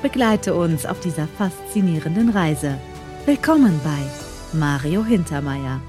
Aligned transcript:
Begleite 0.00 0.54
uns 0.54 0.86
auf 0.86 1.00
dieser 1.00 1.26
faszinierenden 1.26 2.28
Reise. 2.28 2.78
Willkommen 3.26 3.80
bei 3.82 4.56
Mario 4.56 5.04
Hintermeier. 5.04 5.82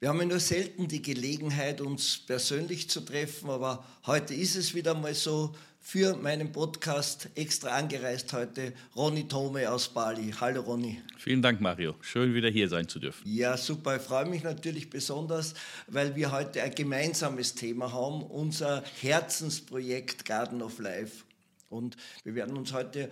Wir 0.00 0.08
haben 0.08 0.20
ja 0.20 0.24
nur 0.24 0.40
selten 0.40 0.88
die 0.88 1.02
Gelegenheit, 1.02 1.82
uns 1.82 2.16
persönlich 2.16 2.88
zu 2.88 3.02
treffen, 3.02 3.50
aber 3.50 3.84
heute 4.06 4.32
ist 4.32 4.56
es 4.56 4.74
wieder 4.74 4.94
mal 4.94 5.12
so. 5.12 5.54
Für 5.80 6.16
meinen 6.16 6.50
Podcast 6.50 7.28
extra 7.34 7.70
angereist 7.70 8.32
heute 8.32 8.72
Ronny 8.96 9.28
Tome 9.28 9.70
aus 9.70 9.88
Bali. 9.88 10.34
Hallo 10.40 10.62
Ronny. 10.62 11.00
Vielen 11.18 11.42
Dank, 11.42 11.60
Mario. 11.60 11.94
Schön 12.00 12.32
wieder 12.32 12.48
hier 12.48 12.70
sein 12.70 12.88
zu 12.88 12.98
dürfen. 12.98 13.22
Ja, 13.26 13.58
super. 13.58 13.96
Ich 13.96 14.02
freue 14.02 14.26
mich 14.26 14.42
natürlich 14.42 14.88
besonders, 14.88 15.52
weil 15.88 16.16
wir 16.16 16.32
heute 16.32 16.62
ein 16.62 16.74
gemeinsames 16.74 17.54
Thema 17.54 17.92
haben, 17.92 18.22
unser 18.22 18.82
Herzensprojekt 19.00 20.24
Garden 20.24 20.62
of 20.62 20.78
Life. 20.78 21.27
Und 21.68 21.96
wir 22.24 22.34
werden 22.34 22.56
uns 22.56 22.72
heute 22.72 23.10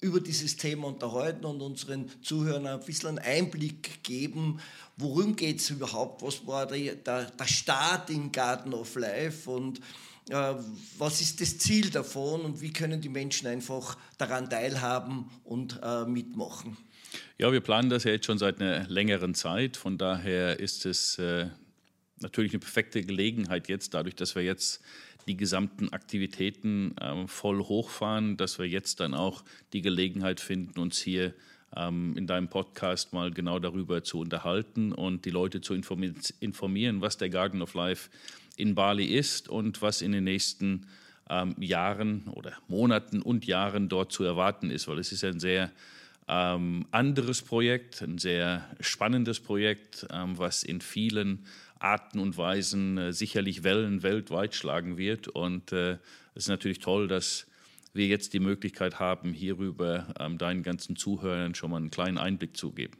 über 0.00 0.20
dieses 0.20 0.56
Thema 0.56 0.88
unterhalten 0.88 1.46
und 1.46 1.62
unseren 1.62 2.10
Zuhörern 2.22 2.66
ein 2.66 2.84
bisschen 2.84 3.18
Einblick 3.18 4.02
geben, 4.02 4.60
worum 4.98 5.34
geht 5.34 5.60
es 5.60 5.70
überhaupt, 5.70 6.22
was 6.22 6.46
war 6.46 6.66
der, 6.66 6.96
der, 6.96 7.30
der, 7.30 7.46
Start 7.46 8.10
in 8.10 8.30
Garden 8.30 8.74
of 8.74 8.94
Life 8.96 9.48
und 9.50 9.78
äh, 10.28 10.54
was 10.98 11.22
ist 11.22 11.40
das 11.40 11.56
Ziel 11.56 11.90
davon 11.90 12.42
und 12.42 12.60
wie 12.60 12.70
können 12.70 13.00
die 13.00 13.08
Menschen 13.08 13.46
einfach 13.46 13.96
daran 14.18 14.50
teilhaben 14.50 15.30
und 15.42 15.80
äh, 15.82 16.04
mitmachen. 16.04 16.76
Ja, 17.38 17.50
wir 17.50 17.60
planen 17.60 17.88
das 17.88 18.04
ja 18.04 18.10
jetzt 18.10 18.26
schon 18.26 18.38
seit 18.38 18.60
einer 18.60 18.86
längeren 18.88 19.34
Zeit, 19.34 19.78
von 19.78 19.96
daher 19.96 20.60
ist 20.60 20.84
es 20.84 21.18
äh, 21.18 21.46
natürlich 22.20 22.52
eine 22.52 22.60
perfekte 22.60 23.02
Gelegenheit 23.02 23.68
jetzt, 23.68 23.94
dadurch, 23.94 24.16
dass 24.16 24.34
wir 24.34 24.42
jetzt 24.42 24.82
die 25.26 25.36
gesamten 25.36 25.90
Aktivitäten 25.90 26.94
ähm, 27.00 27.28
voll 27.28 27.60
hochfahren, 27.60 28.36
dass 28.36 28.58
wir 28.58 28.66
jetzt 28.66 29.00
dann 29.00 29.14
auch 29.14 29.44
die 29.72 29.82
Gelegenheit 29.82 30.40
finden, 30.40 30.78
uns 30.78 30.98
hier 30.98 31.34
ähm, 31.76 32.16
in 32.16 32.26
deinem 32.26 32.48
Podcast 32.48 33.12
mal 33.12 33.30
genau 33.30 33.58
darüber 33.58 34.04
zu 34.04 34.20
unterhalten 34.20 34.92
und 34.92 35.24
die 35.24 35.30
Leute 35.30 35.60
zu 35.60 35.74
informieren, 35.74 37.00
was 37.00 37.16
der 37.16 37.30
Garden 37.30 37.62
of 37.62 37.74
Life 37.74 38.10
in 38.56 38.74
Bali 38.74 39.06
ist 39.06 39.48
und 39.48 39.82
was 39.82 40.02
in 40.02 40.12
den 40.12 40.24
nächsten 40.24 40.86
ähm, 41.28 41.54
Jahren 41.58 42.28
oder 42.28 42.52
Monaten 42.68 43.22
und 43.22 43.46
Jahren 43.46 43.88
dort 43.88 44.12
zu 44.12 44.24
erwarten 44.24 44.70
ist, 44.70 44.88
weil 44.88 44.98
es 44.98 45.12
ist 45.12 45.24
ein 45.24 45.40
sehr 45.40 45.70
ähm, 46.28 46.86
anderes 46.90 47.42
Projekt, 47.42 48.02
ein 48.02 48.18
sehr 48.18 48.68
spannendes 48.80 49.40
Projekt, 49.40 50.06
ähm, 50.10 50.38
was 50.38 50.62
in 50.62 50.80
vielen 50.80 51.44
Arten 51.78 52.18
und 52.18 52.36
Weisen 52.36 52.98
äh, 52.98 53.12
sicherlich 53.12 53.62
Wellen 53.62 54.02
weltweit 54.02 54.54
schlagen 54.54 54.96
wird. 54.96 55.28
Und 55.28 55.72
äh, 55.72 55.98
es 56.34 56.44
ist 56.44 56.48
natürlich 56.48 56.78
toll, 56.78 57.08
dass 57.08 57.46
wir 57.92 58.06
jetzt 58.06 58.32
die 58.32 58.40
Möglichkeit 58.40 58.98
haben, 58.98 59.32
hierüber 59.32 60.06
ähm, 60.18 60.36
deinen 60.36 60.62
ganzen 60.62 60.96
Zuhörern 60.96 61.54
schon 61.54 61.70
mal 61.70 61.76
einen 61.76 61.90
kleinen 61.90 62.18
Einblick 62.18 62.56
zu 62.56 62.72
geben. 62.72 62.98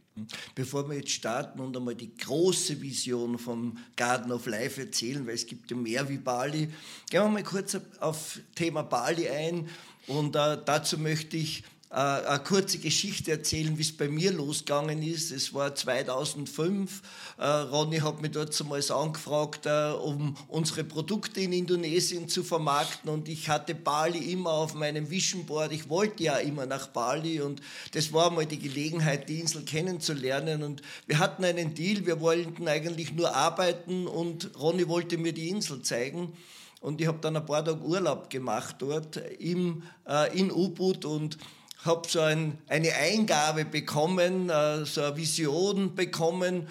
Bevor 0.54 0.88
wir 0.88 0.96
jetzt 0.96 1.10
starten 1.10 1.58
und 1.58 1.76
einmal 1.76 1.96
die 1.96 2.14
große 2.16 2.80
Vision 2.80 3.36
vom 3.36 3.76
Garden 3.96 4.30
of 4.30 4.46
Life 4.46 4.80
erzählen, 4.80 5.26
weil 5.26 5.34
es 5.34 5.46
gibt 5.46 5.70
ja 5.72 5.76
mehr 5.76 6.08
wie 6.08 6.18
Bali, 6.18 6.68
gehen 7.10 7.22
wir 7.22 7.28
mal 7.28 7.42
kurz 7.42 7.76
auf 7.98 8.38
Thema 8.54 8.82
Bali 8.82 9.28
ein. 9.28 9.68
Und 10.06 10.36
äh, 10.36 10.58
dazu 10.64 10.98
möchte 10.98 11.36
ich 11.36 11.64
eine 11.90 12.40
kurze 12.42 12.78
Geschichte 12.78 13.30
erzählen, 13.30 13.78
wie 13.78 13.82
es 13.82 13.96
bei 13.96 14.08
mir 14.08 14.32
losgegangen 14.32 15.02
ist. 15.02 15.30
Es 15.30 15.54
war 15.54 15.74
2005. 15.74 17.02
Äh, 17.38 17.46
Ronny 17.46 17.98
hat 17.98 18.20
mich 18.20 18.32
dort 18.32 18.58
damals 18.58 18.90
angefragt, 18.90 19.66
äh, 19.66 19.92
um 19.92 20.36
unsere 20.48 20.82
Produkte 20.82 21.40
in 21.40 21.52
Indonesien 21.52 22.28
zu 22.28 22.42
vermarkten. 22.42 23.10
Und 23.10 23.28
ich 23.28 23.48
hatte 23.48 23.74
Bali 23.74 24.32
immer 24.32 24.50
auf 24.50 24.74
meinem 24.74 25.08
Vision 25.08 25.46
Board. 25.46 25.72
Ich 25.72 25.88
wollte 25.88 26.24
ja 26.24 26.38
immer 26.38 26.66
nach 26.66 26.88
Bali 26.88 27.40
und 27.40 27.60
das 27.92 28.12
war 28.12 28.30
mal 28.30 28.46
die 28.46 28.58
Gelegenheit, 28.58 29.28
die 29.28 29.38
Insel 29.38 29.62
kennenzulernen. 29.62 30.64
Und 30.64 30.82
wir 31.06 31.18
hatten 31.18 31.44
einen 31.44 31.74
Deal. 31.74 32.06
Wir 32.06 32.20
wollten 32.20 32.66
eigentlich 32.66 33.12
nur 33.12 33.34
arbeiten 33.34 34.08
und 34.08 34.50
Ronny 34.58 34.88
wollte 34.88 35.16
mir 35.16 35.32
die 35.32 35.48
Insel 35.48 35.82
zeigen. 35.82 36.32
Und 36.80 37.00
ich 37.00 37.06
habe 37.06 37.18
dann 37.20 37.36
ein 37.36 37.46
paar 37.46 37.64
Tage 37.64 37.80
Urlaub 37.80 38.28
gemacht 38.28 38.76
dort 38.80 39.16
im, 39.38 39.84
äh, 40.06 40.36
in 40.38 40.50
Ubud 40.50 41.04
und 41.04 41.38
habe 41.84 42.08
so 42.08 42.20
ein, 42.20 42.58
eine 42.68 42.94
Eingabe 42.94 43.64
bekommen, 43.64 44.48
äh, 44.48 44.84
so 44.84 45.02
eine 45.02 45.16
Vision 45.16 45.94
bekommen 45.94 46.66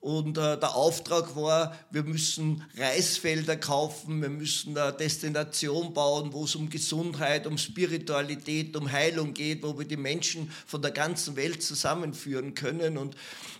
und 0.00 0.38
äh, 0.38 0.56
der 0.56 0.76
Auftrag 0.76 1.34
war, 1.34 1.76
wir 1.90 2.04
müssen 2.04 2.64
Reisfelder 2.76 3.56
kaufen, 3.56 4.22
wir 4.22 4.28
müssen 4.28 4.78
eine 4.78 4.92
Destination 4.92 5.92
bauen, 5.92 6.32
wo 6.32 6.44
es 6.44 6.54
um 6.54 6.70
Gesundheit, 6.70 7.48
um 7.48 7.58
Spiritualität, 7.58 8.76
um 8.76 8.92
Heilung 8.92 9.34
geht, 9.34 9.64
wo 9.64 9.76
wir 9.76 9.84
die 9.84 9.96
Menschen 9.96 10.52
von 10.66 10.82
der 10.82 10.92
ganzen 10.92 11.34
Welt 11.34 11.64
zusammenführen 11.64 12.54
können. 12.54 12.96
Und 12.96 13.16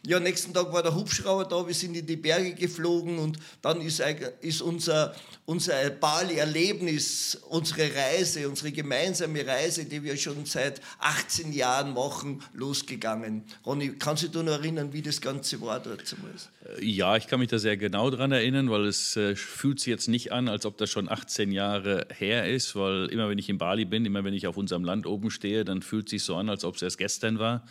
ja, 0.06 0.20
nächsten 0.20 0.54
Tag 0.54 0.72
war 0.72 0.84
der 0.84 0.94
Hubschrauber 0.94 1.44
da, 1.44 1.66
wir 1.66 1.74
sind 1.74 1.96
in 1.96 2.06
die 2.06 2.16
Berge 2.16 2.54
geflogen 2.54 3.18
und 3.18 3.38
dann 3.60 3.80
ist, 3.80 4.00
ist 4.40 4.62
unser, 4.62 5.16
unser 5.44 5.90
Bali-Erlebnis, 5.90 7.36
unsere 7.48 7.92
Reise, 7.92 8.48
unsere 8.48 8.70
gemeinsame 8.70 9.44
Reise, 9.44 9.86
die 9.86 10.04
wir 10.04 10.16
schon 10.16 10.46
seit 10.46 10.80
18 11.00 11.52
Jahren 11.52 11.94
machen, 11.94 12.44
losgegangen. 12.52 13.42
Ronny, 13.66 13.94
kannst 13.98 14.22
du 14.22 14.28
dich 14.28 14.42
noch 14.42 14.52
erinnern, 14.52 14.92
wie 14.92 15.02
das 15.02 15.20
Ganze 15.20 15.60
war 15.60 15.80
dort 15.80 16.06
damals? 16.28 16.50
Ja, 16.80 17.16
ich 17.16 17.26
kann 17.26 17.40
mich 17.40 17.48
da 17.48 17.58
sehr 17.58 17.76
genau 17.76 18.10
daran 18.10 18.32
erinnern, 18.32 18.70
weil 18.70 18.86
es 18.86 19.16
äh, 19.16 19.34
fühlt 19.34 19.80
sich 19.80 19.88
jetzt 19.88 20.08
nicht 20.08 20.32
an, 20.32 20.48
als 20.48 20.66
ob 20.66 20.76
das 20.78 20.90
schon 20.90 21.08
18 21.08 21.52
Jahre 21.52 22.06
her 22.14 22.48
ist, 22.48 22.76
weil 22.76 23.06
immer 23.06 23.28
wenn 23.28 23.38
ich 23.38 23.48
in 23.48 23.58
Bali 23.58 23.84
bin, 23.84 24.04
immer 24.04 24.24
wenn 24.24 24.34
ich 24.34 24.46
auf 24.46 24.56
unserem 24.56 24.84
Land 24.84 25.06
oben 25.06 25.30
stehe, 25.30 25.64
dann 25.64 25.82
fühlt 25.82 26.08
sich 26.08 26.22
so 26.22 26.36
an, 26.36 26.48
als 26.48 26.64
ob 26.64 26.76
es 26.76 26.82
erst 26.82 26.98
gestern 26.98 27.38
war. 27.38 27.64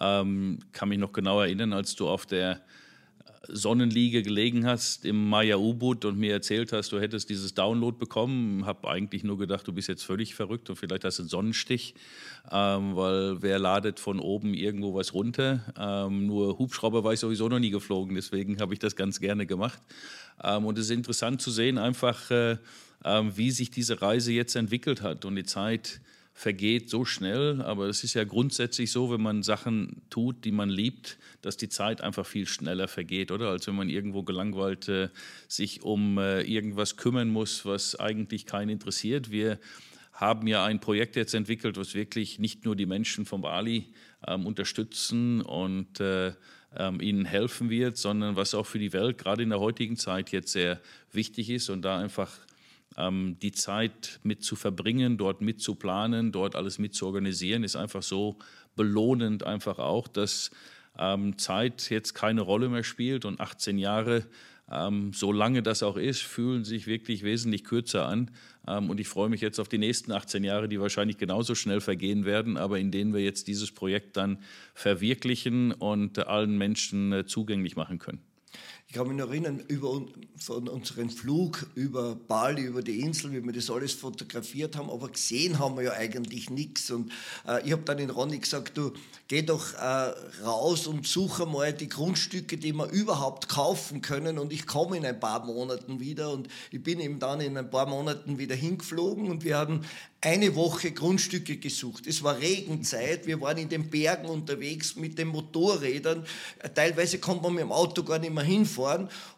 Ähm, 0.00 0.58
kann 0.72 0.88
mich 0.88 0.98
noch 0.98 1.12
genau 1.12 1.40
erinnern, 1.40 1.72
als 1.72 1.94
du 1.94 2.08
auf 2.08 2.26
der 2.26 2.60
Sonnenliege 3.48 4.22
gelegen 4.22 4.66
hast 4.66 5.04
im 5.04 5.28
Maya 5.28 5.56
U-Boot 5.56 6.04
und 6.04 6.18
mir 6.18 6.32
erzählt 6.32 6.72
hast, 6.72 6.92
du 6.92 7.00
hättest 7.00 7.28
dieses 7.30 7.54
Download 7.54 7.96
bekommen. 7.96 8.66
Habe 8.66 8.88
eigentlich 8.88 9.24
nur 9.24 9.38
gedacht, 9.38 9.66
du 9.66 9.72
bist 9.72 9.88
jetzt 9.88 10.04
völlig 10.04 10.34
verrückt 10.34 10.70
und 10.70 10.76
vielleicht 10.76 11.04
hast 11.04 11.18
du 11.18 11.22
einen 11.22 11.28
Sonnenstich, 11.28 11.94
ähm, 12.50 12.96
weil 12.96 13.42
wer 13.42 13.58
ladet 13.58 14.00
von 14.00 14.20
oben 14.20 14.54
irgendwo 14.54 14.94
was 14.94 15.14
runter? 15.14 15.60
Ähm, 15.78 16.26
nur 16.26 16.58
Hubschrauber 16.58 17.04
war 17.04 17.12
ich 17.12 17.20
sowieso 17.20 17.48
noch 17.48 17.58
nie 17.58 17.70
geflogen, 17.70 18.14
deswegen 18.14 18.60
habe 18.60 18.74
ich 18.74 18.80
das 18.80 18.96
ganz 18.96 19.20
gerne 19.20 19.46
gemacht. 19.46 19.80
Ähm, 20.42 20.64
und 20.64 20.78
es 20.78 20.86
ist 20.86 20.90
interessant 20.90 21.42
zu 21.42 21.50
sehen, 21.50 21.78
einfach, 21.78 22.30
äh, 22.30 22.52
äh, 23.04 23.22
wie 23.34 23.50
sich 23.50 23.70
diese 23.70 24.00
Reise 24.00 24.32
jetzt 24.32 24.56
entwickelt 24.56 25.02
hat 25.02 25.24
und 25.24 25.36
die 25.36 25.44
Zeit 25.44 26.00
vergeht 26.36 26.90
so 26.90 27.04
schnell, 27.04 27.62
aber 27.62 27.86
es 27.86 28.02
ist 28.02 28.14
ja 28.14 28.24
grundsätzlich 28.24 28.90
so, 28.90 29.10
wenn 29.10 29.22
man 29.22 29.44
Sachen 29.44 30.02
tut, 30.10 30.44
die 30.44 30.50
man 30.50 30.68
liebt, 30.68 31.16
dass 31.42 31.56
die 31.56 31.68
Zeit 31.68 32.00
einfach 32.00 32.26
viel 32.26 32.46
schneller 32.48 32.88
vergeht, 32.88 33.30
oder? 33.30 33.50
Als 33.50 33.68
wenn 33.68 33.76
man 33.76 33.88
irgendwo 33.88 34.24
gelangweilt 34.24 34.88
äh, 34.88 35.08
sich 35.46 35.82
um 35.82 36.18
äh, 36.18 36.42
irgendwas 36.42 36.96
kümmern 36.96 37.30
muss, 37.30 37.64
was 37.64 37.98
eigentlich 37.98 38.46
keinen 38.46 38.70
interessiert. 38.70 39.30
Wir 39.30 39.60
haben 40.12 40.48
ja 40.48 40.64
ein 40.64 40.80
Projekt 40.80 41.14
jetzt 41.14 41.34
entwickelt, 41.34 41.76
was 41.76 41.94
wirklich 41.94 42.40
nicht 42.40 42.64
nur 42.64 42.74
die 42.74 42.86
Menschen 42.86 43.26
von 43.26 43.40
Bali 43.40 43.92
ähm, 44.26 44.44
unterstützen 44.44 45.40
und 45.40 46.00
äh, 46.00 46.32
ähm, 46.76 47.00
ihnen 47.00 47.24
helfen 47.24 47.70
wird, 47.70 47.96
sondern 47.96 48.34
was 48.34 48.54
auch 48.54 48.66
für 48.66 48.80
die 48.80 48.92
Welt 48.92 49.18
gerade 49.18 49.44
in 49.44 49.50
der 49.50 49.60
heutigen 49.60 49.96
Zeit 49.96 50.32
jetzt 50.32 50.52
sehr 50.52 50.80
wichtig 51.12 51.50
ist 51.50 51.70
und 51.70 51.82
da 51.82 51.98
einfach 51.98 52.30
ähm, 52.96 53.36
die 53.42 53.52
Zeit 53.52 54.20
mit 54.22 54.42
zu 54.42 54.56
verbringen, 54.56 55.18
dort 55.18 55.40
mit 55.40 55.60
zu 55.60 55.74
planen, 55.74 56.32
dort 56.32 56.56
alles 56.56 56.78
mit 56.78 56.94
zu 56.94 57.06
organisieren, 57.06 57.64
ist 57.64 57.76
einfach 57.76 58.02
so 58.02 58.38
belohnend 58.76 59.44
einfach 59.44 59.78
auch, 59.78 60.08
dass 60.08 60.50
ähm, 60.98 61.38
Zeit 61.38 61.90
jetzt 61.90 62.14
keine 62.14 62.40
Rolle 62.40 62.68
mehr 62.68 62.84
spielt 62.84 63.24
und 63.24 63.40
18 63.40 63.78
Jahre, 63.78 64.26
ähm, 64.70 65.12
so 65.12 65.32
lange 65.32 65.62
das 65.62 65.82
auch 65.82 65.96
ist, 65.96 66.22
fühlen 66.22 66.64
sich 66.64 66.86
wirklich 66.86 67.22
wesentlich 67.22 67.64
kürzer 67.64 68.06
an. 68.06 68.30
Ähm, 68.66 68.90
und 68.90 69.00
ich 69.00 69.08
freue 69.08 69.28
mich 69.28 69.40
jetzt 69.40 69.58
auf 69.58 69.68
die 69.68 69.78
nächsten 69.78 70.12
18 70.12 70.44
Jahre, 70.44 70.68
die 70.68 70.80
wahrscheinlich 70.80 71.18
genauso 71.18 71.54
schnell 71.54 71.80
vergehen 71.80 72.24
werden, 72.24 72.56
aber 72.56 72.78
in 72.78 72.90
denen 72.90 73.12
wir 73.12 73.20
jetzt 73.20 73.48
dieses 73.48 73.72
Projekt 73.72 74.16
dann 74.16 74.38
verwirklichen 74.74 75.72
und 75.72 76.26
allen 76.26 76.56
Menschen 76.56 77.12
äh, 77.12 77.26
zugänglich 77.26 77.76
machen 77.76 77.98
können. 77.98 78.22
Ich 78.86 78.94
kann 78.94 79.08
mich 79.08 79.16
noch 79.16 79.28
erinnern, 79.28 79.64
über, 79.66 80.02
von 80.36 80.68
unserem 80.68 81.10
Flug 81.10 81.66
über 81.74 82.14
Bali, 82.14 82.62
über 82.62 82.82
die 82.82 83.00
Insel, 83.00 83.32
wie 83.32 83.44
wir 83.44 83.52
das 83.52 83.68
alles 83.68 83.92
fotografiert 83.92 84.76
haben, 84.76 84.88
aber 84.88 85.08
gesehen 85.08 85.58
haben 85.58 85.76
wir 85.76 85.84
ja 85.84 85.92
eigentlich 85.94 86.48
nichts. 86.48 86.90
Und 86.90 87.10
äh, 87.48 87.66
ich 87.66 87.72
habe 87.72 87.82
dann 87.82 87.98
in 87.98 88.10
Ronny 88.10 88.38
gesagt, 88.38 88.76
du 88.76 88.92
geh 89.26 89.42
doch 89.42 89.74
äh, 89.74 90.12
raus 90.44 90.86
und 90.86 91.08
suche 91.08 91.46
mal 91.46 91.72
die 91.72 91.88
Grundstücke, 91.88 92.56
die 92.56 92.72
wir 92.72 92.88
überhaupt 92.90 93.48
kaufen 93.48 94.00
können. 94.00 94.38
Und 94.38 94.52
ich 94.52 94.66
komme 94.66 94.96
in 94.96 95.06
ein 95.06 95.18
paar 95.18 95.44
Monaten 95.44 95.98
wieder. 95.98 96.30
Und 96.30 96.48
ich 96.70 96.82
bin 96.82 97.00
eben 97.00 97.18
dann 97.18 97.40
in 97.40 97.56
ein 97.56 97.70
paar 97.70 97.86
Monaten 97.86 98.38
wieder 98.38 98.54
hingeflogen 98.54 99.28
und 99.28 99.44
wir 99.44 99.56
haben 99.56 99.80
eine 100.20 100.54
Woche 100.54 100.92
Grundstücke 100.92 101.58
gesucht. 101.58 102.06
Es 102.06 102.22
war 102.22 102.38
Regenzeit, 102.38 103.26
wir 103.26 103.40
waren 103.42 103.58
in 103.58 103.68
den 103.68 103.90
Bergen 103.90 104.26
unterwegs 104.28 104.96
mit 104.96 105.18
den 105.18 105.28
Motorrädern. 105.28 106.24
Teilweise 106.74 107.18
konnte 107.18 107.42
man 107.42 107.54
mit 107.54 107.62
dem 107.62 107.72
Auto 107.72 108.02
gar 108.02 108.18
nicht 108.18 108.32
mehr 108.32 108.44
hinfahren 108.44 108.83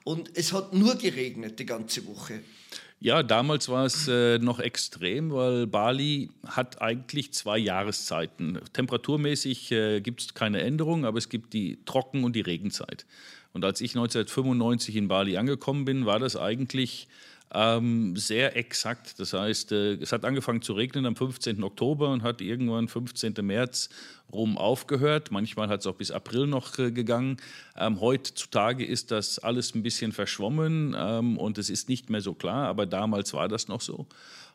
und 0.05 0.31
es 0.35 0.53
hat 0.53 0.73
nur 0.73 0.97
geregnet 0.97 1.59
die 1.59 1.67
ganze 1.67 2.07
Woche. 2.07 2.41
Ja, 2.99 3.23
damals 3.23 3.69
war 3.69 3.85
es 3.85 4.09
äh, 4.09 4.39
noch 4.39 4.59
extrem, 4.59 5.31
weil 5.31 5.67
Bali 5.67 6.31
hat 6.47 6.81
eigentlich 6.81 7.33
zwei 7.35 7.59
Jahreszeiten. 7.59 8.59
Temperaturmäßig 8.73 9.71
äh, 9.71 10.01
gibt 10.01 10.23
es 10.23 10.35
keine 10.35 10.63
Änderung, 10.63 11.05
aber 11.05 11.19
es 11.19 11.29
gibt 11.29 11.53
die 11.53 11.79
Trocken- 11.85 12.25
und 12.25 12.35
die 12.35 12.41
Regenzeit. 12.41 13.05
Und 13.53 13.65
als 13.65 13.81
ich 13.81 13.91
1995 13.91 14.97
in 14.97 15.09
Bali 15.09 15.37
angekommen 15.37 15.85
bin, 15.85 16.07
war 16.07 16.19
das 16.19 16.37
eigentlich 16.37 17.07
ähm, 17.55 18.17
sehr 18.17 18.57
exakt. 18.57 19.19
Das 19.19 19.33
heißt, 19.33 19.73
äh, 19.73 19.95
es 19.95 20.13
hat 20.13 20.25
angefangen 20.25 20.63
zu 20.63 20.73
regnen 20.73 21.07
am 21.07 21.17
15. 21.17 21.63
Oktober 21.63 22.11
und 22.11 22.23
hat 22.23 22.41
irgendwann 22.41 22.89
15. 22.89 23.35
März 23.43 23.89
rum 24.33 24.59
aufgehört. 24.59 25.31
Manchmal 25.31 25.69
hat 25.69 25.81
es 25.81 25.87
auch 25.87 25.95
bis 25.95 26.11
April 26.11 26.47
noch 26.49 26.79
äh, 26.79 26.91
gegangen. 26.91 27.37
Ähm, 27.77 28.01
heutzutage 28.01 28.85
ist 28.85 29.11
das 29.11 29.39
alles 29.39 29.75
ein 29.75 29.83
bisschen 29.83 30.13
verschwommen 30.13 30.97
ähm, 30.99 31.39
und 31.39 31.59
es 31.59 31.71
ist 31.71 31.89
nicht 31.89 32.11
mehr 32.11 32.21
so 32.21 32.35
klar, 32.35 32.67
aber 32.67 32.87
damals 32.87 33.33
war 33.33 33.49
das 33.49 33.69
noch 33.69 33.81
so. 33.81 34.07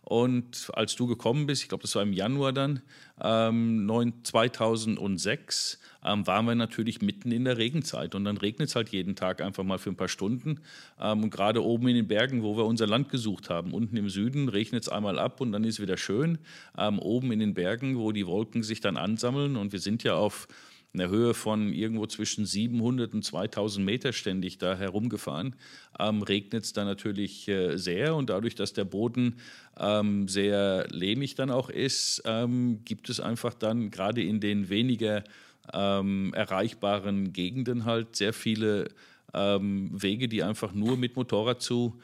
Und 0.04 0.70
als 0.74 0.96
du 0.96 1.08
gekommen 1.08 1.46
bist, 1.46 1.62
ich 1.62 1.70
glaube, 1.70 1.84
das 1.84 1.96
war 1.96 2.02
im 2.02 2.14
Januar 2.14 2.52
dann, 2.54 2.82
ähm, 3.22 4.14
2006, 4.24 5.80
ähm, 6.06 6.26
waren 6.28 6.46
wir 6.46 6.56
natürlich 6.56 7.02
mitten 7.02 7.32
in 7.32 7.46
der 7.46 7.58
Regenzeit. 7.58 8.16
Und 8.16 8.26
dann 8.26 8.38
regnet 8.38 8.70
es 8.70 8.76
halt 8.76 8.90
jeden 8.90 9.16
Tag 9.16 9.42
einfach 9.42 9.64
mal 9.64 9.78
für 9.78 9.90
ein 9.90 9.96
paar 9.96 10.08
Stunden. 10.08 10.60
Ähm, 11.00 11.24
und 11.24 11.30
gerade 11.30 11.64
oben 11.64 11.88
in 11.88 11.96
den 11.96 12.08
Bergen, 12.08 12.44
wo 12.44 12.58
wir 12.58 12.66
unser 12.66 12.88
Land 12.88 13.10
gesucht 13.10 13.50
haben, 13.50 13.74
unten 13.74 13.98
im 13.98 14.10
Süden 14.10 14.50
regnet 14.50 14.84
es 14.84 14.90
einmal 14.90 15.20
ab 15.20 15.42
und 15.42 15.52
dann 15.52 15.64
ist 15.64 15.82
wieder 15.82 15.98
schön. 15.98 16.38
Ähm, 16.78 17.00
oben 17.00 17.32
in 17.32 17.40
den 17.40 17.54
Bergen, 17.54 17.98
wo 17.98 18.12
die 18.12 18.28
Wolken 18.28 18.64
sich 18.64 18.82
dann 18.82 18.98
ansammeln. 18.98 19.56
Und 19.56 19.72
wir 19.72 19.80
sind 19.80 20.04
ja 20.04 20.16
auf 20.16 20.48
einer 20.94 21.10
Höhe 21.10 21.34
von 21.34 21.74
irgendwo 21.74 22.06
zwischen 22.06 22.46
700 22.46 23.14
und 23.14 23.24
2000 23.24 23.86
Meter 23.86 24.14
ständig 24.14 24.58
da 24.58 24.76
herumgefahren, 24.76 25.56
ähm, 26.00 26.22
regnet 26.22 26.66
es 26.66 26.74
dann 26.74 26.86
natürlich 26.86 27.48
äh, 27.48 27.78
sehr 27.78 28.16
und 28.16 28.30
dadurch, 28.30 28.56
dass 28.56 28.74
der 28.74 28.84
Boden 28.84 29.38
ähm, 29.80 30.28
sehr 30.28 30.88
lehmig 30.90 31.36
dann 31.36 31.50
auch 31.50 31.70
ist, 31.70 32.24
ähm, 32.26 32.82
gibt 32.84 33.10
es 33.10 33.20
einfach 33.20 33.54
dann 33.54 33.90
gerade 33.90 34.22
in 34.22 34.40
den 34.42 34.70
weniger 34.70 35.24
ähm, 35.74 36.34
erreichbaren 36.34 37.34
Gegenden 37.34 37.86
halt 37.86 38.16
sehr 38.16 38.34
viele 38.34 38.90
ähm, 39.34 39.90
Wege, 39.92 40.28
die 40.28 40.44
einfach 40.44 40.74
nur 40.74 40.98
mit 40.98 41.16
Motorrad 41.16 41.62
zu 41.62 42.00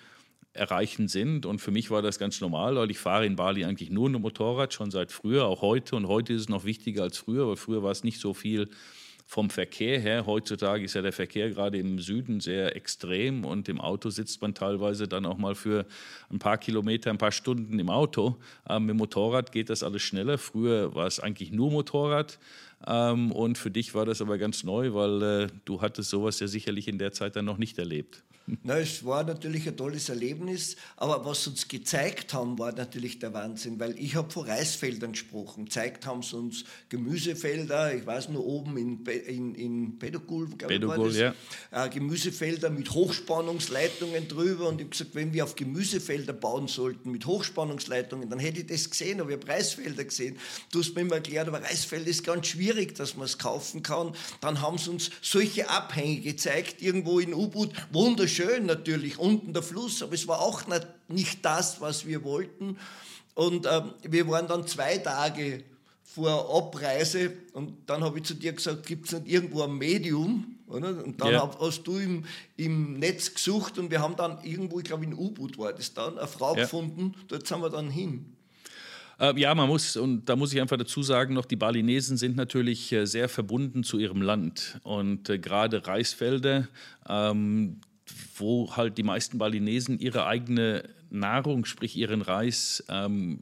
erreichen 0.53 1.07
sind. 1.07 1.45
Und 1.45 1.59
für 1.59 1.71
mich 1.71 1.91
war 1.91 2.01
das 2.01 2.19
ganz 2.19 2.41
normal, 2.41 2.75
weil 2.75 2.91
ich 2.91 2.97
fahre 2.99 3.25
in 3.25 3.35
Bali 3.35 3.63
eigentlich 3.63 3.89
nur 3.89 4.09
ein 4.09 4.21
Motorrad, 4.21 4.73
schon 4.73 4.91
seit 4.91 5.11
früher, 5.11 5.45
auch 5.45 5.61
heute. 5.61 5.95
Und 5.95 6.07
heute 6.07 6.33
ist 6.33 6.41
es 6.41 6.49
noch 6.49 6.65
wichtiger 6.65 7.03
als 7.03 7.17
früher, 7.17 7.47
weil 7.47 7.55
früher 7.55 7.83
war 7.83 7.91
es 7.91 8.03
nicht 8.03 8.19
so 8.19 8.33
viel 8.33 8.69
vom 9.29 9.49
Verkehr 9.49 9.99
her. 9.99 10.25
Heutzutage 10.25 10.85
ist 10.85 10.93
ja 10.93 11.01
der 11.01 11.11
Verkehr 11.11 11.49
gerade 11.49 11.77
im 11.77 11.99
Süden 11.99 12.39
sehr 12.39 12.77
extrem 12.77 13.43
und 13.43 13.67
im 13.67 13.81
Auto 13.81 14.09
sitzt 14.09 14.41
man 14.41 14.53
teilweise 14.53 15.09
dann 15.09 15.25
auch 15.25 15.37
mal 15.37 15.53
für 15.53 15.85
ein 16.31 16.39
paar 16.39 16.57
Kilometer, 16.57 17.09
ein 17.09 17.17
paar 17.17 17.33
Stunden 17.33 17.77
im 17.77 17.89
Auto. 17.89 18.37
Ähm, 18.69 18.85
mit 18.85 18.95
Motorrad 18.95 19.51
geht 19.51 19.69
das 19.69 19.83
alles 19.83 20.01
schneller. 20.01 20.37
Früher 20.37 20.95
war 20.95 21.07
es 21.07 21.19
eigentlich 21.19 21.51
nur 21.51 21.71
Motorrad. 21.71 22.39
Ähm, 22.85 23.31
und 23.31 23.57
für 23.57 23.71
dich 23.71 23.95
war 23.95 24.05
das 24.05 24.21
aber 24.21 24.37
ganz 24.37 24.63
neu, 24.63 24.93
weil 24.93 25.21
äh, 25.23 25.47
du 25.65 25.81
hattest 25.81 26.09
sowas 26.09 26.39
ja 26.39 26.47
sicherlich 26.47 26.87
in 26.87 26.99
der 26.99 27.11
Zeit 27.11 27.35
dann 27.35 27.45
noch 27.45 27.57
nicht 27.57 27.79
erlebt. 27.79 28.23
Na, 28.63 28.77
es 28.79 29.03
war 29.03 29.25
natürlich 29.25 29.67
ein 29.67 29.75
tolles 29.75 30.07
Erlebnis, 30.07 30.77
aber 30.95 31.25
was 31.25 31.45
uns 31.47 31.67
gezeigt 31.67 32.33
haben, 32.33 32.57
war 32.57 32.71
natürlich 32.71 33.19
der 33.19 33.33
Wahnsinn, 33.33 33.77
weil 33.77 33.99
ich 33.99 34.15
habe 34.15 34.31
von 34.31 34.47
Reisfeldern 34.47 35.11
gesprochen. 35.11 35.65
Gezeigt 35.65 36.05
haben 36.05 36.23
sie 36.23 36.37
uns 36.37 36.63
Gemüsefelder, 36.87 37.93
ich 37.93 38.05
weiß 38.05 38.29
nur 38.29 38.45
oben 38.45 38.77
in, 38.77 39.05
in, 39.05 39.53
in 39.53 39.99
Pedogul, 39.99 40.47
Pedogul 40.47 41.13
ja. 41.13 41.35
äh, 41.71 41.89
Gemüsefelder 41.89 42.69
mit 42.69 42.93
Hochspannungsleitungen 42.93 44.29
drüber 44.29 44.69
und 44.69 44.75
ich 44.75 44.85
habe 44.85 44.91
gesagt, 44.91 45.15
wenn 45.15 45.33
wir 45.33 45.43
auf 45.43 45.55
Gemüsefelder 45.55 46.31
bauen 46.31 46.69
sollten 46.69 47.11
mit 47.11 47.25
Hochspannungsleitungen, 47.25 48.29
dann 48.29 48.39
hätte 48.39 48.61
ich 48.61 48.67
das 48.67 48.89
gesehen, 48.89 49.19
aber 49.19 49.31
ich 49.31 49.41
habe 49.41 49.47
Reisfelder 49.49 50.05
gesehen. 50.05 50.37
Du 50.71 50.79
hast 50.79 50.95
mir 50.95 51.01
immer 51.01 51.15
erklärt, 51.15 51.49
aber 51.49 51.61
Reisfelder 51.61 52.09
ist 52.09 52.23
ganz 52.23 52.47
schwierig, 52.47 52.95
dass 52.95 53.17
man 53.17 53.25
es 53.25 53.37
kaufen 53.37 53.83
kann. 53.83 54.13
Dann 54.39 54.61
haben 54.61 54.77
sie 54.77 54.89
uns 54.89 55.11
solche 55.21 55.69
Abhänge 55.69 56.21
gezeigt, 56.21 56.81
irgendwo 56.81 57.19
in 57.19 57.33
U-Boot, 57.33 57.73
wunderschön 57.91 58.36
schön 58.37 58.65
natürlich, 58.65 59.17
unten 59.17 59.53
der 59.53 59.63
Fluss, 59.63 60.01
aber 60.01 60.13
es 60.13 60.27
war 60.27 60.39
auch 60.39 60.63
nicht 61.07 61.43
das, 61.43 61.81
was 61.81 62.05
wir 62.05 62.23
wollten. 62.23 62.77
Und 63.33 63.67
ähm, 63.69 63.93
wir 64.03 64.27
waren 64.27 64.47
dann 64.47 64.65
zwei 64.65 64.97
Tage 64.97 65.63
vor 66.03 66.55
Abreise 66.55 67.33
und 67.53 67.73
dann 67.85 68.03
habe 68.03 68.17
ich 68.17 68.25
zu 68.25 68.33
dir 68.33 68.53
gesagt, 68.53 68.85
gibt 68.85 69.05
es 69.05 69.11
nicht 69.13 69.27
irgendwo 69.27 69.61
ein 69.63 69.77
Medium? 69.77 70.55
Oder? 70.67 71.03
Und 71.03 71.21
dann 71.21 71.31
ja. 71.31 71.51
hast 71.59 71.83
du 71.83 71.97
im, 71.97 72.25
im 72.57 72.99
Netz 72.99 73.33
gesucht 73.33 73.77
und 73.77 73.91
wir 73.91 74.01
haben 74.01 74.15
dann 74.15 74.43
irgendwo, 74.43 74.79
ich 74.79 74.85
glaube 74.85 75.05
in 75.05 75.13
U-Boot 75.13 75.57
war 75.57 75.73
das 75.73 75.93
dann, 75.93 76.17
eine 76.17 76.27
Frau 76.27 76.55
ja. 76.55 76.63
gefunden, 76.63 77.13
dort 77.27 77.47
sind 77.47 77.61
wir 77.61 77.69
dann 77.69 77.89
hin. 77.89 78.37
Äh, 79.19 79.39
ja, 79.39 79.55
man 79.55 79.67
muss, 79.67 79.97
und 79.97 80.25
da 80.25 80.35
muss 80.35 80.53
ich 80.53 80.61
einfach 80.61 80.77
dazu 80.77 81.01
sagen, 81.01 81.33
noch 81.33 81.45
die 81.45 81.55
Balinesen 81.55 82.17
sind 82.17 82.35
natürlich 82.35 82.91
äh, 82.91 83.05
sehr 83.05 83.29
verbunden 83.29 83.83
zu 83.83 83.97
ihrem 83.97 84.21
Land. 84.21 84.79
Und 84.83 85.29
äh, 85.29 85.39
gerade 85.39 85.85
Reisfelder, 85.85 86.67
ähm, 87.07 87.81
wo 88.37 88.75
halt 88.75 88.97
die 88.97 89.03
meisten 89.03 89.37
Balinesen 89.37 89.99
ihre 89.99 90.25
eigene 90.25 90.83
Nahrung, 91.09 91.65
sprich 91.65 91.95
ihren 91.95 92.21
Reis, 92.21 92.83
ähm, 92.89 93.39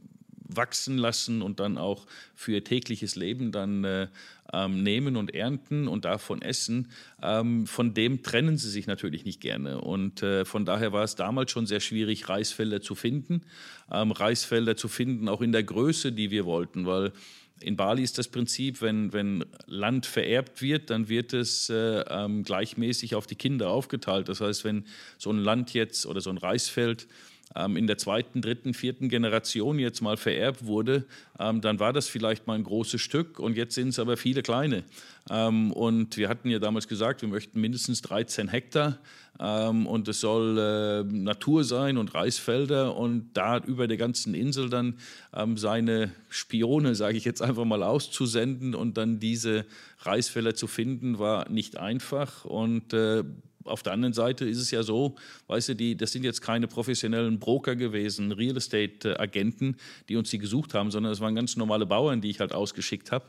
wachsen 0.48 0.96
lassen 0.96 1.42
und 1.42 1.60
dann 1.60 1.78
auch 1.78 2.06
für 2.34 2.52
ihr 2.52 2.64
tägliches 2.64 3.16
Leben 3.16 3.52
dann 3.52 3.84
äh, 3.84 4.08
ähm, 4.52 4.82
nehmen 4.82 5.16
und 5.16 5.34
ernten 5.34 5.88
und 5.88 6.04
davon 6.04 6.40
essen, 6.42 6.88
ähm, 7.22 7.66
von 7.66 7.94
dem 7.94 8.22
trennen 8.22 8.56
sie 8.56 8.70
sich 8.70 8.86
natürlich 8.86 9.24
nicht 9.24 9.40
gerne. 9.40 9.80
Und 9.80 10.22
äh, 10.22 10.44
von 10.44 10.64
daher 10.64 10.92
war 10.92 11.04
es 11.04 11.16
damals 11.16 11.50
schon 11.50 11.66
sehr 11.66 11.80
schwierig, 11.80 12.28
Reisfelder 12.28 12.80
zu 12.80 12.94
finden, 12.94 13.42
ähm, 13.90 14.12
Reisfelder 14.12 14.76
zu 14.76 14.88
finden, 14.88 15.28
auch 15.28 15.40
in 15.40 15.52
der 15.52 15.64
Größe, 15.64 16.12
die 16.12 16.30
wir 16.30 16.44
wollten, 16.44 16.86
weil 16.86 17.12
in 17.60 17.76
Bali 17.76 18.02
ist 18.02 18.18
das 18.18 18.28
Prinzip, 18.28 18.82
wenn, 18.82 19.12
wenn 19.12 19.44
Land 19.66 20.06
vererbt 20.06 20.60
wird, 20.60 20.90
dann 20.90 21.08
wird 21.08 21.32
es 21.32 21.70
äh, 21.70 22.00
ähm, 22.08 22.42
gleichmäßig 22.42 23.14
auf 23.14 23.26
die 23.26 23.34
Kinder 23.34 23.70
aufgeteilt. 23.70 24.28
Das 24.28 24.40
heißt, 24.40 24.64
wenn 24.64 24.84
so 25.18 25.30
ein 25.30 25.38
Land 25.38 25.72
jetzt 25.72 26.06
oder 26.06 26.20
so 26.20 26.30
ein 26.30 26.38
Reisfeld 26.38 27.08
ähm, 27.54 27.76
in 27.76 27.86
der 27.86 27.96
zweiten, 27.96 28.42
dritten, 28.42 28.74
vierten 28.74 29.08
Generation 29.08 29.78
jetzt 29.78 30.00
mal 30.00 30.16
vererbt 30.16 30.66
wurde, 30.66 31.04
ähm, 31.38 31.60
dann 31.60 31.78
war 31.78 31.92
das 31.92 32.08
vielleicht 32.08 32.46
mal 32.46 32.54
ein 32.54 32.64
großes 32.64 33.00
Stück 33.00 33.38
und 33.38 33.56
jetzt 33.56 33.74
sind 33.74 33.88
es 33.88 33.98
aber 33.98 34.16
viele 34.16 34.42
kleine. 34.42 34.84
Ähm, 35.30 35.72
und 35.72 36.16
wir 36.16 36.28
hatten 36.28 36.50
ja 36.50 36.58
damals 36.58 36.88
gesagt, 36.88 37.22
wir 37.22 37.28
möchten 37.28 37.60
mindestens 37.60 38.02
13 38.02 38.48
Hektar 38.48 38.98
ähm, 39.40 39.86
und 39.86 40.08
es 40.08 40.20
soll 40.20 40.58
äh, 40.58 41.04
Natur 41.04 41.64
sein 41.64 41.96
und 41.96 42.14
Reisfelder 42.14 42.96
und 42.96 43.30
da 43.34 43.58
über 43.58 43.86
der 43.86 43.96
ganzen 43.96 44.34
Insel 44.34 44.70
dann 44.70 44.98
ähm, 45.34 45.56
seine 45.56 46.12
Spione, 46.28 46.94
sage 46.94 47.16
ich 47.16 47.24
jetzt 47.24 47.42
einfach 47.42 47.64
mal, 47.64 47.82
auszusenden 47.82 48.74
und 48.74 48.96
dann 48.96 49.20
diese 49.20 49.64
Reisfelder 50.00 50.54
zu 50.54 50.66
finden, 50.66 51.18
war 51.18 51.48
nicht 51.50 51.76
einfach 51.76 52.44
und 52.44 52.92
äh, 52.92 53.24
auf 53.66 53.82
der 53.82 53.92
anderen 53.92 54.12
Seite 54.12 54.44
ist 54.44 54.58
es 54.58 54.70
ja 54.70 54.82
so, 54.82 55.16
weißt 55.48 55.70
du, 55.70 55.74
die, 55.74 55.96
das 55.96 56.12
sind 56.12 56.24
jetzt 56.24 56.40
keine 56.40 56.68
professionellen 56.68 57.38
Broker 57.38 57.76
gewesen, 57.76 58.32
Real 58.32 58.56
Estate-Agenten, 58.56 59.76
die 60.08 60.16
uns 60.16 60.30
die 60.30 60.38
gesucht 60.38 60.74
haben, 60.74 60.90
sondern 60.90 61.12
es 61.12 61.20
waren 61.20 61.34
ganz 61.34 61.56
normale 61.56 61.86
Bauern, 61.86 62.20
die 62.20 62.30
ich 62.30 62.40
halt 62.40 62.52
ausgeschickt 62.52 63.12
habe. 63.12 63.26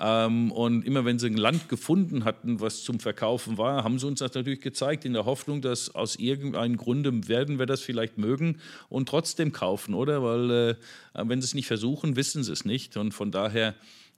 Ähm, 0.00 0.52
und 0.52 0.84
immer 0.84 1.04
wenn 1.04 1.18
sie 1.18 1.26
ein 1.26 1.36
Land 1.36 1.68
gefunden 1.68 2.24
hatten, 2.24 2.60
was 2.60 2.84
zum 2.84 3.00
Verkaufen 3.00 3.58
war, 3.58 3.82
haben 3.82 3.98
sie 3.98 4.06
uns 4.06 4.20
das 4.20 4.34
natürlich 4.34 4.60
gezeigt, 4.60 5.04
in 5.04 5.12
der 5.12 5.24
Hoffnung, 5.24 5.60
dass 5.60 5.94
aus 5.94 6.16
irgendeinem 6.16 6.76
Grunde 6.76 7.28
werden 7.28 7.58
wir 7.58 7.66
das 7.66 7.80
vielleicht 7.80 8.16
mögen 8.16 8.58
und 8.88 9.08
trotzdem 9.08 9.52
kaufen, 9.52 9.94
oder? 9.94 10.22
Weil 10.22 10.50
äh, 10.50 10.74
wenn 11.14 11.40
sie 11.40 11.46
es 11.46 11.54
nicht 11.54 11.66
versuchen, 11.66 12.14
wissen 12.14 12.44
sie 12.44 12.52
es 12.52 12.64
nicht. 12.64 12.96
Und 12.96 13.12
von 13.12 13.32
daher 13.32 13.74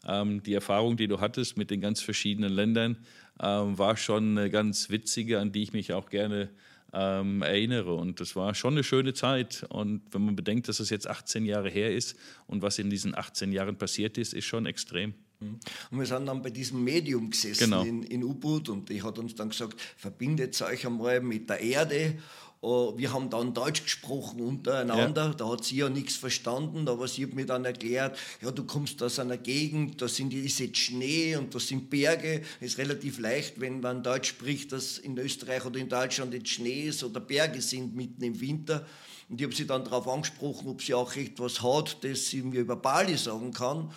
ähm, 0.06 0.42
die 0.42 0.54
Erfahrung, 0.54 0.96
die 0.96 1.08
du 1.08 1.20
hattest 1.20 1.56
mit 1.56 1.70
den 1.70 1.80
ganz 1.80 2.00
verschiedenen 2.00 2.52
Ländern, 2.52 2.98
ähm, 3.42 3.78
war 3.78 3.96
schon 3.96 4.36
eine 4.36 4.50
ganz 4.50 4.90
witzige, 4.90 5.38
an 5.38 5.52
die 5.52 5.62
ich 5.62 5.72
mich 5.72 5.92
auch 5.94 6.10
gerne 6.10 6.50
ähm, 6.92 7.42
erinnere. 7.42 7.94
Und 7.94 8.20
das 8.20 8.36
war 8.36 8.54
schon 8.54 8.74
eine 8.74 8.84
schöne 8.84 9.14
Zeit. 9.14 9.64
Und 9.68 10.02
wenn 10.10 10.24
man 10.24 10.36
bedenkt, 10.36 10.68
dass 10.68 10.80
es 10.80 10.90
jetzt 10.90 11.08
18 11.08 11.44
Jahre 11.44 11.70
her 11.70 11.94
ist 11.94 12.16
und 12.46 12.62
was 12.62 12.78
in 12.78 12.90
diesen 12.90 13.16
18 13.16 13.52
Jahren 13.52 13.76
passiert 13.76 14.18
ist, 14.18 14.34
ist 14.34 14.44
schon 14.46 14.66
extrem. 14.66 15.14
Mhm. 15.40 15.58
Und 15.90 15.98
wir 15.98 16.06
sind 16.06 16.26
dann 16.26 16.42
bei 16.42 16.50
diesem 16.50 16.82
Medium 16.84 17.30
gesessen 17.30 17.64
Genau. 17.64 17.82
in, 17.82 18.02
in 18.04 18.22
U-Boot 18.24 18.68
und 18.68 18.88
die 18.88 19.02
hat 19.02 19.18
uns 19.18 19.34
dann 19.34 19.50
gesagt, 19.50 19.80
verbindet 19.96 20.60
euch 20.62 20.86
einmal 20.86 21.20
mit 21.20 21.48
der 21.48 21.60
Erde. 21.60 22.18
Oh, 22.62 22.92
Wir 22.98 23.10
haben 23.14 23.30
dann 23.30 23.54
Deutsch 23.54 23.84
gesprochen 23.84 24.42
untereinander, 24.42 25.32
da 25.34 25.48
hat 25.48 25.64
sie 25.64 25.76
ja 25.76 25.88
nichts 25.88 26.16
verstanden, 26.16 26.86
aber 26.88 27.08
sie 27.08 27.24
hat 27.24 27.32
mir 27.32 27.46
dann 27.46 27.64
erklärt, 27.64 28.18
ja, 28.42 28.50
du 28.50 28.64
kommst 28.64 29.02
aus 29.02 29.18
einer 29.18 29.38
Gegend, 29.38 30.02
da 30.02 30.08
sind, 30.08 30.34
ist 30.34 30.58
jetzt 30.58 30.76
Schnee 30.76 31.36
und 31.36 31.54
da 31.54 31.58
sind 31.58 31.88
Berge. 31.88 32.42
Es 32.60 32.72
ist 32.72 32.78
relativ 32.78 33.18
leicht, 33.18 33.60
wenn 33.60 33.80
man 33.80 34.02
Deutsch 34.02 34.28
spricht, 34.28 34.72
dass 34.72 34.98
in 34.98 35.16
Österreich 35.16 35.64
oder 35.64 35.78
in 35.78 35.88
Deutschland 35.88 36.34
jetzt 36.34 36.50
Schnee 36.50 36.88
ist 36.88 37.02
oder 37.02 37.20
Berge 37.20 37.62
sind 37.62 37.96
mitten 37.96 38.22
im 38.22 38.38
Winter. 38.38 38.86
Und 39.30 39.40
ich 39.40 39.46
habe 39.46 39.54
sie 39.54 39.66
dann 39.66 39.84
darauf 39.84 40.06
angesprochen, 40.06 40.68
ob 40.68 40.82
sie 40.82 40.92
auch 40.92 41.16
etwas 41.16 41.62
hat, 41.62 42.04
das 42.04 42.26
sie 42.26 42.42
mir 42.42 42.60
über 42.60 42.76
Bali 42.76 43.16
sagen 43.16 43.52
kann. 43.52 43.90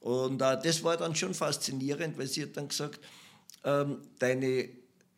Und 0.00 0.42
äh, 0.42 0.58
das 0.60 0.82
war 0.82 0.96
dann 0.96 1.14
schon 1.14 1.34
faszinierend, 1.34 2.18
weil 2.18 2.26
sie 2.26 2.42
hat 2.42 2.56
dann 2.56 2.68
gesagt, 2.68 2.98
ähm, 3.64 3.98
deine, 4.18 4.70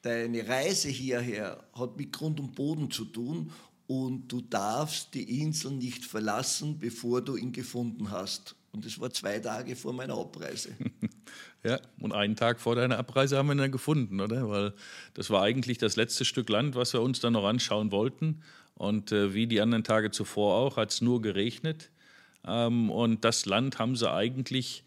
deine 0.03 0.47
Reise 0.49 0.89
hierher 0.89 1.65
hat 1.73 1.97
mit 1.97 2.13
Grund 2.13 2.41
und 2.41 2.55
Boden 2.55 2.91
zu 2.91 3.05
tun 3.05 3.53
und 3.87 4.29
du 4.29 4.41
darfst 4.41 5.15
die 5.15 5.41
Insel 5.41 5.73
nicht 5.73 6.05
verlassen, 6.05 6.79
bevor 6.79 7.23
du 7.23 7.37
ihn 7.37 7.53
gefunden 7.53 8.11
hast. 8.11 8.55
Und 8.73 8.87
das 8.87 9.01
war 9.01 9.11
zwei 9.11 9.41
Tage 9.41 9.75
vor 9.75 9.93
meiner 9.93 10.17
Abreise. 10.17 10.71
Ja, 11.63 11.79
und 11.99 12.15
einen 12.15 12.37
Tag 12.37 12.59
vor 12.59 12.75
deiner 12.75 12.99
Abreise 12.99 13.37
haben 13.37 13.49
wir 13.49 13.55
ihn 13.55 13.59
dann 13.59 13.71
gefunden, 13.71 14.21
oder? 14.21 14.49
Weil 14.49 14.73
das 15.13 15.29
war 15.29 15.43
eigentlich 15.43 15.77
das 15.77 15.95
letzte 15.95 16.25
Stück 16.25 16.49
Land, 16.49 16.75
was 16.75 16.95
wir 16.95 17.03
uns 17.03 17.21
dann 17.21 17.35
noch 17.35 17.45
anschauen 17.45 17.93
wollten. 17.93 18.41
Und 18.75 19.13
äh, 19.13 19.35
wie 19.35 19.47
die 19.47 19.61
anderen 19.61 19.85
Tage 19.85 20.11
zuvor 20.11 20.55
auch, 20.55 20.79
hat 20.79 20.91
es 20.91 21.03
nur 21.03 21.21
geregnet. 21.21 21.91
Ähm, 22.47 22.91
und 22.91 23.27
das 23.27 23.45
Land 23.45 23.79
haben 23.79 23.95
sie 23.95 24.11
eigentlich, 24.11 24.85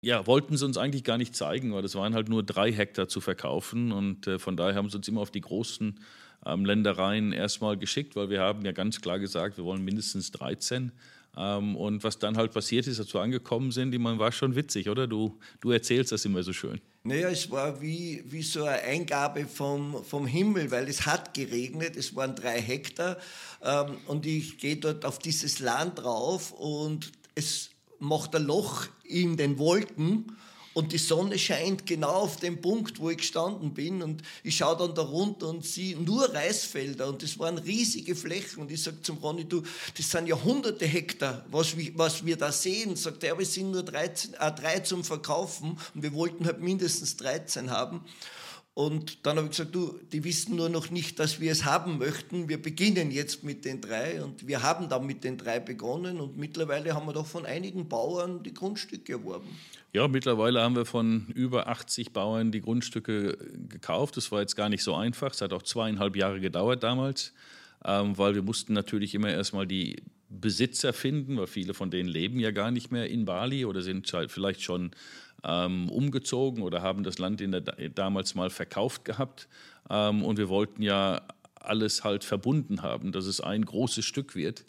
ja, 0.00 0.26
wollten 0.26 0.56
sie 0.56 0.64
uns 0.64 0.76
eigentlich 0.76 1.04
gar 1.04 1.18
nicht 1.18 1.34
zeigen, 1.34 1.72
weil 1.72 1.82
das 1.82 1.94
waren 1.94 2.14
halt 2.14 2.28
nur 2.28 2.42
drei 2.42 2.72
Hektar 2.72 3.08
zu 3.08 3.20
verkaufen. 3.20 3.92
Und 3.92 4.26
äh, 4.26 4.38
von 4.38 4.56
daher 4.56 4.76
haben 4.76 4.90
sie 4.90 4.96
uns 4.96 5.08
immer 5.08 5.20
auf 5.20 5.30
die 5.30 5.40
großen 5.40 5.98
ähm, 6.46 6.64
Ländereien 6.64 7.32
erstmal 7.32 7.76
geschickt, 7.76 8.14
weil 8.14 8.30
wir 8.30 8.40
haben 8.40 8.64
ja 8.64 8.72
ganz 8.72 9.00
klar 9.00 9.18
gesagt, 9.18 9.56
wir 9.56 9.64
wollen 9.64 9.84
mindestens 9.84 10.30
13. 10.30 10.92
Ähm, 11.36 11.76
und 11.76 12.04
was 12.04 12.18
dann 12.18 12.36
halt 12.36 12.52
passiert 12.52 12.86
ist, 12.86 13.00
als 13.00 13.12
wir 13.12 13.20
angekommen 13.20 13.72
sind, 13.72 13.90
die 13.90 13.98
man 13.98 14.18
war 14.18 14.30
schon 14.30 14.54
witzig, 14.54 14.88
oder? 14.88 15.06
Du, 15.06 15.38
du 15.60 15.72
erzählst 15.72 16.12
das 16.12 16.24
immer 16.24 16.42
so 16.42 16.52
schön. 16.52 16.80
Naja, 17.02 17.28
es 17.28 17.50
war 17.50 17.80
wie, 17.80 18.22
wie 18.26 18.42
so 18.42 18.64
eine 18.64 18.82
Eingabe 18.82 19.46
vom, 19.46 20.04
vom 20.04 20.26
Himmel, 20.26 20.70
weil 20.70 20.88
es 20.88 21.06
hat 21.06 21.34
geregnet, 21.34 21.96
es 21.96 22.14
waren 22.14 22.34
drei 22.34 22.60
Hektar 22.60 23.18
ähm, 23.62 23.96
und 24.06 24.26
ich 24.26 24.58
gehe 24.58 24.76
dort 24.76 25.04
auf 25.04 25.18
dieses 25.18 25.58
Land 25.58 26.00
drauf 26.00 26.52
und 26.52 27.12
es 27.34 27.70
macht 27.98 28.34
ein 28.36 28.44
Loch 28.44 28.86
in 29.04 29.36
den 29.36 29.58
Wolken 29.58 30.36
und 30.74 30.92
die 30.92 30.98
Sonne 30.98 31.38
scheint 31.38 31.86
genau 31.86 32.10
auf 32.12 32.36
den 32.36 32.60
Punkt, 32.60 33.00
wo 33.00 33.10
ich 33.10 33.16
gestanden 33.18 33.74
bin 33.74 34.00
und 34.02 34.22
ich 34.44 34.56
schaue 34.56 34.76
dann 34.76 34.94
da 34.94 35.02
runter 35.02 35.48
und 35.48 35.64
sehe 35.64 35.96
nur 35.98 36.32
Reisfelder 36.32 37.08
und 37.08 37.22
das 37.22 37.36
waren 37.38 37.58
riesige 37.58 38.14
Flächen 38.14 38.60
und 38.60 38.70
ich 38.70 38.82
sage 38.82 39.02
zum 39.02 39.18
Ronny, 39.18 39.44
du, 39.44 39.62
das 39.96 40.08
sind 40.10 40.28
ja 40.28 40.40
hunderte 40.40 40.86
Hektar, 40.86 41.44
was, 41.50 41.76
wir- 41.76 41.90
was 41.96 42.24
wir 42.24 42.36
da 42.36 42.52
sehen. 42.52 42.94
Sagt 42.94 43.24
er, 43.24 43.36
es 43.40 43.54
sind 43.54 43.72
nur 43.72 43.82
13, 43.82 44.34
äh, 44.34 44.52
drei 44.54 44.78
zum 44.80 45.02
Verkaufen 45.02 45.76
und 45.94 46.02
wir 46.02 46.12
wollten 46.12 46.44
halt 46.46 46.60
mindestens 46.60 47.16
13 47.16 47.70
haben. 47.70 48.02
Und 48.78 49.26
dann 49.26 49.38
habe 49.38 49.46
ich 49.46 49.56
gesagt, 49.56 49.74
du, 49.74 49.98
die 50.12 50.22
wissen 50.22 50.54
nur 50.54 50.68
noch 50.68 50.92
nicht, 50.92 51.18
dass 51.18 51.40
wir 51.40 51.50
es 51.50 51.64
haben 51.64 51.98
möchten. 51.98 52.48
Wir 52.48 52.62
beginnen 52.62 53.10
jetzt 53.10 53.42
mit 53.42 53.64
den 53.64 53.80
drei 53.80 54.22
und 54.22 54.46
wir 54.46 54.62
haben 54.62 54.88
dann 54.88 55.04
mit 55.04 55.24
den 55.24 55.36
drei 55.36 55.58
begonnen 55.58 56.20
und 56.20 56.36
mittlerweile 56.36 56.94
haben 56.94 57.04
wir 57.04 57.12
doch 57.12 57.26
von 57.26 57.44
einigen 57.44 57.88
Bauern 57.88 58.44
die 58.44 58.54
Grundstücke 58.54 59.14
erworben. 59.14 59.48
Ja, 59.92 60.06
mittlerweile 60.06 60.62
haben 60.62 60.76
wir 60.76 60.84
von 60.84 61.26
über 61.34 61.66
80 61.66 62.12
Bauern 62.12 62.52
die 62.52 62.60
Grundstücke 62.60 63.36
gekauft. 63.68 64.16
Das 64.16 64.30
war 64.30 64.42
jetzt 64.42 64.54
gar 64.54 64.68
nicht 64.68 64.84
so 64.84 64.94
einfach. 64.94 65.32
Es 65.32 65.40
hat 65.40 65.52
auch 65.52 65.64
zweieinhalb 65.64 66.14
Jahre 66.14 66.38
gedauert 66.38 66.84
damals, 66.84 67.32
ähm, 67.84 68.16
weil 68.16 68.36
wir 68.36 68.42
mussten 68.42 68.74
natürlich 68.74 69.12
immer 69.12 69.32
erstmal 69.32 69.66
die 69.66 70.04
Besitzer 70.28 70.92
finden, 70.92 71.36
weil 71.36 71.48
viele 71.48 71.74
von 71.74 71.90
denen 71.90 72.08
leben 72.08 72.38
ja 72.38 72.52
gar 72.52 72.70
nicht 72.70 72.92
mehr 72.92 73.10
in 73.10 73.24
Bali 73.24 73.64
oder 73.64 73.82
sind 73.82 74.12
halt 74.12 74.30
vielleicht 74.30 74.62
schon 74.62 74.92
ähm, 75.44 75.88
umgezogen 75.90 76.62
oder 76.62 76.82
haben 76.82 77.04
das 77.04 77.18
Land 77.18 77.40
in 77.40 77.52
der, 77.52 77.62
damals 77.62 78.34
mal 78.34 78.50
verkauft 78.50 79.04
gehabt. 79.04 79.48
Ähm, 79.90 80.24
und 80.24 80.38
wir 80.38 80.48
wollten 80.48 80.82
ja 80.82 81.22
alles 81.54 82.04
halt 82.04 82.24
verbunden 82.24 82.82
haben, 82.82 83.12
dass 83.12 83.26
es 83.26 83.40
ein 83.40 83.64
großes 83.64 84.04
Stück 84.04 84.34
wird. 84.34 84.64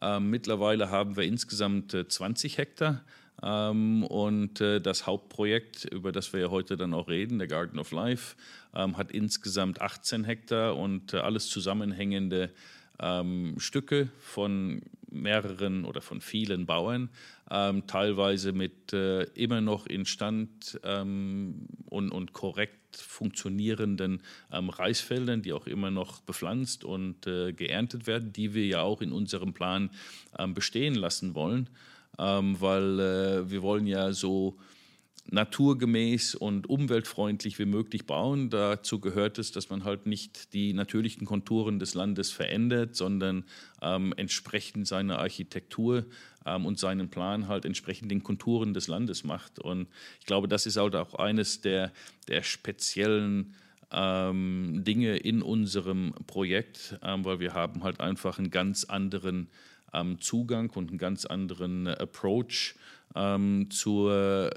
Ähm, 0.00 0.30
mittlerweile 0.30 0.90
haben 0.90 1.16
wir 1.16 1.24
insgesamt 1.24 1.94
äh, 1.94 2.06
20 2.06 2.58
Hektar. 2.58 3.02
Ähm, 3.42 4.04
und 4.04 4.60
äh, 4.60 4.80
das 4.80 5.06
Hauptprojekt, 5.06 5.84
über 5.84 6.12
das 6.12 6.32
wir 6.32 6.40
ja 6.40 6.50
heute 6.50 6.76
dann 6.76 6.94
auch 6.94 7.08
reden, 7.08 7.38
der 7.38 7.48
Garden 7.48 7.78
of 7.78 7.90
Life, 7.90 8.36
ähm, 8.74 8.96
hat 8.96 9.10
insgesamt 9.10 9.80
18 9.80 10.24
Hektar 10.24 10.76
und 10.76 11.14
äh, 11.14 11.18
alles 11.18 11.48
zusammenhängende 11.48 12.50
ähm, 13.00 13.54
Stücke 13.58 14.08
von 14.20 14.82
mehreren 15.10 15.84
oder 15.84 16.00
von 16.00 16.20
vielen 16.20 16.66
Bauern, 16.66 17.08
ähm, 17.50 17.86
teilweise 17.86 18.52
mit 18.52 18.92
äh, 18.92 19.22
immer 19.34 19.60
noch 19.60 19.86
instand 19.86 20.78
ähm, 20.82 21.66
und, 21.88 22.10
und 22.10 22.32
korrekt 22.32 22.96
funktionierenden 22.96 24.22
ähm, 24.52 24.70
Reisfeldern, 24.70 25.42
die 25.42 25.52
auch 25.52 25.66
immer 25.66 25.90
noch 25.90 26.20
bepflanzt 26.20 26.84
und 26.84 27.26
äh, 27.26 27.52
geerntet 27.52 28.06
werden, 28.06 28.32
die 28.32 28.54
wir 28.54 28.66
ja 28.66 28.82
auch 28.82 29.00
in 29.00 29.12
unserem 29.12 29.54
Plan 29.54 29.90
ähm, 30.38 30.54
bestehen 30.54 30.94
lassen 30.94 31.34
wollen, 31.34 31.70
ähm, 32.18 32.60
weil 32.60 33.00
äh, 33.00 33.50
wir 33.50 33.62
wollen 33.62 33.86
ja 33.86 34.12
so 34.12 34.56
naturgemäß 35.30 36.34
und 36.34 36.68
umweltfreundlich 36.68 37.58
wie 37.58 37.64
möglich 37.64 38.06
bauen. 38.06 38.50
Dazu 38.50 39.00
gehört 39.00 39.38
es, 39.38 39.52
dass 39.52 39.70
man 39.70 39.84
halt 39.84 40.06
nicht 40.06 40.52
die 40.52 40.72
natürlichen 40.72 41.26
Konturen 41.26 41.78
des 41.78 41.94
Landes 41.94 42.30
verändert, 42.30 42.94
sondern 42.94 43.44
ähm, 43.80 44.12
entsprechend 44.16 44.86
seine 44.86 45.18
Architektur 45.18 46.04
ähm, 46.44 46.66
und 46.66 46.78
seinen 46.78 47.08
Plan 47.08 47.48
halt 47.48 47.64
entsprechend 47.64 48.10
den 48.10 48.22
Konturen 48.22 48.74
des 48.74 48.86
Landes 48.86 49.24
macht. 49.24 49.58
Und 49.58 49.88
ich 50.20 50.26
glaube, 50.26 50.48
das 50.48 50.66
ist 50.66 50.76
halt 50.76 50.94
auch 50.94 51.14
eines 51.14 51.60
der, 51.62 51.92
der 52.28 52.42
speziellen 52.42 53.54
ähm, 53.92 54.82
Dinge 54.84 55.16
in 55.16 55.42
unserem 55.42 56.14
Projekt, 56.26 56.98
ähm, 57.02 57.24
weil 57.24 57.40
wir 57.40 57.54
haben 57.54 57.82
halt 57.82 58.00
einfach 58.00 58.38
einen 58.38 58.50
ganz 58.50 58.84
anderen 58.84 59.48
ähm, 59.94 60.20
Zugang 60.20 60.70
und 60.70 60.90
einen 60.90 60.98
ganz 60.98 61.24
anderen 61.24 61.86
äh, 61.86 61.92
Approach 61.92 62.74
ähm, 63.14 63.70
zur 63.70 64.50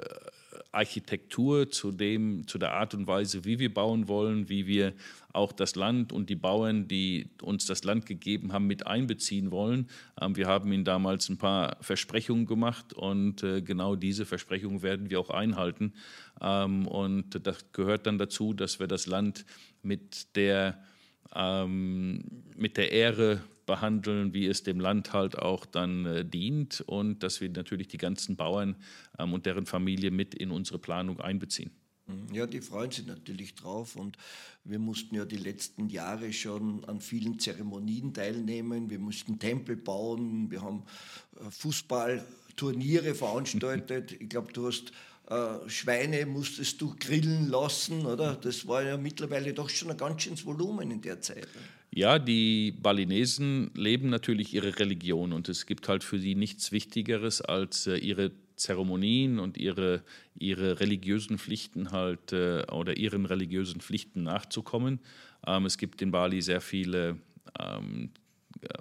Architektur, 0.78 1.70
zu, 1.70 1.92
dem, 1.92 2.48
zu 2.48 2.58
der 2.58 2.74
Art 2.74 2.94
und 2.94 3.08
Weise, 3.08 3.44
wie 3.46 3.60
wir 3.60 3.74
bauen 3.74 4.08
wollen, 4.08 4.48
wie 4.48 4.68
wir 4.68 4.94
auch 5.34 5.52
das 5.52 5.76
Land 5.76 6.12
und 6.14 6.30
die 6.30 6.36
Bauern, 6.36 6.88
die 6.88 7.30
uns 7.42 7.66
das 7.66 7.84
Land 7.84 8.06
gegeben 8.06 8.54
haben, 8.54 8.68
mit 8.68 8.88
einbeziehen 8.88 9.52
wollen. 9.52 9.88
Ähm, 10.20 10.36
wir 10.36 10.48
haben 10.48 10.72
ihnen 10.72 10.86
damals 10.86 11.30
ein 11.30 11.38
paar 11.38 11.78
Versprechungen 11.82 12.46
gemacht 12.46 12.94
und 12.94 13.44
äh, 13.44 13.62
genau 13.62 13.96
diese 13.96 14.26
Versprechungen 14.26 14.82
werden 14.82 15.10
wir 15.10 15.20
auch 15.20 15.30
einhalten. 15.30 15.94
Ähm, 16.42 16.88
und 16.88 17.46
das 17.46 17.72
gehört 17.72 18.08
dann 18.08 18.18
dazu, 18.18 18.54
dass 18.54 18.80
wir 18.80 18.88
das 18.88 19.06
Land 19.06 19.46
mit 19.84 20.36
der, 20.36 20.84
ähm, 21.36 22.24
mit 22.56 22.78
der 22.78 22.92
Ehre 22.92 23.42
behandeln, 23.68 24.34
wie 24.34 24.48
es 24.48 24.64
dem 24.64 24.80
Land 24.80 25.14
halt 25.14 25.38
auch 25.38 25.68
dann 25.68 26.06
äh, 26.08 26.26
dient 26.26 26.82
und 26.82 27.22
dass 27.22 27.40
wir 27.40 27.50
natürlich 27.50 27.88
die 27.88 28.00
ganzen 28.00 28.36
Bauern 28.36 28.76
ähm, 29.20 29.34
und 29.34 29.46
deren 29.46 29.68
Familie 29.68 30.10
mit 30.10 30.34
in 30.34 30.50
unsere 30.50 30.80
Planung 30.80 31.22
einbeziehen. 31.22 31.70
Ja, 32.32 32.48
die 32.48 32.62
freuen 32.62 32.90
sich 32.90 33.06
natürlich 33.06 33.54
drauf 33.56 33.98
und 33.98 34.18
wir 34.64 34.80
mussten 34.80 35.16
ja 35.16 35.26
die 35.26 35.38
letzten 35.38 35.90
Jahre 35.90 36.32
schon 36.32 36.86
an 36.86 37.02
vielen 37.02 37.38
Zeremonien 37.38 38.14
teilnehmen. 38.14 38.90
Wir 38.90 39.00
mussten 39.00 39.40
Tempel 39.40 39.76
bauen, 39.76 40.50
wir 40.50 40.62
haben 40.62 40.84
äh, 41.40 41.52
Fußballturniere 41.52 43.14
veranstaltet. 43.14 44.12
Ich 44.20 44.30
glaube, 44.30 44.54
du 44.54 44.68
hast 44.68 44.94
äh, 45.30 45.70
Schweine 45.70 46.26
musstest 46.26 46.80
du 46.80 46.96
grillen 46.98 47.50
lassen, 47.50 48.06
oder? 48.06 48.36
Das 48.36 48.66
war 48.68 48.84
ja 48.84 48.98
mittlerweile 48.98 49.54
doch 49.54 49.70
schon 49.70 49.92
ein 49.92 49.98
ganz 49.98 50.22
schönes 50.22 50.46
Volumen 50.46 50.90
in 50.90 51.02
der 51.02 51.20
Zeit. 51.20 51.48
Ja, 51.98 52.20
die 52.20 52.74
Balinesen 52.80 53.72
leben 53.74 54.12
natürlich 54.12 54.54
ihre 54.54 54.78
Religion 54.78 55.34
und 55.34 55.50
es 55.50 55.66
gibt 55.66 55.90
halt 55.90 56.04
für 56.04 56.20
sie 56.20 56.36
nichts 56.36 56.72
Wichtigeres 56.72 57.42
als 57.42 57.88
äh, 57.88 57.98
ihre 57.98 58.34
Zeremonien 58.56 59.40
und 59.40 59.58
ihre, 59.58 60.04
ihre 60.38 60.80
religiösen 60.80 61.40
Pflichten 61.40 61.90
halt 61.90 62.34
äh, 62.34 62.62
oder 62.72 62.98
ihren 62.98 63.26
religiösen 63.26 63.82
Pflichten 63.82 64.22
nachzukommen. 64.22 65.00
Ähm, 65.48 65.66
es 65.66 65.80
gibt 65.80 66.00
in 66.04 66.12
Bali 66.12 66.40
sehr 66.44 66.62
viele 66.62 67.18
ähm, 67.60 68.12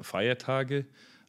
Feiertage 0.02 0.84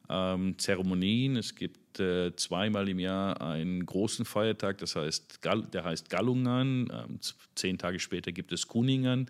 ähm, 0.09 0.57
Zeremonien. 0.57 1.35
Es 1.37 1.55
gibt 1.55 1.99
äh, 1.99 2.35
zweimal 2.35 2.89
im 2.89 2.99
Jahr 2.99 3.41
einen 3.41 3.85
großen 3.85 4.25
Feiertag, 4.25 4.77
das 4.79 4.95
heißt, 4.95 5.39
der 5.73 5.83
heißt 5.83 6.09
Galungan. 6.09 6.91
Ähm, 6.91 7.19
zehn 7.55 7.77
Tage 7.77 7.99
später 7.99 8.31
gibt 8.31 8.51
es 8.51 8.67
Kuningan. 8.67 9.29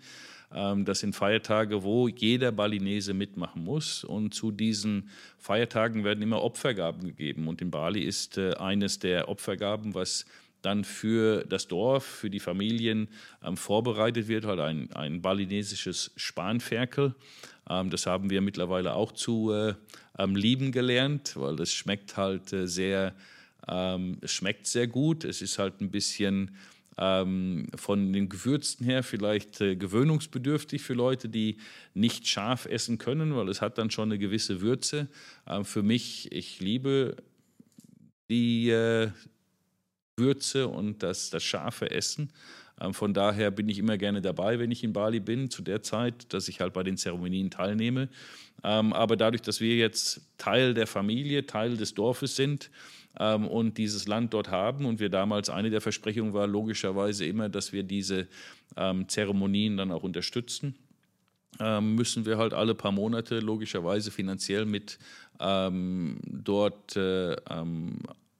Ähm, 0.54 0.84
das 0.84 1.00
sind 1.00 1.14
Feiertage, 1.14 1.82
wo 1.82 2.08
jeder 2.08 2.52
Balinese 2.52 3.14
mitmachen 3.14 3.64
muss. 3.64 4.04
Und 4.04 4.34
zu 4.34 4.50
diesen 4.50 5.10
Feiertagen 5.38 6.04
werden 6.04 6.22
immer 6.22 6.42
Opfergaben 6.42 7.02
gegeben. 7.04 7.48
Und 7.48 7.60
in 7.60 7.70
Bali 7.70 8.02
ist 8.02 8.38
äh, 8.38 8.54
eines 8.54 8.98
der 8.98 9.28
Opfergaben, 9.28 9.94
was 9.94 10.26
dann 10.62 10.84
für 10.84 11.44
das 11.44 11.68
Dorf, 11.68 12.04
für 12.04 12.30
die 12.30 12.40
Familien 12.40 13.08
ähm, 13.44 13.56
vorbereitet 13.56 14.28
wird, 14.28 14.44
halt 14.44 14.60
ein, 14.60 14.92
ein 14.92 15.22
balinesisches 15.22 16.12
Spanferkel. 16.16 17.14
Ähm, 17.68 17.90
das 17.90 18.06
haben 18.06 18.30
wir 18.30 18.40
mittlerweile 18.40 18.94
auch 18.94 19.12
zu 19.12 19.52
äh, 19.52 19.74
ähm, 20.18 20.36
lieben 20.36 20.72
gelernt, 20.72 21.34
weil 21.36 21.56
das 21.56 21.72
schmeckt 21.72 22.16
halt 22.16 22.52
äh, 22.52 22.66
sehr, 22.66 23.14
ähm, 23.68 24.18
schmeckt 24.24 24.66
sehr 24.66 24.86
gut. 24.86 25.24
Es 25.24 25.42
ist 25.42 25.58
halt 25.58 25.80
ein 25.80 25.90
bisschen 25.90 26.56
ähm, 26.98 27.68
von 27.76 28.12
den 28.12 28.28
Gewürzen 28.28 28.84
her 28.84 29.02
vielleicht 29.02 29.60
äh, 29.60 29.76
gewöhnungsbedürftig 29.76 30.82
für 30.82 30.94
Leute, 30.94 31.28
die 31.28 31.58
nicht 31.94 32.26
scharf 32.26 32.66
essen 32.66 32.98
können, 32.98 33.36
weil 33.36 33.48
es 33.48 33.62
hat 33.62 33.78
dann 33.78 33.90
schon 33.90 34.08
eine 34.08 34.18
gewisse 34.18 34.60
Würze. 34.60 35.08
Ähm, 35.46 35.64
für 35.64 35.82
mich, 35.82 36.32
ich 36.32 36.58
liebe 36.60 37.16
die 38.28 38.70
äh, 38.70 39.10
Würze 40.18 40.68
und 40.68 41.02
das, 41.02 41.30
das 41.30 41.42
scharfe 41.42 41.90
Essen. 41.90 42.30
Ähm, 42.80 42.94
von 42.94 43.14
daher 43.14 43.50
bin 43.50 43.68
ich 43.68 43.78
immer 43.78 43.98
gerne 43.98 44.20
dabei, 44.20 44.58
wenn 44.58 44.70
ich 44.70 44.84
in 44.84 44.92
Bali 44.92 45.20
bin, 45.20 45.50
zu 45.50 45.62
der 45.62 45.82
Zeit, 45.82 46.32
dass 46.32 46.48
ich 46.48 46.60
halt 46.60 46.72
bei 46.72 46.82
den 46.82 46.96
Zeremonien 46.96 47.50
teilnehme. 47.50 48.08
Ähm, 48.64 48.92
aber 48.92 49.16
dadurch, 49.16 49.42
dass 49.42 49.60
wir 49.60 49.76
jetzt 49.76 50.20
Teil 50.36 50.74
der 50.74 50.86
Familie, 50.86 51.46
Teil 51.46 51.76
des 51.76 51.94
Dorfes 51.94 52.36
sind, 52.36 52.70
ähm, 53.18 53.46
und 53.48 53.78
dieses 53.78 54.06
Land 54.06 54.34
dort 54.34 54.50
haben. 54.50 54.84
Und 54.84 55.00
wir 55.00 55.08
damals, 55.08 55.50
eine 55.50 55.70
der 55.70 55.80
Versprechungen 55.80 56.34
war 56.34 56.46
logischerweise 56.46 57.24
immer, 57.24 57.48
dass 57.48 57.72
wir 57.72 57.82
diese 57.82 58.28
Zeremonien 59.08 59.76
dann 59.76 59.90
auch 59.90 60.04
unterstützen. 60.04 60.76
Müssen 61.80 62.26
wir 62.26 62.38
halt 62.38 62.52
alle 62.52 62.76
paar 62.76 62.92
Monate 62.92 63.40
logischerweise 63.40 64.12
finanziell 64.12 64.66
mit 64.66 64.98
dort 65.40 66.94
äh, 66.94 67.36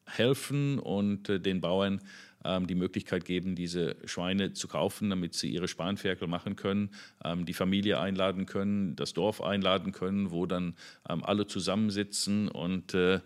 helfen 0.08 0.78
und 0.78 1.28
äh, 1.28 1.40
den 1.40 1.60
Bauern 1.60 2.00
ähm, 2.44 2.66
die 2.66 2.74
Möglichkeit 2.74 3.24
geben, 3.24 3.54
diese 3.56 3.96
Schweine 4.04 4.52
zu 4.52 4.68
kaufen, 4.68 5.10
damit 5.10 5.34
sie 5.34 5.50
ihre 5.50 5.68
Spanferkel 5.68 6.28
machen 6.28 6.56
können, 6.56 6.90
ähm, 7.24 7.44
die 7.44 7.54
Familie 7.54 7.98
einladen 7.98 8.46
können, 8.46 8.96
das 8.96 9.12
Dorf 9.12 9.42
einladen 9.42 9.92
können, 9.92 10.30
wo 10.30 10.46
dann 10.46 10.74
ähm, 11.08 11.24
alle 11.24 11.46
zusammensitzen 11.46 12.48
und 12.48 12.94
äh, 12.94 13.20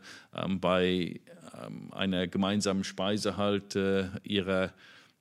bei 0.60 1.20
einer 1.90 2.26
gemeinsamen 2.26 2.82
Speise 2.82 3.36
halt 3.36 3.76
äh, 3.76 4.06
ihrer 4.24 4.72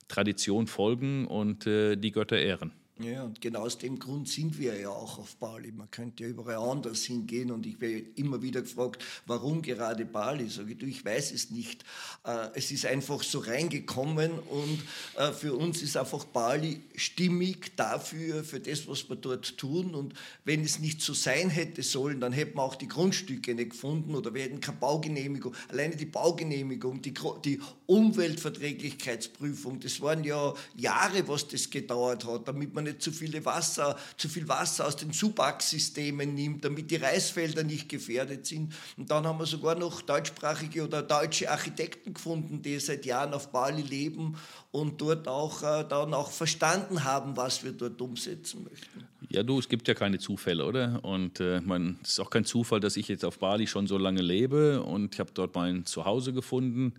Tradition 0.08 0.68
folgen 0.68 1.28
und 1.28 1.66
die 1.66 2.12
Götter 2.12 2.38
ehren. 2.38 2.72
Ja, 3.00 3.24
und 3.24 3.42
genau 3.42 3.62
aus 3.62 3.78
dem 3.80 3.98
Grund 3.98 4.28
sind 4.30 4.60
wir 4.60 4.80
ja 4.80 4.90
auch 4.90 5.18
auf 5.18 5.36
Bali. 5.38 5.72
Man 5.72 5.90
könnte 5.90 6.24
ja 6.24 6.30
überall 6.30 6.70
anders 6.70 7.04
hingehen 7.04 7.50
und 7.50 7.66
ich 7.66 7.82
werde 7.82 8.06
immer 8.16 8.44
wieder 8.44 8.62
gefragt, 8.62 9.04
warum 9.26 9.62
gerade 9.64 10.06
Bali? 10.06 10.48
Sage 10.50 10.74
ich, 10.74 10.78
du, 10.78 10.86
ich 10.86 11.04
weiß 11.04 11.32
es 11.32 11.50
nicht. 11.50 11.84
Äh, 12.26 12.50
es 12.54 12.70
ist 12.70 12.86
einfach 12.86 13.24
so 13.24 13.40
reingekommen 13.40 14.32
und 14.38 14.84
äh, 15.18 15.32
für 15.32 15.56
uns 15.56 15.82
ist 15.82 15.98
einfach 15.98 16.26
Bali 16.26 16.82
stimmig 16.96 17.76
dafür, 17.76 18.44
für 18.44 18.60
das, 18.60 18.88
was 18.88 19.10
wir 19.10 19.16
dort 19.16 19.58
tun. 19.58 19.96
Und 19.96 20.14
wenn 20.46 20.64
es 20.64 20.78
nicht 20.78 21.02
so 21.02 21.14
sein 21.14 21.50
hätte 21.50 21.82
sollen, 21.82 22.20
dann 22.20 22.34
hätten 22.34 22.58
wir 22.58 22.64
auch 22.64 22.76
die 22.76 22.88
Grundstücke 22.88 23.56
nicht 23.56 23.72
gefunden 23.72 24.14
oder 24.14 24.34
wir 24.36 24.44
hätten 24.44 24.60
keine 24.60 24.78
Baugenehmigung. 24.78 25.56
Alleine 25.70 25.96
die 25.96 26.06
Baugenehmigung, 26.06 27.02
die, 27.02 27.16
die 27.46 27.60
Umweltverträglichkeitsprüfung, 27.88 29.80
das 29.80 30.00
waren 30.02 30.24
ja 30.24 30.54
Jahre, 30.76 31.28
was 31.28 31.48
das 31.48 31.70
gedauert 31.70 32.26
hat, 32.26 32.48
damit 32.48 32.76
man 32.76 32.81
nicht 32.82 33.02
zu, 33.02 33.12
viele 33.12 33.44
Wasser, 33.46 33.98
zu 34.18 34.30
viel 34.30 34.48
Wasser 34.48 34.88
aus 34.88 34.96
den 34.96 35.14
Subachsystemen 35.14 36.34
nimmt, 36.34 36.66
damit 36.66 36.92
die 36.92 36.98
Reisfelder 36.98 37.64
nicht 37.64 37.90
gefährdet 37.90 38.46
sind. 38.46 38.74
Und 38.98 39.10
dann 39.12 39.26
haben 39.26 39.40
wir 39.40 39.46
sogar 39.46 39.76
noch 39.76 40.02
deutschsprachige 40.02 40.84
oder 40.84 41.02
deutsche 41.02 41.50
Architekten 41.50 42.14
gefunden, 42.14 42.62
die 42.62 42.80
seit 42.80 43.06
Jahren 43.06 43.34
auf 43.34 43.52
Bali 43.52 43.82
leben 43.82 44.38
und 44.72 45.02
dort 45.02 45.28
auch 45.28 45.64
äh, 45.64 45.86
dann 45.88 46.14
auch 46.14 46.32
verstanden 46.32 47.04
haben, 47.04 47.36
was 47.38 47.64
wir 47.64 47.72
dort 47.72 48.02
umsetzen 48.02 48.64
möchten. 48.64 49.08
Ja, 49.30 49.44
du, 49.44 49.60
es 49.60 49.70
gibt 49.70 49.88
ja 49.88 49.94
keine 49.94 50.20
Zufälle, 50.20 50.66
oder? 50.66 51.00
Und 51.04 51.40
äh, 51.40 51.62
man, 51.62 52.00
es 52.04 52.12
ist 52.12 52.20
auch 52.20 52.30
kein 52.30 52.44
Zufall, 52.44 52.80
dass 52.80 52.98
ich 52.98 53.08
jetzt 53.08 53.24
auf 53.24 53.40
Bali 53.40 53.68
schon 53.68 53.88
so 53.88 53.98
lange 53.98 54.22
lebe 54.22 54.82
und 54.84 55.14
ich 55.14 55.20
habe 55.20 55.32
dort 55.34 55.56
mein 55.56 55.86
Zuhause 55.86 56.34
gefunden. 56.34 56.94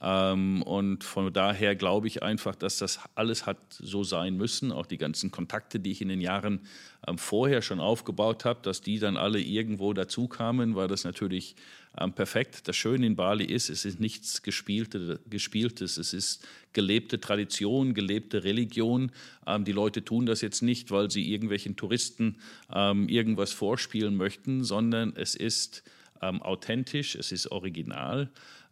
Ähm, 0.00 0.62
und 0.62 1.04
von 1.04 1.32
daher 1.32 1.76
glaube 1.76 2.08
ich 2.08 2.22
einfach, 2.22 2.54
dass 2.54 2.78
das 2.78 3.00
alles 3.14 3.46
hat 3.46 3.58
so 3.70 4.04
sein 4.04 4.36
müssen. 4.36 4.72
Auch 4.72 4.86
die 4.86 4.98
ganzen 4.98 5.30
Kontakte, 5.30 5.80
die 5.80 5.92
ich 5.92 6.02
in 6.02 6.08
den 6.08 6.20
Jahren 6.20 6.60
ähm, 7.06 7.16
vorher 7.16 7.62
schon 7.62 7.80
aufgebaut 7.80 8.44
habe, 8.44 8.60
dass 8.62 8.80
die 8.80 8.98
dann 8.98 9.16
alle 9.16 9.40
irgendwo 9.40 9.92
dazu 9.92 10.26
kamen, 10.26 10.74
war 10.74 10.88
das 10.88 11.04
natürlich 11.04 11.54
ähm, 11.98 12.12
perfekt. 12.12 12.66
Das 12.66 12.76
Schöne 12.76 13.06
in 13.06 13.16
Bali 13.16 13.44
ist, 13.44 13.70
es 13.70 13.84
ist 13.84 14.00
nichts 14.00 14.42
Gespielte, 14.42 15.20
Gespieltes. 15.30 15.96
Es 15.96 16.12
ist 16.12 16.46
gelebte 16.72 17.20
Tradition, 17.20 17.94
gelebte 17.94 18.42
Religion. 18.42 19.12
die 19.60 19.70
Leute 19.70 20.04
tun 20.04 20.26
das 20.26 20.40
jetzt 20.40 20.60
nicht, 20.60 20.90
weil 20.90 21.08
sie 21.08 21.30
irgendwelchen 21.32 21.76
Touristen 21.76 22.38
irgendwas 22.68 23.52
vorspielen 23.52 24.16
möchten, 24.16 24.64
sondern 24.64 25.12
es 25.14 25.36
ist 25.36 25.84
authentisch, 26.20 27.14
es 27.14 27.30
ist 27.30 27.52
original. 27.52 28.28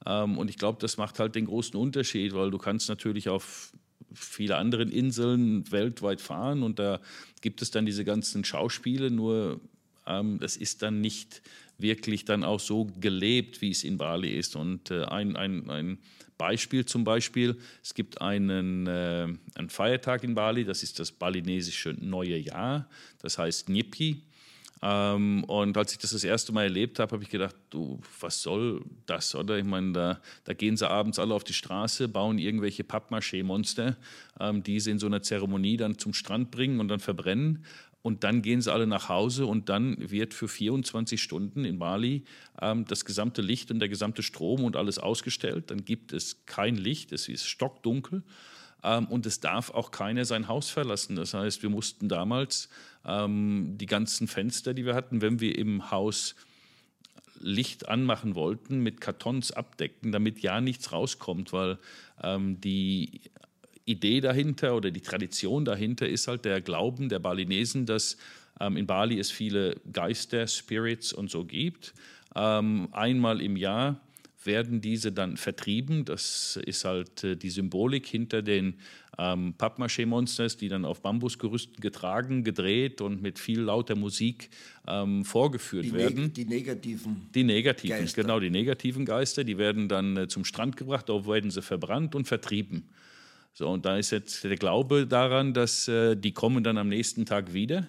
Ähm, 0.07 0.39
und 0.39 0.49
ich 0.51 0.57
glaube, 0.59 0.79
das 0.81 0.97
macht 0.97 1.19
halt 1.19 1.35
den 1.35 1.47
großen 1.47 1.79
Unterschied, 1.79 2.35
weil 2.35 2.51
du 2.51 2.59
kannst 2.59 2.89
natürlich 2.89 3.29
auf 3.29 3.73
viele 4.15 4.57
anderen 4.57 4.91
Inseln 4.91 5.71
weltweit 5.71 6.21
fahren 6.21 6.63
und 6.63 6.79
da 6.79 7.01
gibt 7.41 7.63
es 7.63 7.71
dann 7.71 7.87
diese 7.87 8.05
ganzen 8.05 8.45
Schauspiele, 8.45 9.11
nur 9.11 9.61
ähm, 10.07 10.39
das 10.39 10.57
ist 10.57 10.83
dann 10.83 11.01
nicht 11.01 11.43
wirklich 11.79 12.25
dann 12.25 12.45
auch 12.45 12.61
so 12.61 12.87
gelebt, 13.01 13.61
wie 13.61 13.71
es 13.71 13.85
in 13.85 13.99
Bali 13.99 14.37
ist. 14.37 14.57
Und 14.57 14.91
äh, 14.91 15.05
ein, 15.05 15.37
ein, 15.37 15.69
ein 15.71 15.99
Beispiel 16.39 16.85
zum 16.85 17.05
Beispiel, 17.05 17.57
es 17.83 17.95
gibt 17.95 18.21
einen, 18.21 18.87
äh, 18.87 19.29
einen 19.55 19.71
Feiertag 19.71 20.25
in 20.25 20.35
Bali, 20.35 20.65
das 20.65 20.83
ist 20.83 20.99
das 20.99 21.13
balinesische 21.13 21.95
neue 21.99 22.37
Jahr, 22.37 22.89
das 23.21 23.39
heißt 23.39 23.69
Nyepi. 23.69 24.23
Ähm, 24.83 25.45
und 25.45 25.77
als 25.77 25.93
ich 25.93 25.99
das 25.99 26.11
das 26.11 26.25
erste 26.25 26.53
Mal 26.53 26.65
erlebt 26.65 26.99
habe, 26.99 27.13
habe 27.13 27.23
ich 27.23 27.31
gedacht, 27.31 27.55
du, 27.71 28.01
was 28.21 28.43
soll 28.43 28.85
das, 29.07 29.35
oder? 29.35 29.57
Ich 29.57 29.65
meine, 29.65 29.93
da, 29.93 30.21
da 30.45 30.55
gehen 30.55 30.77
sie 30.77 30.89
abends 30.89 31.21
alle 31.21 31.35
auf 31.35 31.45
die 31.45 31.55
Straße, 31.55 32.09
bauen 32.09 32.39
irgendwelche 32.39 32.83
Pappmaché-Monster, 32.83 33.97
ähm, 34.41 34.63
die 34.65 34.81
sie 34.81 34.91
in 34.91 34.99
so 34.99 35.07
einer 35.07 35.23
Zeremonie 35.23 35.77
dann 35.77 35.99
zum 35.99 36.13
Strand 36.13 36.51
bringen 36.51 36.81
und 36.81 36.89
dann 36.89 37.01
verbrennen. 37.01 37.65
Und 38.03 38.25
dann 38.25 38.43
gehen 38.43 38.61
sie 38.61 38.73
alle 38.73 38.89
nach 38.89 39.09
Hause 39.09 39.47
und 39.47 39.69
dann 39.69 39.97
wird 40.11 40.35
für 40.35 40.49
24 40.49 41.23
Stunden 41.23 41.65
in 41.65 41.79
Bali 41.79 42.25
ähm, 42.61 42.85
das 42.85 43.05
gesamte 43.05 43.43
Licht 43.43 43.71
und 43.71 43.79
der 43.79 43.89
gesamte 43.89 44.25
Strom 44.25 44.65
und 44.65 44.75
alles 44.75 44.99
ausgestellt. 44.99 45.71
Dann 45.71 45.85
gibt 45.85 46.13
es 46.13 46.45
kein 46.45 46.75
Licht, 46.75 47.13
es 47.13 47.29
ist 47.29 47.47
stockdunkel. 47.47 48.25
Ähm, 48.83 49.07
und 49.07 49.27
es 49.27 49.41
darf 49.41 49.71
auch 49.71 49.91
keiner 49.91 50.25
sein 50.25 50.49
Haus 50.49 50.71
verlassen. 50.71 51.17
Das 51.17 51.35
heißt, 51.35 51.63
wir 51.63 51.71
mussten 51.71 52.09
damals 52.09 52.69
ähm, 53.05 53.75
die 53.79 53.87
ganzen 53.87 54.29
Fenster, 54.29 54.75
die 54.75 54.85
wir 54.85 54.95
hatten, 54.95 55.21
wenn 55.21 55.41
wir 55.41 55.57
im 55.57 55.91
Haus 55.91 56.35
Licht 57.43 57.89
anmachen 57.89 58.35
wollten, 58.35 58.81
mit 58.81 59.01
Kartons 59.01 59.51
abdecken, 59.51 60.13
damit 60.13 60.41
ja 60.41 60.61
nichts 60.61 60.93
rauskommt, 60.93 61.53
weil 61.53 61.79
ähm, 62.23 62.61
die 62.61 63.21
Idee 63.85 64.21
dahinter 64.21 64.77
oder 64.77 64.91
die 64.91 65.01
Tradition 65.01 65.65
dahinter 65.65 66.09
ist 66.09 66.29
halt 66.29 66.45
der 66.45 66.61
Glauben 66.61 67.09
der 67.09 67.19
Balinesen, 67.19 67.85
dass 67.85 68.17
ähm, 68.61 68.77
in 68.77 68.87
Bali 68.87 69.19
es 69.19 69.31
viele 69.31 69.81
Geister, 69.93 70.47
Spirits 70.47 71.13
und 71.13 71.31
so 71.31 71.45
gibt. 71.45 71.95
Ähm, 72.37 72.89
einmal 72.93 73.41
im 73.41 73.57
Jahr 73.57 74.01
werden 74.47 74.81
diese 74.81 75.13
dann 75.13 75.37
vertrieben. 75.37 76.05
Das 76.05 76.59
ist 76.65 76.85
halt 76.85 77.25
äh, 77.25 77.37
die 77.37 77.51
Symbolik 77.51 78.07
hinter 78.07 78.43
den 78.43 78.75
ähm, 79.19 79.55
Pappmaché-Monsters, 79.59 80.57
die 80.57 80.69
dann 80.69 80.85
auf 80.85 81.03
Bambusgerüsten 81.03 81.77
getragen, 81.81 82.45
gedreht 82.45 83.01
und 83.01 83.23
mit 83.23 83.39
viel 83.39 83.61
lauter 83.61 83.95
Musik 83.95 84.51
ähm, 84.87 85.25
vorgeführt 85.25 85.85
die 85.85 85.93
werden. 85.93 86.23
Neg 86.25 86.35
die 86.35 86.45
negativen. 86.45 87.29
Die 87.35 87.45
negativen, 87.45 87.99
Geister. 87.99 88.23
genau, 88.23 88.41
die 88.41 88.51
negativen 88.51 89.05
Geister, 89.05 89.45
die 89.45 89.59
werden 89.59 89.89
dann 89.89 90.17
äh, 90.17 90.29
zum 90.29 90.45
Strand 90.45 90.77
gebracht, 90.77 91.09
dort 91.09 91.27
werden 91.27 91.51
sie 91.51 91.63
verbrannt 91.63 92.15
und 92.15 92.27
vertrieben. 92.27 92.89
So, 93.55 93.69
und 93.69 93.85
da 93.85 93.99
ist 93.99 94.11
jetzt 94.11 94.45
der 94.45 94.57
Glaube 94.57 95.07
daran, 95.07 95.53
dass 95.53 95.87
äh, 95.89 96.17
die 96.17 96.33
kommen 96.33 96.65
dann 96.65 96.79
am 96.79 96.89
nächsten 96.89 97.27
Tag 97.27 97.53
wieder 97.53 97.87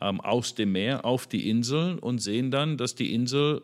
ähm, 0.00 0.20
aus 0.20 0.54
dem 0.54 0.72
Meer 0.72 1.04
auf 1.04 1.28
die 1.28 1.48
Insel 1.48 1.98
und 2.00 2.18
sehen 2.18 2.50
dann, 2.50 2.76
dass 2.76 2.96
die 2.96 3.14
Insel 3.14 3.62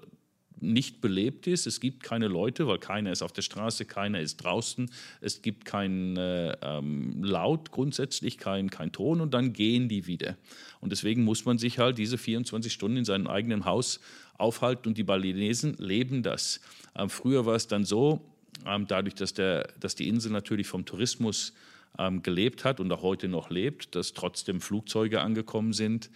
nicht 0.62 1.01
belebt 1.01 1.46
ist. 1.46 1.66
Es 1.66 1.81
gibt 1.81 2.03
keine 2.03 2.29
Leute, 2.29 2.66
weil 2.66 2.79
keiner 2.79 3.12
ist 3.12 3.22
auf 3.22 3.33
der 3.33 3.42
Straße, 3.42 3.85
keiner 3.85 4.20
ist 4.20 4.37
draußen. 4.37 4.90
Es 5.20 5.42
gibt 5.42 5.64
kein 5.64 6.16
äh, 6.16 6.57
ähm, 6.62 7.22
Laut 7.22 7.70
grundsätzlich, 7.70 8.38
kein, 8.38 8.70
kein 8.70 8.92
Ton 8.92 9.20
und 9.20 9.35
dann 9.35 9.53
gehen 9.53 9.88
die 9.88 10.07
wieder. 10.07 10.37
Und 10.81 10.92
deswegen 10.92 11.25
muss 11.25 11.44
man 11.44 11.59
sich 11.59 11.79
halt 11.79 11.98
diese 11.98 12.18
24 12.18 12.72
Stunden 12.72 12.98
in 12.98 13.05
seinem 13.05 13.27
eigenen 13.27 13.64
Haus 13.64 14.01
aufhalten 14.38 14.88
und 14.88 14.98
die 14.98 15.05
Balinesen 15.05 15.77
leben 15.79 16.22
das. 16.22 16.61
Ähm, 16.96 17.11
früher 17.11 17.46
war 17.46 17.55
es 17.55 17.66
dann 17.66 17.85
so, 17.85 18.20
ähm, 18.66 18.87
dadurch, 18.87 19.14
dass, 19.14 19.35
der, 19.35 19.68
dass 19.81 19.94
die 19.94 20.09
Insel 20.09 20.33
natürlich 20.33 20.66
vom 20.66 20.85
Tourismus 20.85 21.53
ähm, 21.98 22.22
gelebt 22.22 22.64
hat 22.64 22.81
und 22.81 22.90
auch 22.92 23.03
heute 23.03 23.29
noch 23.29 23.51
lebt, 23.51 23.94
dass 23.94 24.12
trotzdem 24.12 24.61
Flugzeuge 24.61 25.20
angekommen 25.20 25.72
sind. 25.72 26.11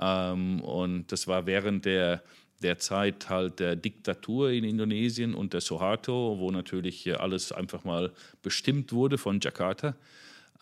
Ähm, 0.00 0.60
und 0.60 1.10
das 1.12 1.26
war 1.26 1.46
während 1.46 1.84
der, 1.84 2.22
der 2.62 2.78
Zeit 2.78 3.28
halt 3.28 3.60
der 3.60 3.76
Diktatur 3.76 4.50
in 4.50 4.64
Indonesien 4.64 5.34
und 5.34 5.52
der 5.52 5.60
Suharto, 5.60 6.38
wo 6.38 6.50
natürlich 6.50 7.18
alles 7.20 7.52
einfach 7.52 7.84
mal 7.84 8.12
bestimmt 8.42 8.92
wurde 8.92 9.18
von 9.18 9.40
Jakarta. 9.40 9.94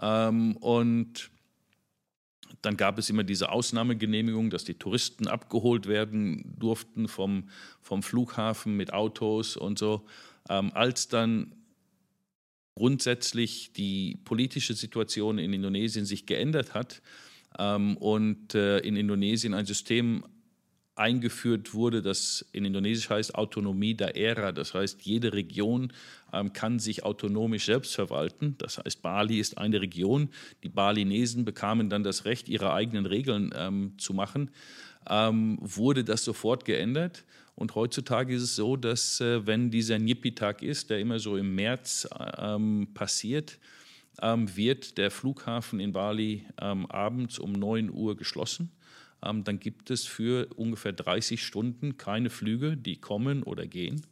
Ähm, 0.01 0.57
und 0.57 1.31
dann 2.63 2.77
gab 2.77 2.99
es 2.99 3.09
immer 3.11 3.25
diese 3.25 3.51
Ausnahmegenehmigung, 3.51 4.51
dass 4.51 4.65
die 4.65 4.75
Touristen 4.75 5.29
abgeholt 5.29 5.87
werden 5.87 6.55
durften 6.59 7.09
vom, 7.09 7.49
vom 7.81 8.03
Flughafen 8.03 8.77
mit 8.77 8.93
Autos 8.93 9.57
und 9.57 9.79
so. 9.79 10.05
Ähm, 10.49 10.73
als 10.75 11.09
dann 11.09 11.55
grundsätzlich 12.75 13.73
die 13.73 14.19
politische 14.25 14.75
Situation 14.75 15.39
in 15.39 15.53
Indonesien 15.53 16.05
sich 16.05 16.27
geändert 16.27 16.75
hat 16.75 17.03
ähm, 17.59 17.97
und 17.97 18.55
äh, 18.55 18.79
in 18.79 18.97
Indonesien 18.97 19.55
ein 19.55 19.67
System 19.67 20.25
eingeführt 21.01 21.73
wurde, 21.73 22.03
das 22.03 22.45
in 22.53 22.65
Indonesisch 22.65 23.09
heißt 23.09 23.35
Autonomie 23.35 23.95
der 23.95 24.17
Ära. 24.17 24.53
Das 24.53 24.75
heißt, 24.75 25.03
jede 25.03 25.33
Region 25.33 25.93
ähm, 26.33 26.53
kann 26.53 26.79
sich 26.79 27.05
autonomisch 27.05 27.65
selbst 27.65 27.95
verwalten. 27.95 28.55
Das 28.59 28.79
heißt, 28.79 29.03
Bali 29.03 29.41
ist 29.41 29.59
eine 29.59 29.81
Region. 29.81 30.29
Die 30.63 30.69
Balinesen 30.69 31.45
bekamen 31.45 31.89
dann 31.89 32.05
das 32.05 32.27
Recht, 32.27 32.49
ihre 32.49 32.73
eigenen 32.73 33.07
Regeln 33.07 33.53
ähm, 33.57 33.95
zu 33.99 34.13
machen. 34.13 34.51
Ähm, 35.09 35.59
wurde 35.61 36.05
das 36.05 36.23
sofort 36.23 36.65
geändert. 36.67 37.25
Und 37.55 37.75
heutzutage 37.75 38.35
ist 38.35 38.43
es 38.43 38.57
so, 38.57 38.77
dass 38.77 39.21
äh, 39.21 39.47
wenn 39.47 39.71
dieser 39.71 39.99
Nyipi-Tag 39.99 40.63
ist, 40.63 40.91
der 40.91 41.01
immer 41.01 41.19
so 41.19 41.37
im 41.37 41.55
März 41.55 42.09
ähm, 42.39 42.89
passiert, 42.93 43.59
ähm, 44.21 44.55
wird 44.55 44.99
der 44.99 45.11
Flughafen 45.11 45.81
in 45.81 45.93
Bali 45.93 46.45
ähm, 46.61 46.87
abends 46.87 47.39
um 47.39 47.53
9 47.53 47.91
Uhr 47.91 48.17
geschlossen 48.17 48.71
ähm, 49.25 49.45
dann 49.45 49.61
gibt 49.61 49.91
es 49.91 50.05
für 50.05 50.49
ungefähr 50.57 50.93
30 50.93 51.45
Stunden 51.45 51.97
keine 51.97 52.31
Flüge, 52.31 52.77
die 52.77 52.97
kommen 52.97 53.43
oder 53.43 53.67
gehen. 53.67 54.07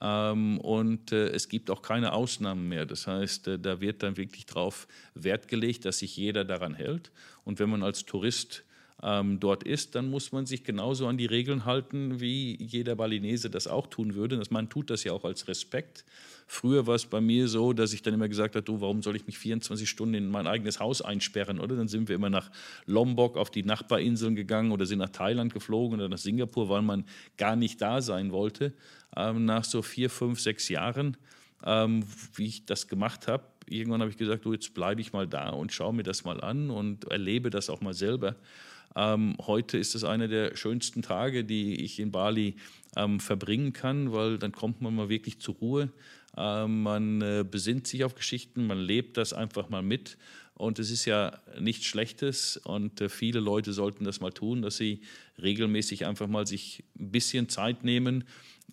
Ähm, 0.00 0.58
und 0.60 1.12
äh, 1.12 1.28
es 1.28 1.48
gibt 1.48 1.70
auch 1.70 1.82
keine 1.82 2.12
Ausnahmen 2.12 2.68
mehr. 2.68 2.86
Das 2.86 3.06
heißt, 3.06 3.48
äh, 3.48 3.58
da 3.58 3.80
wird 3.80 4.02
dann 4.02 4.16
wirklich 4.16 4.46
darauf 4.46 4.88
Wert 5.14 5.48
gelegt, 5.48 5.84
dass 5.84 5.98
sich 5.98 6.16
jeder 6.16 6.44
daran 6.44 6.74
hält. 6.74 7.10
Und 7.44 7.58
wenn 7.58 7.68
man 7.68 7.82
als 7.82 8.06
Tourist 8.06 8.64
ähm, 9.02 9.40
dort 9.40 9.62
ist, 9.62 9.94
dann 9.94 10.10
muss 10.10 10.32
man 10.32 10.46
sich 10.46 10.64
genauso 10.64 11.06
an 11.06 11.18
die 11.18 11.26
Regeln 11.26 11.64
halten, 11.64 12.20
wie 12.20 12.56
jeder 12.62 12.96
Balinese 12.96 13.50
das 13.50 13.66
auch 13.66 13.86
tun 13.86 14.14
würde. 14.14 14.42
man 14.50 14.68
tut 14.68 14.90
das 14.90 15.04
ja 15.04 15.12
auch 15.12 15.24
als 15.24 15.48
Respekt. 15.48 16.04
Früher 16.52 16.88
war 16.88 16.96
es 16.96 17.06
bei 17.06 17.20
mir 17.20 17.46
so, 17.46 17.72
dass 17.72 17.92
ich 17.92 18.02
dann 18.02 18.12
immer 18.12 18.28
gesagt 18.28 18.56
habe, 18.56 18.64
du, 18.64 18.80
warum 18.80 19.04
soll 19.04 19.14
ich 19.14 19.24
mich 19.24 19.38
24 19.38 19.88
Stunden 19.88 20.14
in 20.14 20.28
mein 20.28 20.48
eigenes 20.48 20.80
Haus 20.80 21.00
einsperren, 21.00 21.60
oder? 21.60 21.76
Dann 21.76 21.86
sind 21.86 22.08
wir 22.08 22.16
immer 22.16 22.28
nach 22.28 22.50
Lombok 22.86 23.36
auf 23.36 23.52
die 23.52 23.62
Nachbarinseln 23.62 24.34
gegangen 24.34 24.72
oder 24.72 24.84
sind 24.84 24.98
nach 24.98 25.10
Thailand 25.10 25.54
geflogen 25.54 26.00
oder 26.00 26.08
nach 26.08 26.18
Singapur, 26.18 26.68
weil 26.68 26.82
man 26.82 27.04
gar 27.36 27.54
nicht 27.54 27.80
da 27.80 28.02
sein 28.02 28.32
wollte. 28.32 28.72
Ähm, 29.16 29.44
nach 29.44 29.62
so 29.62 29.80
vier, 29.80 30.10
fünf, 30.10 30.40
sechs 30.40 30.68
Jahren, 30.68 31.16
ähm, 31.64 32.02
wie 32.34 32.46
ich 32.46 32.66
das 32.66 32.88
gemacht 32.88 33.28
habe, 33.28 33.44
irgendwann 33.68 34.00
habe 34.00 34.10
ich 34.10 34.16
gesagt, 34.16 34.44
du, 34.44 34.52
jetzt 34.52 34.74
bleibe 34.74 35.00
ich 35.00 35.12
mal 35.12 35.28
da 35.28 35.50
und 35.50 35.72
schaue 35.72 35.94
mir 35.94 36.02
das 36.02 36.24
mal 36.24 36.40
an 36.40 36.70
und 36.70 37.04
erlebe 37.12 37.50
das 37.50 37.70
auch 37.70 37.80
mal 37.80 37.94
selber. 37.94 38.34
Ähm, 38.96 39.36
heute 39.46 39.78
ist 39.78 39.94
es 39.94 40.02
einer 40.02 40.26
der 40.26 40.56
schönsten 40.56 41.02
Tage, 41.02 41.44
die 41.44 41.76
ich 41.84 42.00
in 42.00 42.10
Bali 42.10 42.56
ähm, 42.96 43.20
verbringen 43.20 43.72
kann, 43.72 44.12
weil 44.12 44.38
dann 44.38 44.52
kommt 44.52 44.80
man 44.80 44.94
mal 44.94 45.08
wirklich 45.08 45.38
zur 45.38 45.54
Ruhe. 45.56 45.90
Ähm, 46.36 46.82
man 46.82 47.20
äh, 47.22 47.44
besinnt 47.48 47.86
sich 47.86 48.04
auf 48.04 48.14
Geschichten, 48.14 48.66
man 48.66 48.78
lebt 48.78 49.16
das 49.16 49.32
einfach 49.32 49.68
mal 49.68 49.82
mit. 49.82 50.16
Und 50.54 50.78
es 50.78 50.90
ist 50.90 51.06
ja 51.06 51.40
nichts 51.58 51.86
Schlechtes 51.86 52.58
und 52.58 53.00
äh, 53.00 53.08
viele 53.08 53.40
Leute 53.40 53.72
sollten 53.72 54.04
das 54.04 54.20
mal 54.20 54.30
tun, 54.30 54.60
dass 54.60 54.76
sie 54.76 55.00
regelmäßig 55.40 56.04
einfach 56.04 56.26
mal 56.26 56.46
sich 56.46 56.84
ein 56.98 57.10
bisschen 57.10 57.48
Zeit 57.48 57.82
nehmen 57.82 58.24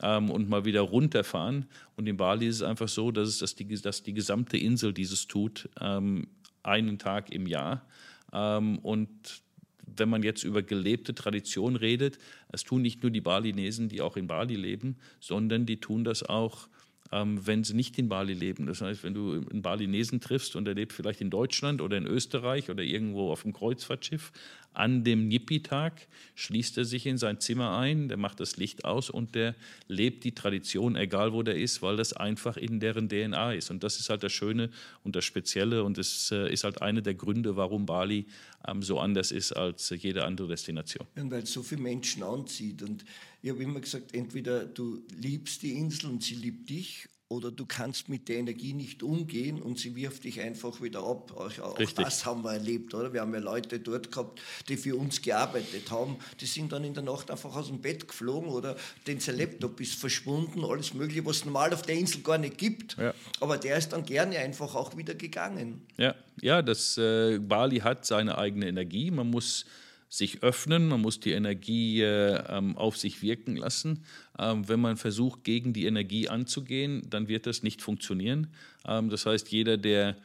ähm, 0.02 0.30
und 0.30 0.50
mal 0.50 0.65
wieder 0.65 0.82
runterfahren. 0.82 1.65
Und 1.96 2.08
in 2.08 2.17
Bali 2.17 2.48
ist 2.48 2.58
es 2.58 2.62
einfach 2.62 2.89
so, 2.89 3.12
dass, 3.12 3.30
es, 3.30 3.38
dass, 3.38 3.56
die, 3.56 3.67
dass 3.67 4.04
die 4.04 4.13
gesamte 4.13 4.58
Insel 4.58 4.91
dieses 4.93 5.28
tut, 5.28 5.70
ähm, 5.80 6.28
einen 6.62 7.00
Tag 7.00 7.32
im 7.32 7.48
Jahr. 7.48 7.86
Ähm, 8.34 8.80
und 8.80 9.41
wenn 9.86 10.10
man 10.10 10.24
jetzt 10.24 10.43
über 10.43 10.62
gelebte 10.62 11.15
Tradition 11.15 11.76
redet, 11.76 12.20
es 12.50 12.63
tun 12.63 12.82
nicht 12.82 13.02
nur 13.02 13.12
die 13.12 13.22
Balinesen, 13.22 13.88
die 13.88 14.02
auch 14.02 14.17
in 14.17 14.28
Bali 14.28 14.56
leben, 14.56 14.98
sondern 15.20 15.65
die 15.65 15.80
tun 15.80 16.04
das 16.04 16.24
auch 16.24 16.67
wenn 17.12 17.63
sie 17.63 17.74
nicht 17.74 17.98
in 17.98 18.10
Bali 18.10 18.34
leben. 18.34 18.65
Das 18.65 18.82
heißt, 18.82 19.04
wenn 19.04 19.13
du 19.13 19.34
einen 19.34 19.62
Balinesen 19.62 20.20
triffst 20.20 20.56
und 20.56 20.67
er 20.67 20.74
lebt 20.74 20.93
vielleicht 20.93 21.22
in 21.22 21.30
Deutschland 21.30 21.82
oder 21.82 21.98
in 21.98 22.06
Österreich 22.06 22.70
oder 22.70 22.84
irgendwo 22.84 23.32
auf 23.32 23.43
dem 23.43 23.54
Kreuzfahrtschiff, 23.54 24.32
an 24.73 25.03
dem 25.03 25.27
Nippi-Tag 25.27 26.08
schließt 26.36 26.77
er 26.77 26.86
sich 26.86 27.06
in 27.06 27.17
sein 27.17 27.39
Zimmer 27.39 27.77
ein, 27.77 28.10
der 28.10 28.17
macht 28.17 28.39
das 28.39 28.58
Licht 28.58 28.86
aus 28.86 29.10
und 29.10 29.34
der 29.34 29.56
lebt 29.88 30.23
die 30.23 30.34
Tradition, 30.34 30.95
egal 30.95 31.34
wo 31.34 31.41
der 31.41 31.58
ist, 31.58 31.82
weil 31.82 31.97
das 31.97 32.13
einfach 32.13 32.58
in 32.58 32.80
deren 32.80 33.10
DNA 33.10 33.53
ist. 33.53 33.71
Und 33.71 33.84
das 33.84 33.99
ist 33.99 34.10
halt 34.10 34.23
das 34.23 34.32
Schöne 34.32 34.69
und 35.03 35.15
das 35.15 35.25
Spezielle 35.25 35.84
und 35.84 35.97
es 35.97 36.32
äh, 36.32 36.51
ist 36.51 36.63
halt 36.63 36.82
einer 36.82 37.01
der 37.01 37.15
Gründe, 37.15 37.56
warum 37.56 37.86
Bali 37.86 38.27
ähm, 38.67 38.84
so 38.84 38.99
anders 38.99 39.32
ist 39.32 39.51
als 39.53 39.89
jede 39.89 40.25
andere 40.25 40.47
Destination. 40.47 41.08
Und 41.15 41.32
weil 41.32 41.43
es 41.43 41.53
so 41.53 41.63
viele 41.63 41.82
Menschen 41.82 42.23
anzieht. 42.23 42.84
Und 42.84 43.03
ich 43.41 43.49
habe 43.49 43.63
immer 43.63 43.80
gesagt, 43.80 44.13
entweder 44.13 44.65
du 44.65 45.03
liebst 45.19 45.63
die 45.63 45.73
Insel 45.73 46.12
und 46.12 46.23
sie 46.23 46.36
liebt 46.36 46.69
dich 46.69 47.08
oder 47.30 47.52
du 47.52 47.66
kannst 47.66 48.08
mit 48.08 48.30
der 48.30 48.38
Energie 48.38 48.74
nicht 48.74 49.04
umgehen 49.04 49.62
und 49.62 49.78
sie 49.78 49.96
wirft 49.96 50.24
dich 50.24 50.40
einfach 50.40 50.82
wieder 50.82 51.00
ab. 51.00 51.34
Auch, 51.36 51.60
auch 51.60 51.78
das 51.78 52.26
haben 52.26 52.44
wir 52.44 52.54
erlebt, 52.54 52.94
oder? 52.94 53.12
Wir 53.12 53.22
haben 53.22 53.34
ja 53.34 53.40
Leute 53.40 53.80
dort 53.80 54.12
gehabt, 54.12 54.42
die 54.70 54.78
für 54.78 54.96
uns 54.96 55.22
gearbeitet 55.22 55.92
haben, 55.92 56.18
die 56.40 56.46
sind 56.46 56.72
dann 56.72 56.86
in 56.86 56.94
der 56.94 57.04
Nacht 57.04 57.30
einfach 57.30 57.54
aus 57.56 57.68
dem 57.68 57.82
Bett 57.82 58.08
geflogen 58.08 58.50
oder 58.50 58.78
den 59.08 59.20
sein 59.20 59.38
Laptop 59.38 59.80
ist 59.82 59.96
verschwunden, 59.96 60.63
alles 60.63 60.94
Mögliche, 60.94 61.26
was 61.26 61.38
es 61.38 61.46
normal 61.46 61.74
auf 61.74 61.82
der 61.82 61.96
Insel 61.96 62.22
gar 62.22 62.38
nicht 62.38 62.58
gibt. 62.58 62.98
Ja. 62.98 63.13
Aber 63.42 63.58
der 63.58 63.78
ist 63.78 63.90
dann 63.90 64.06
gerne 64.06 64.38
einfach 64.40 64.74
auch 64.76 64.96
wieder 64.96 65.16
gegangen. 65.16 65.82
Ja, 65.98 66.16
ja 66.42 66.62
das 66.62 66.98
äh, 66.98 67.40
Bali 67.40 67.80
hat 67.80 68.06
seine 68.06 68.38
eigene 68.38 68.68
Energie. 68.68 69.12
Man 69.12 69.30
muss 69.30 69.66
sich 70.10 70.43
öffnen, 70.43 70.88
man 70.88 71.02
muss 71.02 71.20
die 71.20 71.32
Energie 71.32 72.02
äh, 72.02 72.41
ähm, 72.50 72.78
auf 72.78 72.98
sich 72.98 73.22
wirken 73.22 73.58
lassen. 73.58 74.04
Ähm, 74.39 74.67
wenn 74.67 74.80
man 74.80 74.98
versucht, 74.98 75.43
gegen 75.43 75.74
die 75.74 75.86
Energie 75.86 76.30
anzugehen, 76.30 77.04
dann 77.10 77.28
wird 77.28 77.46
das 77.46 77.63
nicht 77.63 77.82
funktionieren. 77.82 78.48
Ähm, 78.86 79.10
das 79.10 79.26
heißt, 79.26 79.52
jeder, 79.52 79.78
der 79.78 80.15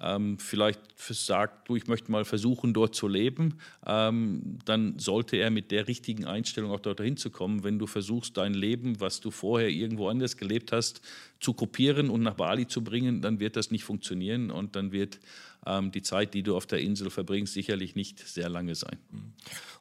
ähm, 0.00 0.38
vielleicht 0.38 0.80
sagt, 0.96 1.68
du, 1.68 1.76
ich 1.76 1.86
möchte 1.86 2.10
mal 2.10 2.24
versuchen, 2.24 2.74
dort 2.74 2.94
zu 2.94 3.06
leben, 3.06 3.58
ähm, 3.86 4.58
dann 4.64 4.98
sollte 4.98 5.36
er 5.36 5.50
mit 5.50 5.70
der 5.70 5.86
richtigen 5.86 6.24
Einstellung 6.24 6.72
auch 6.72 6.80
dort 6.80 7.00
hinzukommen. 7.00 7.62
Wenn 7.62 7.78
du 7.78 7.86
versuchst, 7.86 8.36
dein 8.36 8.54
Leben, 8.54 9.00
was 9.00 9.20
du 9.20 9.30
vorher 9.30 9.68
irgendwo 9.68 10.08
anders 10.08 10.36
gelebt 10.36 10.72
hast, 10.72 11.02
zu 11.40 11.52
kopieren 11.52 12.10
und 12.10 12.22
nach 12.22 12.34
Bali 12.34 12.66
zu 12.66 12.82
bringen, 12.82 13.20
dann 13.20 13.38
wird 13.38 13.56
das 13.56 13.70
nicht 13.70 13.84
funktionieren 13.84 14.50
und 14.50 14.76
dann 14.76 14.92
wird 14.92 15.20
ähm, 15.66 15.92
die 15.92 16.02
Zeit, 16.02 16.34
die 16.34 16.42
du 16.42 16.56
auf 16.56 16.66
der 16.66 16.80
Insel 16.80 17.10
verbringst, 17.10 17.54
sicherlich 17.54 17.94
nicht 17.94 18.26
sehr 18.26 18.48
lange 18.48 18.74
sein. 18.74 18.98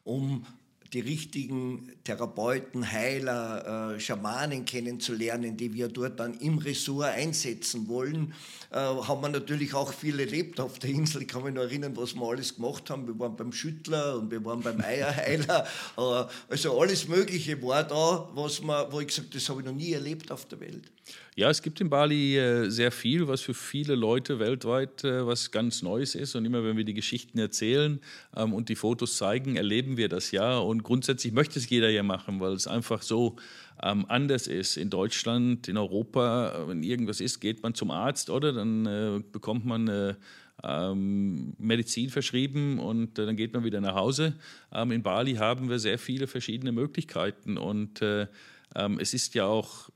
Um 0.03 0.45
die 0.93 0.99
richtigen 0.99 1.89
Therapeuten, 2.03 2.91
Heiler, 2.91 3.93
äh, 3.95 3.99
Schamanen 3.99 4.65
kennenzulernen, 4.65 5.55
die 5.55 5.73
wir 5.73 5.87
dort 5.87 6.19
dann 6.19 6.33
im 6.35 6.57
Ressort 6.57 7.15
einsetzen 7.15 7.87
wollen, 7.87 8.33
äh, 8.71 8.77
haben 8.77 9.21
wir 9.21 9.29
natürlich 9.29 9.73
auch 9.73 9.91
viel 9.91 10.19
erlebt 10.19 10.59
auf 10.61 10.79
der 10.79 10.91
Insel. 10.91 11.23
Ich 11.23 11.27
kann 11.27 11.43
mich 11.43 11.53
noch 11.53 11.63
erinnern, 11.63 11.95
was 11.97 12.15
wir 12.15 12.25
alles 12.25 12.55
gemacht 12.55 12.89
haben. 12.89 13.05
Wir 13.05 13.19
waren 13.19 13.35
beim 13.35 13.51
Schüttler 13.51 14.17
und 14.17 14.31
wir 14.31 14.43
waren 14.45 14.61
beim 14.61 14.79
Eierheiler. 14.79 15.67
äh, 15.97 16.01
also 16.49 16.79
alles 16.79 17.07
Mögliche 17.07 17.61
war 17.61 17.83
da, 17.83 18.29
was 18.33 18.61
man, 18.61 18.91
wo 18.91 19.01
ich 19.01 19.07
gesagt 19.07 19.35
das 19.35 19.49
habe 19.49 19.59
ich 19.59 19.65
noch 19.65 19.73
nie 19.73 19.91
erlebt 19.91 20.31
auf 20.31 20.45
der 20.45 20.61
Welt. 20.61 20.89
Ja, 21.35 21.49
es 21.49 21.61
gibt 21.61 21.81
in 21.81 21.89
Bali 21.89 22.37
äh, 22.37 22.69
sehr 22.69 22.91
viel, 22.91 23.27
was 23.27 23.41
für 23.41 23.53
viele 23.53 23.95
Leute 23.95 24.39
weltweit 24.39 25.03
äh, 25.03 25.25
was 25.25 25.51
ganz 25.51 25.81
Neues 25.81 26.13
ist. 26.15 26.35
Und 26.35 26.45
immer 26.45 26.63
wenn 26.63 26.77
wir 26.77 26.83
die 26.83 26.93
Geschichten 26.93 27.39
erzählen 27.39 27.99
ähm, 28.35 28.53
und 28.53 28.69
die 28.69 28.75
Fotos 28.75 29.17
zeigen, 29.17 29.55
erleben 29.55 29.97
wir 29.97 30.09
das 30.09 30.31
ja. 30.31 30.57
Und 30.57 30.83
grundsätzlich 30.83 31.33
möchte 31.33 31.59
es 31.59 31.69
jeder 31.69 31.89
ja 31.89 32.03
machen, 32.03 32.39
weil 32.39 32.53
es 32.53 32.67
einfach 32.67 33.01
so 33.01 33.37
ähm, 33.83 34.05
anders 34.07 34.47
ist. 34.47 34.77
In 34.77 34.89
Deutschland, 34.89 35.67
in 35.67 35.77
Europa, 35.77 36.65
wenn 36.67 36.83
irgendwas 36.83 37.21
ist, 37.21 37.39
geht 37.39 37.63
man 37.63 37.73
zum 37.73 37.91
Arzt 37.91 38.29
oder 38.29 38.53
dann 38.53 38.85
äh, 38.85 39.21
bekommt 39.31 39.65
man 39.65 39.87
äh, 39.87 40.15
ähm, 40.63 41.53
Medizin 41.57 42.09
verschrieben 42.09 42.79
und 42.79 43.17
äh, 43.17 43.25
dann 43.25 43.35
geht 43.35 43.53
man 43.53 43.63
wieder 43.63 43.81
nach 43.81 43.95
Hause. 43.95 44.35
Ähm, 44.71 44.91
in 44.91 45.03
Bali 45.03 45.35
haben 45.35 45.69
wir 45.69 45.79
sehr 45.79 45.97
viele 45.97 46.27
verschiedene 46.27 46.71
Möglichkeiten 46.71 47.57
und 47.57 48.01
äh, 48.01 48.27
ähm, 48.75 48.99
es 48.99 49.13
ist 49.13 49.33
ja 49.33 49.45
auch 49.45 49.89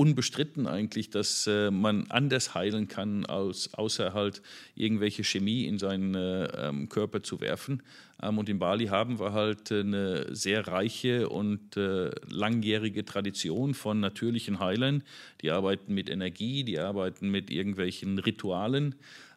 unbestritten 0.00 0.66
eigentlich, 0.66 1.10
dass 1.10 1.46
äh, 1.46 1.70
man 1.70 2.10
anders 2.10 2.54
heilen 2.54 2.88
kann, 2.88 3.26
als, 3.26 3.74
außer 3.74 4.14
halt 4.14 4.40
irgendwelche 4.74 5.24
Chemie 5.24 5.66
in 5.66 5.78
seinen 5.78 6.14
äh, 6.14 6.46
ähm, 6.68 6.88
Körper 6.88 7.22
zu 7.22 7.42
werfen. 7.42 7.82
Ähm, 8.22 8.38
und 8.38 8.48
in 8.48 8.58
Bali 8.58 8.86
haben 8.86 9.20
wir 9.20 9.34
halt 9.34 9.70
äh, 9.70 9.80
eine 9.80 10.34
sehr 10.34 10.66
reiche 10.66 11.28
und 11.28 11.76
äh, 11.76 12.12
langjährige 12.30 13.04
Tradition 13.04 13.74
von 13.74 14.00
natürlichen 14.00 14.58
Heilern. 14.58 15.02
Die 15.42 15.50
arbeiten 15.50 15.92
mit 15.92 16.08
Energie, 16.08 16.64
die 16.64 16.78
arbeiten 16.78 17.28
mit 17.28 17.50
irgendwelchen 17.50 18.18
Ritualen. 18.18 18.94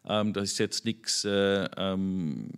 Ähm, 0.08 0.32
das 0.32 0.44
ist 0.44 0.58
jetzt 0.58 0.86
nichts 0.86 1.26
äh, 1.26 1.68
ähm, 1.76 2.48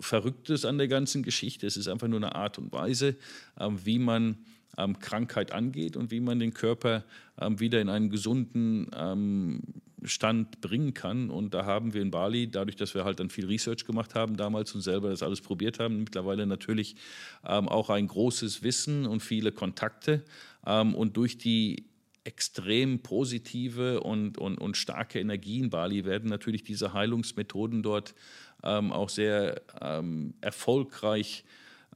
Verrücktes 0.00 0.64
an 0.64 0.78
der 0.78 0.88
ganzen 0.88 1.22
Geschichte. 1.22 1.68
Es 1.68 1.76
ist 1.76 1.86
einfach 1.86 2.08
nur 2.08 2.18
eine 2.18 2.34
Art 2.34 2.58
und 2.58 2.72
Weise, 2.72 3.14
ähm, 3.60 3.78
wie 3.84 4.00
man 4.00 4.36
ähm, 4.76 4.98
Krankheit 4.98 5.52
angeht 5.52 5.96
und 5.96 6.10
wie 6.10 6.20
man 6.20 6.38
den 6.38 6.54
Körper 6.54 7.04
ähm, 7.40 7.60
wieder 7.60 7.80
in 7.80 7.88
einen 7.88 8.10
gesunden 8.10 8.90
ähm, 8.96 9.60
Stand 10.04 10.60
bringen 10.60 10.94
kann. 10.94 11.30
Und 11.30 11.54
da 11.54 11.64
haben 11.64 11.94
wir 11.94 12.02
in 12.02 12.10
Bali, 12.10 12.48
dadurch, 12.48 12.76
dass 12.76 12.94
wir 12.94 13.04
halt 13.04 13.20
dann 13.20 13.30
viel 13.30 13.46
Research 13.46 13.84
gemacht 13.84 14.14
haben 14.14 14.36
damals 14.36 14.74
und 14.74 14.82
selber 14.82 15.10
das 15.10 15.22
alles 15.22 15.40
probiert 15.40 15.78
haben, 15.78 15.98
mittlerweile 16.00 16.46
natürlich 16.46 16.96
ähm, 17.44 17.68
auch 17.68 17.90
ein 17.90 18.06
großes 18.06 18.62
Wissen 18.62 19.06
und 19.06 19.20
viele 19.20 19.52
Kontakte. 19.52 20.24
Ähm, 20.66 20.94
und 20.94 21.16
durch 21.16 21.38
die 21.38 21.86
extrem 22.24 23.00
positive 23.00 24.00
und, 24.00 24.36
und, 24.36 24.58
und 24.58 24.76
starke 24.76 25.20
Energie 25.20 25.60
in 25.60 25.70
Bali 25.70 26.04
werden 26.04 26.28
natürlich 26.28 26.64
diese 26.64 26.92
Heilungsmethoden 26.92 27.84
dort 27.84 28.14
ähm, 28.64 28.92
auch 28.92 29.08
sehr 29.08 29.62
ähm, 29.80 30.34
erfolgreich 30.40 31.44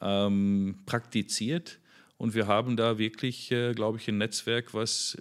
ähm, 0.00 0.78
praktiziert. 0.86 1.79
Und 2.20 2.34
wir 2.34 2.46
haben 2.46 2.76
da 2.76 2.98
wirklich, 2.98 3.50
äh, 3.50 3.72
glaube 3.72 3.96
ich, 3.96 4.06
ein 4.06 4.18
Netzwerk, 4.18 4.74
was, 4.74 5.16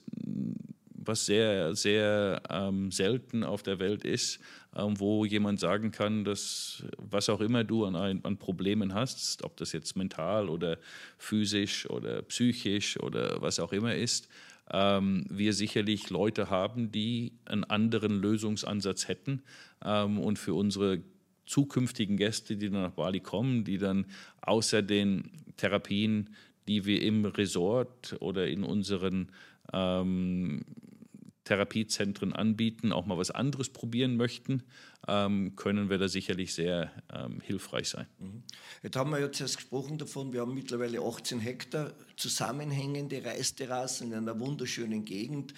was 0.91 1.25
sehr, 1.25 1.73
sehr 1.73 2.41
ähm, 2.49 2.91
selten 2.91 3.45
auf 3.45 3.63
der 3.63 3.79
Welt 3.79 4.03
ist, 4.03 4.41
ähm, 4.75 4.99
wo 4.99 5.23
jemand 5.23 5.61
sagen 5.61 5.91
kann, 5.91 6.25
dass 6.25 6.83
was 6.97 7.29
auch 7.29 7.39
immer 7.39 7.63
du 7.63 7.85
an, 7.85 7.95
an 7.95 8.37
Problemen 8.37 8.93
hast, 8.93 9.45
ob 9.45 9.55
das 9.55 9.71
jetzt 9.71 9.95
mental 9.95 10.49
oder 10.49 10.77
physisch 11.17 11.89
oder 11.89 12.21
psychisch 12.23 12.99
oder 12.99 13.41
was 13.41 13.61
auch 13.61 13.71
immer 13.71 13.95
ist, 13.95 14.27
ähm, 14.69 15.25
wir 15.29 15.53
sicherlich 15.53 16.09
Leute 16.09 16.49
haben, 16.49 16.91
die 16.91 17.31
einen 17.45 17.63
anderen 17.63 18.21
Lösungsansatz 18.21 19.07
hätten. 19.07 19.41
Ähm, 19.85 20.19
und 20.19 20.37
für 20.37 20.53
unsere 20.53 21.01
zukünftigen 21.45 22.17
Gäste, 22.17 22.57
die 22.57 22.69
dann 22.69 22.81
nach 22.81 22.91
Bali 22.91 23.21
kommen, 23.21 23.63
die 23.63 23.77
dann 23.77 24.05
außer 24.41 24.81
den 24.81 25.31
Therapien 25.55 26.29
die 26.69 26.85
wir 26.85 27.01
im 27.01 27.25
Resort 27.25 28.15
oder 28.19 28.47
in 28.47 28.63
unseren 28.63 29.31
ähm, 29.73 30.63
Therapiezentren 31.43 32.31
anbieten, 32.31 32.91
auch 32.91 33.07
mal 33.07 33.17
was 33.17 33.31
anderes 33.31 33.69
probieren 33.69 34.17
möchten, 34.17 34.61
ähm, 35.07 35.55
können 35.55 35.89
wir 35.89 35.97
da 35.97 36.07
sicherlich 36.07 36.53
sehr 36.53 36.91
ähm, 37.11 37.41
hilfreich 37.41 37.89
sein. 37.89 38.05
Mhm. 38.19 38.43
Jetzt 38.83 38.95
haben 38.95 39.09
wir 39.09 39.19
jetzt 39.19 39.41
erst 39.41 39.57
gesprochen 39.57 39.97
davon, 39.97 40.31
wir 40.31 40.41
haben 40.41 40.53
mittlerweile 40.53 41.01
18 41.01 41.39
Hektar 41.39 41.91
zusammenhängende 42.17 43.25
Reisterrassen 43.25 44.11
in 44.11 44.19
einer 44.19 44.39
wunderschönen 44.39 45.05
Gegend 45.05 45.55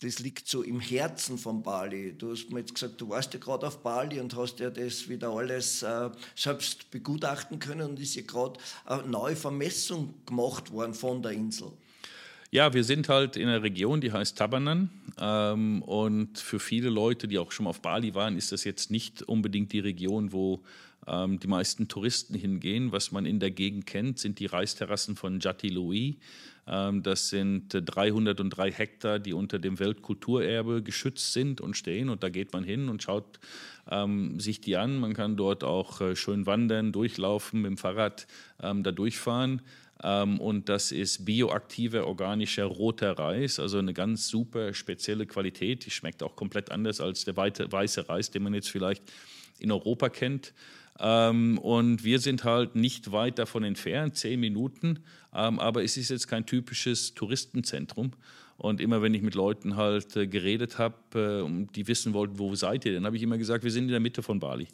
das 0.00 0.20
liegt 0.20 0.48
so 0.48 0.62
im 0.62 0.80
Herzen 0.80 1.38
von 1.38 1.62
Bali. 1.62 2.14
Du 2.16 2.30
hast 2.30 2.50
mir 2.50 2.60
jetzt 2.60 2.74
gesagt, 2.74 3.00
du 3.00 3.08
warst 3.08 3.34
ja 3.34 3.40
gerade 3.40 3.66
auf 3.66 3.82
Bali 3.82 4.20
und 4.20 4.34
hast 4.36 4.60
ja 4.60 4.70
das 4.70 5.08
wieder 5.08 5.30
alles 5.30 5.82
äh, 5.82 6.10
selbst 6.34 6.90
begutachten 6.90 7.58
können 7.58 7.90
und 7.90 8.00
ist 8.00 8.14
ja 8.14 8.22
gerade 8.22 8.58
eine 8.84 9.06
neue 9.08 9.36
Vermessung 9.36 10.14
gemacht 10.24 10.70
worden 10.70 10.94
von 10.94 11.22
der 11.22 11.32
Insel. 11.32 11.72
Ja, 12.50 12.72
wir 12.72 12.82
sind 12.82 13.10
halt 13.10 13.36
in 13.36 13.46
einer 13.46 13.62
Region, 13.62 14.00
die 14.00 14.10
heißt 14.10 14.38
Tabanan. 14.38 14.90
Ähm, 15.18 15.82
und 15.82 16.38
für 16.38 16.58
viele 16.58 16.88
Leute, 16.88 17.28
die 17.28 17.38
auch 17.38 17.52
schon 17.52 17.64
mal 17.64 17.70
auf 17.70 17.82
Bali 17.82 18.14
waren, 18.14 18.36
ist 18.36 18.52
das 18.52 18.64
jetzt 18.64 18.90
nicht 18.90 19.22
unbedingt 19.22 19.72
die 19.72 19.80
Region, 19.80 20.32
wo 20.32 20.60
ähm, 21.06 21.38
die 21.40 21.46
meisten 21.46 21.88
Touristen 21.88 22.34
hingehen. 22.34 22.90
Was 22.90 23.12
man 23.12 23.26
in 23.26 23.38
der 23.38 23.50
Gegend 23.50 23.84
kennt, 23.84 24.18
sind 24.18 24.38
die 24.38 24.46
Reisterrassen 24.46 25.16
von 25.16 25.40
Jati 25.40 25.68
Louis. 25.68 26.14
Ähm, 26.68 27.02
das 27.02 27.28
sind 27.30 27.68
303 27.70 28.70
Hektar, 28.70 29.18
die 29.18 29.32
unter 29.32 29.58
dem 29.58 29.78
Weltkulturerbe 29.78 30.82
geschützt 30.82 31.32
sind 31.32 31.60
und 31.60 31.76
stehen. 31.76 32.08
Und 32.08 32.22
da 32.22 32.28
geht 32.28 32.52
man 32.52 32.64
hin 32.64 32.88
und 32.88 33.02
schaut 33.02 33.40
ähm, 33.90 34.38
sich 34.38 34.60
die 34.60 34.76
an. 34.76 34.98
Man 34.98 35.14
kann 35.14 35.36
dort 35.36 35.64
auch 35.64 36.00
äh, 36.00 36.14
schön 36.14 36.46
wandern, 36.46 36.92
durchlaufen, 36.92 37.62
mit 37.62 37.70
dem 37.70 37.78
Fahrrad 37.78 38.26
ähm, 38.62 38.82
da 38.82 38.92
durchfahren. 38.92 39.62
Ähm, 40.02 40.38
und 40.38 40.68
das 40.68 40.92
ist 40.92 41.24
bioaktiver, 41.24 42.06
organischer 42.06 42.66
roter 42.66 43.18
Reis, 43.18 43.58
also 43.58 43.78
eine 43.78 43.94
ganz 43.94 44.28
super 44.28 44.74
spezielle 44.74 45.26
Qualität. 45.26 45.86
Die 45.86 45.90
schmeckt 45.90 46.22
auch 46.22 46.36
komplett 46.36 46.70
anders 46.70 47.00
als 47.00 47.24
der 47.24 47.36
weiße 47.36 48.08
Reis, 48.08 48.30
den 48.30 48.42
man 48.42 48.54
jetzt 48.54 48.70
vielleicht 48.70 49.02
in 49.58 49.72
Europa 49.72 50.08
kennt. 50.08 50.52
Ähm, 51.00 51.58
und 51.58 52.04
wir 52.04 52.18
sind 52.18 52.44
halt 52.44 52.74
nicht 52.74 53.12
weit 53.12 53.38
davon 53.38 53.62
entfernt, 53.64 54.16
zehn 54.16 54.40
Minuten, 54.40 55.00
ähm, 55.34 55.58
aber 55.60 55.84
es 55.84 55.96
ist 55.96 56.08
jetzt 56.08 56.26
kein 56.28 56.46
typisches 56.46 57.14
Touristenzentrum. 57.14 58.12
Und 58.56 58.80
immer 58.80 59.02
wenn 59.02 59.14
ich 59.14 59.22
mit 59.22 59.36
Leuten 59.36 59.76
halt 59.76 60.16
äh, 60.16 60.26
geredet 60.26 60.78
habe, 60.78 60.96
äh, 61.46 61.66
die 61.74 61.86
wissen 61.86 62.12
wollten, 62.12 62.38
wo 62.38 62.54
seid 62.56 62.84
ihr, 62.84 62.94
dann 62.94 63.06
habe 63.06 63.16
ich 63.16 63.22
immer 63.22 63.38
gesagt, 63.38 63.62
wir 63.62 63.70
sind 63.70 63.84
in 63.84 63.90
der 63.90 64.00
Mitte 64.00 64.22
von 64.22 64.40
Bali. 64.40 64.66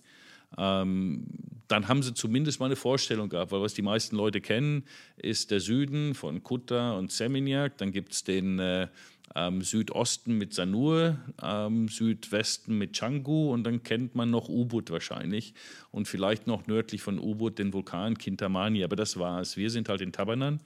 Ähm, 0.59 1.27
dann 1.69 1.89
haben 1.89 2.03
sie 2.03 2.15
zumindest 2.15 2.61
mal 2.61 2.67
eine 2.67 2.77
Vorstellung 2.77 3.29
gehabt, 3.29 3.51
weil 3.53 3.61
was 3.61 3.75
die 3.75 3.83
meisten 3.83 4.17
Leute 4.17 4.41
kennen, 4.41 4.85
ist 5.17 5.51
der 5.51 5.61
Süden 5.61 6.15
von 6.15 6.43
Kuta 6.43 6.93
und 6.93 7.11
Seminyak. 7.11 7.79
Dann 7.79 7.91
gibt 7.91 8.13
es 8.13 8.25
den 8.25 8.59
äh, 8.59 8.89
ähm, 9.35 9.63
Südosten 9.63 10.39
mit 10.39 10.55
Sanur, 10.55 11.19
ähm, 11.43 11.89
Südwesten 11.89 12.79
mit 12.79 12.97
Canggu 12.97 13.53
und 13.53 13.65
dann 13.65 13.83
kennt 13.83 14.15
man 14.15 14.31
noch 14.31 14.49
Ubud 14.49 14.91
wahrscheinlich 14.91 15.55
und 15.91 16.07
vielleicht 16.07 16.47
noch 16.47 16.67
nördlich 16.67 17.03
von 17.03 17.19
Ubud 17.19 17.59
den 17.59 17.73
Vulkan 17.73 18.17
Kintamani, 18.17 18.85
aber 18.85 18.97
das 18.97 19.19
war 19.19 19.41
es. 19.41 19.57
Wir 19.57 19.71
sind 19.71 19.89
halt 19.89 20.01
in 20.01 20.13
Tabanan. 20.13 20.61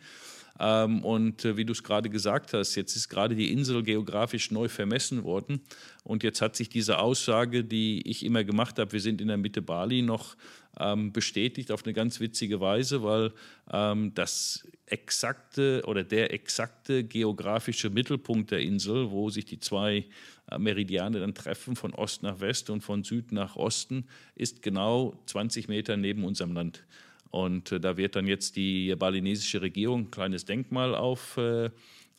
Ähm, 0.60 1.04
und 1.04 1.44
äh, 1.44 1.56
wie 1.56 1.64
du 1.64 1.72
es 1.72 1.82
gerade 1.82 2.10
gesagt 2.10 2.52
hast, 2.52 2.74
jetzt 2.74 2.96
ist 2.96 3.08
gerade 3.08 3.34
die 3.34 3.52
Insel 3.52 3.82
geografisch 3.82 4.50
neu 4.50 4.68
vermessen 4.68 5.24
worden. 5.24 5.60
Und 6.04 6.22
jetzt 6.22 6.40
hat 6.40 6.56
sich 6.56 6.68
diese 6.68 6.98
Aussage, 6.98 7.64
die 7.64 8.08
ich 8.08 8.24
immer 8.24 8.44
gemacht 8.44 8.78
habe, 8.78 8.92
wir 8.92 9.00
sind 9.00 9.20
in 9.20 9.28
der 9.28 9.36
Mitte 9.36 9.62
Bali, 9.62 10.02
noch 10.02 10.36
ähm, 10.78 11.12
bestätigt 11.12 11.70
auf 11.72 11.84
eine 11.84 11.92
ganz 11.92 12.20
witzige 12.20 12.60
Weise, 12.60 13.02
weil 13.02 13.32
ähm, 13.72 14.14
das 14.14 14.66
exakte 14.86 15.82
oder 15.86 16.04
der 16.04 16.32
exakte 16.32 17.04
geografische 17.04 17.90
Mittelpunkt 17.90 18.50
der 18.50 18.60
Insel, 18.60 19.10
wo 19.10 19.30
sich 19.30 19.44
die 19.44 19.60
zwei 19.60 20.06
äh, 20.50 20.58
Meridiane 20.58 21.20
dann 21.20 21.34
treffen, 21.34 21.76
von 21.76 21.94
Ost 21.94 22.22
nach 22.22 22.40
West 22.40 22.70
und 22.70 22.82
von 22.82 23.04
Süd 23.04 23.32
nach 23.32 23.56
Osten, 23.56 24.06
ist 24.34 24.62
genau 24.62 25.18
20 25.26 25.68
Meter 25.68 25.96
neben 25.96 26.24
unserem 26.24 26.52
Land. 26.52 26.84
Und 27.30 27.72
äh, 27.72 27.80
da 27.80 27.96
wird 27.96 28.16
dann 28.16 28.26
jetzt 28.26 28.56
die 28.56 28.94
balinesische 28.96 29.60
Regierung 29.60 30.02
ein 30.06 30.10
kleines 30.10 30.44
Denkmal 30.44 30.94
auf, 30.94 31.36
äh, 31.36 31.70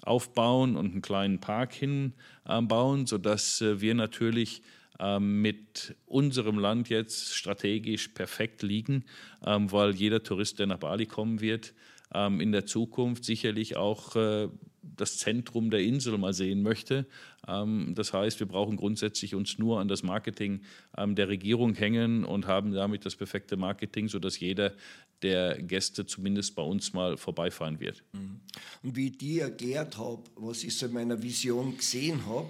aufbauen 0.04 0.76
und 0.76 0.92
einen 0.92 1.02
kleinen 1.02 1.40
Park 1.40 1.74
hinbauen, 1.74 3.06
sodass 3.06 3.62
äh, 3.62 3.82
wir 3.82 3.96
natürlich 3.96 4.62
ähm, 5.00 5.42
mit 5.42 5.96
unserem 6.06 6.60
Land 6.60 6.90
jetzt 6.90 7.34
strategisch 7.34 8.10
perfekt 8.10 8.62
liegen, 8.62 9.06
ähm, 9.46 9.72
weil 9.72 9.96
jeder 9.96 10.24
Tourist, 10.24 10.60
der 10.60 10.68
nach 10.68 10.80
Bali 10.80 11.06
kommen 11.06 11.42
wird, 11.42 11.74
ähm, 12.14 12.42
in 12.42 12.52
der 12.52 12.66
Zukunft 12.66 13.24
sicherlich 13.24 13.78
auch 13.78 14.16
äh, 14.16 14.50
das 15.00 15.18
Zentrum 15.18 15.70
der 15.70 15.82
Insel 15.82 16.18
mal 16.18 16.34
sehen 16.34 16.62
möchte. 16.62 17.06
Ähm, 17.48 17.94
das 17.96 18.14
heißt, 18.14 18.40
wir 18.40 18.48
brauchen 18.48 18.78
grundsätzlich 18.78 19.36
uns 19.36 19.58
nur 19.58 19.80
an 19.80 19.88
das 19.88 20.04
Marketing 20.04 20.62
ähm, 20.98 21.16
der 21.16 21.28
Regierung 21.30 21.74
hängen 21.74 22.26
und 22.26 22.48
haben 22.48 22.72
damit 22.72 23.06
das 23.06 23.16
perfekte 23.16 23.58
Marketing, 23.58 24.08
sodass 24.08 24.40
jeder 24.40 24.74
der 25.22 25.62
Gäste 25.62 26.06
zumindest 26.06 26.56
bei 26.56 26.62
uns 26.62 26.94
mal 26.94 27.18
vorbeifahren 27.18 27.80
wird. 27.80 28.04
Mhm. 28.14 28.40
Und 28.84 28.96
wie 28.96 29.08
ich 29.08 29.18
dir 29.18 29.44
erklärt 29.44 29.98
habe, 29.98 30.24
was 30.36 30.64
ich 30.64 30.78
so 30.78 30.86
in 30.86 30.94
meiner 30.94 31.22
Vision 31.22 31.76
gesehen 31.78 32.26
habe, 32.26 32.50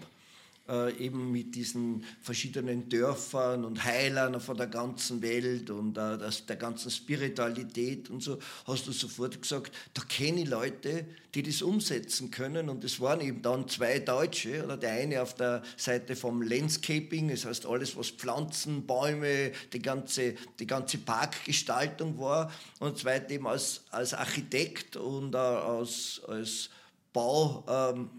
äh, 0.69 0.95
eben 0.97 1.31
mit 1.31 1.55
diesen 1.55 2.03
verschiedenen 2.21 2.89
Dörfern 2.89 3.65
und 3.65 3.83
Heilern 3.83 4.39
von 4.39 4.55
der 4.55 4.67
ganzen 4.67 5.21
Welt 5.21 5.69
und 5.69 5.97
äh, 5.97 6.17
das, 6.17 6.45
der 6.45 6.55
ganzen 6.55 6.91
Spiritualität 6.91 8.09
und 8.09 8.21
so, 8.21 8.39
hast 8.65 8.87
du 8.87 8.91
sofort 8.91 9.41
gesagt, 9.41 9.75
da 9.93 10.01
kenne 10.03 10.41
ich 10.41 10.49
Leute, 10.49 11.05
die 11.35 11.43
das 11.43 11.61
umsetzen 11.61 12.31
können. 12.31 12.69
Und 12.69 12.83
es 12.83 12.99
waren 12.99 13.21
eben 13.21 13.41
dann 13.41 13.67
zwei 13.67 13.99
Deutsche, 13.99 14.63
oder 14.63 14.77
der 14.77 14.93
eine 14.93 15.21
auf 15.21 15.35
der 15.35 15.61
Seite 15.77 16.15
vom 16.15 16.41
Landscaping, 16.41 17.29
das 17.29 17.45
heißt 17.45 17.65
alles, 17.65 17.95
was 17.95 18.09
Pflanzen, 18.09 18.85
Bäume, 18.85 19.51
die 19.73 19.81
ganze, 19.81 20.35
die 20.59 20.67
ganze 20.67 20.97
Parkgestaltung 20.97 22.19
war. 22.19 22.51
Und 22.79 22.89
der 22.89 22.95
zweite 22.95 23.33
eben 23.33 23.47
als, 23.47 23.83
als 23.91 24.13
Architekt 24.13 24.95
und 24.95 25.35
äh, 25.35 25.37
als, 25.37 26.21
als 26.27 26.69
Bau, 27.13 27.65
ähm, 27.67 28.09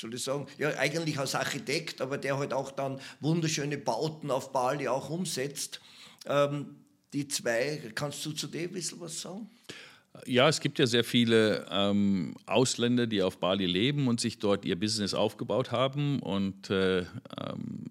soll 0.00 0.14
ich 0.14 0.22
sagen, 0.22 0.46
ja 0.58 0.70
eigentlich 0.78 1.18
als 1.18 1.34
Architekt, 1.34 2.00
aber 2.00 2.18
der 2.18 2.38
halt 2.38 2.52
auch 2.52 2.70
dann 2.70 3.00
wunderschöne 3.20 3.78
Bauten 3.78 4.30
auf 4.30 4.52
Bali 4.52 4.88
auch 4.88 5.10
umsetzt. 5.10 5.80
Ähm, 6.26 6.76
die 7.12 7.26
zwei, 7.28 7.80
kannst 7.94 8.24
du 8.24 8.32
zu 8.32 8.46
dem 8.46 8.70
ein 8.70 8.72
bisschen 8.72 9.00
was 9.00 9.20
sagen? 9.20 9.48
Ja, 10.26 10.48
es 10.48 10.60
gibt 10.60 10.78
ja 10.78 10.86
sehr 10.86 11.04
viele 11.04 11.66
ähm, 11.70 12.34
Ausländer, 12.46 13.06
die 13.06 13.22
auf 13.22 13.38
Bali 13.38 13.66
leben 13.66 14.08
und 14.08 14.20
sich 14.20 14.38
dort 14.38 14.64
ihr 14.64 14.78
Business 14.78 15.14
aufgebaut 15.14 15.70
haben. 15.70 16.20
Und 16.20 16.70
äh, 16.70 17.00
ähm, 17.00 17.86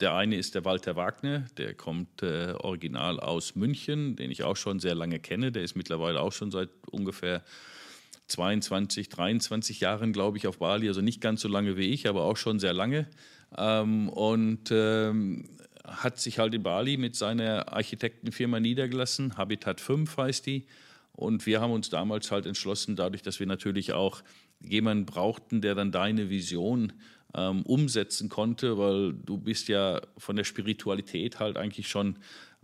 der 0.00 0.14
eine 0.14 0.36
ist 0.36 0.54
der 0.54 0.64
Walter 0.64 0.96
Wagner, 0.96 1.46
der 1.58 1.74
kommt 1.74 2.22
äh, 2.22 2.54
original 2.58 3.20
aus 3.20 3.54
München, 3.54 4.16
den 4.16 4.30
ich 4.30 4.44
auch 4.44 4.56
schon 4.56 4.80
sehr 4.80 4.94
lange 4.94 5.20
kenne. 5.20 5.52
Der 5.52 5.62
ist 5.62 5.76
mittlerweile 5.76 6.20
auch 6.20 6.32
schon 6.32 6.50
seit 6.50 6.70
ungefähr 6.90 7.42
22, 8.30 9.08
23 9.08 9.80
Jahren, 9.80 10.12
glaube 10.12 10.38
ich, 10.38 10.46
auf 10.46 10.58
Bali. 10.58 10.88
Also 10.88 11.00
nicht 11.00 11.20
ganz 11.20 11.40
so 11.40 11.48
lange 11.48 11.76
wie 11.76 11.88
ich, 11.90 12.08
aber 12.08 12.24
auch 12.24 12.36
schon 12.36 12.58
sehr 12.58 12.72
lange. 12.72 13.06
Ähm, 13.56 14.08
und 14.08 14.70
ähm, 14.70 15.44
hat 15.84 16.20
sich 16.20 16.38
halt 16.38 16.54
in 16.54 16.62
Bali 16.62 16.96
mit 16.96 17.16
seiner 17.16 17.72
Architektenfirma 17.72 18.60
niedergelassen. 18.60 19.36
Habitat 19.36 19.80
5 19.80 20.16
heißt 20.16 20.46
die. 20.46 20.66
Und 21.12 21.46
wir 21.46 21.60
haben 21.60 21.72
uns 21.72 21.90
damals 21.90 22.30
halt 22.30 22.46
entschlossen, 22.46 22.96
dadurch, 22.96 23.22
dass 23.22 23.40
wir 23.40 23.46
natürlich 23.46 23.92
auch 23.92 24.22
jemanden 24.60 25.06
brauchten, 25.06 25.60
der 25.60 25.74
dann 25.74 25.92
deine 25.92 26.30
Vision 26.30 26.92
ähm, 27.34 27.62
umsetzen 27.62 28.28
konnte, 28.28 28.78
weil 28.78 29.12
du 29.12 29.38
bist 29.38 29.68
ja 29.68 30.00
von 30.16 30.36
der 30.36 30.44
Spiritualität 30.44 31.38
halt 31.40 31.56
eigentlich 31.56 31.88
schon 31.88 32.16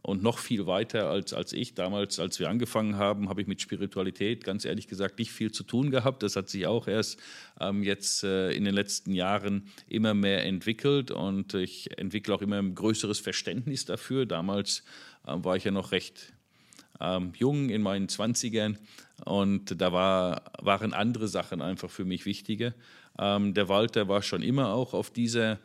und 0.06 0.22
noch 0.22 0.38
viel 0.38 0.66
weiter 0.68 1.10
als, 1.10 1.32
als 1.32 1.52
ich. 1.52 1.74
Damals, 1.74 2.20
als 2.20 2.38
wir 2.38 2.48
angefangen 2.48 2.96
haben, 2.96 3.28
habe 3.28 3.40
ich 3.40 3.48
mit 3.48 3.60
Spiritualität 3.60 4.44
ganz 4.44 4.64
ehrlich 4.64 4.86
gesagt 4.86 5.18
nicht 5.18 5.32
viel 5.32 5.50
zu 5.50 5.64
tun 5.64 5.90
gehabt. 5.90 6.22
Das 6.22 6.36
hat 6.36 6.48
sich 6.48 6.68
auch 6.68 6.86
erst 6.86 7.18
ähm, 7.58 7.82
jetzt 7.82 8.22
äh, 8.22 8.52
in 8.52 8.64
den 8.64 8.72
letzten 8.72 9.12
Jahren 9.12 9.66
immer 9.88 10.14
mehr 10.14 10.46
entwickelt 10.46 11.10
und 11.10 11.54
ich 11.54 11.98
entwickle 11.98 12.36
auch 12.36 12.40
immer 12.40 12.56
ein 12.56 12.76
größeres 12.76 13.18
Verständnis 13.18 13.84
dafür. 13.84 14.26
Damals 14.26 14.84
äh, 15.26 15.32
war 15.38 15.56
ich 15.56 15.64
ja 15.64 15.72
noch 15.72 15.90
recht 15.90 16.32
ähm, 17.00 17.32
jung 17.36 17.68
in 17.70 17.82
meinen 17.82 18.06
20ern 18.06 18.76
und 19.24 19.80
da 19.80 19.92
war, 19.92 20.52
waren 20.60 20.92
andere 20.92 21.26
Sachen 21.26 21.60
einfach 21.60 21.90
für 21.90 22.04
mich 22.04 22.26
wichtiger. 22.26 22.74
Ähm, 23.18 23.54
der 23.54 23.68
Walter 23.68 24.06
war 24.06 24.22
schon 24.22 24.42
immer 24.42 24.72
auch 24.72 24.94
auf 24.94 25.10
dieser 25.10 25.58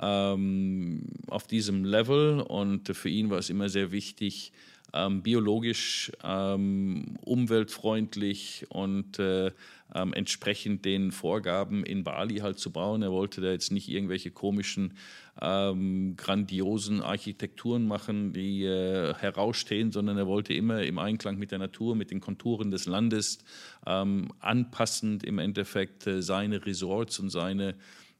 ähm, 0.00 1.02
auf 1.28 1.46
diesem 1.46 1.84
Level 1.84 2.40
und 2.40 2.88
für 2.96 3.08
ihn 3.08 3.30
war 3.30 3.38
es 3.38 3.50
immer 3.50 3.68
sehr 3.68 3.92
wichtig, 3.92 4.52
ähm, 4.94 5.22
biologisch, 5.22 6.12
ähm, 6.24 7.18
umweltfreundlich 7.20 8.66
und 8.70 9.18
äh, 9.18 9.50
ähm, 9.94 10.12
entsprechend 10.12 10.84
den 10.84 11.12
Vorgaben 11.12 11.84
in 11.84 12.04
Bali 12.04 12.38
halt 12.38 12.58
zu 12.58 12.72
bauen. 12.72 13.02
Er 13.02 13.12
wollte 13.12 13.40
da 13.40 13.50
jetzt 13.50 13.72
nicht 13.72 13.88
irgendwelche 13.88 14.30
komischen, 14.30 14.94
ähm, 15.40 16.14
grandiosen 16.16 17.02
Architekturen 17.02 17.86
machen, 17.86 18.32
die 18.32 18.64
äh, 18.64 19.14
herausstehen, 19.14 19.92
sondern 19.92 20.16
er 20.16 20.26
wollte 20.26 20.54
immer 20.54 20.82
im 20.82 20.98
Einklang 20.98 21.38
mit 21.38 21.50
der 21.50 21.58
Natur, 21.58 21.94
mit 21.94 22.10
den 22.10 22.20
Konturen 22.20 22.70
des 22.70 22.86
Landes, 22.86 23.38
ähm, 23.86 24.32
anpassend 24.40 25.22
im 25.22 25.38
Endeffekt 25.38 26.06
äh, 26.06 26.22
seine 26.22 26.64
Resorts 26.64 27.18
und 27.18 27.30
seine 27.30 27.74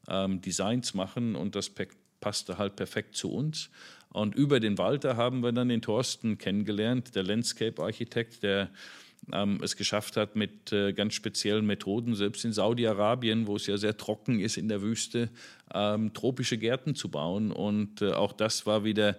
ähm, 0.09 0.41
Designs 0.41 0.93
machen 0.93 1.35
und 1.35 1.55
das 1.55 1.71
passte 2.19 2.57
halt 2.57 2.75
perfekt 2.75 3.15
zu 3.15 3.31
uns. 3.31 3.69
Und 4.11 4.35
über 4.35 4.59
den 4.59 4.77
Walter 4.77 5.17
haben 5.17 5.41
wir 5.41 5.51
dann 5.51 5.69
den 5.69 5.81
Thorsten 5.81 6.37
kennengelernt, 6.37 7.15
der 7.15 7.23
Landscape-Architekt, 7.23 8.43
der 8.43 8.69
ähm, 9.31 9.59
es 9.61 9.75
geschafft 9.75 10.17
hat, 10.17 10.35
mit 10.35 10.71
äh, 10.71 10.93
ganz 10.93 11.13
speziellen 11.13 11.65
Methoden, 11.65 12.15
selbst 12.15 12.43
in 12.45 12.53
Saudi-Arabien, 12.53 13.47
wo 13.47 13.55
es 13.55 13.67
ja 13.67 13.77
sehr 13.77 13.97
trocken 13.97 14.39
ist 14.39 14.57
in 14.57 14.67
der 14.67 14.81
Wüste, 14.81 15.29
ähm, 15.73 16.13
tropische 16.13 16.57
Gärten 16.57 16.95
zu 16.95 17.09
bauen. 17.09 17.51
Und 17.51 18.01
äh, 18.01 18.11
auch 18.11 18.33
das 18.33 18.65
war 18.65 18.83
wieder 18.83 19.17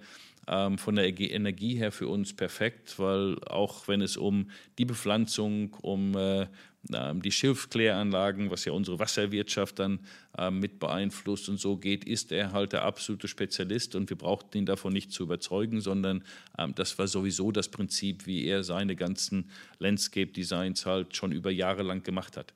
ähm, 0.48 0.78
von 0.78 0.96
der 0.96 1.06
Energie 1.06 1.76
her 1.76 1.92
für 1.92 2.08
uns 2.08 2.34
perfekt, 2.34 2.98
weil 2.98 3.38
auch 3.44 3.86
wenn 3.86 4.00
es 4.00 4.16
um 4.16 4.50
die 4.78 4.84
Bepflanzung, 4.84 5.74
um 5.82 6.16
äh, 6.16 6.46
die 6.82 7.30
Schilfkläranlagen, 7.30 8.50
was 8.50 8.64
ja 8.64 8.72
unsere 8.72 8.98
Wasserwirtschaft 8.98 9.78
dann 9.78 10.00
ähm, 10.36 10.60
mit 10.60 10.78
beeinflusst 10.78 11.48
und 11.48 11.60
so 11.60 11.76
geht, 11.76 12.04
ist 12.04 12.32
er 12.32 12.52
halt 12.52 12.72
der 12.72 12.84
absolute 12.84 13.28
Spezialist 13.28 13.94
und 13.94 14.08
wir 14.08 14.16
brauchten 14.16 14.58
ihn 14.58 14.66
davon 14.66 14.92
nicht 14.92 15.12
zu 15.12 15.24
überzeugen, 15.24 15.80
sondern 15.80 16.24
ähm, 16.56 16.74
das 16.74 16.98
war 16.98 17.06
sowieso 17.06 17.52
das 17.52 17.68
Prinzip, 17.68 18.26
wie 18.26 18.46
er 18.46 18.64
seine 18.64 18.96
ganzen 18.96 19.50
Landscape-Designs 19.78 20.86
halt 20.86 21.14
schon 21.14 21.32
über 21.32 21.50
Jahre 21.50 21.82
lang 21.82 22.02
gemacht 22.02 22.36
hat. 22.36 22.54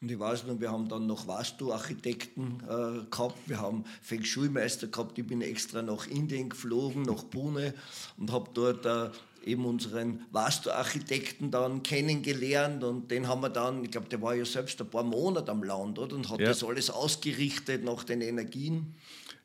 Und 0.00 0.10
ich 0.10 0.18
weiß 0.18 0.46
noch, 0.46 0.60
wir 0.60 0.70
haben 0.70 0.88
dann 0.88 1.06
noch 1.06 1.26
Vastu-Architekten 1.26 2.62
äh, 2.68 3.10
gehabt, 3.10 3.36
wir 3.46 3.60
haben 3.60 3.84
Feng 4.00 4.22
Shui-Meister 4.22 4.86
gehabt, 4.86 5.18
ich 5.18 5.26
bin 5.26 5.40
extra 5.40 5.82
nach 5.82 6.06
Indien 6.06 6.50
geflogen, 6.50 7.02
nach 7.02 7.28
Pune 7.28 7.74
und 8.16 8.30
habe 8.30 8.48
dort 8.54 8.86
äh, 8.86 9.10
eben 9.48 9.64
unseren 9.64 10.20
Vastu-Architekten 10.30 11.50
dann 11.50 11.82
kennengelernt 11.82 12.84
und 12.84 13.10
den 13.10 13.26
haben 13.26 13.40
wir 13.40 13.50
dann, 13.50 13.82
ich 13.84 13.90
glaube, 13.90 14.08
der 14.08 14.22
war 14.22 14.34
ja 14.34 14.44
selbst 14.44 14.80
ein 14.80 14.88
paar 14.88 15.02
Monate 15.02 15.50
am 15.50 15.62
Land 15.62 15.98
oder? 15.98 16.14
und 16.14 16.30
hat 16.30 16.40
ja. 16.40 16.48
das 16.48 16.62
alles 16.62 16.90
ausgerichtet 16.90 17.84
nach 17.84 18.04
den 18.04 18.20
Energien. 18.20 18.94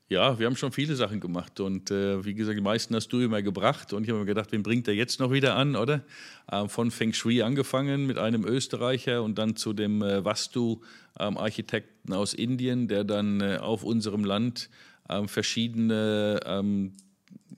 Ja, 0.10 0.38
wir 0.38 0.46
haben 0.46 0.56
schon 0.56 0.72
viele 0.72 0.96
Sachen 0.96 1.20
gemacht 1.20 1.60
und 1.60 1.90
äh, 1.90 2.24
wie 2.24 2.34
gesagt, 2.34 2.58
die 2.58 2.62
meisten 2.62 2.94
hast 2.94 3.08
du 3.08 3.22
immer 3.22 3.42
gebracht 3.42 3.94
und 3.94 4.04
ich 4.04 4.10
habe 4.10 4.20
mir 4.20 4.26
gedacht, 4.26 4.52
wen 4.52 4.62
bringt 4.62 4.88
er 4.88 4.94
jetzt 4.94 5.20
noch 5.20 5.32
wieder 5.32 5.56
an, 5.56 5.76
oder? 5.76 6.04
Ähm, 6.52 6.70
von 6.70 6.92
Feng 6.92 7.14
Shui 7.14 7.42
angefangen 7.42 8.06
mit 8.06 8.18
einem 8.18 8.46
Österreicher 8.46 9.24
und 9.24 9.40
dann 9.40 9.56
zu 9.56 9.74
dem 9.74 10.04
äh, 10.04 10.24
Vastu-Architekten 10.24 12.12
ähm, 12.12 12.18
aus 12.18 12.34
Indien, 12.34 12.88
der 12.88 13.06
dann 13.06 13.42
äh, 13.42 13.58
auf 13.58 13.84
unserem 13.84 14.24
Land 14.24 14.70
ähm, 15.10 15.28
verschiedene 15.28 16.42
ähm, 16.46 16.94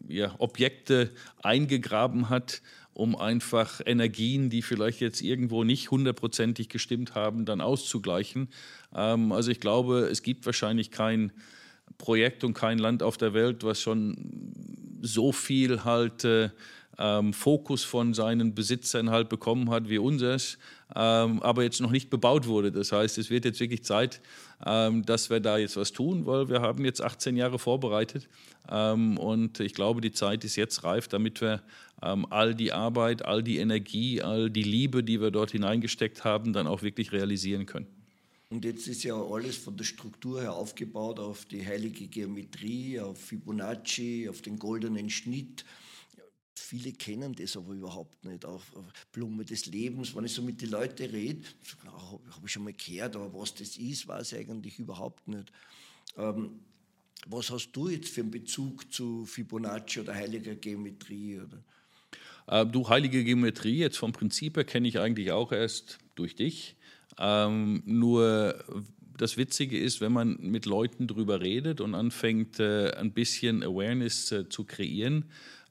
ja, 0.08 0.36
Objekte 0.40 1.12
eingegraben 1.42 2.30
hat, 2.30 2.62
um 2.94 3.16
einfach 3.16 3.82
Energien, 3.86 4.50
die 4.50 4.62
vielleicht 4.62 5.02
jetzt 5.02 5.22
irgendwo 5.22 5.64
nicht 5.64 5.92
hundertprozentig 5.92 6.70
gestimmt 6.70 7.14
haben, 7.14 7.46
dann 7.46 7.62
auszugleichen. 7.62 8.48
Ähm, 8.96 9.32
also 9.32 9.52
ich 9.52 9.60
glaube, 9.60 10.08
es 10.12 10.24
gibt 10.24 10.46
wahrscheinlich 10.46 10.92
kein 10.92 11.32
Projekt 11.98 12.44
und 12.44 12.54
kein 12.54 12.80
Land 12.80 13.04
auf 13.04 13.18
der 13.18 13.34
Welt, 13.34 13.64
was 13.64 13.82
schon 13.82 14.52
so 15.02 15.32
viel 15.32 15.84
halt 15.84 16.24
äh, 16.24 16.50
ähm, 16.98 17.34
Fokus 17.34 17.84
von 17.84 18.14
seinen 18.14 18.56
Besitzern 18.56 19.10
halt 19.10 19.30
bekommen 19.30 19.70
hat 19.70 19.90
wie 19.90 19.98
unseres, 19.98 20.58
ähm, 20.94 21.42
aber 21.42 21.64
jetzt 21.64 21.82
noch 21.82 21.92
nicht 21.92 22.10
bebaut 22.10 22.48
wurde. 22.48 22.72
Das 22.72 22.92
heißt, 22.92 23.18
es 23.18 23.30
wird 23.30 23.46
jetzt 23.46 23.60
wirklich 23.60 23.84
Zeit, 23.84 24.22
ähm, 24.66 25.06
dass 25.06 25.30
wir 25.30 25.40
da 25.40 25.58
jetzt 25.58 25.78
was 25.78 25.92
tun, 25.92 26.26
weil 26.26 26.50
wir 26.50 26.62
haben 26.62 26.86
jetzt 26.86 27.02
18 27.02 27.38
Jahre 27.38 27.58
vorbereitet 27.58 28.28
ähm, 28.70 29.18
und 29.18 29.60
ich 29.60 29.74
glaube, 29.74 30.02
die 30.02 30.12
Zeit 30.12 30.44
ist 30.44 30.56
jetzt 30.56 30.84
reif, 30.84 31.08
damit 31.08 31.42
wir 31.42 31.64
ähm, 32.04 32.28
all 32.30 32.54
die 32.54 32.72
Arbeit, 32.72 33.26
all 33.26 33.42
die 33.42 33.58
Energie, 33.58 34.22
all 34.22 34.50
die 34.50 34.64
Liebe, 34.64 35.04
die 35.04 35.22
wir 35.22 35.32
dort 35.32 35.52
hineingesteckt 35.52 36.24
haben, 36.24 36.54
dann 36.54 36.68
auch 36.68 36.82
wirklich 36.82 37.12
realisieren 37.12 37.66
können. 37.66 37.88
Und 38.50 38.64
jetzt 38.64 38.88
ist 38.88 39.04
ja 39.04 39.16
alles 39.16 39.58
von 39.58 39.76
der 39.76 39.86
Struktur 39.86 40.42
her 40.42 40.54
aufgebaut 40.54 41.20
auf 41.20 41.46
die 41.46 41.66
heilige 41.66 42.08
Geometrie, 42.08 43.00
auf 43.00 43.20
Fibonacci, 43.20 44.30
auf 44.30 44.42
den 44.42 44.60
goldenen 44.60 45.10
Schnitt. 45.10 45.66
Viele 46.58 46.94
kennen 46.94 47.34
das 47.34 47.58
aber 47.58 47.74
überhaupt 47.74 48.24
nicht. 48.24 48.46
Auch 48.46 48.64
Blume 49.12 49.44
des 49.44 49.66
Lebens, 49.66 50.16
wenn 50.16 50.26
ich 50.26 50.34
so 50.34 50.42
mit 50.42 50.62
den 50.62 50.72
Leuten 50.72 51.10
rede, 51.10 51.42
habe 51.86 52.46
ich 52.46 52.52
schon 52.52 52.64
mal 52.64 52.74
gehört, 52.74 53.16
aber 53.16 53.34
was 53.34 53.54
das 53.54 53.78
ist, 53.78 54.08
weiß 54.08 54.34
ich 54.34 54.40
eigentlich 54.40 54.80
überhaupt 54.80 55.28
nicht. 55.28 55.52
Ähm, 56.18 56.60
was 57.28 57.50
hast 57.50 57.72
du 57.72 57.90
jetzt 57.90 58.10
für 58.10 58.22
einen 58.22 58.32
Bezug 58.32 58.92
zu 58.92 59.26
Fibonacci 59.26 60.00
oder 60.00 60.14
heiliger 60.14 60.56
Geometrie? 60.56 61.40
Oder? 61.40 61.64
Äh, 62.48 62.66
du, 62.66 62.88
heilige 62.88 63.24
Geometrie, 63.24 63.78
jetzt 63.78 63.98
vom 63.98 64.12
Prinzip 64.12 64.58
her 64.58 64.64
kenne 64.64 64.88
ich 64.88 65.00
eigentlich 65.00 65.32
auch 65.32 65.52
erst 65.52 66.00
durch 66.16 66.36
dich. 66.36 66.76
Ähm, 67.18 67.82
nur 67.86 68.64
das 69.18 69.38
Witzige 69.38 69.80
ist, 69.80 70.02
wenn 70.02 70.12
man 70.12 70.38
mit 70.40 70.66
Leuten 70.66 71.08
drüber 71.08 71.42
redet 71.42 71.82
und 71.82 71.96
anfängt, 71.96 72.60
äh, 72.60 72.92
ein 72.92 73.12
bisschen 73.12 73.64
Awareness 73.64 74.32
äh, 74.32 74.50
zu 74.50 74.66
kreieren, 74.66 75.26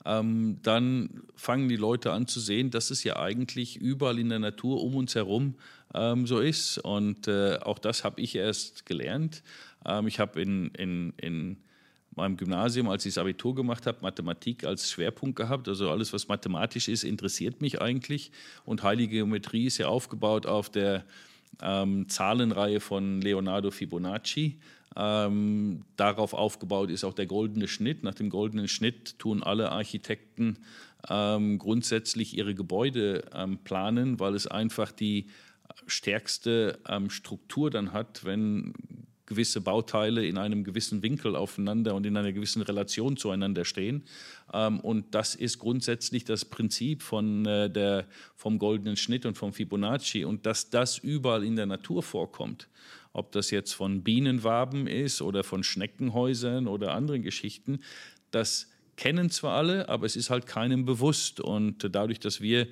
ähm, 0.05 0.59
dann 0.63 1.23
fangen 1.35 1.69
die 1.69 1.77
Leute 1.77 2.13
an 2.13 2.27
zu 2.27 2.41
sehen, 2.41 2.71
dass 2.71 2.91
es 2.91 3.05
ja 3.05 3.17
eigentlich 3.17 3.77
überall 3.77 4.19
in 4.19 4.29
der 4.29 4.39
Natur 4.39 4.83
um 4.83 4.95
uns 4.97 5.15
herum 5.15 5.55
ähm, 5.95 6.27
so 6.27 6.41
ist. 6.41 6.79
Und 6.79 7.29
äh, 7.29 7.59
auch 7.61 7.79
das 7.79 8.05
habe 8.05 8.21
ich 8.21 8.35
erst 8.35 8.87
gelernt. 8.87 9.43
Ähm, 9.87 10.07
ich 10.07 10.21
habe 10.21 10.43
in, 10.43 10.69
in, 10.71 11.15
in 11.17 11.57
meinem 12.17 12.37
Gymnasium, 12.37 12.89
als 12.89 13.07
ich 13.07 13.15
das 13.15 13.23
Abitur 13.23 13.55
gemacht 13.55 13.87
habe, 13.87 13.99
Mathematik 14.03 14.65
als 14.65 14.91
Schwerpunkt 14.91 15.37
gehabt. 15.37 15.69
Also 15.69 15.91
alles, 15.91 16.13
was 16.13 16.29
mathematisch 16.29 16.89
ist, 16.89 17.05
interessiert 17.05 17.61
mich 17.61 17.81
eigentlich. 17.81 18.31
Und 18.65 18.83
Heilige 18.83 19.17
Geometrie 19.17 19.67
ist 19.67 19.79
ja 19.79 19.89
aufgebaut 19.89 20.47
auf 20.47 20.69
der 20.69 21.05
ähm, 21.63 22.09
Zahlenreihe 22.09 22.81
von 22.81 23.21
Leonardo 23.21 23.71
Fibonacci. 23.71 24.59
Ähm, 24.97 25.85
darauf 25.97 26.35
aufgebaut 26.35 26.91
ist 26.91 27.05
auch 27.05 27.15
der 27.15 27.27
goldene 27.27 27.69
Schnitt. 27.69 28.05
Nach 28.05 28.15
dem 28.15 28.31
goldenen 28.31 28.69
Schnitt 28.69 29.19
tun 29.19 29.43
alle 29.43 29.73
Architekten 29.73 30.59
ähm, 31.09 31.59
grundsätzlich 31.59 32.37
ihre 32.37 32.55
Gebäude 32.55 33.25
ähm, 33.35 33.59
planen, 33.59 34.21
weil 34.21 34.35
es 34.35 34.47
einfach 34.47 34.93
die 34.93 35.27
stärkste 35.87 36.79
ähm, 36.89 37.11
Struktur 37.11 37.71
dann 37.71 37.93
hat, 37.93 38.25
wenn 38.25 38.73
gewisse 39.27 39.61
Bauteile 39.61 40.27
in 40.27 40.39
einem 40.39 40.65
gewissen 40.65 41.03
Winkel 41.03 41.37
aufeinander 41.37 41.95
und 41.95 42.07
in 42.07 42.17
einer 42.17 42.33
gewissen 42.33 42.63
Relation 42.63 43.17
zueinander 43.17 43.65
stehen. 43.65 44.05
Ähm, 44.53 44.81
und 44.81 45.15
das 45.15 45.35
ist 45.35 45.59
grundsätzlich 45.59 46.25
das 46.25 46.45
Prinzip 46.45 47.03
von 47.03 47.47
äh, 47.47 47.71
der, 47.71 48.07
vom 48.37 48.59
goldenen 48.59 48.97
Schnitt 48.97 49.27
und 49.27 49.37
vom 49.37 49.53
Fibonacci. 49.53 50.25
Und 50.25 50.47
dass 50.47 50.71
das 50.71 50.99
überall 50.99 51.45
in 51.45 51.57
der 51.57 51.67
Natur 51.67 52.03
vorkommt, 52.03 52.69
ob 53.13 53.33
das 53.33 53.51
jetzt 53.51 53.73
von 53.73 54.03
Bienenwaben 54.03 54.87
ist 54.87 55.23
oder 55.23 55.45
von 55.45 55.63
Schneckenhäusern 55.63 56.67
oder 56.67 56.93
anderen 56.95 57.23
Geschichten, 57.23 57.81
das 58.31 58.69
kennen 58.97 59.31
zwar 59.31 59.57
alle, 59.57 59.89
aber 59.89 60.07
es 60.07 60.17
ist 60.17 60.31
halt 60.31 60.47
keinem 60.47 60.85
bewusst. 60.85 61.41
Und 61.41 61.89
dadurch, 61.95 62.21
dass 62.21 62.41
wir 62.41 62.67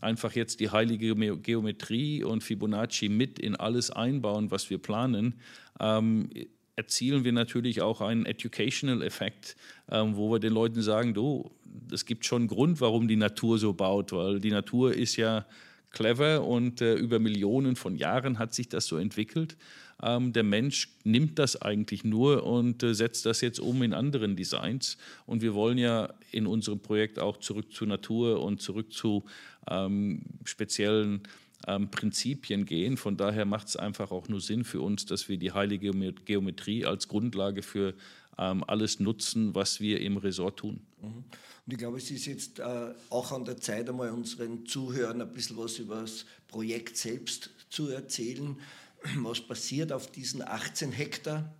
einfach 0.00 0.32
jetzt 0.32 0.60
die 0.60 0.70
heilige 0.70 1.14
Geometrie 1.36 2.22
und 2.24 2.42
Fibonacci 2.42 3.08
mit 3.08 3.38
in 3.38 3.56
alles 3.56 3.90
einbauen, 3.90 4.50
was 4.50 4.70
wir 4.70 4.78
planen, 4.78 5.34
ähm, 5.80 6.30
erzielen 6.76 7.24
wir 7.24 7.32
natürlich 7.32 7.82
auch 7.82 8.00
einen 8.00 8.24
Educational 8.24 9.02
Effekt, 9.02 9.56
ähm, 9.90 10.16
wo 10.16 10.30
wir 10.30 10.38
den 10.38 10.52
Leuten 10.52 10.80
sagen, 10.80 11.12
du, 11.12 11.50
es 11.92 12.06
gibt 12.06 12.24
schon 12.24 12.42
einen 12.42 12.48
Grund, 12.48 12.80
warum 12.80 13.08
die 13.08 13.16
Natur 13.16 13.58
so 13.58 13.72
baut, 13.72 14.12
weil 14.12 14.38
die 14.38 14.52
Natur 14.52 14.94
ist 14.94 15.16
ja 15.16 15.44
clever 15.90 16.44
und 16.44 16.80
äh, 16.80 16.94
über 16.94 17.18
Millionen 17.18 17.74
von 17.74 17.96
Jahren 17.96 18.38
hat 18.38 18.54
sich 18.54 18.68
das 18.68 18.86
so 18.86 18.96
entwickelt. 18.96 19.56
Ähm, 20.00 20.32
der 20.32 20.44
Mensch 20.44 20.90
nimmt 21.02 21.38
das 21.40 21.60
eigentlich 21.60 22.04
nur 22.04 22.44
und 22.44 22.82
äh, 22.84 22.94
setzt 22.94 23.26
das 23.26 23.40
jetzt 23.40 23.58
um 23.58 23.82
in 23.82 23.92
anderen 23.92 24.36
Designs. 24.36 24.96
Und 25.26 25.42
wir 25.42 25.54
wollen 25.54 25.78
ja 25.78 26.14
in 26.30 26.46
unserem 26.46 26.78
Projekt 26.78 27.18
auch 27.18 27.38
zurück 27.38 27.72
zur 27.72 27.88
Natur 27.88 28.40
und 28.42 28.62
zurück 28.62 28.92
zu 28.92 29.24
ähm, 29.68 30.22
speziellen 30.44 31.22
ähm, 31.66 31.90
Prinzipien 31.90 32.64
gehen. 32.64 32.96
Von 32.96 33.16
daher 33.16 33.44
macht 33.44 33.68
es 33.68 33.76
einfach 33.76 34.10
auch 34.10 34.28
nur 34.28 34.40
Sinn 34.40 34.64
für 34.64 34.80
uns, 34.80 35.06
dass 35.06 35.28
wir 35.28 35.36
die 35.36 35.52
heilige 35.52 35.92
Geometrie 36.24 36.84
als 36.84 37.08
Grundlage 37.08 37.62
für 37.62 37.94
ähm, 38.38 38.64
alles 38.66 39.00
nutzen, 39.00 39.54
was 39.54 39.80
wir 39.80 40.00
im 40.00 40.16
Resort 40.16 40.58
tun. 40.58 40.80
Mhm. 41.02 41.24
Und 41.66 41.72
ich 41.72 41.78
glaube, 41.78 41.98
es 41.98 42.10
ist 42.10 42.26
jetzt 42.26 42.60
äh, 42.60 42.94
auch 43.10 43.32
an 43.32 43.44
der 43.44 43.58
Zeit, 43.58 43.88
einmal 43.88 44.10
unseren 44.10 44.64
Zuhörern 44.64 45.20
ein 45.20 45.32
bisschen 45.32 45.56
was 45.58 45.78
über 45.78 46.00
das 46.02 46.24
Projekt 46.46 46.96
selbst 46.96 47.50
zu 47.68 47.88
erzählen 47.88 48.56
was 49.16 49.40
passiert 49.40 49.92
auf 49.92 50.10
diesen 50.10 50.42
18 50.42 50.92
Hektar, 50.92 51.54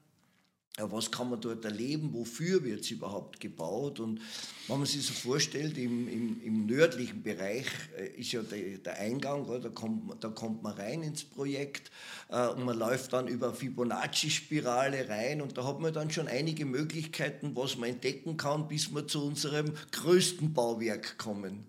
was 0.81 1.11
kann 1.11 1.31
man 1.31 1.41
dort 1.41 1.65
erleben, 1.65 2.11
wofür 2.13 2.65
wird 2.65 2.81
es 2.81 2.91
überhaupt 2.91 3.41
gebaut. 3.41 4.01
Und 4.01 4.21
wenn 4.69 4.79
man 4.79 4.87
sich 4.87 5.05
so 5.05 5.13
vorstellt, 5.13 5.77
im, 5.79 6.09
im, 6.09 6.41
im 6.45 6.67
nördlichen 6.67 7.23
Bereich 7.23 7.67
äh, 7.99 8.21
ist 8.21 8.33
ja 8.33 8.43
der, 8.43 8.79
der 8.79 8.99
Eingang, 8.99 9.47
da 9.63 9.69
kommt, 9.69 10.23
da 10.23 10.29
kommt 10.29 10.63
man 10.63 10.75
rein 10.75 11.03
ins 11.03 11.25
Projekt 11.25 11.91
äh, 12.29 12.49
und 12.49 12.65
man 12.65 12.79
läuft 12.79 13.13
dann 13.13 13.29
über 13.29 13.53
Fibonacci-Spirale 13.53 15.09
rein 15.09 15.43
und 15.43 15.57
da 15.59 15.67
hat 15.67 15.81
man 15.81 15.93
dann 15.93 16.11
schon 16.11 16.29
einige 16.29 16.65
Möglichkeiten, 16.65 17.53
was 17.55 17.77
man 17.77 17.91
entdecken 17.91 18.37
kann, 18.37 18.69
bis 18.69 18.95
wir 18.95 19.07
zu 19.07 19.25
unserem 19.25 19.73
größten 19.93 20.53
Bauwerk 20.53 21.19
kommen. 21.19 21.65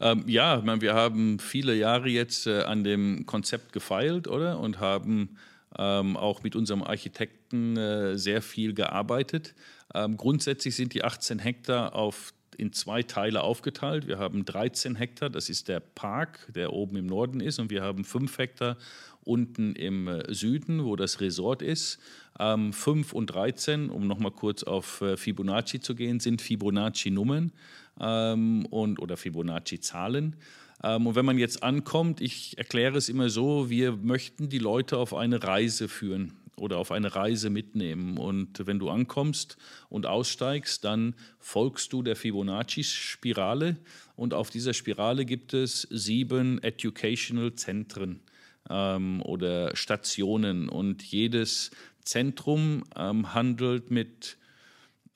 Ähm, 0.00 0.24
ja, 0.26 0.58
ich 0.58 0.64
meine, 0.64 0.80
wir 0.80 0.94
haben 0.94 1.38
viele 1.38 1.74
Jahre 1.74 2.08
jetzt 2.08 2.46
äh, 2.46 2.62
an 2.62 2.84
dem 2.84 3.26
Konzept 3.26 3.72
gefeilt, 3.72 4.28
oder? 4.28 4.58
Und 4.58 4.80
haben 4.80 5.36
ähm, 5.78 6.16
auch 6.16 6.42
mit 6.42 6.56
unserem 6.56 6.82
Architekten 6.82 7.76
äh, 7.76 8.18
sehr 8.18 8.42
viel 8.42 8.74
gearbeitet. 8.74 9.54
Ähm, 9.94 10.16
grundsätzlich 10.16 10.76
sind 10.76 10.94
die 10.94 11.04
18 11.04 11.38
Hektar 11.38 11.94
auf 11.94 12.32
in 12.56 12.72
zwei 12.74 13.02
Teile 13.02 13.42
aufgeteilt. 13.42 14.06
Wir 14.06 14.18
haben 14.18 14.44
13 14.44 14.94
Hektar, 14.94 15.30
das 15.30 15.48
ist 15.48 15.68
der 15.68 15.80
Park, 15.80 16.46
der 16.54 16.74
oben 16.74 16.96
im 16.96 17.06
Norden 17.06 17.40
ist, 17.40 17.58
und 17.58 17.70
wir 17.70 17.82
haben 17.82 18.04
5 18.04 18.36
Hektar 18.36 18.76
unten 19.24 19.74
im 19.74 20.08
äh, 20.08 20.34
Süden, 20.34 20.84
wo 20.84 20.94
das 20.96 21.20
Resort 21.20 21.62
ist. 21.62 21.98
Ähm, 22.38 22.72
5 22.72 23.12
und 23.12 23.26
13, 23.28 23.88
um 23.90 24.06
nochmal 24.06 24.32
kurz 24.32 24.62
auf 24.62 25.00
äh, 25.00 25.16
Fibonacci 25.16 25.80
zu 25.80 25.94
gehen, 25.94 26.20
sind 26.20 26.42
Fibonacci-Nummern 26.42 27.52
ähm, 27.98 28.66
oder 28.70 29.16
Fibonacci-Zahlen. 29.16 30.36
Ähm, 30.82 31.06
und 31.06 31.14
wenn 31.14 31.24
man 31.24 31.38
jetzt 31.38 31.62
ankommt, 31.62 32.20
ich 32.20 32.56
erkläre 32.58 32.96
es 32.98 33.08
immer 33.08 33.30
so, 33.30 33.70
wir 33.70 33.92
möchten 33.92 34.48
die 34.48 34.58
Leute 34.58 34.96
auf 34.96 35.14
eine 35.14 35.42
Reise 35.42 35.88
führen 35.88 36.32
oder 36.56 36.78
auf 36.78 36.92
eine 36.92 37.14
Reise 37.14 37.50
mitnehmen. 37.50 38.18
Und 38.18 38.66
wenn 38.66 38.78
du 38.78 38.90
ankommst 38.90 39.56
und 39.88 40.06
aussteigst, 40.06 40.84
dann 40.84 41.14
folgst 41.38 41.92
du 41.92 42.02
der 42.02 42.16
Fibonacci-Spirale. 42.16 43.76
Und 44.16 44.34
auf 44.34 44.50
dieser 44.50 44.74
Spirale 44.74 45.24
gibt 45.24 45.54
es 45.54 45.82
sieben 45.90 46.62
Educational 46.62 47.54
Zentren 47.54 48.20
ähm, 48.68 49.22
oder 49.22 49.74
Stationen. 49.74 50.68
Und 50.68 51.02
jedes 51.02 51.70
Zentrum 52.04 52.84
ähm, 52.96 53.32
handelt 53.34 53.90
mit 53.90 54.36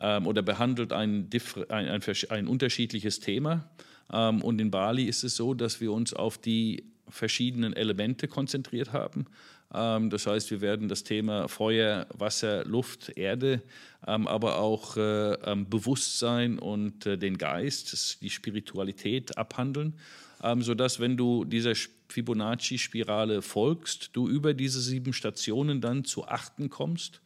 ähm, 0.00 0.26
oder 0.26 0.42
behandelt 0.42 0.92
ein, 0.92 1.28
ein, 1.68 1.88
ein, 1.88 2.02
ein 2.30 2.48
unterschiedliches 2.48 3.20
Thema. 3.20 3.70
Ähm, 4.12 4.42
und 4.42 4.60
in 4.60 4.70
Bali 4.70 5.04
ist 5.04 5.24
es 5.24 5.36
so, 5.36 5.54
dass 5.54 5.80
wir 5.80 5.92
uns 5.92 6.12
auf 6.12 6.38
die 6.38 6.84
verschiedenen 7.08 7.74
Elemente 7.74 8.28
konzentriert 8.28 8.92
haben. 8.92 9.26
Ähm, 9.72 10.10
das 10.10 10.26
heißt, 10.26 10.50
wir 10.50 10.60
werden 10.60 10.88
das 10.88 11.04
Thema 11.04 11.48
Feuer, 11.48 12.06
Wasser, 12.16 12.64
Luft, 12.64 13.16
Erde, 13.16 13.62
ähm, 14.06 14.26
aber 14.26 14.58
auch 14.58 14.96
äh, 14.96 15.36
Bewusstsein 15.68 16.58
und 16.58 17.06
äh, 17.06 17.18
den 17.18 17.38
Geist, 17.38 18.20
die 18.22 18.30
Spiritualität 18.30 19.36
abhandeln, 19.36 19.94
ähm, 20.42 20.62
sodass, 20.62 21.00
wenn 21.00 21.16
du 21.16 21.44
dieser 21.44 21.74
Fibonacci-Spirale 22.08 23.42
folgst, 23.42 24.10
du 24.12 24.28
über 24.28 24.54
diese 24.54 24.80
sieben 24.80 25.12
Stationen 25.12 25.80
dann 25.80 26.04
zu 26.04 26.26
achten 26.26 26.70
kommst 26.70 27.20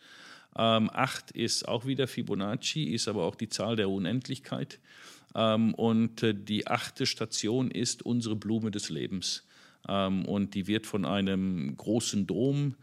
ähm, 0.58 0.90
acht 0.92 1.30
ist 1.30 1.68
auch 1.68 1.86
wieder 1.86 2.08
Fibonacci, 2.08 2.84
ist 2.92 3.06
aber 3.06 3.24
auch 3.24 3.36
die 3.36 3.48
Zahl 3.48 3.76
der 3.76 3.88
Unendlichkeit. 3.88 4.80
Ähm, 5.34 5.74
und 5.74 6.22
äh, 6.22 6.34
die 6.34 6.66
achte 6.66 7.06
Station 7.06 7.70
ist 7.70 8.02
unsere 8.02 8.36
Blume 8.36 8.70
des 8.70 8.88
Lebens. 8.88 9.44
Ähm, 9.88 10.24
und 10.24 10.54
die 10.54 10.66
wird 10.66 10.86
von 10.86 11.04
einem 11.04 11.76
großen 11.76 12.26
Dom 12.26 12.74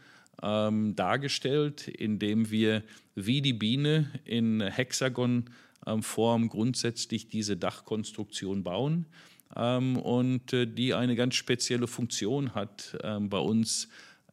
ähm, 0.41 0.95
dargestellt, 0.95 1.87
in 1.87 2.19
dem 2.19 2.51
wir 2.51 2.83
wie 3.15 3.41
die 3.41 3.53
Biene 3.53 4.11
in 4.25 4.61
Hexagonform 4.61 6.49
grundsätzlich 6.49 7.27
diese 7.27 7.57
Dachkonstruktion 7.57 8.63
bauen. 8.63 9.05
Und 9.53 10.51
äh, 10.51 10.65
die 10.65 10.93
eine 10.93 11.15
ganz 11.15 11.35
spezielle 11.35 11.87
Funktion 11.87 12.53
hat 12.55 12.97
bei 13.01 13.37
uns 13.37 13.87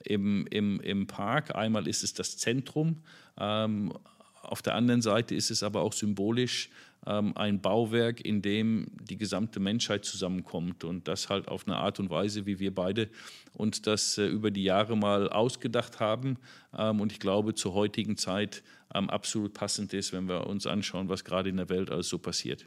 im, 0.04 0.48
im, 0.48 0.80
im 0.80 1.06
Park. 1.06 1.54
Einmal 1.54 1.86
ist 1.86 2.02
es 2.02 2.12
das 2.12 2.38
Zentrum, 2.38 3.02
auf 3.36 4.62
der 4.62 4.74
anderen 4.74 5.02
Seite 5.02 5.34
ist 5.36 5.50
es 5.50 5.62
aber 5.62 5.82
auch 5.82 5.92
symbolisch 5.92 6.70
ein 7.04 7.60
Bauwerk, 7.60 8.24
in 8.24 8.42
dem 8.42 8.86
die 9.00 9.16
gesamte 9.16 9.58
Menschheit 9.58 10.04
zusammenkommt 10.04 10.84
und 10.84 11.08
das 11.08 11.28
halt 11.28 11.48
auf 11.48 11.66
eine 11.66 11.76
Art 11.76 11.98
und 11.98 12.10
Weise, 12.10 12.46
wie 12.46 12.60
wir 12.60 12.72
beide 12.72 13.08
uns 13.54 13.82
das 13.82 14.18
äh, 14.18 14.26
über 14.26 14.52
die 14.52 14.62
Jahre 14.62 14.96
mal 14.96 15.28
ausgedacht 15.28 15.98
haben 15.98 16.38
ähm, 16.76 17.00
und 17.00 17.10
ich 17.10 17.18
glaube 17.18 17.54
zur 17.54 17.74
heutigen 17.74 18.16
Zeit 18.16 18.62
ähm, 18.94 19.10
absolut 19.10 19.52
passend 19.52 19.92
ist, 19.94 20.12
wenn 20.12 20.28
wir 20.28 20.46
uns 20.46 20.64
anschauen, 20.66 21.08
was 21.08 21.24
gerade 21.24 21.50
in 21.50 21.56
der 21.56 21.68
Welt 21.68 21.90
alles 21.90 22.08
so 22.08 22.18
passiert. 22.18 22.66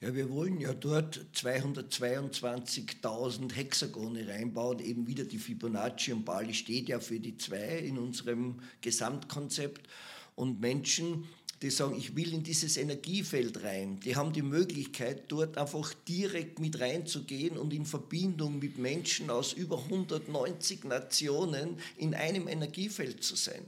Ja, 0.00 0.14
wir 0.14 0.30
wollen 0.30 0.60
ja 0.60 0.72
dort 0.72 1.26
222.000 1.34 3.52
Hexagone 3.52 4.28
reinbauen, 4.28 4.78
eben 4.78 5.08
wieder 5.08 5.24
die 5.24 5.38
Fibonacci 5.38 6.12
und 6.12 6.24
Bali 6.24 6.54
steht 6.54 6.88
ja 6.88 7.00
für 7.00 7.18
die 7.18 7.36
zwei 7.36 7.78
in 7.78 7.98
unserem 7.98 8.60
Gesamtkonzept. 8.80 9.88
Und 10.36 10.60
Menschen, 10.60 11.24
die 11.62 11.70
sagen, 11.70 11.96
ich 11.96 12.16
will 12.16 12.32
in 12.32 12.42
dieses 12.42 12.76
Energiefeld 12.76 13.62
rein, 13.62 14.00
die 14.00 14.16
haben 14.16 14.32
die 14.32 14.42
Möglichkeit, 14.42 15.24
dort 15.28 15.56
einfach 15.58 15.94
direkt 16.08 16.58
mit 16.58 16.80
reinzugehen 16.80 17.56
und 17.56 17.72
in 17.72 17.86
Verbindung 17.86 18.58
mit 18.58 18.78
Menschen 18.78 19.30
aus 19.30 19.52
über 19.52 19.78
190 19.78 20.84
Nationen 20.84 21.78
in 21.96 22.14
einem 22.14 22.48
Energiefeld 22.48 23.22
zu 23.22 23.36
sein 23.36 23.64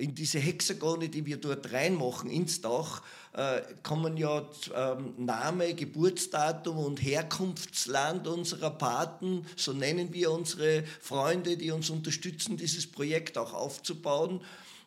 in 0.00 0.14
diese 0.14 0.38
Hexagone, 0.38 1.08
die 1.08 1.26
wir 1.26 1.36
dort 1.36 1.72
reinmachen 1.72 2.30
ins 2.30 2.60
Dach, 2.60 3.02
äh, 3.34 3.60
kommen 3.82 4.16
ja 4.16 4.48
ähm, 4.74 5.14
Name, 5.18 5.74
Geburtsdatum 5.74 6.78
und 6.78 7.02
Herkunftsland 7.02 8.26
unserer 8.26 8.70
Paten, 8.70 9.46
so 9.56 9.72
nennen 9.72 10.12
wir 10.12 10.32
unsere 10.32 10.84
Freunde, 11.00 11.56
die 11.56 11.70
uns 11.70 11.90
unterstützen, 11.90 12.56
dieses 12.56 12.86
Projekt 12.86 13.38
auch 13.38 13.52
aufzubauen. 13.52 14.40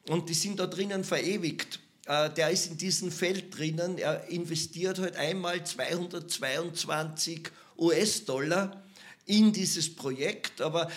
Und 0.10 0.28
die 0.30 0.34
sind 0.34 0.60
da 0.60 0.68
drinnen 0.68 1.04
verewigt. 1.04 1.80
Äh, 2.06 2.30
der 2.32 2.49
ist 2.49 2.68
in 2.68 2.78
diesem 2.78 3.12
Feld 3.12 3.58
drinnen, 3.58 3.97
er 3.97 4.28
investiert 4.28 4.99
heute 4.99 5.18
halt 5.18 5.30
einmal 5.30 5.66
222 5.66 7.49
US-Dollar 7.78 8.84
in 9.26 9.54
dieses 9.54 9.95
Projekt, 9.95 10.62
aber 10.62 10.89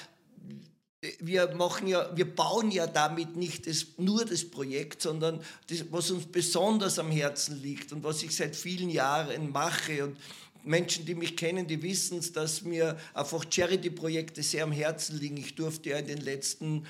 wir 1.20 1.54
machen 1.54 1.86
ja, 1.86 2.10
wir 2.16 2.34
bauen 2.34 2.70
ja 2.70 2.86
damit 2.86 3.36
nicht 3.36 3.66
das, 3.66 3.86
nur 3.98 4.24
das 4.24 4.48
Projekt, 4.48 5.02
sondern 5.02 5.40
das, 5.68 5.84
was 5.90 6.10
uns 6.10 6.26
besonders 6.26 6.98
am 6.98 7.10
Herzen 7.10 7.62
liegt 7.62 7.92
und 7.92 8.02
was 8.02 8.22
ich 8.22 8.34
seit 8.34 8.56
vielen 8.56 8.90
Jahren 8.90 9.50
mache. 9.50 10.04
Und 10.04 10.16
Menschen, 10.64 11.06
die 11.06 11.14
mich 11.14 11.36
kennen, 11.36 11.66
die 11.66 11.82
wissen 11.82 12.18
es, 12.18 12.32
dass 12.32 12.62
mir 12.62 12.98
einfach 13.14 13.44
Charity-Projekte 13.48 14.42
sehr 14.42 14.64
am 14.64 14.72
Herzen 14.72 15.18
liegen. 15.18 15.36
Ich 15.36 15.54
durfte 15.54 15.90
ja 15.90 15.98
in 15.98 16.08
den 16.08 16.20
letzten 16.20 16.86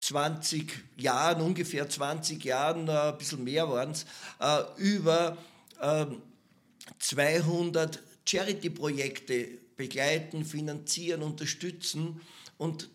20 0.00 0.72
Jahren, 0.96 1.42
ungefähr 1.42 1.88
20 1.88 2.44
Jahren, 2.44 2.88
äh, 2.88 2.92
ein 2.92 3.18
bisschen 3.18 3.44
mehr 3.44 3.68
waren 3.68 3.92
es, 3.92 4.06
äh, 4.40 4.62
über 4.78 5.36
200 6.98 7.96
ähm, 7.96 8.02
Charity-Projekte 8.26 9.48
begleiten, 9.76 10.44
finanzieren, 10.44 11.22
unterstützen. 11.22 12.20
Und 12.58 12.90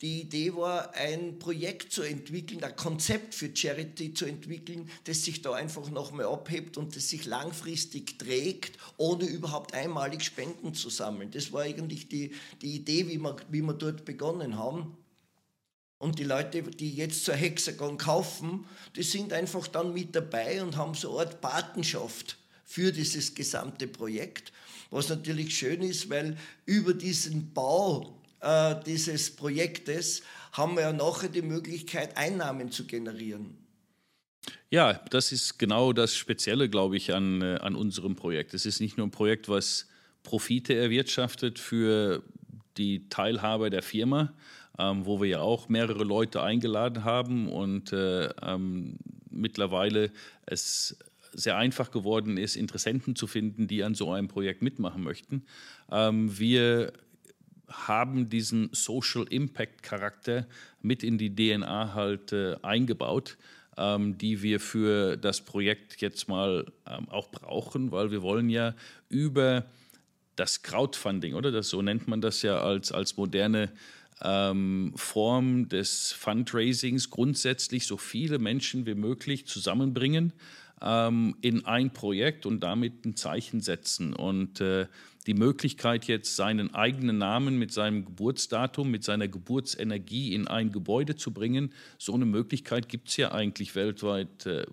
die 0.00 0.22
Idee 0.22 0.54
war, 0.54 0.94
ein 0.94 1.38
Projekt 1.38 1.92
zu 1.92 2.00
entwickeln, 2.00 2.64
ein 2.64 2.74
Konzept 2.74 3.34
für 3.34 3.54
Charity 3.54 4.14
zu 4.14 4.24
entwickeln, 4.24 4.88
das 5.04 5.24
sich 5.24 5.42
da 5.42 5.52
einfach 5.52 5.90
nochmal 5.90 6.24
abhebt 6.24 6.78
und 6.78 6.96
das 6.96 7.10
sich 7.10 7.26
langfristig 7.26 8.18
trägt, 8.18 8.78
ohne 8.96 9.26
überhaupt 9.26 9.74
einmalig 9.74 10.22
Spenden 10.22 10.72
zu 10.72 10.88
sammeln. 10.88 11.30
Das 11.30 11.52
war 11.52 11.62
eigentlich 11.62 12.08
die, 12.08 12.32
die 12.62 12.76
Idee, 12.76 13.08
wie 13.08 13.18
wir, 13.18 13.36
wie 13.50 13.60
wir 13.60 13.74
dort 13.74 14.06
begonnen 14.06 14.56
haben. 14.56 14.96
Und 16.00 16.18
die 16.18 16.24
Leute, 16.24 16.62
die 16.62 16.94
jetzt 16.94 17.28
ein 17.28 17.36
Hexagon 17.36 17.98
kaufen, 17.98 18.66
die 18.96 19.02
sind 19.02 19.34
einfach 19.34 19.68
dann 19.68 19.92
mit 19.92 20.16
dabei 20.16 20.62
und 20.62 20.78
haben 20.78 20.94
so 20.94 21.18
eine 21.18 21.28
Art 21.28 21.42
Patenschaft 21.42 22.38
für 22.64 22.90
dieses 22.90 23.34
gesamte 23.34 23.86
Projekt. 23.86 24.50
Was 24.90 25.10
natürlich 25.10 25.54
schön 25.54 25.82
ist, 25.82 26.08
weil 26.08 26.38
über 26.64 26.94
diesen 26.94 27.52
Bau 27.52 28.18
äh, 28.40 28.76
dieses 28.86 29.36
Projektes 29.36 30.22
haben 30.52 30.76
wir 30.76 30.84
ja 30.84 30.92
nachher 30.94 31.28
die 31.28 31.42
Möglichkeit, 31.42 32.16
Einnahmen 32.16 32.72
zu 32.72 32.86
generieren. 32.86 33.58
Ja, 34.70 34.94
das 35.10 35.32
ist 35.32 35.58
genau 35.58 35.92
das 35.92 36.16
Spezielle, 36.16 36.70
glaube 36.70 36.96
ich, 36.96 37.12
an, 37.12 37.42
äh, 37.42 37.58
an 37.60 37.76
unserem 37.76 38.16
Projekt. 38.16 38.54
Es 38.54 38.64
ist 38.64 38.80
nicht 38.80 38.96
nur 38.96 39.06
ein 39.06 39.10
Projekt, 39.10 39.50
was 39.50 39.86
Profite 40.22 40.74
erwirtschaftet 40.74 41.58
für 41.58 42.22
die 42.78 43.06
Teilhaber 43.10 43.68
der 43.68 43.82
Firma, 43.82 44.32
ähm, 44.80 45.04
wo 45.04 45.20
wir 45.20 45.28
ja 45.28 45.40
auch 45.40 45.68
mehrere 45.68 46.04
Leute 46.04 46.42
eingeladen 46.42 47.04
haben 47.04 47.48
und 47.48 47.92
äh, 47.92 48.30
ähm, 48.42 48.96
mittlerweile 49.30 50.10
es 50.46 50.98
sehr 51.32 51.56
einfach 51.56 51.90
geworden 51.90 52.36
ist, 52.36 52.56
Interessenten 52.56 53.14
zu 53.14 53.26
finden, 53.26 53.68
die 53.68 53.84
an 53.84 53.94
so 53.94 54.12
einem 54.12 54.28
Projekt 54.28 54.62
mitmachen 54.62 55.02
möchten. 55.02 55.44
Ähm, 55.90 56.38
wir 56.38 56.92
haben 57.68 58.28
diesen 58.28 58.70
Social 58.72 59.24
Impact 59.28 59.82
Charakter 59.82 60.46
mit 60.82 61.04
in 61.04 61.18
die 61.18 61.34
DNA 61.34 61.94
halt 61.94 62.32
äh, 62.32 62.56
eingebaut, 62.62 63.36
ähm, 63.76 64.18
die 64.18 64.42
wir 64.42 64.58
für 64.58 65.16
das 65.16 65.42
Projekt 65.42 66.00
jetzt 66.00 66.28
mal 66.28 66.66
ähm, 66.86 67.08
auch 67.10 67.30
brauchen, 67.30 67.92
weil 67.92 68.10
wir 68.10 68.22
wollen 68.22 68.48
ja 68.48 68.74
über 69.08 69.66
das 70.34 70.62
Crowdfunding, 70.62 71.34
oder 71.34 71.52
das 71.52 71.68
so 71.68 71.82
nennt 71.82 72.08
man 72.08 72.20
das 72.20 72.42
ja 72.42 72.60
als, 72.60 72.92
als 72.92 73.16
moderne 73.16 73.70
ähm, 74.22 74.92
Form 74.96 75.68
des 75.68 76.12
Fundraisings 76.12 77.10
grundsätzlich 77.10 77.86
so 77.86 77.96
viele 77.96 78.38
Menschen 78.38 78.86
wie 78.86 78.94
möglich 78.94 79.46
zusammenbringen 79.46 80.32
ähm, 80.82 81.36
in 81.40 81.66
ein 81.66 81.92
Projekt 81.92 82.46
und 82.46 82.60
damit 82.60 83.04
ein 83.04 83.16
Zeichen 83.16 83.60
setzen. 83.60 84.14
Und 84.14 84.60
äh, 84.60 84.86
die 85.26 85.34
Möglichkeit 85.34 86.06
jetzt 86.06 86.36
seinen 86.36 86.74
eigenen 86.74 87.18
Namen 87.18 87.58
mit 87.58 87.72
seinem 87.72 88.04
Geburtsdatum, 88.04 88.90
mit 88.90 89.04
seiner 89.04 89.28
Geburtsenergie 89.28 90.34
in 90.34 90.48
ein 90.48 90.72
Gebäude 90.72 91.14
zu 91.14 91.32
bringen, 91.32 91.72
so 91.98 92.14
eine 92.14 92.24
Möglichkeit 92.24 92.88
gibt 92.88 93.08
es 93.08 93.16
ja 93.16 93.32
eigentlich 93.32 93.74
weltweit 93.74 94.46
äh, 94.46 94.66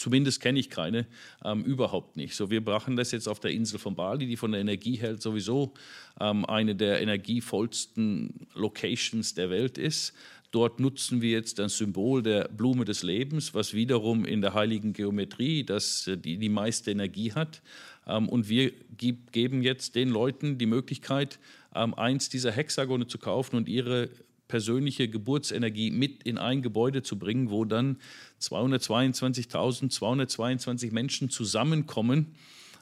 Zumindest 0.00 0.40
kenne 0.40 0.58
ich 0.58 0.70
keine, 0.70 1.06
ähm, 1.44 1.62
überhaupt 1.62 2.16
nicht. 2.16 2.34
So, 2.34 2.48
wir 2.48 2.62
machen 2.62 2.96
das 2.96 3.12
jetzt 3.12 3.28
auf 3.28 3.38
der 3.38 3.50
Insel 3.50 3.78
von 3.78 3.94
Bali, 3.94 4.26
die 4.26 4.38
von 4.38 4.50
der 4.50 4.62
Energie 4.62 4.96
hält 4.96 5.20
sowieso 5.20 5.74
ähm, 6.18 6.46
eine 6.46 6.74
der 6.74 7.02
energievollsten 7.02 8.46
Locations 8.54 9.34
der 9.34 9.50
Welt 9.50 9.76
ist. 9.76 10.14
Dort 10.52 10.80
nutzen 10.80 11.20
wir 11.20 11.32
jetzt 11.32 11.58
das 11.58 11.76
Symbol 11.76 12.22
der 12.22 12.48
Blume 12.48 12.86
des 12.86 13.02
Lebens, 13.02 13.52
was 13.52 13.74
wiederum 13.74 14.24
in 14.24 14.40
der 14.40 14.54
heiligen 14.54 14.94
Geometrie 14.94 15.64
das, 15.64 16.06
äh, 16.06 16.16
die, 16.16 16.38
die 16.38 16.48
meiste 16.48 16.90
Energie 16.90 17.34
hat. 17.34 17.60
Ähm, 18.06 18.26
und 18.26 18.48
wir 18.48 18.72
geben 18.96 19.60
jetzt 19.60 19.96
den 19.96 20.08
Leuten 20.08 20.56
die 20.56 20.64
Möglichkeit, 20.64 21.38
ähm, 21.74 21.92
eins 21.92 22.30
dieser 22.30 22.52
Hexagone 22.52 23.06
zu 23.06 23.18
kaufen 23.18 23.56
und 23.56 23.68
ihre 23.68 24.08
persönliche 24.50 25.08
Geburtsenergie 25.08 25.90
mit 25.92 26.24
in 26.24 26.36
ein 26.36 26.60
Gebäude 26.60 27.04
zu 27.04 27.16
bringen, 27.18 27.50
wo 27.50 27.64
dann 27.64 27.98
222.222 28.42 30.92
Menschen 30.92 31.30
zusammenkommen, 31.30 32.34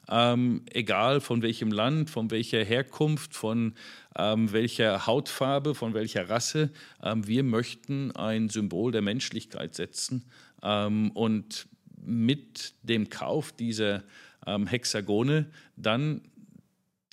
ähm, 0.08 0.62
egal 0.72 1.20
von 1.20 1.42
welchem 1.42 1.70
Land, 1.70 2.08
von 2.08 2.30
welcher 2.30 2.64
Herkunft, 2.64 3.34
von 3.34 3.74
ähm, 4.16 4.50
welcher 4.50 5.06
Hautfarbe, 5.06 5.74
von 5.74 5.92
welcher 5.92 6.30
Rasse. 6.30 6.70
Ähm, 7.02 7.26
wir 7.26 7.42
möchten 7.42 8.16
ein 8.16 8.48
Symbol 8.48 8.90
der 8.90 9.02
Menschlichkeit 9.02 9.74
setzen 9.74 10.24
ähm, 10.62 11.10
und 11.10 11.68
mit 12.02 12.72
dem 12.82 13.10
Kauf 13.10 13.52
dieser 13.52 14.04
ähm, 14.46 14.66
Hexagone 14.66 15.50
dann 15.76 16.22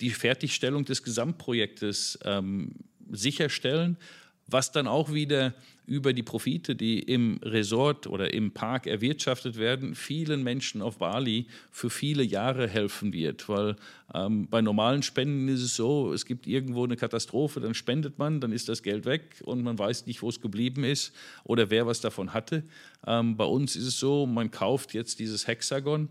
die 0.00 0.08
Fertigstellung 0.10 0.86
des 0.86 1.02
Gesamtprojektes 1.02 2.18
ähm, 2.24 2.72
sicherstellen, 3.10 3.98
was 4.46 4.72
dann 4.72 4.86
auch 4.86 5.12
wieder 5.12 5.54
über 5.86 6.12
die 6.12 6.22
Profite, 6.22 6.74
die 6.74 6.98
im 6.98 7.38
Resort 7.42 8.06
oder 8.06 8.34
im 8.34 8.50
Park 8.50 8.86
erwirtschaftet 8.86 9.56
werden, 9.56 9.94
vielen 9.94 10.42
Menschen 10.42 10.82
auf 10.82 10.98
Bali 10.98 11.46
für 11.70 11.90
viele 11.90 12.24
Jahre 12.24 12.68
helfen 12.68 13.12
wird. 13.12 13.48
Weil 13.48 13.76
ähm, 14.12 14.48
bei 14.48 14.60
normalen 14.62 15.02
Spenden 15.02 15.48
ist 15.48 15.62
es 15.62 15.76
so, 15.76 16.12
es 16.12 16.26
gibt 16.26 16.46
irgendwo 16.46 16.84
eine 16.84 16.96
Katastrophe, 16.96 17.60
dann 17.60 17.74
spendet 17.74 18.18
man, 18.18 18.40
dann 18.40 18.52
ist 18.52 18.68
das 18.68 18.82
Geld 18.82 19.04
weg 19.04 19.42
und 19.44 19.62
man 19.62 19.78
weiß 19.78 20.06
nicht, 20.06 20.22
wo 20.22 20.28
es 20.28 20.40
geblieben 20.40 20.82
ist 20.82 21.12
oder 21.44 21.70
wer 21.70 21.86
was 21.86 22.00
davon 22.00 22.34
hatte. 22.34 22.64
Ähm, 23.06 23.36
bei 23.36 23.44
uns 23.44 23.76
ist 23.76 23.86
es 23.86 23.98
so, 24.00 24.26
man 24.26 24.50
kauft 24.50 24.92
jetzt 24.92 25.20
dieses 25.20 25.46
Hexagon, 25.46 26.08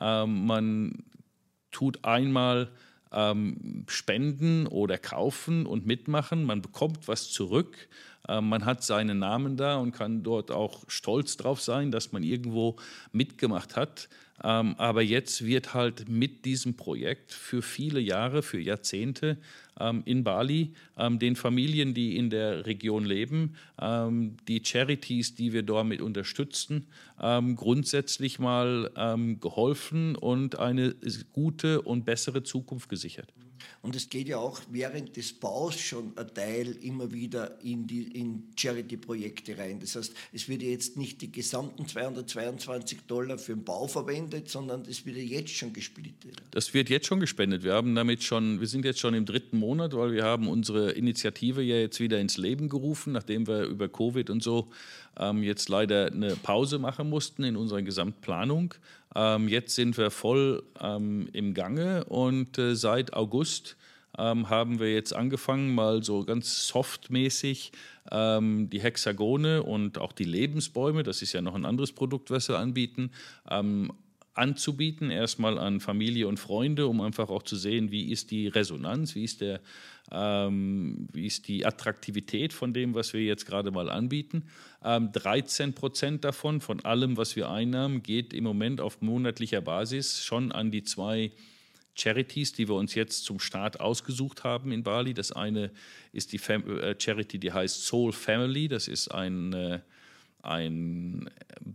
ähm, 0.00 0.46
man 0.46 1.04
tut 1.70 2.02
einmal 2.04 2.70
ähm, 3.12 3.84
spenden 3.88 4.66
oder 4.66 4.98
kaufen 4.98 5.66
und 5.66 5.86
mitmachen. 5.86 6.44
Man 6.44 6.62
bekommt 6.62 7.08
was 7.08 7.30
zurück. 7.30 7.88
Ähm, 8.28 8.48
man 8.48 8.64
hat 8.64 8.82
seinen 8.82 9.18
Namen 9.18 9.56
da 9.56 9.76
und 9.76 9.92
kann 9.92 10.22
dort 10.22 10.50
auch 10.50 10.84
stolz 10.88 11.36
drauf 11.36 11.60
sein, 11.60 11.90
dass 11.90 12.12
man 12.12 12.22
irgendwo 12.22 12.76
mitgemacht 13.12 13.76
hat. 13.76 14.08
Ähm, 14.42 14.74
aber 14.78 15.02
jetzt 15.02 15.44
wird 15.44 15.74
halt 15.74 16.08
mit 16.08 16.44
diesem 16.44 16.74
Projekt 16.76 17.32
für 17.32 17.62
viele 17.62 18.00
Jahre, 18.00 18.42
für 18.42 18.60
Jahrzehnte 18.60 19.38
ähm, 19.80 20.02
in 20.04 20.24
Bali 20.24 20.72
ähm, 20.96 21.18
den 21.18 21.36
Familien, 21.36 21.94
die 21.94 22.16
in 22.16 22.30
der 22.30 22.66
Region 22.66 23.04
leben, 23.04 23.56
ähm, 23.80 24.36
die 24.46 24.62
Charities, 24.64 25.34
die 25.34 25.52
wir 25.52 25.62
damit 25.62 26.00
unterstützen, 26.00 26.86
ähm, 27.20 27.56
grundsätzlich 27.56 28.38
mal 28.38 28.90
ähm, 28.96 29.40
geholfen 29.40 30.14
und 30.14 30.58
eine 30.58 30.94
gute 31.32 31.82
und 31.82 32.04
bessere 32.04 32.42
Zukunft 32.42 32.88
gesichert. 32.88 33.32
Und 33.82 33.96
es 33.96 34.08
geht 34.08 34.28
ja 34.28 34.38
auch 34.38 34.60
während 34.70 35.16
des 35.16 35.32
Baus 35.32 35.78
schon 35.78 36.12
ein 36.16 36.34
Teil 36.34 36.76
immer 36.82 37.12
wieder 37.12 37.58
in, 37.62 37.88
in 37.88 38.44
Charity-Projekte 38.56 39.58
rein. 39.58 39.80
Das 39.80 39.96
heißt, 39.96 40.14
es 40.32 40.48
wird 40.48 40.62
jetzt 40.62 40.96
nicht 40.96 41.20
die 41.20 41.30
gesamten 41.30 41.86
222 41.86 43.00
Dollar 43.06 43.38
für 43.38 43.54
den 43.54 43.64
Bau 43.64 43.86
verwendet, 43.86 44.48
sondern 44.48 44.82
es 44.82 45.04
wird 45.06 45.16
jetzt 45.16 45.50
schon 45.50 45.72
gesplittet. 45.72 46.42
Das 46.50 46.74
wird 46.74 46.88
jetzt 46.90 47.06
schon 47.06 47.20
gespendet. 47.20 47.62
Wir 47.62 47.74
haben 47.74 47.94
damit 47.94 48.22
schon, 48.22 48.60
wir 48.60 48.66
sind 48.66 48.84
jetzt 48.84 49.00
schon 49.00 49.14
im 49.14 49.24
dritten 49.24 49.58
Monat, 49.58 49.94
weil 49.94 50.12
wir 50.12 50.24
haben 50.24 50.48
unsere 50.48 50.92
Initiative 50.92 51.62
ja 51.62 51.76
jetzt 51.76 52.00
wieder 52.00 52.18
ins 52.20 52.36
Leben 52.36 52.68
gerufen, 52.68 53.12
nachdem 53.12 53.46
wir 53.46 53.64
über 53.64 53.88
Covid 53.88 54.30
und 54.30 54.42
so 54.42 54.68
ähm, 55.18 55.42
jetzt 55.42 55.68
leider 55.68 56.06
eine 56.06 56.36
Pause 56.36 56.78
machen 56.78 57.08
mussten 57.08 57.44
in 57.44 57.56
unserer 57.56 57.82
Gesamtplanung. 57.82 58.74
Ähm, 59.18 59.48
jetzt 59.48 59.74
sind 59.74 59.98
wir 59.98 60.12
voll 60.12 60.62
ähm, 60.80 61.28
im 61.32 61.52
Gange 61.52 62.04
und 62.04 62.56
äh, 62.56 62.76
seit 62.76 63.14
August 63.14 63.76
ähm, 64.16 64.48
haben 64.48 64.78
wir 64.78 64.94
jetzt 64.94 65.12
angefangen, 65.12 65.74
mal 65.74 66.04
so 66.04 66.24
ganz 66.24 66.68
softmäßig 66.68 67.72
ähm, 68.12 68.70
die 68.70 68.80
Hexagone 68.80 69.64
und 69.64 69.98
auch 69.98 70.12
die 70.12 70.22
Lebensbäume, 70.24 71.02
das 71.02 71.20
ist 71.20 71.32
ja 71.32 71.42
noch 71.42 71.56
ein 71.56 71.64
anderes 71.64 71.90
Produkt, 71.90 72.30
was 72.30 72.48
wir 72.48 72.60
anbieten, 72.60 73.10
ähm, 73.50 73.92
anzubieten, 74.34 75.10
erstmal 75.10 75.58
an 75.58 75.80
Familie 75.80 76.28
und 76.28 76.38
Freunde, 76.38 76.86
um 76.86 77.00
einfach 77.00 77.28
auch 77.28 77.42
zu 77.42 77.56
sehen, 77.56 77.90
wie 77.90 78.12
ist 78.12 78.30
die 78.30 78.46
Resonanz, 78.46 79.16
wie 79.16 79.24
ist, 79.24 79.40
der, 79.40 79.60
ähm, 80.10 81.08
wie 81.12 81.26
ist 81.26 81.48
die 81.48 81.66
Attraktivität 81.66 82.52
von 82.52 82.72
dem, 82.72 82.94
was 82.94 83.12
wir 83.12 83.22
jetzt 83.22 83.46
gerade 83.46 83.70
mal 83.70 83.90
anbieten. 83.90 84.44
Ähm, 84.82 85.12
13 85.12 85.74
Prozent 85.74 86.24
davon, 86.24 86.60
von 86.60 86.84
allem, 86.84 87.16
was 87.16 87.36
wir 87.36 87.50
einnahmen, 87.50 88.02
geht 88.02 88.32
im 88.32 88.44
Moment 88.44 88.80
auf 88.80 89.00
monatlicher 89.00 89.60
Basis 89.60 90.24
schon 90.24 90.52
an 90.52 90.70
die 90.70 90.82
zwei 90.82 91.32
Charities, 91.94 92.52
die 92.52 92.68
wir 92.68 92.76
uns 92.76 92.94
jetzt 92.94 93.24
zum 93.24 93.40
Start 93.40 93.80
ausgesucht 93.80 94.44
haben 94.44 94.72
in 94.72 94.82
Bali. 94.82 95.14
Das 95.14 95.32
eine 95.32 95.70
ist 96.12 96.32
die 96.32 96.38
Fam 96.38 96.64
äh, 96.78 96.94
Charity, 96.98 97.38
die 97.38 97.52
heißt 97.52 97.84
Soul 97.84 98.12
Family. 98.12 98.68
Das 98.68 98.88
ist 98.88 99.08
ein 99.08 99.52
äh, 99.52 99.80
ein 100.40 101.28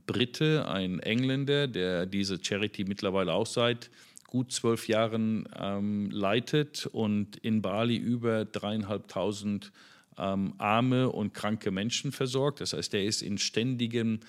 Brite, 0.07 0.67
ein 0.67 0.99
Engländer, 0.99 1.67
der 1.67 2.05
diese 2.05 2.43
Charity 2.43 2.86
mittlerweile 2.86 3.34
auch 3.34 3.45
seit 3.45 3.89
gut 4.34 4.51
zwölf 4.51 4.88
Jahren 4.88 5.47
ähm, 5.55 6.09
leitet 6.09 6.88
und 6.88 7.38
in 7.38 7.61
Bali 7.61 7.95
über 7.95 8.45
dreieinhalbtausend 8.45 9.71
ähm, 10.17 10.55
arme 10.57 11.11
und 11.11 11.36
kranke 11.36 11.69
Menschen 11.69 12.11
versorgt. 12.11 12.59
Das 12.59 12.73
heißt, 12.73 12.95
er 12.95 13.05
ist 13.05 13.21
in 13.21 13.38
ständigem 13.38 14.21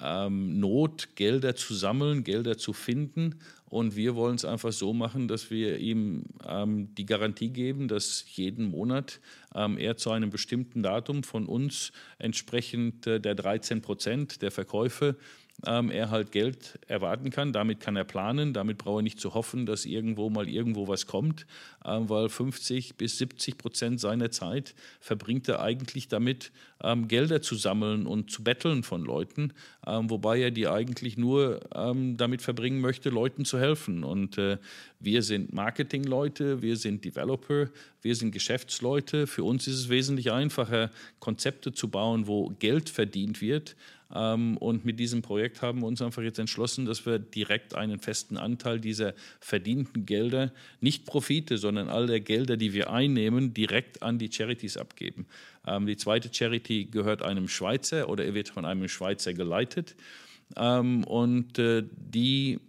ähm, 0.00 0.60
Not, 0.60 1.16
Gelder 1.16 1.56
zu 1.56 1.74
sammeln, 1.74 2.22
Gelder 2.22 2.56
zu 2.56 2.72
finden. 2.72 3.40
Und 3.68 3.96
wir 3.96 4.14
wollen 4.14 4.36
es 4.36 4.44
einfach 4.44 4.72
so 4.72 4.92
machen, 4.92 5.26
dass 5.26 5.50
wir 5.50 5.78
ihm 5.78 6.22
ähm, 6.46 6.94
die 6.94 7.04
Garantie 7.04 7.48
geben, 7.50 7.88
dass 7.88 8.24
jeden 8.36 8.70
Monat 8.70 9.18
ähm, 9.56 9.76
er 9.76 9.96
zu 9.96 10.12
einem 10.12 10.30
bestimmten 10.30 10.84
Datum 10.84 11.24
von 11.24 11.46
uns 11.46 11.90
entsprechend 12.18 13.08
äh, 13.08 13.20
der 13.20 13.34
13 13.34 13.82
Prozent 13.82 14.40
der 14.40 14.52
Verkäufe 14.52 15.16
ähm, 15.66 15.90
er 15.90 16.10
halt 16.10 16.32
Geld 16.32 16.78
erwarten 16.86 17.30
kann. 17.30 17.52
Damit 17.52 17.80
kann 17.80 17.96
er 17.96 18.04
planen, 18.04 18.52
damit 18.52 18.78
braucht 18.78 19.00
er 19.00 19.02
nicht 19.02 19.20
zu 19.20 19.34
hoffen, 19.34 19.66
dass 19.66 19.84
irgendwo 19.84 20.30
mal 20.30 20.48
irgendwo 20.48 20.86
was 20.86 21.06
kommt, 21.06 21.46
ähm, 21.84 22.08
weil 22.08 22.28
50 22.28 22.96
bis 22.96 23.18
70 23.18 23.58
Prozent 23.58 24.00
seiner 24.00 24.30
Zeit 24.30 24.74
verbringt 25.00 25.48
er 25.48 25.60
eigentlich 25.60 26.08
damit, 26.08 26.52
ähm, 26.82 27.08
Gelder 27.08 27.42
zu 27.42 27.56
sammeln 27.56 28.06
und 28.06 28.30
zu 28.30 28.44
betteln 28.44 28.84
von 28.84 29.04
Leuten, 29.04 29.52
ähm, 29.86 30.10
wobei 30.10 30.40
er 30.40 30.50
die 30.52 30.68
eigentlich 30.68 31.16
nur 31.16 31.60
ähm, 31.74 32.16
damit 32.16 32.40
verbringen 32.40 32.80
möchte, 32.80 33.10
Leuten 33.10 33.44
zu 33.44 33.58
helfen. 33.58 34.04
Und 34.04 34.38
äh, 34.38 34.58
wir 35.00 35.22
sind 35.22 35.52
Marketingleute, 35.52 36.62
wir 36.62 36.76
sind 36.76 37.04
Developer, 37.04 37.68
wir 38.00 38.14
sind 38.14 38.30
Geschäftsleute. 38.30 39.26
Für 39.26 39.42
uns 39.42 39.66
ist 39.66 39.74
es 39.74 39.88
wesentlich 39.88 40.30
einfacher, 40.30 40.90
Konzepte 41.18 41.72
zu 41.72 41.88
bauen, 41.88 42.28
wo 42.28 42.50
Geld 42.60 42.88
verdient 42.88 43.40
wird, 43.40 43.74
und 44.10 44.86
mit 44.86 44.98
diesem 44.98 45.20
Projekt 45.20 45.60
haben 45.60 45.80
wir 45.80 45.86
uns 45.86 46.00
einfach 46.00 46.22
jetzt 46.22 46.38
entschlossen, 46.38 46.86
dass 46.86 47.04
wir 47.04 47.18
direkt 47.18 47.74
einen 47.74 47.98
festen 47.98 48.38
Anteil 48.38 48.80
dieser 48.80 49.12
verdienten 49.38 50.06
Gelder, 50.06 50.50
nicht 50.80 51.04
Profite, 51.04 51.58
sondern 51.58 51.90
all 51.90 52.06
der 52.06 52.20
Gelder, 52.20 52.56
die 52.56 52.72
wir 52.72 52.90
einnehmen, 52.90 53.52
direkt 53.52 54.02
an 54.02 54.18
die 54.18 54.30
Charities 54.32 54.78
abgeben. 54.78 55.26
Ähm, 55.66 55.86
die 55.86 55.98
zweite 55.98 56.32
Charity 56.32 56.86
gehört 56.86 57.22
einem 57.22 57.48
Schweizer 57.48 58.08
oder 58.08 58.24
er 58.24 58.32
wird 58.32 58.48
von 58.48 58.64
einem 58.64 58.88
Schweizer 58.88 59.34
geleitet. 59.34 59.94
Ähm, 60.56 61.04
und 61.04 61.58
äh, 61.58 61.84
die 61.90 62.60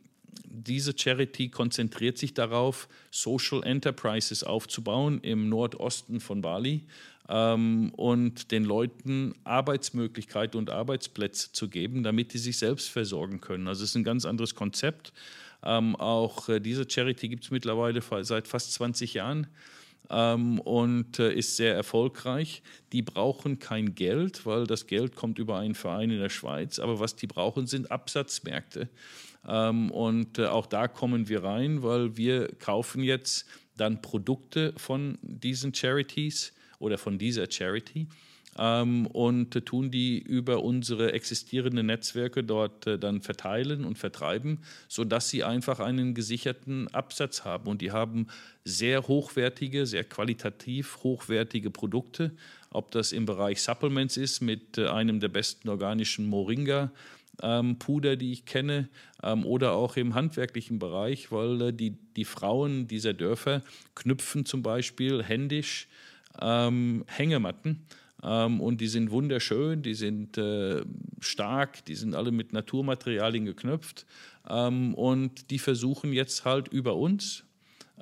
diese 0.51 0.97
Charity 0.97 1.49
konzentriert 1.49 2.17
sich 2.17 2.33
darauf, 2.33 2.89
Social 3.11 3.63
Enterprises 3.63 4.43
aufzubauen 4.43 5.19
im 5.21 5.47
Nordosten 5.47 6.19
von 6.19 6.41
Bali 6.41 6.85
ähm, 7.29 7.91
und 7.95 8.51
den 8.51 8.65
Leuten 8.65 9.33
Arbeitsmöglichkeiten 9.43 10.57
und 10.57 10.71
Arbeitsplätze 10.71 11.51
zu 11.51 11.69
geben, 11.69 12.03
damit 12.03 12.33
die 12.33 12.39
sich 12.39 12.57
selbst 12.57 12.89
versorgen 12.89 13.39
können. 13.39 13.67
Also 13.67 13.83
es 13.83 13.91
ist 13.91 13.95
ein 13.95 14.03
ganz 14.03 14.25
anderes 14.25 14.55
Konzept. 14.55 15.13
Ähm, 15.63 15.95
auch 15.95 16.49
äh, 16.49 16.59
diese 16.59 16.89
Charity 16.89 17.29
gibt 17.29 17.43
es 17.43 17.51
mittlerweile 17.51 18.01
seit 18.23 18.47
fast 18.47 18.73
20 18.73 19.13
Jahren 19.13 19.47
ähm, 20.09 20.59
und 20.59 21.19
äh, 21.19 21.31
ist 21.31 21.55
sehr 21.55 21.75
erfolgreich. 21.75 22.63
Die 22.93 23.03
brauchen 23.03 23.59
kein 23.59 23.93
Geld, 23.93 24.45
weil 24.45 24.65
das 24.65 24.87
Geld 24.87 25.15
kommt 25.15 25.37
über 25.37 25.59
einen 25.59 25.75
Verein 25.75 26.09
in 26.09 26.19
der 26.19 26.29
Schweiz. 26.29 26.79
Aber 26.79 26.99
was 26.99 27.15
die 27.15 27.27
brauchen, 27.27 27.67
sind 27.67 27.91
Absatzmärkte. 27.91 28.89
Ähm, 29.47 29.91
und 29.91 30.39
äh, 30.39 30.47
auch 30.47 30.65
da 30.65 30.87
kommen 30.87 31.29
wir 31.29 31.43
rein, 31.43 31.83
weil 31.83 32.17
wir 32.17 32.47
kaufen 32.59 33.03
jetzt 33.03 33.45
dann 33.77 34.01
Produkte 34.01 34.73
von 34.77 35.19
diesen 35.21 35.73
Charities 35.73 36.53
oder 36.79 36.97
von 36.97 37.17
dieser 37.17 37.49
Charity 37.49 38.07
ähm, 38.57 39.07
und 39.07 39.51
tun 39.65 39.91
die 39.91 40.19
über 40.19 40.63
unsere 40.63 41.13
existierenden 41.13 41.85
Netzwerke 41.85 42.43
dort 42.43 42.87
äh, 42.87 42.97
dann 42.97 43.21
verteilen 43.21 43.85
und 43.85 43.97
vertreiben, 43.97 44.59
sodass 44.87 45.29
sie 45.29 45.43
einfach 45.43 45.79
einen 45.79 46.13
gesicherten 46.13 46.87
Absatz 46.89 47.45
haben. 47.45 47.69
Und 47.69 47.81
die 47.81 47.91
haben 47.91 48.27
sehr 48.65 49.07
hochwertige, 49.07 49.85
sehr 49.85 50.03
qualitativ 50.03 50.99
hochwertige 51.03 51.69
Produkte, 51.69 52.31
ob 52.71 52.91
das 52.91 53.11
im 53.11 53.25
Bereich 53.25 53.61
Supplements 53.61 54.17
ist 54.17 54.41
mit 54.41 54.77
äh, 54.77 54.87
einem 54.87 55.19
der 55.19 55.29
besten 55.29 55.69
organischen 55.69 56.25
Moringa. 56.25 56.91
Ähm, 57.41 57.79
Puder, 57.79 58.17
die 58.17 58.33
ich 58.33 58.45
kenne, 58.45 58.89
ähm, 59.23 59.45
oder 59.45 59.71
auch 59.71 59.95
im 59.95 60.13
handwerklichen 60.13 60.77
Bereich, 60.77 61.31
weil 61.31 61.61
äh, 61.61 61.71
die, 61.71 61.91
die 62.17 62.25
Frauen 62.25 62.89
dieser 62.89 63.13
Dörfer 63.13 63.61
knüpfen 63.95 64.45
zum 64.45 64.61
Beispiel 64.61 65.23
händisch 65.23 65.87
ähm, 66.41 67.03
Hängematten. 67.07 67.85
Ähm, 68.21 68.59
und 68.59 68.81
die 68.81 68.87
sind 68.87 69.11
wunderschön, 69.11 69.81
die 69.81 69.93
sind 69.93 70.37
äh, 70.37 70.83
stark, 71.19 71.85
die 71.85 71.95
sind 71.95 72.15
alle 72.15 72.31
mit 72.31 72.53
Naturmaterialien 72.53 73.45
geknüpft. 73.45 74.05
Ähm, 74.49 74.93
und 74.95 75.51
die 75.51 75.59
versuchen 75.59 76.11
jetzt 76.13 76.45
halt 76.45 76.67
über 76.67 76.95
uns 76.95 77.45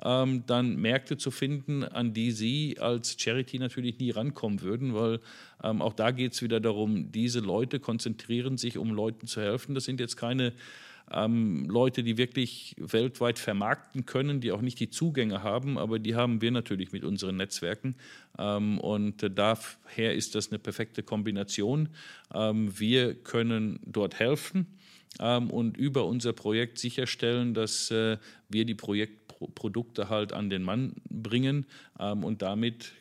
ähm, 0.02 0.44
dann 0.46 0.76
Märkte 0.76 1.16
zu 1.16 1.30
finden, 1.30 1.84
an 1.84 2.14
die 2.14 2.30
sie 2.30 2.78
als 2.78 3.16
Charity 3.18 3.58
natürlich 3.58 3.98
nie 3.98 4.10
rankommen 4.10 4.62
würden, 4.62 4.94
weil 4.94 5.20
ähm, 5.62 5.82
auch 5.82 5.92
da 5.92 6.10
geht 6.10 6.32
es 6.32 6.42
wieder 6.42 6.60
darum, 6.60 7.10
diese 7.10 7.40
Leute 7.40 7.80
konzentrieren 7.80 8.58
sich, 8.58 8.78
um 8.78 8.92
Leuten 8.92 9.26
zu 9.26 9.40
helfen. 9.40 9.74
Das 9.74 9.84
sind 9.84 10.00
jetzt 10.00 10.16
keine 10.16 10.52
ähm, 11.12 11.68
Leute, 11.68 12.02
die 12.02 12.16
wirklich 12.18 12.74
weltweit 12.78 13.38
vermarkten 13.38 14.06
können, 14.06 14.40
die 14.40 14.52
auch 14.52 14.60
nicht 14.60 14.80
die 14.80 14.90
Zugänge 14.90 15.42
haben, 15.42 15.78
aber 15.78 15.98
die 15.98 16.14
haben 16.14 16.40
wir 16.40 16.50
natürlich 16.50 16.92
mit 16.92 17.04
unseren 17.04 17.36
Netzwerken. 17.36 17.96
Ähm, 18.38 18.78
und 18.78 19.26
daher 19.34 20.14
ist 20.14 20.34
das 20.34 20.50
eine 20.50 20.58
perfekte 20.58 21.02
Kombination. 21.02 21.88
Ähm, 22.34 22.78
wir 22.78 23.14
können 23.14 23.80
dort 23.84 24.18
helfen 24.18 24.66
ähm, 25.20 25.50
und 25.50 25.76
über 25.76 26.06
unser 26.06 26.32
Projekt 26.32 26.78
sicherstellen, 26.78 27.54
dass 27.54 27.90
äh, 27.90 28.18
wir 28.48 28.64
die 28.64 28.74
Projektprodukte 28.74 30.08
halt 30.08 30.32
an 30.32 30.50
den 30.50 30.62
Mann 30.62 30.94
bringen 31.08 31.66
ähm, 31.98 32.24
und 32.24 32.42
damit 32.42 32.92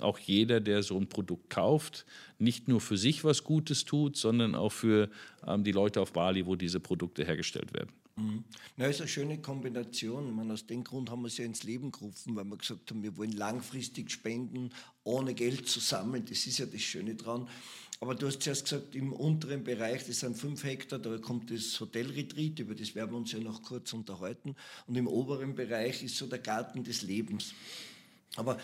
auch 0.00 0.18
jeder, 0.18 0.60
der 0.60 0.82
so 0.82 0.96
ein 0.98 1.08
Produkt 1.08 1.50
kauft, 1.50 2.06
nicht 2.38 2.68
nur 2.68 2.80
für 2.80 2.96
sich 2.96 3.24
was 3.24 3.44
Gutes 3.44 3.84
tut, 3.84 4.16
sondern 4.16 4.54
auch 4.54 4.72
für 4.72 5.10
ähm, 5.46 5.64
die 5.64 5.72
Leute 5.72 6.00
auf 6.00 6.12
Bali, 6.12 6.46
wo 6.46 6.56
diese 6.56 6.80
Produkte 6.80 7.24
hergestellt 7.24 7.72
werden. 7.72 7.90
Mhm. 8.16 8.44
Na, 8.76 8.86
ist 8.86 9.00
eine 9.00 9.08
schöne 9.08 9.38
Kombination. 9.38 10.34
Meine, 10.34 10.52
aus 10.52 10.66
dem 10.66 10.84
Grund 10.84 11.10
haben 11.10 11.22
wir 11.22 11.28
es 11.28 11.38
ja 11.38 11.44
ins 11.44 11.62
Leben 11.62 11.90
gerufen, 11.90 12.36
weil 12.36 12.44
wir 12.44 12.56
gesagt 12.56 12.90
haben, 12.90 13.02
wir 13.02 13.16
wollen 13.16 13.32
langfristig 13.32 14.10
spenden, 14.10 14.70
ohne 15.04 15.34
Geld 15.34 15.68
zu 15.68 15.80
sammeln. 15.80 16.24
Das 16.28 16.46
ist 16.46 16.58
ja 16.58 16.66
das 16.66 16.80
Schöne 16.80 17.14
dran. 17.14 17.48
Aber 18.02 18.14
du 18.14 18.26
hast 18.26 18.42
zuerst 18.42 18.64
gesagt, 18.64 18.94
im 18.94 19.12
unteren 19.12 19.62
Bereich, 19.62 20.06
das 20.06 20.20
sind 20.20 20.34
fünf 20.34 20.64
Hektar, 20.64 20.98
da 20.98 21.18
kommt 21.18 21.50
das 21.50 21.78
Hotelretreat, 21.78 22.58
über 22.58 22.74
das 22.74 22.94
werden 22.94 23.10
wir 23.10 23.18
uns 23.18 23.32
ja 23.32 23.40
noch 23.40 23.62
kurz 23.62 23.92
unterhalten. 23.92 24.56
Und 24.86 24.96
im 24.96 25.06
oberen 25.06 25.54
Bereich 25.54 26.02
ist 26.02 26.16
so 26.16 26.26
der 26.26 26.38
Garten 26.38 26.82
des 26.82 27.02
Lebens. 27.02 27.52
Aber 28.36 28.58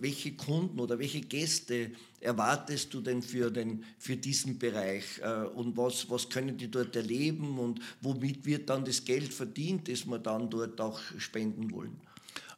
welche 0.00 0.32
Kunden 0.32 0.80
oder 0.80 0.98
welche 0.98 1.20
Gäste 1.20 1.92
erwartest 2.20 2.92
du 2.92 3.00
denn 3.00 3.22
für, 3.22 3.50
den, 3.50 3.84
für 3.96 4.16
diesen 4.16 4.58
Bereich? 4.58 5.20
Äh, 5.22 5.44
und 5.54 5.76
was, 5.76 6.10
was 6.10 6.28
können 6.28 6.56
die 6.56 6.70
dort 6.70 6.96
erleben 6.96 7.58
und 7.58 7.80
womit 8.00 8.44
wird 8.44 8.68
dann 8.68 8.84
das 8.84 9.04
Geld 9.04 9.32
verdient, 9.32 9.88
das 9.88 10.04
wir 10.04 10.18
dann 10.18 10.50
dort 10.50 10.80
auch 10.80 11.00
spenden 11.18 11.70
wollen? 11.70 11.96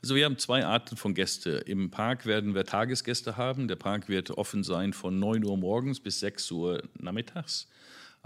Also 0.00 0.14
wir 0.14 0.24
haben 0.24 0.38
zwei 0.38 0.64
Arten 0.64 0.96
von 0.96 1.14
Gäste. 1.14 1.50
Im 1.50 1.90
Park 1.90 2.26
werden 2.26 2.54
wir 2.54 2.64
Tagesgäste 2.64 3.36
haben. 3.36 3.68
Der 3.68 3.76
Park 3.76 4.08
wird 4.08 4.30
offen 4.30 4.62
sein 4.62 4.92
von 4.92 5.18
9 5.18 5.44
Uhr 5.44 5.56
morgens 5.56 6.00
bis 6.00 6.20
6 6.20 6.50
Uhr 6.52 6.82
nachmittags. 6.98 7.68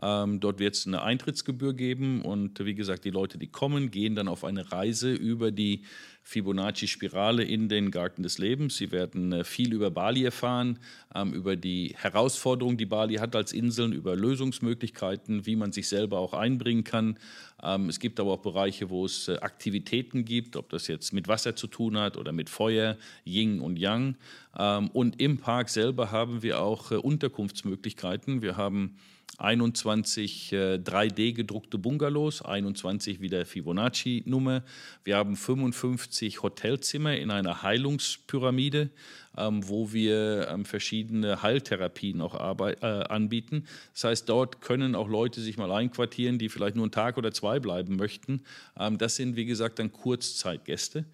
Ähm, 0.02 0.40
dort 0.40 0.58
wird 0.58 0.74
es 0.74 0.86
eine 0.86 1.02
Eintrittsgebühr 1.02 1.74
geben 1.74 2.22
und 2.22 2.64
wie 2.64 2.74
gesagt, 2.74 3.04
die 3.04 3.10
Leute, 3.10 3.38
die 3.38 3.48
kommen, 3.48 3.90
gehen 3.90 4.14
dann 4.14 4.28
auf 4.28 4.44
eine 4.44 4.72
Reise 4.72 5.12
über 5.12 5.50
die 5.50 5.82
Fibonacci-Spirale 6.22 7.42
in 7.42 7.68
den 7.68 7.90
Garten 7.90 8.22
des 8.22 8.38
Lebens. 8.38 8.76
Sie 8.76 8.92
werden 8.92 9.32
äh, 9.32 9.44
viel 9.44 9.72
über 9.72 9.90
Bali 9.90 10.24
erfahren, 10.24 10.78
ähm, 11.14 11.32
über 11.32 11.56
die 11.56 11.94
Herausforderungen, 11.98 12.76
die 12.76 12.86
Bali 12.86 13.16
hat 13.16 13.34
als 13.34 13.52
Inseln, 13.52 13.92
über 13.92 14.16
Lösungsmöglichkeiten, 14.16 15.46
wie 15.46 15.56
man 15.56 15.72
sich 15.72 15.88
selber 15.88 16.18
auch 16.18 16.34
einbringen 16.34 16.84
kann. 16.84 17.18
Ähm, 17.62 17.88
es 17.88 17.98
gibt 17.98 18.20
aber 18.20 18.32
auch 18.32 18.42
Bereiche, 18.42 18.90
wo 18.90 19.04
es 19.04 19.28
äh, 19.28 19.38
Aktivitäten 19.38 20.24
gibt, 20.24 20.56
ob 20.56 20.68
das 20.70 20.86
jetzt 20.86 21.12
mit 21.12 21.26
Wasser 21.26 21.56
zu 21.56 21.66
tun 21.66 21.98
hat 21.98 22.16
oder 22.16 22.32
mit 22.32 22.48
Feuer, 22.48 22.96
Yin 23.24 23.60
und 23.60 23.78
Yang. 23.78 24.16
Ähm, 24.58 24.88
und 24.92 25.20
im 25.20 25.38
Park 25.38 25.68
selber 25.68 26.10
haben 26.10 26.42
wir 26.42 26.60
auch 26.60 26.92
äh, 26.92 26.96
Unterkunftsmöglichkeiten. 26.96 28.42
Wir 28.42 28.56
haben 28.56 28.96
21 29.38 30.52
äh, 30.52 30.74
3D 30.74 31.32
gedruckte 31.32 31.78
Bungalows, 31.78 32.42
21 32.42 33.20
wieder 33.20 33.46
Fibonacci-Nummer. 33.46 34.62
Wir 35.04 35.16
haben 35.16 35.36
55 35.36 36.42
Hotelzimmer 36.42 37.16
in 37.16 37.30
einer 37.30 37.62
Heilungspyramide, 37.62 38.90
ähm, 39.36 39.66
wo 39.66 39.92
wir 39.92 40.48
ähm, 40.48 40.64
verschiedene 40.64 41.42
Heiltherapien 41.42 42.20
auch 42.20 42.34
arbeit, 42.34 42.82
äh, 42.82 42.86
anbieten. 42.86 43.64
Das 43.94 44.04
heißt, 44.04 44.28
dort 44.28 44.60
können 44.60 44.94
auch 44.94 45.08
Leute 45.08 45.40
sich 45.40 45.56
mal 45.56 45.72
einquartieren, 45.72 46.38
die 46.38 46.48
vielleicht 46.48 46.76
nur 46.76 46.84
einen 46.84 46.92
Tag 46.92 47.16
oder 47.16 47.32
zwei 47.32 47.60
bleiben 47.60 47.96
möchten. 47.96 48.42
Ähm, 48.78 48.98
das 48.98 49.16
sind, 49.16 49.36
wie 49.36 49.46
gesagt, 49.46 49.78
dann 49.78 49.92
Kurzzeitgäste. 49.92 51.06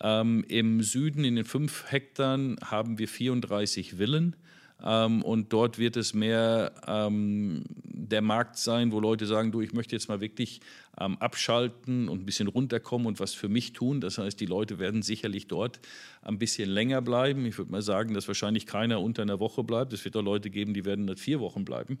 Ähm, 0.00 0.44
Im 0.48 0.82
Süden 0.82 1.24
in 1.24 1.36
den 1.36 1.44
fünf 1.44 1.90
Hektar 1.90 2.38
haben 2.62 2.98
wir 2.98 3.08
34 3.08 3.94
Villen 3.94 4.36
Ähm, 4.82 5.22
und 5.22 5.52
dort 5.52 5.78
wird 5.78 5.96
es 5.96 6.14
mehr 6.14 6.72
ähm, 6.86 7.64
der 7.84 8.22
Markt 8.22 8.58
sein, 8.58 8.92
wo 8.92 9.00
Leute 9.00 9.26
sagen, 9.26 9.52
du, 9.52 9.60
ich 9.60 9.72
möchte 9.72 9.94
jetzt 9.94 10.08
mal 10.08 10.20
wirklich 10.20 10.60
ähm, 11.00 11.16
abschalten 11.18 12.08
und 12.08 12.22
ein 12.22 12.26
bisschen 12.26 12.48
runterkommen 12.48 13.06
und 13.06 13.20
was 13.20 13.34
für 13.34 13.48
mich 13.48 13.72
tun. 13.72 14.00
Das 14.00 14.18
heißt, 14.18 14.38
die 14.38 14.46
Leute 14.46 14.78
werden 14.78 15.02
sicherlich 15.02 15.48
dort 15.48 15.80
ein 16.22 16.38
bisschen 16.38 16.68
länger 16.68 17.02
bleiben. 17.02 17.46
Ich 17.46 17.58
würde 17.58 17.72
mal 17.72 17.82
sagen, 17.82 18.14
dass 18.14 18.28
wahrscheinlich 18.28 18.66
keiner 18.66 19.00
unter 19.00 19.22
einer 19.22 19.40
Woche 19.40 19.64
bleibt. 19.64 19.92
Es 19.92 20.04
wird 20.04 20.16
auch 20.16 20.22
Leute 20.22 20.50
geben, 20.50 20.74
die 20.74 20.84
werden 20.84 21.06
dort 21.06 21.20
vier 21.20 21.40
Wochen 21.40 21.64
bleiben. 21.64 21.98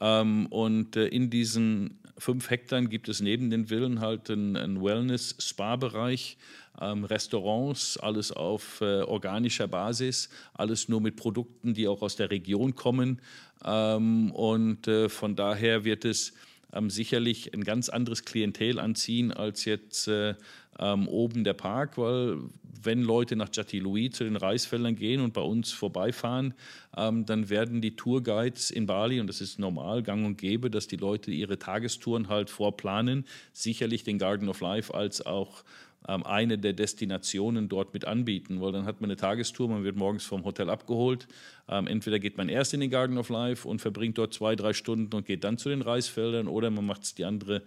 Ähm, 0.00 0.46
und 0.46 0.96
äh, 0.96 1.06
in 1.06 1.30
diesen 1.30 1.98
fünf 2.18 2.50
Hektar 2.50 2.82
gibt 2.82 3.08
es 3.08 3.20
neben 3.20 3.50
den 3.50 3.66
Villen 3.66 4.00
halt 4.00 4.30
einen, 4.30 4.56
einen 4.56 4.82
Wellness-Spa-Bereich 4.82 6.36
ähm, 6.80 7.04
Restaurants, 7.04 7.96
alles 7.96 8.32
auf 8.32 8.80
äh, 8.80 9.02
organischer 9.02 9.68
Basis, 9.68 10.28
alles 10.54 10.88
nur 10.88 11.00
mit 11.00 11.16
Produkten, 11.16 11.74
die 11.74 11.88
auch 11.88 12.02
aus 12.02 12.16
der 12.16 12.30
Region 12.30 12.74
kommen. 12.74 13.20
Ähm, 13.64 14.30
und 14.32 14.88
äh, 14.88 15.08
von 15.08 15.36
daher 15.36 15.84
wird 15.84 16.04
es 16.04 16.32
ähm, 16.72 16.90
sicherlich 16.90 17.52
ein 17.54 17.64
ganz 17.64 17.88
anderes 17.88 18.24
Klientel 18.24 18.78
anziehen 18.78 19.32
als 19.32 19.64
jetzt 19.64 20.08
äh, 20.08 20.34
ähm, 20.78 21.06
oben 21.08 21.44
der 21.44 21.52
Park, 21.52 21.98
weil 21.98 22.38
wenn 22.84 23.02
Leute 23.02 23.36
nach 23.36 23.50
Jatilouis 23.52 24.12
zu 24.12 24.24
den 24.24 24.36
Reisfeldern 24.36 24.96
gehen 24.96 25.20
und 25.20 25.34
bei 25.34 25.42
uns 25.42 25.70
vorbeifahren, 25.70 26.54
ähm, 26.96 27.26
dann 27.26 27.48
werden 27.48 27.80
die 27.80 27.94
Tourguides 27.94 28.70
in 28.70 28.86
Bali, 28.86 29.20
und 29.20 29.28
das 29.28 29.40
ist 29.40 29.58
normal, 29.58 30.02
gang 30.02 30.26
und 30.26 30.38
gäbe, 30.38 30.70
dass 30.70 30.88
die 30.88 30.96
Leute 30.96 31.30
ihre 31.30 31.58
Tagestouren 31.58 32.28
halt 32.28 32.50
vorplanen, 32.50 33.26
sicherlich 33.52 34.02
den 34.02 34.18
Garden 34.18 34.48
of 34.48 34.60
Life 34.60 34.92
als 34.92 35.24
auch 35.24 35.62
eine 36.04 36.58
der 36.58 36.72
Destinationen 36.72 37.68
dort 37.68 37.94
mit 37.94 38.04
anbieten, 38.04 38.60
weil 38.60 38.72
dann 38.72 38.86
hat 38.86 39.00
man 39.00 39.10
eine 39.10 39.16
Tagestour, 39.16 39.68
man 39.68 39.84
wird 39.84 39.96
morgens 39.96 40.24
vom 40.24 40.44
Hotel 40.44 40.68
abgeholt. 40.68 41.28
Ähm, 41.68 41.86
entweder 41.86 42.18
geht 42.18 42.36
man 42.36 42.48
erst 42.48 42.74
in 42.74 42.80
den 42.80 42.90
Garden 42.90 43.18
of 43.18 43.28
Life 43.28 43.66
und 43.68 43.80
verbringt 43.80 44.18
dort 44.18 44.34
zwei, 44.34 44.56
drei 44.56 44.72
Stunden 44.72 45.14
und 45.14 45.26
geht 45.26 45.44
dann 45.44 45.58
zu 45.58 45.68
den 45.68 45.82
Reisfeldern 45.82 46.48
oder 46.48 46.70
man 46.70 46.86
macht 46.86 47.04
es 47.04 47.14
die 47.14 47.24
andere 47.24 47.62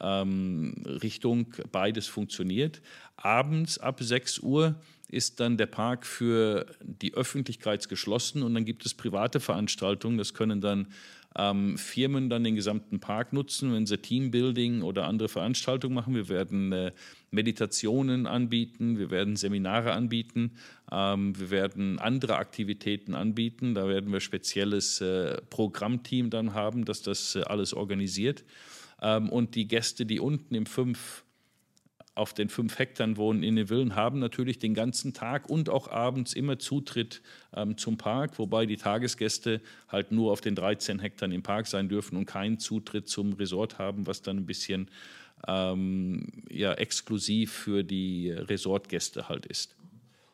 ähm, 0.00 0.74
Richtung. 0.86 1.54
Beides 1.72 2.06
funktioniert. 2.06 2.80
Abends 3.16 3.78
ab 3.78 4.02
6 4.02 4.38
Uhr 4.40 4.76
ist 5.08 5.40
dann 5.40 5.56
der 5.56 5.66
Park 5.66 6.06
für 6.06 6.66
die 6.80 7.14
Öffentlichkeit 7.14 7.88
geschlossen 7.88 8.42
und 8.42 8.54
dann 8.54 8.64
gibt 8.64 8.84
es 8.86 8.94
private 8.94 9.40
Veranstaltungen. 9.40 10.18
Das 10.18 10.34
können 10.34 10.60
dann 10.60 10.88
ähm, 11.36 11.76
Firmen 11.78 12.30
dann 12.30 12.44
den 12.44 12.54
gesamten 12.54 13.00
Park 13.00 13.32
nutzen, 13.32 13.72
wenn 13.72 13.86
sie 13.86 13.98
Teambuilding 13.98 14.82
oder 14.82 15.06
andere 15.06 15.28
Veranstaltungen 15.28 15.94
machen. 15.94 16.14
Wir 16.14 16.28
werden 16.28 16.72
äh, 16.72 16.92
Meditationen 17.30 18.26
anbieten, 18.26 18.98
wir 18.98 19.10
werden 19.10 19.36
Seminare 19.36 19.92
anbieten, 19.92 20.52
ähm, 20.92 21.38
wir 21.38 21.50
werden 21.50 21.98
andere 21.98 22.36
Aktivitäten 22.36 23.14
anbieten. 23.14 23.74
Da 23.74 23.88
werden 23.88 24.12
wir 24.12 24.20
spezielles 24.20 25.00
äh, 25.00 25.40
Programmteam 25.50 26.30
dann 26.30 26.54
haben, 26.54 26.84
das 26.84 27.02
das 27.02 27.34
äh, 27.34 27.42
alles 27.42 27.74
organisiert. 27.74 28.44
Ähm, 29.02 29.28
und 29.28 29.54
die 29.54 29.66
Gäste, 29.66 30.06
die 30.06 30.20
unten 30.20 30.54
im 30.54 30.66
fünf 30.66 31.23
auf 32.14 32.32
den 32.32 32.48
fünf 32.48 32.78
Hektar 32.78 33.16
wohnen 33.16 33.42
in 33.42 33.56
den 33.56 33.66
Villen, 33.66 33.96
haben 33.96 34.20
natürlich 34.20 34.58
den 34.58 34.74
ganzen 34.74 35.14
Tag 35.14 35.50
und 35.50 35.68
auch 35.68 35.88
abends 35.88 36.32
immer 36.32 36.58
Zutritt 36.58 37.22
ähm, 37.54 37.76
zum 37.76 37.98
Park, 37.98 38.38
wobei 38.38 38.66
die 38.66 38.76
Tagesgäste 38.76 39.60
halt 39.88 40.12
nur 40.12 40.30
auf 40.30 40.40
den 40.40 40.54
13 40.54 41.00
Hektar 41.00 41.30
im 41.30 41.42
Park 41.42 41.66
sein 41.66 41.88
dürfen 41.88 42.16
und 42.16 42.26
keinen 42.26 42.58
Zutritt 42.58 43.08
zum 43.08 43.32
Resort 43.32 43.78
haben, 43.78 44.06
was 44.06 44.22
dann 44.22 44.38
ein 44.38 44.46
bisschen 44.46 44.88
ähm, 45.48 46.28
ja, 46.48 46.74
exklusiv 46.74 47.52
für 47.52 47.82
die 47.82 48.30
Resortgäste 48.30 49.28
halt 49.28 49.46
ist. 49.46 49.74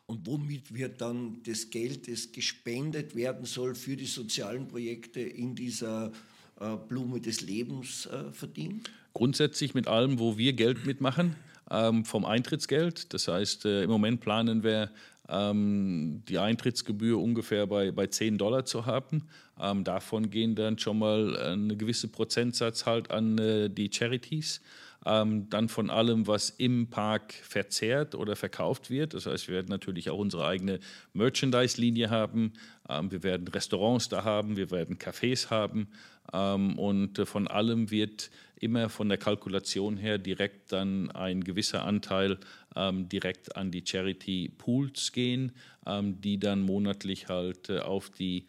Und 0.05 0.27
womit 0.27 0.73
wird 0.73 1.01
dann 1.01 1.41
das 1.45 1.69
Geld, 1.69 2.07
das 2.07 2.31
gespendet 2.31 3.15
werden 3.15 3.45
soll 3.45 3.75
für 3.75 3.95
die 3.95 4.05
sozialen 4.05 4.67
Projekte 4.67 5.21
in 5.21 5.55
dieser 5.55 6.11
äh, 6.59 6.75
Blume 6.89 7.21
des 7.21 7.41
Lebens 7.41 8.05
äh, 8.07 8.31
verdient? 8.31 8.91
Grundsätzlich 9.13 9.73
mit 9.73 9.87
allem, 9.87 10.19
wo 10.19 10.37
wir 10.37 10.53
Geld 10.53 10.85
mitmachen 10.85 11.35
ähm, 11.71 12.05
vom 12.05 12.25
Eintrittsgeld. 12.25 13.13
Das 13.13 13.27
heißt, 13.27 13.65
äh, 13.65 13.83
im 13.83 13.89
Moment 13.89 14.19
planen 14.19 14.63
wir 14.63 14.91
ähm, 15.29 16.23
die 16.27 16.37
Eintrittsgebühr 16.37 17.17
ungefähr 17.17 17.65
bei, 17.65 17.91
bei 17.91 18.07
10 18.07 18.37
Dollar 18.37 18.65
zu 18.65 18.85
haben. 18.85 19.27
Ähm, 19.59 19.83
davon 19.83 20.29
gehen 20.29 20.55
dann 20.55 20.77
schon 20.77 20.99
mal 20.99 21.37
eine 21.37 21.77
gewisse 21.77 22.09
Prozentsatz 22.09 22.85
halt 22.85 23.11
an 23.11 23.37
äh, 23.37 23.69
die 23.69 23.89
Charities. 23.91 24.61
Ähm, 25.03 25.49
dann 25.49 25.67
von 25.67 25.89
allem, 25.89 26.27
was 26.27 26.51
im 26.51 26.87
Park 26.87 27.33
verzehrt 27.33 28.13
oder 28.13 28.35
verkauft 28.35 28.91
wird. 28.91 29.15
Das 29.15 29.25
heißt, 29.25 29.47
wir 29.47 29.55
werden 29.55 29.69
natürlich 29.69 30.11
auch 30.11 30.19
unsere 30.19 30.45
eigene 30.45 30.79
Merchandise-Linie 31.13 32.11
haben. 32.11 32.53
Ähm, 32.87 33.11
wir 33.11 33.23
werden 33.23 33.47
Restaurants 33.47 34.09
da 34.09 34.23
haben, 34.23 34.57
wir 34.57 34.69
werden 34.69 34.97
Cafés 34.97 35.49
haben. 35.49 35.87
Ähm, 36.33 36.77
und 36.77 37.17
äh, 37.17 37.25
von 37.25 37.47
allem 37.47 37.89
wird 37.89 38.29
immer 38.61 38.89
von 38.89 39.09
der 39.09 39.17
Kalkulation 39.17 39.97
her 39.97 40.17
direkt 40.17 40.71
dann 40.71 41.11
ein 41.11 41.43
gewisser 41.43 41.83
Anteil 41.83 42.37
ähm, 42.75 43.09
direkt 43.09 43.57
an 43.57 43.71
die 43.71 43.83
Charity 43.85 44.51
Pools 44.57 45.11
gehen, 45.11 45.51
ähm, 45.85 46.21
die 46.21 46.39
dann 46.39 46.61
monatlich 46.61 47.27
halt 47.27 47.69
äh, 47.69 47.79
auf 47.79 48.11
die 48.11 48.47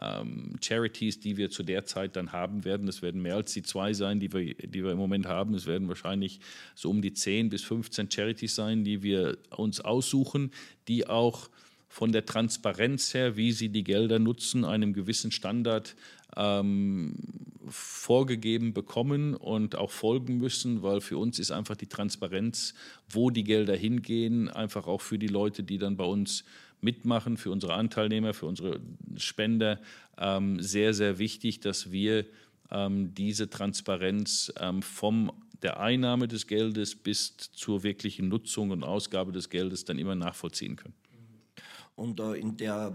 ähm, 0.00 0.56
Charities, 0.62 1.18
die 1.18 1.36
wir 1.36 1.50
zu 1.50 1.64
der 1.64 1.84
Zeit 1.84 2.14
dann 2.14 2.32
haben 2.32 2.64
werden. 2.64 2.86
Es 2.86 3.02
werden 3.02 3.20
mehr 3.20 3.34
als 3.34 3.52
die 3.52 3.64
zwei 3.64 3.92
sein, 3.92 4.20
die 4.20 4.32
wir, 4.32 4.54
die 4.54 4.84
wir 4.84 4.92
im 4.92 4.98
Moment 4.98 5.26
haben. 5.26 5.54
Es 5.54 5.66
werden 5.66 5.88
wahrscheinlich 5.88 6.38
so 6.76 6.88
um 6.88 7.02
die 7.02 7.12
10 7.12 7.48
bis 7.48 7.64
15 7.64 8.08
Charities 8.10 8.54
sein, 8.54 8.84
die 8.84 9.02
wir 9.02 9.38
uns 9.50 9.80
aussuchen, 9.80 10.52
die 10.86 11.08
auch 11.08 11.50
von 11.88 12.12
der 12.12 12.26
Transparenz 12.26 13.14
her, 13.14 13.36
wie 13.36 13.52
sie 13.52 13.70
die 13.70 13.84
Gelder 13.84 14.18
nutzen, 14.18 14.64
einem 14.64 14.92
gewissen 14.92 15.32
Standard 15.32 15.96
ähm, 16.36 17.14
vorgegeben 17.68 18.72
bekommen 18.72 19.34
und 19.34 19.76
auch 19.76 19.90
folgen 19.90 20.38
müssen, 20.38 20.82
weil 20.82 21.00
für 21.00 21.18
uns 21.18 21.38
ist 21.38 21.50
einfach 21.50 21.76
die 21.76 21.86
Transparenz, 21.86 22.74
wo 23.08 23.30
die 23.30 23.44
Gelder 23.44 23.76
hingehen, 23.76 24.48
einfach 24.48 24.86
auch 24.86 25.00
für 25.00 25.18
die 25.18 25.26
Leute, 25.26 25.62
die 25.62 25.78
dann 25.78 25.96
bei 25.96 26.04
uns 26.04 26.44
mitmachen, 26.80 27.36
für 27.36 27.50
unsere 27.50 27.74
Anteilnehmer, 27.74 28.34
für 28.34 28.46
unsere 28.46 28.80
Spender 29.16 29.80
ähm, 30.16 30.60
sehr, 30.60 30.94
sehr 30.94 31.18
wichtig, 31.18 31.60
dass 31.60 31.90
wir 31.90 32.24
ähm, 32.70 33.14
diese 33.14 33.50
Transparenz 33.50 34.52
ähm, 34.60 34.82
vom 34.82 35.32
der 35.62 35.80
Einnahme 35.80 36.28
des 36.28 36.46
Geldes 36.46 36.94
bis 36.94 37.36
zur 37.36 37.82
wirklichen 37.82 38.28
Nutzung 38.28 38.70
und 38.70 38.84
Ausgabe 38.84 39.32
des 39.32 39.50
Geldes 39.50 39.84
dann 39.84 39.98
immer 39.98 40.14
nachvollziehen 40.14 40.76
können. 40.76 40.94
Und 41.98 42.20
äh, 42.20 42.34
in 42.34 42.56
der 42.56 42.94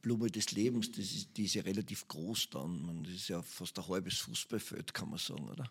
Blume 0.00 0.30
des 0.30 0.52
Lebens, 0.52 0.90
das 0.90 1.04
ist, 1.04 1.36
die 1.36 1.44
ist 1.44 1.54
ja 1.54 1.62
relativ 1.62 2.08
groß 2.08 2.48
dann. 2.48 3.02
Das 3.04 3.12
ist 3.12 3.28
ja 3.28 3.42
fast 3.42 3.78
ein 3.78 3.86
halbes 3.86 4.16
Fußballfeld, 4.18 4.94
kann 4.94 5.10
man 5.10 5.18
sagen, 5.18 5.46
oder? 5.50 5.70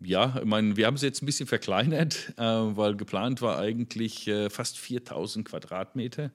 Ja, 0.00 0.36
ich 0.36 0.44
meine, 0.44 0.76
wir 0.76 0.86
haben 0.86 0.96
es 0.96 1.02
jetzt 1.02 1.22
ein 1.22 1.26
bisschen 1.26 1.46
verkleinert, 1.46 2.34
äh, 2.36 2.42
weil 2.42 2.96
geplant 2.96 3.40
war 3.40 3.58
eigentlich 3.58 4.26
äh, 4.26 4.50
fast 4.50 4.78
4000 4.78 5.48
Quadratmeter. 5.48 6.32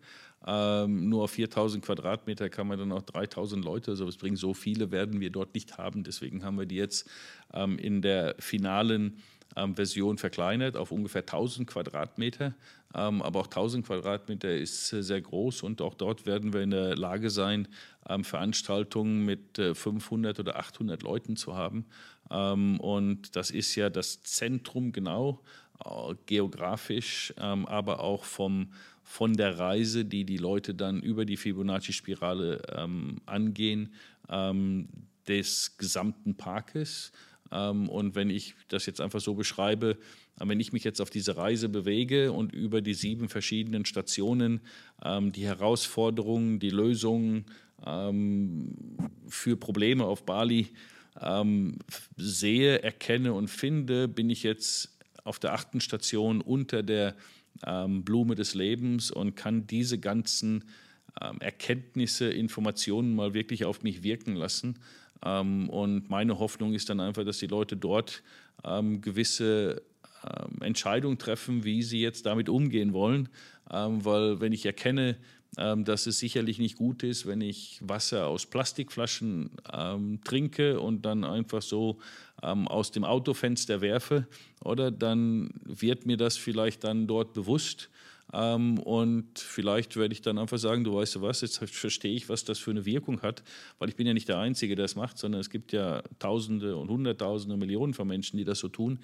Ähm, 0.48 1.10
nur 1.10 1.26
auf 1.26 1.32
4000 1.32 1.84
Quadratmeter 1.84 2.50
kann 2.50 2.68
man 2.68 2.80
dann 2.80 2.94
auch 2.94 3.02
3000 3.02 3.64
Leute, 3.64 3.92
also 3.92 4.08
es 4.08 4.16
bringt 4.16 4.40
so 4.40 4.54
viele, 4.54 4.90
werden 4.90 5.20
wir 5.20 5.32
dort 5.32 5.54
nicht 5.54 5.78
haben. 5.78 6.06
Deswegen 6.06 6.46
haben 6.46 6.58
wir 6.58 6.66
die 6.66 6.78
jetzt 6.78 7.10
ähm, 7.54 7.78
in 7.78 8.02
der 8.02 8.36
finalen 8.40 9.22
Version 9.74 10.18
verkleinert 10.18 10.78
auf 10.78 10.92
ungefähr 10.92 11.22
1000 11.22 11.68
Quadratmeter. 11.68 12.54
Ähm, 12.96 13.22
aber 13.22 13.42
auch 13.42 13.48
1000 13.48 13.86
Quadratmeter 13.86 14.52
ist 14.52 14.94
äh, 14.94 15.04
sehr 15.04 15.22
groß 15.22 15.62
und 15.62 15.82
auch 15.82 15.94
dort 15.94 16.26
werden 16.26 16.54
wir 16.54 16.62
in 16.62 16.72
der 16.72 16.96
Lage 16.96 17.30
sein, 17.30 17.68
ähm, 18.08 18.24
Veranstaltungen 18.24 19.26
mit 19.26 19.60
äh, 19.60 19.76
500 19.76 20.40
oder 20.40 20.58
800 20.58 21.04
Leuten 21.04 21.36
zu 21.36 21.56
haben. 21.56 21.86
Ähm, 22.32 22.80
und 22.80 23.36
das 23.36 23.52
ist 23.52 23.76
ja 23.76 23.92
das 23.92 24.24
Zentrum 24.24 24.92
genau, 24.92 25.44
äh, 25.86 26.16
geografisch, 26.26 27.32
ähm, 27.38 27.68
aber 27.68 28.00
auch 28.00 28.24
vom, 28.24 28.74
von 29.04 29.34
der 29.34 29.60
Reise, 29.60 30.04
die 30.04 30.26
die 30.26 30.38
Leute 30.38 30.74
dann 30.74 31.00
über 31.02 31.26
die 31.26 31.38
Fibonacci-Spirale 31.38 32.62
ähm, 32.76 33.22
angehen, 33.26 33.94
des 35.28 35.76
gesamten 35.78 36.36
Parkes. 36.36 37.12
Ähm, 37.52 37.90
und 37.90 38.16
wenn 38.16 38.30
ich 38.30 38.56
das 38.68 38.86
jetzt 38.86 39.02
einfach 39.02 39.20
so 39.20 39.34
beschreibe, 39.34 39.98
äh, 40.40 40.48
wenn 40.48 40.60
ich 40.60 40.74
mich 40.74 40.84
jetzt 40.84 41.02
auf 41.02 41.10
diese 41.10 41.38
Reise 41.38 41.70
bewege 41.70 42.32
und 42.32 42.54
über 42.54 42.82
die 42.82 42.94
sieben 42.94 43.30
verschiedenen 43.30 43.86
Stationen 43.86 44.62
ähm, 45.04 45.32
die 45.32 45.46
Herausforderungen, 45.46 46.60
die 46.60 46.70
Lösungen 46.70 47.46
ähm, 47.86 48.76
für 49.28 49.58
Probleme 49.58 50.06
auf 50.06 50.24
Bali 50.26 50.68
sehe, 52.16 52.82
erkenne 52.82 53.34
und 53.34 53.50
finde, 53.50 54.08
bin 54.08 54.30
ich 54.30 54.44
jetzt 54.44 54.98
auf 55.26 55.38
der 55.38 55.54
achten 55.54 55.82
Station 55.82 56.40
unter 56.40 56.82
der 56.82 57.16
Blume 57.88 58.36
des 58.36 58.54
Lebens 58.54 59.12
und 59.12 59.36
kann 59.36 59.68
diese 59.68 59.98
ganzen 59.98 60.64
Erkenntnisse, 61.40 62.30
Informationen 62.30 63.16
mal 63.16 63.34
wirklich 63.34 63.66
auf 63.66 63.84
mich 63.84 64.04
wirken 64.04 64.36
lassen 64.36 64.78
und 65.22 66.10
meine 66.10 66.40
Hoffnung 66.40 66.74
ist 66.74 66.90
dann 66.90 67.00
einfach, 67.00 67.26
dass 67.26 67.40
die 67.40 67.48
Leute 67.48 67.76
dort 67.76 68.24
ähm, 68.64 69.02
gewisse 69.02 69.82
ähm, 70.24 70.62
Entscheidungen 70.62 71.18
treffen, 71.18 71.64
wie 71.64 71.84
sie 71.84 72.02
jetzt 72.02 72.26
damit 72.26 72.50
umgehen 72.50 72.94
wollen. 72.94 73.30
weil 73.70 74.40
wenn 74.40 74.54
ich 74.54 74.66
erkenne, 74.66 75.18
ähm, 75.58 75.84
dass 75.84 76.06
es 76.06 76.20
sicherlich 76.20 76.60
nicht 76.60 76.78
gut 76.78 77.04
ist, 77.04 77.26
wenn 77.26 77.42
ich 77.42 77.80
Wasser 77.82 78.28
aus 78.28 78.46
Plastikflaschen 78.46 79.52
ähm, 79.74 80.22
trinke 80.24 80.80
und 80.80 81.04
dann 81.06 81.24
einfach 81.24 81.62
so 81.62 81.98
ähm, 82.44 82.68
aus 82.68 82.92
dem 82.92 83.04
Autofenster 83.04 83.82
werfe, 83.82 84.28
oder 84.64 84.92
dann 84.92 85.50
wird 85.64 86.06
mir 86.06 86.18
das 86.18 86.38
vielleicht 86.38 86.84
dann 86.84 87.08
dort 87.08 87.34
bewusst 87.34 87.90
ähm, 88.32 88.78
und 88.80 89.40
vielleicht 89.40 89.96
werde 89.96 90.14
ich 90.14 90.22
dann 90.22 90.38
einfach 90.38 90.58
sagen, 90.58 90.84
du 90.84 90.94
weißt 90.94 91.16
du 91.16 91.22
was, 91.22 91.42
jetzt 91.42 91.58
verstehe 91.58 92.14
ich, 92.14 92.30
was 92.30 92.44
das 92.44 92.60
für 92.60 92.72
eine 92.72 92.86
Wirkung 92.86 93.22
hat, 93.22 93.44
weil 93.80 93.90
ich 93.90 93.96
bin 93.96 94.06
ja 94.06 94.14
nicht 94.14 94.30
der 94.30 94.38
Einzige, 94.38 94.76
der 94.76 94.86
das 94.86 94.96
macht, 94.96 95.18
sondern 95.18 95.42
es 95.42 95.50
gibt 95.50 95.72
ja 95.72 96.04
Tausende 96.20 96.76
und 96.76 96.90
Hunderttausende, 96.90 97.58
Millionen 97.58 97.94
von 97.94 98.08
Menschen, 98.08 98.38
die 98.38 98.46
das 98.46 98.60
so 98.60 98.68
tun. 98.68 99.00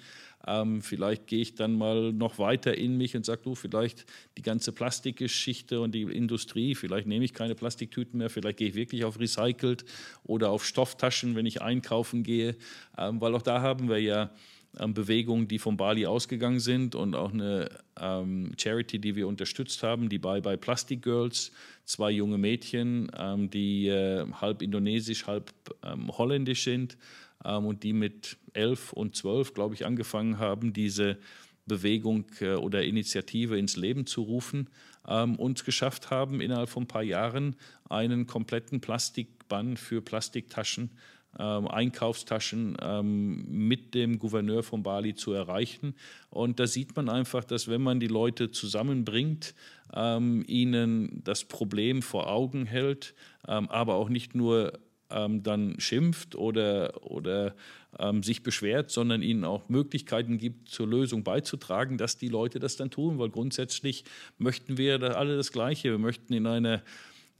Ähm, 0.46 0.80
vielleicht 0.80 1.26
gehe 1.26 1.40
ich 1.40 1.54
dann 1.54 1.76
mal 1.76 2.12
noch 2.12 2.38
weiter 2.38 2.76
in 2.76 2.96
mich 2.96 3.16
und 3.16 3.26
sage, 3.26 3.40
du, 3.42 3.54
vielleicht 3.56 4.06
die 4.38 4.42
ganze 4.42 4.70
Plastikgeschichte 4.72 5.80
und 5.80 5.92
die 5.92 6.02
Industrie, 6.02 6.76
vielleicht 6.76 7.08
nehme 7.08 7.24
ich 7.24 7.34
keine 7.34 7.56
Plastiktüten 7.56 8.18
mehr, 8.18 8.30
vielleicht 8.30 8.58
gehe 8.58 8.68
ich 8.68 8.74
wirklich 8.76 9.04
auf 9.04 9.18
Recycelt 9.18 9.84
oder 10.22 10.50
auf 10.50 10.64
Stofftaschen, 10.64 11.34
wenn 11.34 11.46
ich 11.46 11.62
einkaufen 11.62 12.22
gehe, 12.22 12.56
ähm, 12.96 13.20
weil 13.20 13.34
auch 13.34 13.42
da 13.42 13.60
haben 13.60 13.88
wir 13.88 13.98
ja 13.98 14.30
ähm, 14.78 14.94
Bewegungen, 14.94 15.48
die 15.48 15.58
von 15.58 15.76
Bali 15.76 16.06
ausgegangen 16.06 16.60
sind 16.60 16.94
und 16.94 17.14
auch 17.14 17.32
eine 17.32 17.68
ähm, 18.00 18.52
Charity, 18.58 18.98
die 18.98 19.16
wir 19.16 19.28
unterstützt 19.28 19.82
haben, 19.82 20.08
die 20.08 20.18
Bye 20.18 20.42
Bye 20.42 20.58
Plastic 20.58 21.02
Girls, 21.02 21.52
zwei 21.84 22.10
junge 22.10 22.38
Mädchen, 22.38 23.10
ähm, 23.16 23.50
die 23.50 23.88
äh, 23.88 24.26
halb 24.40 24.62
indonesisch, 24.62 25.26
halb 25.26 25.52
ähm, 25.82 26.10
holländisch 26.16 26.64
sind 26.64 26.96
ähm, 27.44 27.66
und 27.66 27.82
die 27.82 27.92
mit 27.92 28.36
elf 28.52 28.92
und 28.92 29.16
zwölf, 29.16 29.54
glaube 29.54 29.74
ich, 29.74 29.86
angefangen 29.86 30.38
haben, 30.38 30.72
diese 30.72 31.18
Bewegung 31.66 32.26
äh, 32.40 32.54
oder 32.54 32.84
Initiative 32.84 33.58
ins 33.58 33.76
Leben 33.76 34.06
zu 34.06 34.22
rufen 34.22 34.68
ähm, 35.08 35.36
und 35.36 35.64
geschafft 35.64 36.10
haben, 36.10 36.40
innerhalb 36.40 36.68
von 36.68 36.84
ein 36.84 36.88
paar 36.88 37.02
Jahren 37.02 37.56
einen 37.88 38.26
kompletten 38.26 38.80
Plastikbann 38.80 39.76
für 39.76 40.00
Plastiktaschen 40.00 40.90
ähm, 41.38 41.68
Einkaufstaschen 41.68 42.76
ähm, 42.80 43.44
mit 43.48 43.94
dem 43.94 44.18
Gouverneur 44.18 44.62
von 44.62 44.82
Bali 44.82 45.14
zu 45.14 45.32
erreichen. 45.32 45.94
Und 46.30 46.60
da 46.60 46.66
sieht 46.66 46.96
man 46.96 47.08
einfach, 47.08 47.44
dass 47.44 47.68
wenn 47.68 47.82
man 47.82 48.00
die 48.00 48.06
Leute 48.06 48.50
zusammenbringt, 48.50 49.54
ähm, 49.94 50.44
ihnen 50.46 51.22
das 51.24 51.44
Problem 51.44 52.02
vor 52.02 52.28
Augen 52.28 52.66
hält, 52.66 53.14
ähm, 53.46 53.68
aber 53.68 53.94
auch 53.94 54.08
nicht 54.08 54.34
nur 54.34 54.78
ähm, 55.10 55.42
dann 55.42 55.78
schimpft 55.78 56.34
oder, 56.34 57.04
oder 57.04 57.54
ähm, 57.98 58.22
sich 58.22 58.42
beschwert, 58.42 58.90
sondern 58.90 59.22
ihnen 59.22 59.44
auch 59.44 59.68
Möglichkeiten 59.68 60.38
gibt, 60.38 60.68
zur 60.68 60.88
Lösung 60.88 61.22
beizutragen, 61.22 61.98
dass 61.98 62.18
die 62.18 62.28
Leute 62.28 62.58
das 62.58 62.76
dann 62.76 62.90
tun, 62.90 63.18
weil 63.18 63.30
grundsätzlich 63.30 64.04
möchten 64.38 64.78
wir 64.78 65.16
alle 65.16 65.36
das 65.36 65.52
Gleiche. 65.52 65.90
Wir 65.90 65.98
möchten 65.98 66.32
in 66.32 66.46
einer 66.46 66.82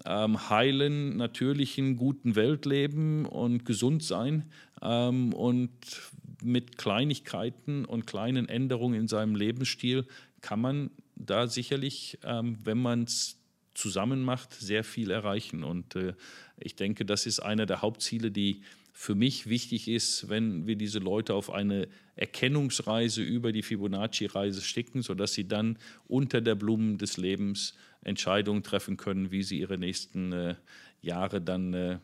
ähm, 0.05 0.51
heilen, 0.51 1.17
natürlichen, 1.17 1.97
guten 1.97 2.37
Welt 2.37 2.67
leben 2.67 3.27
und 3.27 3.65
gesund 3.65 4.03
sein 4.03 4.51
ähm, 4.83 5.33
und 5.33 5.71
mit 6.43 6.77
Kleinigkeiten 6.77 7.85
und 7.85 8.07
kleinen 8.07 8.49
Änderungen 8.49 9.01
in 9.01 9.09
seinem 9.09 9.35
Lebensstil 9.35 10.07
kann 10.41 10.61
man 10.61 10.91
da 11.15 11.47
sicherlich, 11.47 12.19
ähm, 12.25 12.59
wenn 12.63 12.79
man 12.79 13.05
es 13.05 13.39
zusammen 13.75 14.23
macht, 14.23 14.55
sehr 14.55 14.85
viel 14.85 15.11
erreichen. 15.11 15.65
Und 15.65 15.97
äh, 15.97 16.15
ich 16.59 16.77
denke, 16.77 17.05
das 17.05 17.27
ist 17.27 17.41
einer 17.41 17.67
der 17.67 17.83
Hauptziele, 17.83 18.31
die 18.31 18.63
für 18.99 19.15
mich 19.15 19.47
wichtig 19.47 19.89
ist, 19.89 20.31
wenn 20.31 20.67
wir 20.67 20.75
diese 20.75 21.01
Leute 21.01 21.35
auf 21.35 21.51
eine 21.51 21.87
Erkennungsreise 22.17 23.23
über 23.23 23.53
die 23.53 23.63
Fibonacci-Reise 23.63 24.63
schicken, 24.63 25.03
sodass 25.03 25.35
sie 25.35 25.47
dann 25.47 25.79
unter 26.09 26.41
der 26.41 26.55
Blumen 26.55 26.97
des 26.97 27.19
Lebens 27.19 27.75
Entscheidungen 28.05 28.63
treffen 28.63 28.97
können, 28.97 29.31
wie 29.31 29.43
sie 29.43 29.61
ihre 29.61 29.77
nächsten 29.77 30.33
äh, 30.33 30.55
Jahre 31.03 31.43
dann 31.43 31.75
äh, 31.75 31.99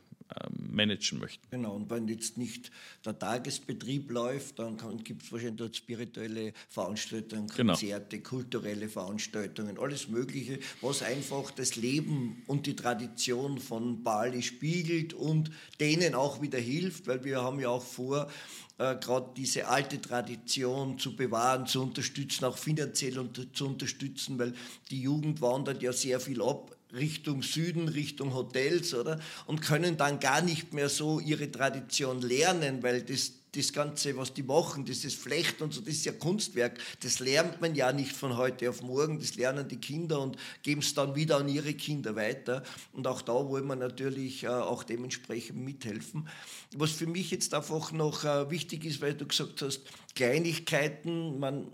managen 0.70 1.18
möchten. 1.18 1.47
Genau, 1.51 1.74
und 1.74 1.91
wenn 1.91 2.09
jetzt 2.09 2.39
nicht 2.39 2.70
der 3.05 3.18
Tagesbetrieb 3.18 4.11
läuft, 4.11 4.59
dann 4.59 4.76
gibt 5.05 5.22
es 5.22 5.33
wahrscheinlich 5.33 5.57
dort 5.57 5.76
spirituelle 5.76 6.53
Veranstaltungen, 6.68 7.49
genau. 7.49 7.72
Konzerte, 7.72 8.18
genau. 8.18 8.28
kulturelle 8.28 8.89
Veranstaltungen, 8.89 9.78
alles 9.78 10.09
Mögliche, 10.09 10.59
was 10.80 11.03
einfach 11.03 11.51
das 11.51 11.76
Leben 11.76 12.43
und 12.47 12.66
die 12.66 12.76
Tradition 12.76 13.59
von 13.59 14.03
Bali 14.03 14.43
spiegelt 14.43 15.14
und 15.14 15.51
denen 15.80 16.14
auch 16.14 16.41
wieder 16.43 16.59
hilft, 16.59 17.07
weil 17.07 17.24
wir 17.24 17.43
haben 17.43 17.61
ja 17.61 17.68
auch 17.68 17.85
vor, 17.85 18.28
äh, 18.78 18.97
gerade 18.97 19.30
diese 19.37 19.68
alte 19.68 20.01
Tradition 20.01 20.99
zu 20.99 21.14
bewahren, 21.14 21.66
zu 21.66 21.83
unterstützen, 21.83 22.45
auch 22.47 22.59
finanziell 22.59 23.18
unter, 23.18 23.53
zu 23.53 23.66
unterstützen, 23.66 24.39
weil 24.39 24.55
die 24.91 25.03
Jugend 25.03 25.41
wandert 25.41 25.83
ja 25.83 25.93
sehr 25.93 26.18
viel 26.20 26.43
ab 26.43 26.74
Richtung 26.93 27.43
Süden, 27.43 27.88
Richtung 27.88 28.34
Hotels, 28.34 28.95
oder? 28.95 29.20
Und 29.47 29.62
können 29.62 29.97
dann 29.97 30.20
gar 30.20 30.43
nicht 30.43 30.72
mehr 30.72 30.88
so 30.88 31.20
ihre 31.20 31.51
Tradition 31.51 32.20
lernen, 32.20 32.82
weil 32.82 33.03
das 33.03 33.32
das 33.55 33.72
Ganze, 33.72 34.16
was 34.16 34.32
die 34.32 34.43
machen, 34.43 34.84
dieses 34.86 35.14
Flecht 35.14 35.61
und 35.61 35.74
so, 35.74 35.82
das 35.82 35.95
ist 35.95 36.07
ja 36.07 36.12
Kunstwerk. 36.12 36.78
Das 37.01 37.20
lernt 37.20 37.61
man 37.61 37.74
ja 37.74 37.93
nicht 37.93 38.12
von 38.12 38.38
heute 38.38 38.70
auf 38.70 38.82
morgen. 38.82 39.18
Das 39.18 39.34
lernen 39.34 39.68
die 39.68 39.76
Kinder 39.76 40.20
und 40.20 40.38
geben 40.62 40.80
es 40.80 40.95
dann 40.95 41.14
wieder 41.14 41.36
an 41.36 41.49
ihre 41.49 41.74
Kinder 41.74 42.16
weiter. 42.16 42.62
Und 42.93 43.07
auch 43.07 43.20
da 43.20 43.34
wollen 43.34 43.66
wir 43.66 43.76
natürlich 43.76 44.45
äh, 44.45 44.49
auch 44.49 44.84
dementsprechend 44.84 45.59
mithelfen. 45.59 46.28
Was 46.74 46.93
für 46.93 47.07
mich 47.07 47.30
jetzt 47.30 47.53
einfach 47.53 47.93
noch 47.93 48.24
äh, 48.24 48.51
wichtig 48.51 48.86
ist, 48.86 49.03
weil 49.03 49.14
du 49.14 49.26
gesagt 49.26 49.61
hast, 49.61 49.82
Kleinigkeiten, 50.14 51.38
man 51.38 51.66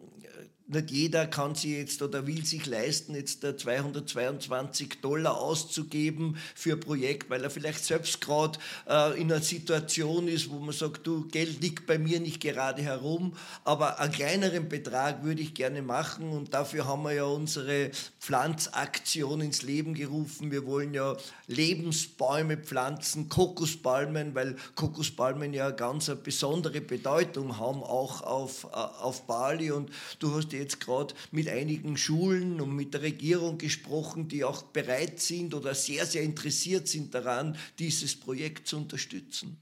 nicht 0.69 0.91
jeder 0.91 1.27
kann 1.27 1.55
sich 1.55 1.71
jetzt 1.71 2.03
oder 2.03 2.27
will 2.27 2.45
sich 2.45 2.67
leisten, 2.67 3.15
jetzt 3.15 3.41
222 3.41 5.01
Dollar 5.01 5.41
auszugeben 5.41 6.37
für 6.55 6.73
ein 6.73 6.81
Projekt, 6.81 7.31
weil 7.31 7.43
er 7.43 7.51
vielleicht 7.51 7.85
selbst 7.85 8.21
gerade 8.21 8.59
äh, 8.87 9.19
in 9.19 9.33
einer 9.33 9.41
Situation 9.41 10.29
ist, 10.29 10.51
wo 10.51 10.59
man 10.59 10.75
sagt, 10.75 11.07
du, 11.07 11.27
Geld 11.29 11.63
liegt 11.63 11.87
bei 11.87 11.99
mir 11.99 12.21
nicht 12.21 12.41
gerade 12.41 12.83
herum, 12.83 13.33
aber 13.65 13.99
einen 13.99 14.13
kleineren 14.13 14.69
Betrag 14.69 15.25
würde 15.25 15.41
ich 15.41 15.55
gerne 15.55 15.81
machen 15.81 16.29
und 16.31 16.53
dafür 16.53 16.87
haben 16.87 17.03
wir 17.03 17.13
ja 17.13 17.25
unsere 17.25 17.91
Pflanzaktion 18.21 19.41
ins 19.41 19.63
Leben 19.63 19.95
gerufen. 19.95 20.51
Wir 20.51 20.67
wollen 20.67 20.93
ja 20.93 21.17
Lebensbäume 21.47 22.59
pflanzen, 22.59 23.31
Kokospalmen, 23.31 24.35
weil 24.35 24.57
Kokospalmen 24.75 25.55
ja 25.55 25.71
ganz 25.71 26.11
eine 26.11 26.17
besondere 26.17 26.83
Bedeutung 26.83 27.59
haben, 27.59 27.83
auch 27.83 28.21
auf, 28.21 28.65
äh, 28.65 28.77
auf 28.77 29.27
Bali 29.27 29.71
und 29.71 29.91
du 30.19 30.35
hast 30.35 30.53
jetzt 30.59 30.81
gerade 30.81 31.15
mit 31.31 31.49
einigen 31.49 31.97
Schulen 31.97 32.61
und 32.61 32.75
mit 32.75 32.95
der 32.95 33.03
Regierung 33.03 33.59
gesprochen, 33.59 34.29
die 34.29 34.45
auch 34.45 34.63
bereit 34.63 35.21
sind 35.21 35.55
oder 35.55 35.75
sehr, 35.75 36.05
sehr 36.05 36.23
interessiert 36.23 36.89
sind 36.89 37.15
daran, 37.15 37.57
dieses 37.79 38.17
Projekt 38.17 38.67
zu 38.67 38.77
unterstützen. 38.77 39.57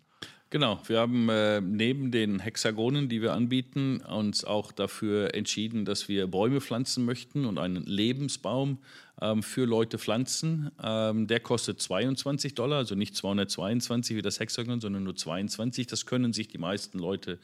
Genau, 0.48 0.80
wir 0.86 1.00
haben 1.00 1.28
äh, 1.28 1.60
neben 1.60 2.12
den 2.12 2.38
Hexagonen, 2.38 3.08
die 3.08 3.20
wir 3.20 3.32
anbieten, 3.32 4.00
uns 4.00 4.44
auch 4.44 4.70
dafür 4.70 5.34
entschieden, 5.34 5.84
dass 5.84 6.08
wir 6.08 6.28
Bäume 6.28 6.60
pflanzen 6.60 7.04
möchten 7.04 7.44
und 7.46 7.58
einen 7.58 7.84
Lebensbaum 7.84 8.78
ähm, 9.20 9.42
für 9.42 9.64
Leute 9.64 9.98
pflanzen. 9.98 10.70
Ähm, 10.80 11.26
der 11.26 11.40
kostet 11.40 11.82
22 11.82 12.54
Dollar, 12.54 12.78
also 12.78 12.94
nicht 12.94 13.16
222 13.16 14.16
wie 14.16 14.22
das 14.22 14.38
Hexagon, 14.38 14.80
sondern 14.80 15.02
nur 15.02 15.16
22. 15.16 15.88
Das 15.88 16.06
können 16.06 16.32
sich 16.32 16.46
die 16.46 16.58
meisten 16.58 17.00
Leute 17.00 17.40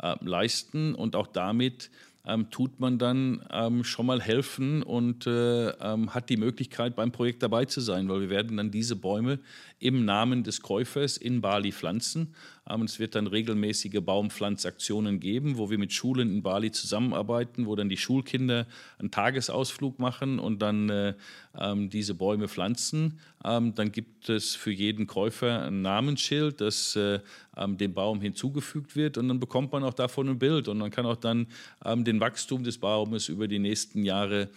äh, 0.00 0.16
leisten 0.24 0.94
und 0.94 1.16
auch 1.16 1.26
damit 1.26 1.90
ähm, 2.28 2.50
tut 2.50 2.78
man 2.78 2.98
dann 2.98 3.42
ähm, 3.50 3.82
schon 3.82 4.06
mal 4.06 4.20
helfen 4.20 4.82
und 4.82 5.26
äh, 5.26 5.70
ähm, 5.70 6.14
hat 6.14 6.28
die 6.28 6.36
Möglichkeit, 6.36 6.94
beim 6.94 7.10
Projekt 7.10 7.42
dabei 7.42 7.64
zu 7.64 7.80
sein, 7.80 8.08
weil 8.08 8.20
wir 8.20 8.30
werden 8.30 8.56
dann 8.56 8.70
diese 8.70 8.94
Bäume 8.96 9.38
im 9.80 10.04
Namen 10.04 10.42
des 10.42 10.60
Käufers 10.62 11.16
in 11.16 11.40
Bali 11.40 11.72
pflanzen. 11.72 12.34
Ähm, 12.68 12.82
es 12.82 12.98
wird 12.98 13.14
dann 13.14 13.26
regelmäßige 13.26 14.00
Baumpflanzaktionen 14.00 15.20
geben, 15.20 15.56
wo 15.58 15.70
wir 15.70 15.78
mit 15.78 15.92
Schulen 15.92 16.30
in 16.30 16.42
Bali 16.42 16.70
zusammenarbeiten, 16.72 17.66
wo 17.66 17.76
dann 17.76 17.88
die 17.88 17.96
Schulkinder 17.96 18.66
einen 18.98 19.10
Tagesausflug 19.10 19.98
machen 19.98 20.38
und 20.38 20.60
dann 20.60 20.88
äh, 20.90 21.14
ähm, 21.56 21.90
diese 21.90 22.14
Bäume 22.14 22.48
pflanzen. 22.48 23.20
Ähm, 23.44 23.74
dann 23.74 23.92
gibt 23.92 24.28
es 24.28 24.54
für 24.54 24.72
jeden 24.72 25.06
Käufer 25.06 25.66
ein 25.66 25.82
Namensschild, 25.82 26.60
das 26.60 26.96
äh, 26.96 27.20
dem 27.56 27.94
Baum 27.94 28.20
hinzugefügt 28.20 28.96
wird 28.96 29.18
und 29.18 29.28
dann 29.28 29.40
bekommt 29.40 29.72
man 29.72 29.82
auch 29.82 29.94
davon 29.94 30.28
ein 30.28 30.38
Bild 30.38 30.68
und 30.68 30.78
man 30.78 30.92
kann 30.92 31.06
auch 31.06 31.16
dann 31.16 31.48
den 31.84 32.20
Wachstum 32.20 32.62
des 32.62 32.78
Baumes 32.78 33.28
über 33.28 33.48
die 33.48 33.58
nächsten 33.58 34.04
Jahre 34.04 34.48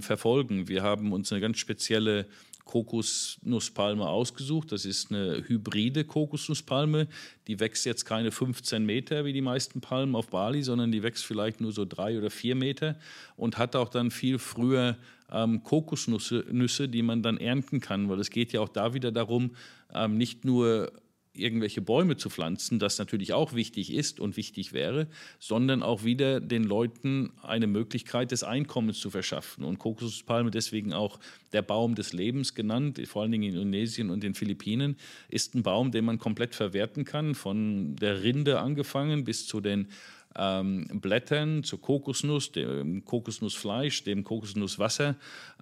verfolgen. 0.00 0.68
Wir 0.68 0.84
haben 0.84 1.12
uns 1.12 1.32
eine 1.32 1.40
ganz 1.40 1.58
spezielle 1.58 2.26
Kokosnusspalme 2.64 4.06
ausgesucht. 4.06 4.72
Das 4.72 4.84
ist 4.84 5.10
eine 5.10 5.44
hybride 5.46 6.04
Kokosnusspalme. 6.04 7.08
Die 7.46 7.60
wächst 7.60 7.84
jetzt 7.84 8.04
keine 8.04 8.30
15 8.30 8.84
Meter 8.84 9.24
wie 9.24 9.32
die 9.32 9.40
meisten 9.40 9.80
Palmen 9.80 10.14
auf 10.14 10.28
Bali, 10.28 10.62
sondern 10.62 10.92
die 10.92 11.02
wächst 11.02 11.24
vielleicht 11.24 11.60
nur 11.60 11.72
so 11.72 11.84
drei 11.84 12.18
oder 12.18 12.30
vier 12.30 12.54
Meter 12.54 12.96
und 13.36 13.58
hat 13.58 13.76
auch 13.76 13.88
dann 13.88 14.10
viel 14.10 14.38
früher 14.38 14.96
ähm, 15.30 15.62
Kokosnüsse, 15.62 16.88
die 16.88 17.02
man 17.02 17.22
dann 17.22 17.38
ernten 17.38 17.80
kann, 17.80 18.08
weil 18.08 18.20
es 18.20 18.30
geht 18.30 18.52
ja 18.52 18.60
auch 18.60 18.68
da 18.68 18.94
wieder 18.94 19.12
darum, 19.12 19.52
ähm, 19.94 20.16
nicht 20.16 20.44
nur 20.44 20.92
irgendwelche 21.34 21.80
Bäume 21.80 22.16
zu 22.16 22.28
pflanzen, 22.28 22.78
das 22.78 22.98
natürlich 22.98 23.32
auch 23.32 23.54
wichtig 23.54 23.92
ist 23.92 24.20
und 24.20 24.36
wichtig 24.36 24.72
wäre, 24.72 25.08
sondern 25.38 25.82
auch 25.82 26.04
wieder 26.04 26.40
den 26.40 26.64
Leuten 26.64 27.32
eine 27.42 27.66
Möglichkeit 27.66 28.30
des 28.32 28.44
Einkommens 28.44 29.00
zu 29.00 29.10
verschaffen. 29.10 29.64
Und 29.64 29.78
Kokosnusspalme 29.78 30.50
deswegen 30.50 30.92
auch 30.92 31.18
der 31.52 31.62
Baum 31.62 31.94
des 31.94 32.12
Lebens 32.12 32.54
genannt, 32.54 33.00
vor 33.06 33.22
allen 33.22 33.32
Dingen 33.32 33.44
in 33.44 33.54
Indonesien 33.54 34.10
und 34.10 34.22
den 34.22 34.34
Philippinen, 34.34 34.96
ist 35.28 35.54
ein 35.54 35.62
Baum, 35.62 35.90
den 35.90 36.04
man 36.04 36.18
komplett 36.18 36.54
verwerten 36.54 37.04
kann, 37.04 37.34
von 37.34 37.96
der 37.96 38.22
Rinde 38.22 38.60
angefangen 38.60 39.24
bis 39.24 39.46
zu 39.46 39.60
den 39.60 39.88
ähm, 40.36 40.86
Blättern 41.00 41.64
zur 41.64 41.80
Kokosnuss, 41.80 42.52
dem 42.52 43.04
Kokosnussfleisch, 43.04 44.04
dem 44.04 44.24
Kokosnusswasser. 44.24 45.16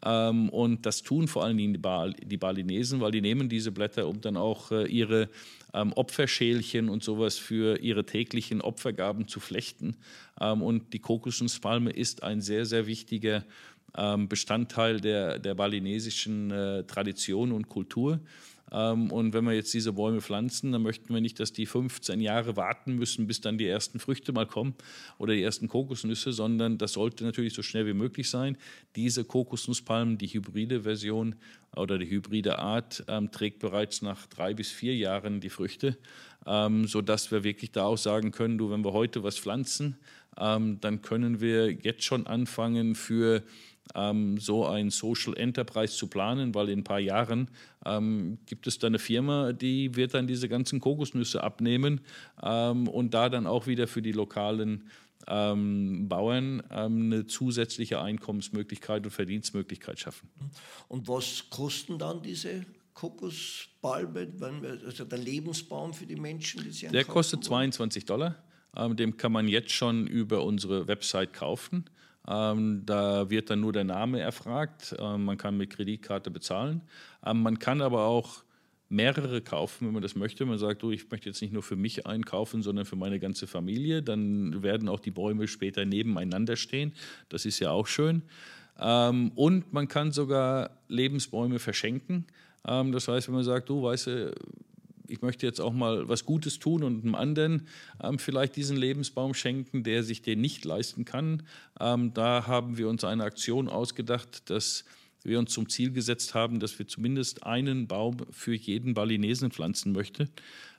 Ähm, 0.05 0.49
und 0.51 0.87
das 0.87 1.03
tun 1.03 1.29
vor 1.29 1.45
allen 1.45 1.57
Dingen 1.57 1.75
die, 1.75 1.79
Bal 1.79 2.13
die 2.15 2.37
Balinesen, 2.37 3.01
weil 3.01 3.13
die 3.13 3.21
nehmen 3.21 3.49
diese 3.49 3.73
Blätter, 3.73 4.07
um 4.07 4.21
dann 4.21 4.37
auch 4.37 4.71
äh, 4.71 4.87
ihre 4.87 5.29
ähm, 5.75 5.93
Opferschälchen 5.93 6.89
und 6.89 7.03
sowas 7.03 7.37
für 7.37 7.79
ihre 7.79 8.05
täglichen 8.05 8.61
Opfergaben 8.61 9.29
zu 9.29 9.41
flechten. 9.41 9.97
Ähm, 10.41 10.63
und 10.63 10.93
die 10.93 11.01
Kokosnusspalme 11.01 11.91
ist 11.91 12.23
ein 12.23 12.41
sehr, 12.41 12.67
sehr 12.67 12.87
wichtiger 12.87 13.45
ähm, 13.97 14.29
Bestandteil 14.29 15.01
der, 15.01 15.39
der 15.39 15.55
balinesischen 15.55 16.51
äh, 16.51 16.85
Tradition 16.85 17.53
und 17.53 17.69
Kultur. 17.69 18.21
Ähm, 18.73 19.11
und 19.11 19.33
wenn 19.33 19.45
wir 19.45 19.53
jetzt 19.53 19.73
diese 19.75 19.93
Bäume 19.93 20.21
pflanzen, 20.21 20.73
dann 20.73 20.83
möchten 20.83 21.13
wir 21.13 21.21
nicht, 21.21 21.41
dass 21.41 21.53
die 21.53 21.67
15 21.67 22.21
Jahre 22.21 22.57
warten 22.57 22.95
müssen, 22.95 23.27
bis 23.27 23.41
dann 23.41 23.59
die 23.59 23.67
ersten 23.67 23.99
Früchte 23.99 24.33
mal 24.33 24.47
kommen 24.47 24.75
oder 25.19 25.35
die 25.35 25.43
ersten 25.43 25.69
Kokosnüsse, 25.69 26.33
sondern 26.33 26.79
das 26.79 26.93
sollte 26.93 27.25
natürlich 27.25 27.55
so 27.55 27.63
schnell 27.63 27.87
wie 27.87 27.95
möglich 27.95 28.31
sein. 28.31 28.57
Diese 28.97 29.25
Kokosnusspalmen, 29.25 30.19
die 30.19 30.29
hybride 30.29 30.83
Version 30.83 31.35
oder 31.77 31.99
die 31.99 32.09
hybride 32.09 32.59
Art, 32.59 33.05
ähm, 33.09 33.31
trägt 33.31 33.59
bereits 33.59 34.03
nach 34.03 34.27
drei 34.27 34.55
bis 34.55 34.71
vier 34.71 34.97
Jahren 34.97 35.41
die 35.41 35.51
Früchte, 35.51 35.97
ähm, 36.47 36.87
sodass 36.87 37.31
wir 37.31 37.45
wirklich 37.45 37.73
da 37.73 37.85
auch 37.85 37.99
sagen 37.99 38.31
können, 38.33 38.59
du, 38.59 38.71
wenn 38.71 38.85
wir 38.85 38.93
heute 38.93 39.23
was 39.23 39.39
pflanzen, 39.39 39.97
ähm, 40.39 40.81
dann 40.81 41.03
können 41.03 41.41
wir 41.41 41.71
jetzt 41.73 42.05
schon 42.05 42.27
anfangen 42.27 42.95
für 42.95 43.43
ähm, 43.95 44.39
so 44.39 44.67
ein 44.67 44.91
Social 44.91 45.37
Enterprise 45.37 45.97
zu 45.97 46.07
planen, 46.07 46.55
weil 46.55 46.69
in 46.69 46.81
ein 46.81 46.85
paar 46.85 47.01
Jahren 47.01 47.51
ähm, 47.85 48.39
gibt 48.47 48.67
es 48.67 48.79
da 48.79 48.87
eine 48.87 48.99
Firma, 48.99 49.53
die 49.53 49.95
wird 49.97 50.15
dann 50.15 50.27
diese 50.27 50.49
ganzen 50.49 50.81
Kokosnüsse 50.81 51.43
abnehmen 51.43 52.01
ähm, 52.43 52.89
und 52.89 53.15
da 53.15 53.29
dann 53.29 53.47
auch 53.47 53.67
wieder 53.67 53.87
für 53.87 54.03
die 54.03 54.13
lokalen 54.13 54.89
ähm, 55.27 56.09
Bauern 56.09 56.63
ähm, 56.71 57.13
eine 57.13 57.27
zusätzliche 57.27 58.01
Einkommensmöglichkeit 58.01 59.05
und 59.05 59.11
Verdienstmöglichkeit 59.11 59.99
schaffen. 59.99 60.29
Und 60.89 61.09
was 61.09 61.45
kosten 61.51 61.99
dann 61.99 62.23
diese 62.23 62.65
Kokospalme, 62.95 64.29
also 64.85 65.05
der 65.05 65.19
Lebensbaum 65.19 65.95
für 65.95 66.07
die 66.07 66.17
Menschen, 66.17 66.63
die 66.65 66.71
sie 66.71 66.89
Der 66.89 67.05
kostet 67.05 67.45
22 67.45 68.05
Dollar. 68.05 68.37
Ähm, 68.77 68.97
den 68.97 69.17
kann 69.17 69.33
man 69.33 69.49
jetzt 69.49 69.73
schon 69.73 70.07
über 70.07 70.45
unsere 70.45 70.87
Website 70.87 71.33
kaufen. 71.33 71.87
Ähm, 72.29 72.83
da 72.87 73.31
wird 73.31 73.51
dann 73.51 73.61
nur 73.61 73.73
der 73.73 73.85
Name 73.85 74.21
erfragt. 74.21 74.95
Ähm, 74.99 75.25
man 75.25 75.37
kann 75.37 75.57
mit 75.57 75.71
Kreditkarte 75.71 76.31
bezahlen. 76.31 76.83
Ähm, 77.25 77.43
man 77.43 77.59
kann 77.59 77.81
aber 77.81 78.05
auch 78.05 78.45
mehrere 78.89 79.41
kaufen, 79.41 79.87
wenn 79.87 79.95
man 79.95 80.03
das 80.03 80.17
möchte. 80.17 80.45
Man 80.45 80.59
sagt, 80.59 80.83
oh, 80.85 80.91
ich 80.91 81.11
möchte 81.11 81.29
jetzt 81.29 81.41
nicht 81.41 81.53
nur 81.53 81.63
für 81.63 81.77
mich 81.77 82.07
einkaufen, 82.07 82.63
sondern 82.63 82.85
für 82.85 82.97
meine 82.97 83.21
ganze 83.21 83.47
Familie. 83.47 84.03
Dann 84.03 84.63
werden 84.63 84.89
auch 84.89 85.01
die 85.01 85.13
Bäume 85.13 85.47
später 85.49 85.85
nebeneinander 85.85 86.57
stehen. 86.57 86.93
Das 87.29 87.47
ist 87.47 87.61
ja 87.61 87.71
auch 87.71 87.87
schön. 87.87 88.23
Ähm, 88.79 89.33
und 89.35 89.73
man 89.73 89.89
kann 89.89 90.11
sogar 90.11 90.71
Lebensbäume 90.89 91.59
verschenken. 91.59 92.27
Ähm, 92.67 92.93
das 92.93 93.09
heißt, 93.09 93.29
wenn 93.29 93.35
man 93.37 93.45
sagt, 93.45 93.69
du 93.69 93.83
weißt, 93.83 94.11
ich 95.11 95.23
möchte 95.23 95.47
jetzt 95.47 95.61
auch 95.61 95.73
mal 95.73 96.09
was 96.09 96.25
Gutes 96.25 96.59
tun 96.59 96.83
und 96.83 97.03
einem 97.05 97.15
anderen 97.15 97.67
ähm, 98.03 98.19
vielleicht 98.19 98.57
diesen 98.57 98.77
Lebensbaum 98.77 99.35
schenken, 99.35 99.83
der 99.83 100.03
sich 100.03 100.23
den 100.23 100.41
nicht 100.41 100.65
leisten 100.65 101.05
kann. 101.05 101.43
Ähm, 101.79 102.15
da 102.15 102.47
haben 102.47 102.79
wir 102.79 102.89
uns 102.89 103.05
eine 103.05 103.25
Aktion 103.25 103.69
ausgedacht, 103.69 104.49
dass 104.51 104.85
wir 105.23 105.39
uns 105.39 105.53
zum 105.53 105.69
Ziel 105.69 105.93
gesetzt 105.93 106.35
haben, 106.35 106.61
dass 106.61 106.79
wir 106.79 106.87
zumindest 106.87 107.45
einen 107.45 107.87
Baum 107.87 108.19
für 108.31 108.55
jeden 108.55 108.95
Balinesen 108.95 109.51
pflanzen 109.51 109.93
möchten. 109.93 110.31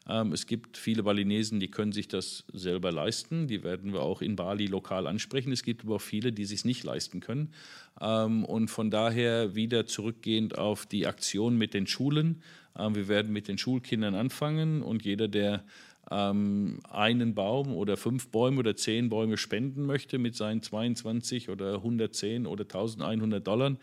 Ähm, 0.09 0.31
es 0.33 0.47
gibt 0.47 0.77
viele 0.77 1.03
Balinesen, 1.03 1.59
die 1.59 1.69
können 1.69 1.91
sich 1.91 2.07
das 2.07 2.43
selber 2.51 2.91
leisten. 2.91 3.47
Die 3.47 3.63
werden 3.63 3.93
wir 3.93 4.01
auch 4.01 4.21
in 4.21 4.35
Bali 4.35 4.65
lokal 4.65 5.05
ansprechen. 5.05 5.51
Es 5.51 5.63
gibt 5.63 5.83
aber 5.83 5.95
auch 5.95 6.01
viele, 6.01 6.31
die 6.31 6.45
sich 6.45 6.65
nicht 6.65 6.83
leisten 6.83 7.19
können. 7.19 7.53
Ähm, 7.99 8.43
und 8.45 8.69
von 8.69 8.89
daher 8.89 9.53
wieder 9.53 9.85
zurückgehend 9.85 10.57
auf 10.57 10.85
die 10.85 11.05
Aktion 11.05 11.57
mit 11.57 11.73
den 11.73 11.85
Schulen. 11.85 12.41
Ähm, 12.77 12.95
wir 12.95 13.07
werden 13.07 13.31
mit 13.31 13.47
den 13.47 13.57
Schulkindern 13.57 14.15
anfangen 14.15 14.81
und 14.81 15.03
jeder, 15.03 15.27
der 15.27 15.63
einen 16.09 17.35
Baum 17.35 17.73
oder 17.73 17.95
fünf 17.95 18.29
Bäume 18.29 18.59
oder 18.59 18.75
zehn 18.75 19.07
Bäume 19.07 19.37
spenden 19.37 19.85
möchte 19.85 20.17
mit 20.17 20.35
seinen 20.35 20.61
22 20.61 21.47
oder 21.47 21.75
110 21.75 22.47
oder 22.47 22.63
1100 22.63 23.47
Dollar, 23.47 23.77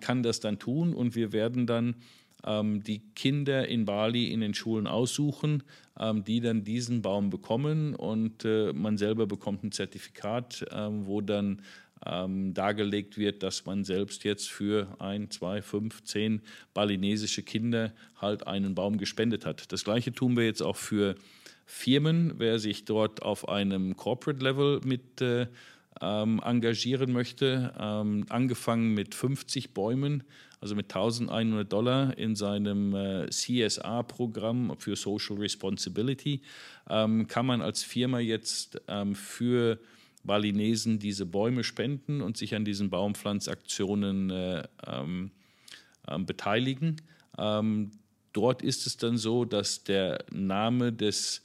kann 0.00 0.24
das 0.24 0.40
dann 0.40 0.58
tun. 0.58 0.92
Und 0.92 1.14
wir 1.14 1.32
werden 1.32 1.68
dann 1.68 1.94
ähm, 2.44 2.82
die 2.82 3.00
Kinder 3.14 3.68
in 3.68 3.84
Bali 3.84 4.32
in 4.32 4.40
den 4.40 4.54
Schulen 4.54 4.86
aussuchen, 4.86 5.62
ähm, 5.98 6.24
die 6.24 6.40
dann 6.40 6.64
diesen 6.64 7.02
Baum 7.02 7.30
bekommen. 7.30 7.94
Und 7.94 8.44
äh, 8.44 8.72
man 8.72 8.98
selber 8.98 9.26
bekommt 9.26 9.64
ein 9.64 9.72
Zertifikat, 9.72 10.66
ähm, 10.72 11.06
wo 11.06 11.20
dann 11.20 11.62
ähm, 12.06 12.54
dargelegt 12.54 13.18
wird, 13.18 13.42
dass 13.42 13.64
man 13.66 13.84
selbst 13.84 14.24
jetzt 14.24 14.50
für 14.50 14.96
ein, 14.98 15.30
zwei, 15.30 15.62
fünf, 15.62 16.02
zehn 16.04 16.42
balinesische 16.74 17.42
Kinder 17.42 17.92
halt 18.16 18.46
einen 18.46 18.74
Baum 18.74 18.98
gespendet 18.98 19.46
hat. 19.46 19.72
Das 19.72 19.84
gleiche 19.84 20.12
tun 20.12 20.36
wir 20.36 20.44
jetzt 20.44 20.62
auch 20.62 20.76
für 20.76 21.14
Firmen, 21.66 22.34
wer 22.38 22.58
sich 22.58 22.84
dort 22.84 23.22
auf 23.22 23.48
einem 23.48 23.96
Corporate 23.96 24.42
Level 24.42 24.80
mit 24.84 25.20
äh, 25.20 25.46
ähm, 26.00 26.40
engagieren 26.44 27.12
möchte, 27.12 27.72
ähm, 27.78 28.26
angefangen 28.28 28.94
mit 28.94 29.14
50 29.14 29.72
Bäumen, 29.72 30.24
also 30.60 30.74
mit 30.74 30.86
1100 30.86 31.72
Dollar 31.72 32.18
in 32.18 32.36
seinem 32.36 32.94
äh, 32.94 33.28
CSA-Programm 33.28 34.74
für 34.78 34.96
Social 34.96 35.36
Responsibility, 35.36 36.42
ähm, 36.88 37.26
kann 37.26 37.46
man 37.46 37.62
als 37.62 37.82
Firma 37.82 38.18
jetzt 38.18 38.80
ähm, 38.88 39.14
für 39.14 39.78
Balinesen 40.24 40.98
diese 40.98 41.26
Bäume 41.26 41.64
spenden 41.64 42.20
und 42.20 42.36
sich 42.36 42.54
an 42.54 42.64
diesen 42.64 42.90
Baumpflanzaktionen 42.90 44.30
äh, 44.30 44.62
ähm, 44.86 45.30
ähm, 46.08 46.26
beteiligen. 46.26 46.96
dort 48.32 48.62
ist 48.62 48.86
es 48.86 48.96
dann 48.96 49.16
so, 49.16 49.44
dass 49.44 49.84
der 49.84 50.24
Name 50.30 50.92
des 50.92 51.42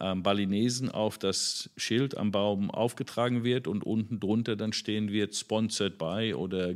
ähm, 0.00 0.22
Balinesen 0.22 0.90
auf 0.90 1.18
das 1.18 1.70
Schild 1.76 2.16
am 2.16 2.30
Baum 2.30 2.70
aufgetragen 2.70 3.44
wird 3.44 3.66
und 3.66 3.84
unten 3.84 4.20
drunter 4.20 4.56
dann 4.56 4.72
stehen 4.72 5.10
wird 5.10 5.34
Sponsored 5.34 5.96
by 5.96 6.34
oder 6.34 6.74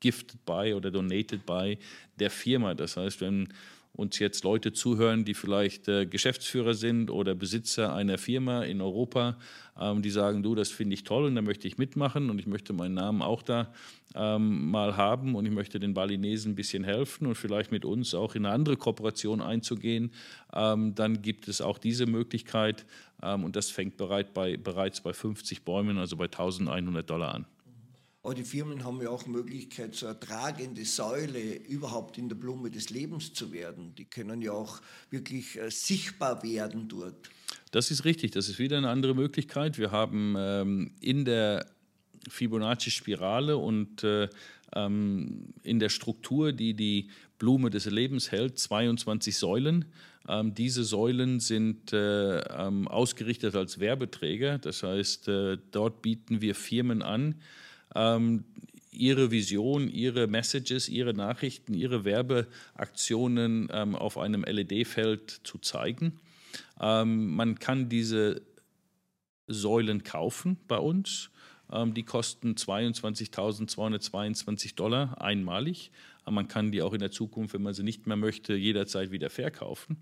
Gifted 0.00 0.44
by 0.44 0.74
oder 0.74 0.90
Donated 0.90 1.46
by 1.46 1.78
der 2.18 2.30
Firma. 2.30 2.74
Das 2.74 2.96
heißt, 2.96 3.20
wenn 3.20 3.52
uns 3.92 4.18
jetzt 4.18 4.44
Leute 4.44 4.72
zuhören, 4.72 5.24
die 5.24 5.34
vielleicht 5.34 5.88
äh, 5.88 6.06
Geschäftsführer 6.06 6.74
sind 6.74 7.10
oder 7.10 7.34
Besitzer 7.34 7.94
einer 7.94 8.18
Firma 8.18 8.62
in 8.62 8.80
Europa, 8.80 9.36
ähm, 9.78 10.02
die 10.02 10.10
sagen, 10.10 10.42
du, 10.42 10.54
das 10.54 10.70
finde 10.70 10.94
ich 10.94 11.04
toll 11.04 11.24
und 11.24 11.34
da 11.34 11.42
möchte 11.42 11.66
ich 11.66 11.76
mitmachen 11.76 12.30
und 12.30 12.38
ich 12.38 12.46
möchte 12.46 12.72
meinen 12.72 12.94
Namen 12.94 13.20
auch 13.20 13.42
da 13.42 13.72
ähm, 14.14 14.70
mal 14.70 14.96
haben 14.96 15.34
und 15.34 15.44
ich 15.44 15.52
möchte 15.52 15.78
den 15.78 15.94
Balinesen 15.94 16.52
ein 16.52 16.54
bisschen 16.56 16.84
helfen 16.84 17.26
und 17.26 17.34
vielleicht 17.34 17.72
mit 17.72 17.84
uns 17.84 18.14
auch 18.14 18.34
in 18.34 18.46
eine 18.46 18.54
andere 18.54 18.76
Kooperation 18.76 19.40
einzugehen, 19.40 20.12
ähm, 20.54 20.94
dann 20.94 21.20
gibt 21.22 21.48
es 21.48 21.60
auch 21.60 21.78
diese 21.78 22.06
Möglichkeit 22.06 22.86
ähm, 23.22 23.44
und 23.44 23.56
das 23.56 23.70
fängt 23.70 23.96
bereit 23.96 24.34
bei, 24.34 24.56
bereits 24.56 25.00
bei 25.00 25.12
50 25.12 25.64
Bäumen, 25.64 25.98
also 25.98 26.16
bei 26.16 26.24
1100 26.24 27.08
Dollar 27.08 27.34
an. 27.34 27.46
Aber 28.22 28.34
die 28.34 28.44
Firmen 28.44 28.84
haben 28.84 29.00
ja 29.00 29.08
auch 29.08 29.26
Möglichkeit, 29.26 29.94
so 29.94 30.06
eine 30.06 30.20
tragende 30.20 30.84
Säule 30.84 31.54
überhaupt 31.54 32.18
in 32.18 32.28
der 32.28 32.36
Blume 32.36 32.70
des 32.70 32.90
Lebens 32.90 33.32
zu 33.32 33.50
werden. 33.50 33.94
Die 33.94 34.04
können 34.04 34.42
ja 34.42 34.52
auch 34.52 34.82
wirklich 35.08 35.58
äh, 35.58 35.70
sichtbar 35.70 36.42
werden 36.42 36.88
dort. 36.88 37.30
Das 37.70 37.90
ist 37.90 38.04
richtig, 38.04 38.32
das 38.32 38.48
ist 38.48 38.58
wieder 38.58 38.76
eine 38.76 38.90
andere 38.90 39.14
Möglichkeit. 39.14 39.78
Wir 39.78 39.90
haben 39.90 40.34
ähm, 40.36 40.92
in 41.00 41.24
der 41.24 41.66
Fibonacci-Spirale 42.28 43.56
und 43.56 44.04
äh, 44.04 44.28
ähm, 44.74 45.54
in 45.62 45.78
der 45.78 45.88
Struktur, 45.88 46.52
die 46.52 46.74
die 46.74 47.08
Blume 47.38 47.70
des 47.70 47.86
Lebens 47.86 48.30
hält, 48.30 48.58
22 48.58 49.36
Säulen. 49.36 49.86
Ähm, 50.28 50.54
diese 50.54 50.84
Säulen 50.84 51.40
sind 51.40 51.92
äh, 51.92 52.40
ähm, 52.40 52.86
ausgerichtet 52.86 53.54
als 53.56 53.80
Werbeträger. 53.80 54.58
Das 54.58 54.82
heißt, 54.82 55.28
äh, 55.28 55.58
dort 55.70 56.02
bieten 56.02 56.42
wir 56.42 56.54
Firmen 56.54 57.02
an, 57.02 57.36
ähm, 57.94 58.44
ihre 58.92 59.30
Vision, 59.30 59.88
ihre 59.88 60.26
Messages, 60.26 60.88
ihre 60.88 61.14
Nachrichten, 61.14 61.74
ihre 61.74 62.04
Werbeaktionen 62.04 63.68
ähm, 63.72 63.94
auf 63.94 64.18
einem 64.18 64.42
LED-Feld 64.44 65.40
zu 65.44 65.58
zeigen. 65.58 66.18
Ähm, 66.80 67.34
man 67.34 67.58
kann 67.58 67.88
diese 67.88 68.42
Säulen 69.46 70.04
kaufen 70.04 70.58
bei 70.68 70.78
uns. 70.78 71.30
Ähm, 71.72 71.94
die 71.94 72.02
kosten 72.02 72.54
22.222 72.54 74.74
Dollar 74.74 75.20
einmalig. 75.20 75.92
Man 76.28 76.48
kann 76.48 76.72
die 76.72 76.82
auch 76.82 76.92
in 76.92 77.00
der 77.00 77.10
Zukunft, 77.10 77.54
wenn 77.54 77.62
man 77.62 77.72
sie 77.74 77.82
nicht 77.82 78.06
mehr 78.06 78.16
möchte, 78.16 78.54
jederzeit 78.54 79.10
wieder 79.10 79.30
verkaufen. 79.30 79.96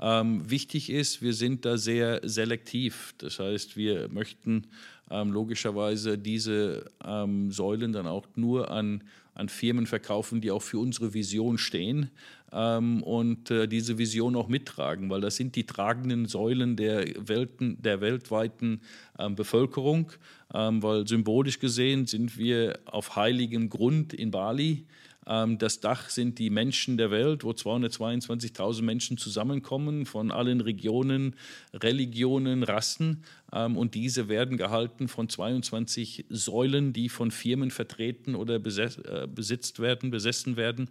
Ähm, 0.00 0.50
wichtig 0.50 0.90
ist, 0.90 1.22
wir 1.22 1.34
sind 1.34 1.64
da 1.64 1.78
sehr 1.78 2.20
selektiv. 2.24 3.14
Das 3.18 3.38
heißt, 3.38 3.76
wir 3.76 4.08
möchten 4.08 4.66
ähm, 5.10 5.32
logischerweise 5.32 6.18
diese 6.18 6.90
ähm, 7.04 7.52
Säulen 7.52 7.92
dann 7.92 8.06
auch 8.06 8.26
nur 8.34 8.70
an, 8.70 9.04
an 9.34 9.48
Firmen 9.48 9.86
verkaufen, 9.86 10.40
die 10.40 10.50
auch 10.50 10.62
für 10.62 10.78
unsere 10.78 11.14
Vision 11.14 11.58
stehen 11.58 12.10
ähm, 12.52 13.02
und 13.02 13.50
äh, 13.50 13.68
diese 13.68 13.98
Vision 13.98 14.36
auch 14.36 14.48
mittragen, 14.48 15.10
weil 15.10 15.20
das 15.20 15.36
sind 15.36 15.56
die 15.56 15.66
tragenden 15.66 16.26
Säulen 16.26 16.76
der, 16.76 17.04
Welten, 17.28 17.80
der 17.82 18.00
weltweiten 18.00 18.80
ähm, 19.18 19.34
Bevölkerung, 19.34 20.12
ähm, 20.52 20.82
weil 20.82 21.06
symbolisch 21.06 21.58
gesehen 21.58 22.06
sind 22.06 22.38
wir 22.38 22.78
auf 22.86 23.16
heiligem 23.16 23.68
Grund 23.68 24.14
in 24.14 24.30
Bali. 24.30 24.86
Ähm, 25.26 25.58
das 25.58 25.80
Dach 25.80 26.10
sind 26.10 26.38
die 26.38 26.50
Menschen 26.50 26.96
der 26.96 27.10
Welt, 27.10 27.44
wo 27.44 27.50
222.000 27.50 28.82
Menschen 28.82 29.16
zusammenkommen 29.16 30.06
von 30.06 30.30
allen 30.30 30.60
Regionen, 30.60 31.36
Religionen, 31.72 32.62
Rassen. 32.62 33.24
Ähm, 33.52 33.76
und 33.76 33.94
diese 33.94 34.28
werden 34.28 34.56
gehalten 34.56 35.08
von 35.08 35.28
22 35.28 36.26
Säulen, 36.28 36.92
die 36.92 37.08
von 37.08 37.30
Firmen 37.30 37.70
vertreten 37.70 38.34
oder 38.34 38.56
äh, 38.56 39.26
besitzt 39.26 39.80
werden, 39.80 40.10
besessen 40.10 40.56
werden, 40.56 40.88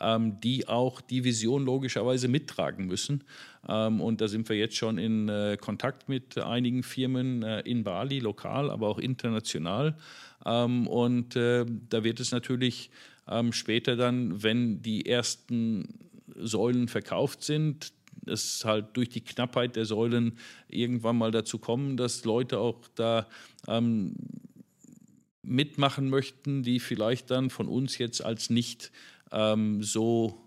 ähm, 0.00 0.40
die 0.40 0.66
auch 0.68 1.00
die 1.00 1.24
Vision 1.24 1.64
logischerweise 1.64 2.28
mittragen 2.28 2.86
müssen. 2.86 3.24
Und 3.68 4.20
da 4.20 4.28
sind 4.28 4.48
wir 4.48 4.54
jetzt 4.54 4.76
schon 4.76 4.96
in 4.96 5.28
äh, 5.28 5.56
Kontakt 5.60 6.08
mit 6.08 6.38
einigen 6.38 6.84
Firmen 6.84 7.42
äh, 7.42 7.62
in 7.62 7.82
Bali, 7.82 8.20
lokal, 8.20 8.70
aber 8.70 8.86
auch 8.86 9.00
international. 9.00 9.96
Und 10.44 11.34
da 11.34 12.04
wird 12.04 12.20
es 12.20 12.30
natürlich 12.30 12.90
ähm, 13.28 13.52
später 13.52 13.96
dann, 13.96 14.42
wenn 14.42 14.82
die 14.82 15.06
ersten 15.06 15.98
Säulen 16.34 16.88
verkauft 16.88 17.42
sind, 17.42 17.92
es 18.26 18.64
halt 18.64 18.96
durch 18.96 19.08
die 19.08 19.20
Knappheit 19.20 19.76
der 19.76 19.84
Säulen 19.84 20.38
irgendwann 20.68 21.16
mal 21.16 21.30
dazu 21.30 21.58
kommen, 21.58 21.96
dass 21.96 22.24
Leute 22.24 22.58
auch 22.58 22.80
da 22.94 23.28
ähm, 23.68 24.14
mitmachen 25.42 26.10
möchten, 26.10 26.62
die 26.62 26.80
vielleicht 26.80 27.30
dann 27.30 27.50
von 27.50 27.68
uns 27.68 27.98
jetzt 27.98 28.24
als 28.24 28.50
nicht 28.50 28.90
ähm, 29.30 29.82
so 29.82 30.42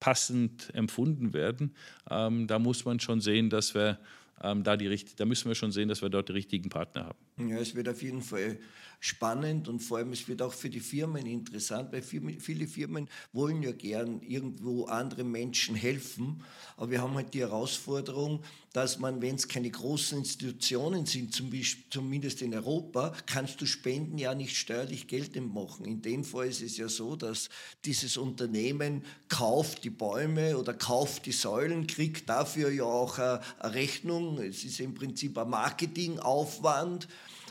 passend 0.00 0.74
empfunden 0.74 1.32
werden. 1.32 1.74
Ähm, 2.10 2.46
da 2.46 2.58
muss 2.58 2.84
man 2.84 3.00
schon 3.00 3.20
sehen, 3.20 3.50
dass 3.50 3.74
wir 3.74 3.98
ähm, 4.42 4.62
da 4.62 4.76
die 4.76 5.04
da 5.16 5.24
müssen 5.24 5.48
wir 5.48 5.54
schon 5.54 5.72
sehen, 5.72 5.88
dass 5.88 6.02
wir 6.02 6.10
dort 6.10 6.28
die 6.28 6.32
richtigen 6.32 6.68
Partner 6.68 7.06
haben. 7.06 7.48
Ja, 7.48 7.56
es 7.58 7.74
wird 7.74 7.88
auf 7.88 8.02
jeden 8.02 8.20
Fall 8.20 8.58
spannend 9.04 9.68
und 9.68 9.80
vor 9.80 9.98
allem 9.98 10.12
es 10.12 10.26
wird 10.28 10.40
auch 10.40 10.54
für 10.54 10.70
die 10.70 10.80
Firmen 10.80 11.26
interessant, 11.26 11.92
weil 11.92 12.00
viele 12.00 12.66
Firmen 12.66 13.06
wollen 13.34 13.62
ja 13.62 13.72
gern 13.72 14.22
irgendwo 14.22 14.86
anderen 14.86 15.30
Menschen 15.30 15.74
helfen, 15.74 16.42
aber 16.78 16.90
wir 16.90 17.02
haben 17.02 17.14
halt 17.14 17.34
die 17.34 17.40
Herausforderung, 17.40 18.42
dass 18.72 18.98
man, 18.98 19.20
wenn 19.20 19.34
es 19.34 19.46
keine 19.46 19.70
großen 19.70 20.18
Institutionen 20.18 21.04
sind, 21.04 21.34
zum 21.34 21.50
Beispiel, 21.50 21.84
zumindest 21.90 22.40
in 22.40 22.54
Europa, 22.54 23.14
kannst 23.26 23.60
du 23.60 23.66
Spenden 23.66 24.16
ja 24.16 24.34
nicht 24.34 24.56
steuerlich 24.56 25.06
geltend 25.06 25.52
machen. 25.52 25.84
In 25.84 26.00
dem 26.00 26.24
Fall 26.24 26.48
ist 26.48 26.62
es 26.62 26.78
ja 26.78 26.88
so, 26.88 27.14
dass 27.14 27.50
dieses 27.84 28.16
Unternehmen 28.16 29.04
kauft 29.28 29.84
die 29.84 29.90
Bäume 29.90 30.56
oder 30.56 30.72
kauft 30.72 31.26
die 31.26 31.32
Säulen, 31.32 31.86
kriegt 31.86 32.30
dafür 32.30 32.70
ja 32.70 32.84
auch 32.84 33.18
eine 33.18 33.42
Rechnung. 33.60 34.38
Es 34.38 34.64
ist 34.64 34.80
im 34.80 34.94
Prinzip 34.94 35.36
ein 35.36 35.50
Marketingaufwand 35.50 37.06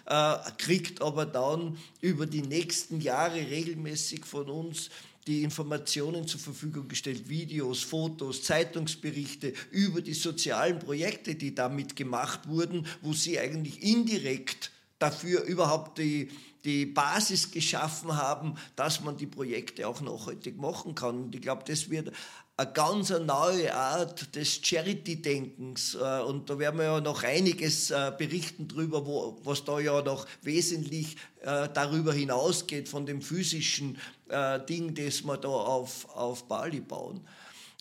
äh, 0.05 0.35
kriegt 0.57 1.01
aber 1.01 1.25
dann 1.25 1.77
über 2.01 2.25
die 2.25 2.41
nächsten 2.41 3.01
Jahre 3.01 3.35
regelmäßig 3.35 4.25
von 4.25 4.49
uns 4.49 4.89
die 5.27 5.43
Informationen 5.43 6.27
zur 6.27 6.39
Verfügung 6.39 6.87
gestellt, 6.87 7.29
Videos, 7.29 7.81
Fotos, 7.81 8.43
Zeitungsberichte 8.43 9.53
über 9.71 10.01
die 10.01 10.13
sozialen 10.13 10.79
Projekte, 10.79 11.35
die 11.35 11.55
damit 11.55 11.95
gemacht 11.95 12.47
wurden, 12.47 12.85
wo 13.01 13.13
sie 13.13 13.39
eigentlich 13.39 13.81
indirekt 13.81 14.71
dafür 14.99 15.43
überhaupt 15.43 15.97
die, 15.97 16.29
die 16.65 16.85
Basis 16.85 17.51
geschaffen 17.51 18.15
haben, 18.15 18.55
dass 18.75 19.01
man 19.01 19.17
die 19.17 19.27
Projekte 19.27 19.87
auch 19.87 20.01
nachhaltig 20.01 20.57
machen 20.57 20.95
kann. 20.95 21.23
Und 21.23 21.35
ich 21.35 21.41
glaube, 21.41 21.63
das 21.65 21.89
wird 21.89 22.11
eine 22.55 22.71
ganz 22.71 23.09
neue 23.09 23.73
Art 23.73 24.35
des 24.35 24.59
Charity-Denkens. 24.61 25.95
Äh, 25.95 26.21
und 26.21 26.49
da 26.49 26.59
werden 26.59 26.77
wir 26.77 26.85
ja 26.85 27.01
noch 27.01 27.23
einiges 27.23 27.91
äh, 27.91 28.11
berichten 28.17 28.67
darüber, 28.67 29.05
was 29.43 29.65
da 29.65 29.79
ja 29.79 30.01
noch 30.01 30.27
wesentlich 30.41 31.15
äh, 31.41 31.67
darüber 31.73 32.13
hinausgeht 32.13 32.89
von 32.89 33.05
dem 33.05 33.21
physischen 33.21 33.97
Ding, 34.67 34.95
das 34.95 35.23
wir 35.23 35.37
da 35.37 35.49
auf, 35.49 36.09
auf 36.15 36.47
Bali 36.47 36.79
bauen. 36.79 37.21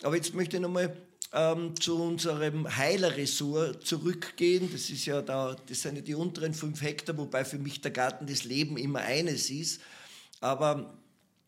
Aber 0.02 0.16
jetzt 0.16 0.34
möchte 0.34 0.56
ich 0.56 0.62
nochmal 0.62 0.94
ähm, 1.32 1.74
zu 1.80 2.02
unserem 2.02 2.76
Heilerressort 2.76 3.86
zurückgehen. 3.86 4.68
Das 4.70 4.90
ist 4.90 5.06
ja 5.06 5.22
da, 5.22 5.56
das 5.66 5.80
sind 5.80 5.96
ja 5.96 6.02
die 6.02 6.14
unteren 6.14 6.52
fünf 6.52 6.82
Hektar, 6.82 7.16
wobei 7.16 7.46
für 7.46 7.58
mich 7.58 7.80
der 7.80 7.90
Garten 7.92 8.26
des 8.26 8.44
Lebens 8.44 8.80
immer 8.82 9.00
eines 9.00 9.48
ist. 9.48 9.80
Aber 10.40 10.92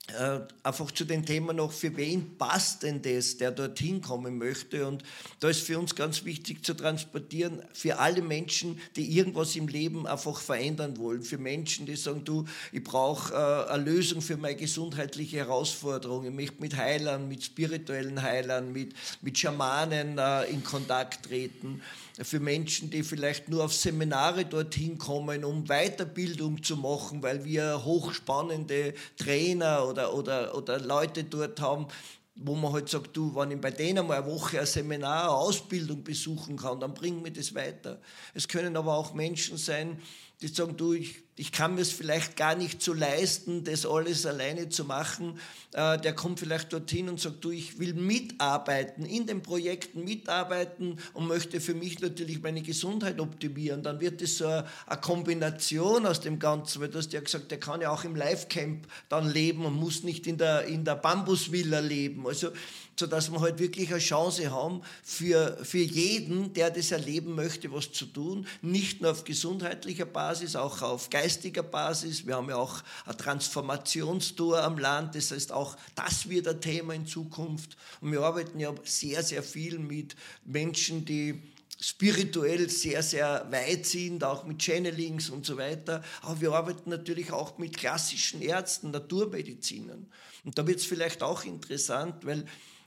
äh, 0.09 0.41
einfach 0.63 0.91
zu 0.91 1.07
dem 1.07 1.25
Thema 1.25 1.55
noch, 1.55 1.73
für 1.73 1.97
wen 1.97 2.37
passt 2.37 2.83
denn 2.83 3.01
das, 3.01 3.39
der 3.39 3.51
dorthin 3.51 4.03
kommen 4.03 4.37
möchte? 4.37 4.87
Und 4.87 5.03
da 5.41 5.49
ist 5.49 5.63
für 5.63 5.79
uns 5.79 5.95
ganz 5.95 6.25
wichtig 6.27 6.65
zu 6.65 6.75
transportieren, 6.75 7.63
für 7.73 7.99
alle 7.99 8.21
Menschen, 8.21 8.79
die 8.97 9.17
irgendwas 9.17 9.57
im 9.57 9.67
Leben 9.67 10.07
einfach 10.07 10.41
verändern 10.41 10.99
wollen. 10.99 11.23
Für 11.23 11.39
Menschen, 11.39 11.87
die 11.87 11.97
sagen, 11.97 12.23
du, 12.25 12.45
ich 12.71 12.85
brauche 12.85 13.33
äh, 13.33 13.73
eine 13.73 13.85
Lösung 13.85 14.21
für 14.21 14.37
meine 14.37 14.57
gesundheitliche 14.57 15.39
Herausforderung. 15.39 16.27
Ich 16.27 16.35
möchte 16.35 16.61
mit 16.61 16.77
Heilern, 16.77 17.27
mit 17.27 17.43
spirituellen 17.43 18.21
Heilern, 18.21 18.73
mit, 18.73 18.95
mit 19.23 19.39
Schamanen 19.39 20.19
äh, 20.19 20.45
in 20.45 20.63
Kontakt 20.63 21.25
treten 21.27 21.81
für 22.23 22.39
Menschen, 22.39 22.91
die 22.91 23.03
vielleicht 23.03 23.49
nur 23.49 23.65
auf 23.65 23.75
Seminare 23.75 24.45
dorthin 24.45 24.99
kommen, 24.99 25.45
um 25.45 25.65
Weiterbildung 25.65 26.63
zu 26.63 26.77
machen, 26.77 27.23
weil 27.23 27.45
wir 27.45 27.85
hochspannende 27.85 28.95
Trainer 29.17 29.89
oder, 29.89 30.15
oder, 30.15 30.57
oder 30.57 30.79
Leute 30.79 31.25
dort 31.25 31.61
haben, 31.61 31.89
wo 32.37 32.55
man 32.55 32.73
halt 32.73 32.89
sagt, 32.89 33.17
du, 33.17 33.35
wenn 33.35 33.53
ich 33.53 33.61
bei 33.61 33.71
denen 33.71 34.07
mal 34.07 34.23
eine 34.23 34.31
Woche 34.31 34.61
ein 34.61 34.67
Seminar, 34.67 35.25
eine 35.25 35.31
Ausbildung 35.33 36.03
besuchen 36.03 36.57
kann, 36.57 36.81
dann 36.81 36.95
bringt 36.95 37.23
mir 37.23 37.33
das 37.33 37.55
weiter. 37.55 38.01
Es 38.33 38.47
können 38.47 38.77
aber 38.77 38.97
auch 38.97 39.15
Menschen 39.15 39.57
sein, 39.57 40.01
die 40.41 40.49
sagen, 40.49 40.77
du, 40.77 40.93
ich, 40.93 41.23
ich 41.37 41.53
kann 41.53 41.75
mir 41.75 41.81
es 41.81 41.91
vielleicht 41.91 42.37
gar 42.37 42.55
nicht 42.55 42.83
so 42.83 42.93
leisten, 42.93 43.65
das 43.65 43.87
alles 43.87 44.27
alleine 44.27 44.69
zu 44.69 44.85
machen. 44.85 45.39
Äh, 45.73 45.99
der 45.99 46.15
kommt 46.15 46.39
vielleicht 46.39 46.73
dorthin 46.73 47.09
und 47.09 47.19
sagt, 47.19 47.45
du, 47.45 47.51
ich 47.51 47.79
will 47.79 47.95
mitarbeiten, 47.95 49.05
in 49.05 49.27
den 49.27 49.43
Projekten 49.43 50.05
mitarbeiten 50.05 50.99
und 51.13 51.27
möchte 51.27 51.61
für 51.61 51.75
mich 51.75 52.01
natürlich 52.01 52.43
meine 52.43 52.63
Gesundheit 52.63 53.21
optimieren. 53.21 53.83
Dann 53.83 54.01
wird 54.01 54.23
es 54.23 54.39
so 54.39 54.47
eine, 54.47 54.67
eine 54.87 55.01
Kombination 55.01 56.07
aus 56.07 56.21
dem 56.21 56.39
Ganzen, 56.39 56.81
weil 56.83 56.89
du 56.89 56.99
hast 56.99 57.13
ja 57.13 57.21
gesagt, 57.21 57.51
der 57.51 57.59
kann 57.59 57.81
ja 57.81 57.91
auch 57.91 58.05
im 58.05 58.15
Livecamp 58.15 58.87
dann 59.09 59.29
leben 59.29 59.65
und 59.65 59.75
muss 59.75 60.03
nicht 60.03 60.27
in 60.27 60.39
der, 60.39 60.65
in 60.67 60.85
der 60.85 60.97
Bambusvilla 60.97 61.81
leben. 61.81 62.27
Also 62.27 62.51
sodass 62.97 63.31
wir 63.31 63.41
halt 63.41 63.59
wirklich 63.59 63.91
eine 63.91 63.99
Chance 63.99 64.51
haben, 64.51 64.83
für, 65.03 65.59
für 65.63 65.79
jeden, 65.79 66.53
der 66.55 66.71
das 66.71 66.91
erleben 66.91 67.35
möchte, 67.35 67.73
was 67.73 67.93
zu 67.93 68.07
tun. 68.07 68.47
Nicht 68.63 69.03
nur 69.03 69.11
auf 69.11 69.25
gesundheitlicher 69.25 70.07
Basis, 70.07 70.57
auch 70.57 70.83
auf 70.83 71.11
geistiger 71.11 71.63
Basis. 71.63 72.27
Wir 72.27 72.37
haben 72.37 72.49
ja 72.49 72.57
auch 72.57 72.83
ein 73.07 73.17
Transformationstour 73.17 74.63
am 74.63 74.79
Land, 74.79 75.15
das 75.15 75.31
heißt 75.31 75.53
auch 75.53 75.77
das 75.95 76.29
wird 76.29 76.49
ein 76.49 76.61
Thema 76.61 76.95
in 76.95 77.07
Zukunft. 77.07 77.77
Und 78.01 78.13
wir 78.13 78.23
arbeiten 78.23 78.61
ja 78.61 78.73
sehr, 78.85 79.23
sehr 79.23 79.43
viel 79.43 79.79
mit 79.79 80.17
Menschen, 80.45 81.05
die 81.05 81.43
spirituell 81.81 82.71
sehr, 82.71 83.03
sehr 83.03 83.47
weit 83.51 83.85
sind, 83.87 84.25
auch 84.25 84.45
mit 84.45 84.59
Channelings 84.59 85.31
und 85.31 85.45
so 85.45 85.57
weiter. 85.57 86.03
Aber 86.23 86.41
wir 86.41 86.53
arbeiten 86.53 86.91
natürlich 86.91 87.33
auch 87.33 87.59
mit 87.59 87.77
klassischen 87.77 88.41
Ärzten, 88.41 88.91
Naturmedizinern. 88.91 90.07
Und 90.45 90.59
da 90.59 90.67
wird 90.67 90.79
es 90.79 90.87
vielleicht 90.87 91.23
auch 91.23 91.45
interessant, 91.45 92.25
weil 92.25 92.45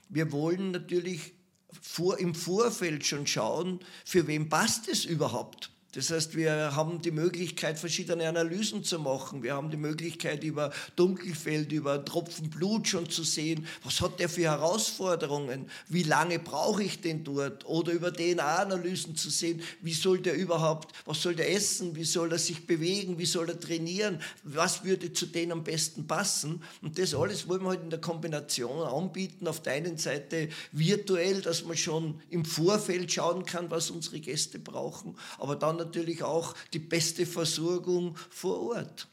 wir 0.08 0.32
wollen 0.32 0.70
natürlich 0.70 1.34
vor, 1.80 2.18
im 2.18 2.34
Vorfeld 2.34 3.06
schon 3.06 3.26
schauen, 3.26 3.80
für 4.04 4.26
wen 4.26 4.48
passt 4.48 4.88
es 4.88 5.04
überhaupt. 5.04 5.70
Das 5.92 6.10
heißt, 6.10 6.36
wir 6.36 6.76
haben 6.76 7.00
die 7.00 7.10
Möglichkeit, 7.10 7.78
verschiedene 7.78 8.28
Analysen 8.28 8.84
zu 8.84 8.98
machen. 8.98 9.42
Wir 9.42 9.54
haben 9.54 9.70
die 9.70 9.78
Möglichkeit, 9.78 10.44
über 10.44 10.70
Dunkelfeld, 10.96 11.72
über 11.72 12.04
Tropfen 12.04 12.50
Blut 12.50 12.86
schon 12.86 13.08
zu 13.08 13.22
sehen, 13.22 13.66
was 13.84 14.02
hat 14.02 14.20
der 14.20 14.28
für 14.28 14.42
Herausforderungen, 14.42 15.70
wie 15.88 16.02
lange 16.02 16.40
brauche 16.40 16.82
ich 16.82 17.00
denn 17.00 17.24
dort? 17.24 17.64
Oder 17.64 17.92
über 17.92 18.12
DNA-Analysen 18.12 19.16
zu 19.16 19.30
sehen, 19.30 19.62
wie 19.80 19.94
soll 19.94 20.20
der 20.20 20.34
überhaupt, 20.34 20.94
was 21.06 21.22
soll 21.22 21.34
der 21.34 21.54
essen, 21.54 21.96
wie 21.96 22.04
soll 22.04 22.32
er 22.32 22.38
sich 22.38 22.66
bewegen, 22.66 23.18
wie 23.18 23.26
soll 23.26 23.48
er 23.48 23.58
trainieren, 23.58 24.20
was 24.42 24.84
würde 24.84 25.14
zu 25.14 25.24
denen 25.24 25.52
am 25.52 25.64
besten 25.64 26.06
passen. 26.06 26.62
Und 26.82 26.98
das 26.98 27.14
alles 27.14 27.48
wollen 27.48 27.62
wir 27.62 27.70
halt 27.70 27.82
in 27.82 27.90
der 27.90 28.00
Kombination 28.00 28.86
anbieten. 28.86 29.48
Auf 29.48 29.62
der 29.62 29.72
einen 29.72 29.96
Seite 29.96 30.50
virtuell, 30.70 31.40
dass 31.40 31.64
man 31.64 31.78
schon 31.78 32.20
im 32.28 32.44
Vorfeld 32.44 33.10
schauen 33.10 33.46
kann, 33.46 33.70
was 33.70 33.90
unsere 33.90 34.20
Gäste 34.20 34.58
brauchen, 34.58 35.16
aber 35.38 35.56
dann 35.56 35.77
natürlich 35.78 36.22
auch 36.22 36.54
die 36.72 36.78
beste 36.78 37.26
Versorgung 37.26 38.16
vor 38.30 38.60
Ort. 38.76 39.08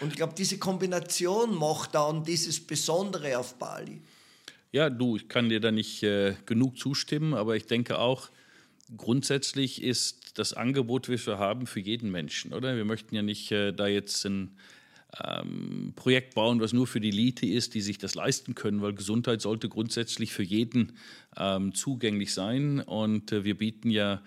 Und 0.00 0.10
ich 0.10 0.16
glaube, 0.16 0.34
diese 0.36 0.58
Kombination 0.58 1.54
macht 1.54 1.94
dann 1.94 2.24
dieses 2.24 2.60
Besondere 2.60 3.38
auf 3.38 3.54
Bali. 3.54 4.00
Ja, 4.72 4.90
du, 4.90 5.16
ich 5.16 5.28
kann 5.28 5.48
dir 5.48 5.60
da 5.60 5.70
nicht 5.70 6.02
äh, 6.02 6.34
genug 6.44 6.78
zustimmen, 6.78 7.34
aber 7.34 7.56
ich 7.56 7.66
denke 7.66 7.98
auch, 7.98 8.28
grundsätzlich 8.96 9.82
ist 9.82 10.38
das 10.38 10.52
Angebot, 10.52 11.08
das 11.08 11.26
wir 11.26 11.38
haben, 11.38 11.66
für 11.66 11.80
jeden 11.80 12.10
Menschen, 12.10 12.52
oder? 12.52 12.76
Wir 12.76 12.84
möchten 12.84 13.14
ja 13.14 13.22
nicht 13.22 13.50
äh, 13.52 13.72
da 13.72 13.86
jetzt 13.86 14.24
ein 14.26 14.56
ähm, 15.24 15.92
Projekt 15.96 16.34
bauen, 16.34 16.60
was 16.60 16.72
nur 16.72 16.86
für 16.86 17.00
die 17.00 17.08
Elite 17.08 17.46
ist, 17.46 17.74
die 17.74 17.80
sich 17.80 17.98
das 17.98 18.14
leisten 18.14 18.54
können, 18.54 18.82
weil 18.82 18.92
Gesundheit 18.92 19.40
sollte 19.40 19.68
grundsätzlich 19.68 20.32
für 20.32 20.42
jeden 20.42 20.92
ähm, 21.36 21.74
zugänglich 21.74 22.34
sein. 22.34 22.80
Und 22.80 23.32
äh, 23.32 23.44
wir 23.44 23.56
bieten 23.56 23.90
ja 23.90 24.22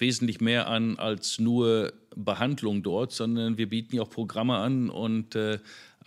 wesentlich 0.00 0.40
mehr 0.40 0.68
an 0.68 0.98
als 0.98 1.38
nur 1.38 1.92
Behandlung 2.16 2.82
dort, 2.82 3.12
sondern 3.12 3.58
wir 3.58 3.68
bieten 3.68 3.96
ja 3.96 4.02
auch 4.02 4.10
Programme 4.10 4.56
an 4.56 4.90
und 4.90 5.34
äh, 5.34 5.58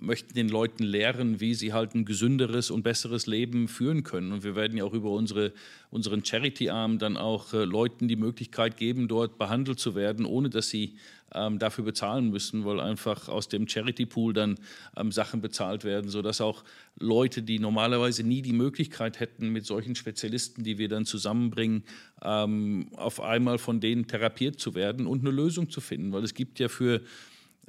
möchten 0.04 0.34
den 0.34 0.50
Leuten 0.50 0.84
lehren, 0.84 1.40
wie 1.40 1.54
sie 1.54 1.74
halt 1.74 1.96
ein 1.96 2.06
gesünderes 2.06 2.70
und 2.70 2.84
besseres 2.84 3.26
Leben 3.26 3.68
führen 3.68 4.04
können. 4.04 4.32
Und 4.32 4.44
wir 4.44 4.56
werden 4.56 4.78
ja 4.78 4.84
auch 4.84 4.94
über 4.94 5.12
unsere, 5.12 5.54
unseren 5.90 6.24
Charity-Arm 6.26 7.00
dann 7.00 7.18
auch 7.18 7.54
äh, 7.54 7.64
Leuten 7.64 8.08
die 8.08 8.16
Möglichkeit 8.16 8.78
geben, 8.78 9.08
dort 9.08 9.38
behandelt 9.38 9.80
zu 9.80 9.96
werden, 9.96 10.26
ohne 10.26 10.50
dass 10.50 10.70
sie 10.70 10.96
ähm, 11.34 11.58
dafür 11.58 11.86
bezahlen 11.86 12.30
müssen, 12.30 12.66
weil 12.66 12.80
einfach 12.80 13.30
aus 13.30 13.48
dem 13.48 13.68
Charity-Pool 13.68 14.34
dann 14.34 14.56
ähm, 14.98 15.12
Sachen 15.12 15.42
bezahlt 15.42 15.84
werden, 15.84 16.10
sodass 16.10 16.42
auch 16.42 16.64
Leute, 17.00 17.42
die 17.42 17.60
normalerweise 17.60 18.24
nie 18.24 18.42
die 18.42 18.54
Möglichkeit 18.54 19.20
hätten, 19.20 19.50
mit 19.50 19.66
solchen 19.66 19.96
Spezialisten, 19.96 20.64
die 20.64 20.78
wir 20.78 20.90
dann 20.90 21.06
zusammenbringen, 21.06 21.84
ähm, 22.22 22.90
auf 22.96 23.22
einmal 23.22 23.58
von 23.58 23.80
denen 23.80 24.08
therapiert 24.08 24.60
zu 24.60 24.76
werden 24.76 25.08
und 25.08 25.22
eine 25.22 25.32
Lösung 25.32 25.70
zu 25.70 25.82
finden. 25.82 26.12
Weil 26.12 26.24
es 26.24 26.34
gibt 26.34 26.60
ja 26.60 26.68
für 26.68 27.02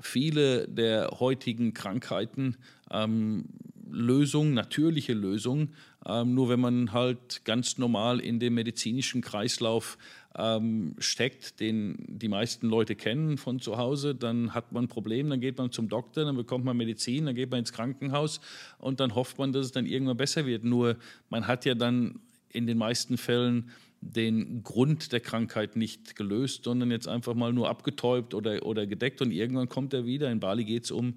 viele 0.01 0.69
der 0.69 1.11
heutigen 1.19 1.75
Krankheiten 1.75 2.57
ähm, 2.91 3.45
Lösungen, 3.91 4.55
natürliche 4.55 5.13
Lösungen. 5.13 5.75
Ähm, 6.07 6.35
nur 6.35 6.49
wenn 6.49 6.61
man 6.61 6.93
halt 6.93 7.45
ganz 7.45 7.79
normal 7.79 8.21
in 8.21 8.41
dem 8.41 8.55
medizinischen 8.55 9.23
Kreislauf 9.23 9.97
ähm, 10.37 10.97
steckt, 10.99 11.61
den 11.61 11.97
die 12.09 12.29
meisten 12.29 12.69
Leute 12.69 12.97
kennen 12.97 13.39
von 13.39 13.61
zu 13.61 13.79
Hause, 13.79 14.15
dann 14.15 14.53
hat 14.53 14.73
man 14.73 14.85
ein 14.85 14.89
Problem, 14.89 15.31
dann 15.31 15.41
geht 15.41 15.59
man 15.59 15.71
zum 15.71 15.89
Doktor, 15.89 16.25
dann 16.25 16.37
bekommt 16.37 16.65
man 16.65 16.77
Medizin, 16.77 17.27
dann 17.27 17.35
geht 17.35 17.51
man 17.51 17.61
ins 17.61 17.73
Krankenhaus 17.73 18.41
und 18.79 19.01
dann 19.01 19.15
hofft 19.15 19.39
man, 19.39 19.53
dass 19.53 19.67
es 19.67 19.73
dann 19.73 19.87
irgendwann 19.87 20.17
besser 20.17 20.45
wird. 20.45 20.65
Nur 20.65 20.97
man 21.31 21.47
hat 21.47 21.65
ja 21.65 21.75
dann 21.75 22.21
in 22.51 22.67
den 22.67 22.79
meisten 22.79 23.17
Fällen 23.17 23.71
den 24.13 24.63
Grund 24.63 25.13
der 25.13 25.21
Krankheit 25.21 25.77
nicht 25.77 26.17
gelöst, 26.17 26.65
sondern 26.65 26.91
jetzt 26.91 27.09
einfach 27.09 27.35
mal 27.35 27.53
nur 27.53 27.69
abgetäubt 27.69 28.35
oder, 28.35 28.65
oder 28.65 28.87
gedeckt. 28.87 29.23
Und 29.23 29.31
irgendwann 29.31 29.69
kommt 29.69 29.95
er 29.95 30.05
wieder. 30.05 30.31
In 30.31 30.41
Bali 30.41 30.65
geht 30.65 30.85
es 30.85 30.91
um 30.91 31.15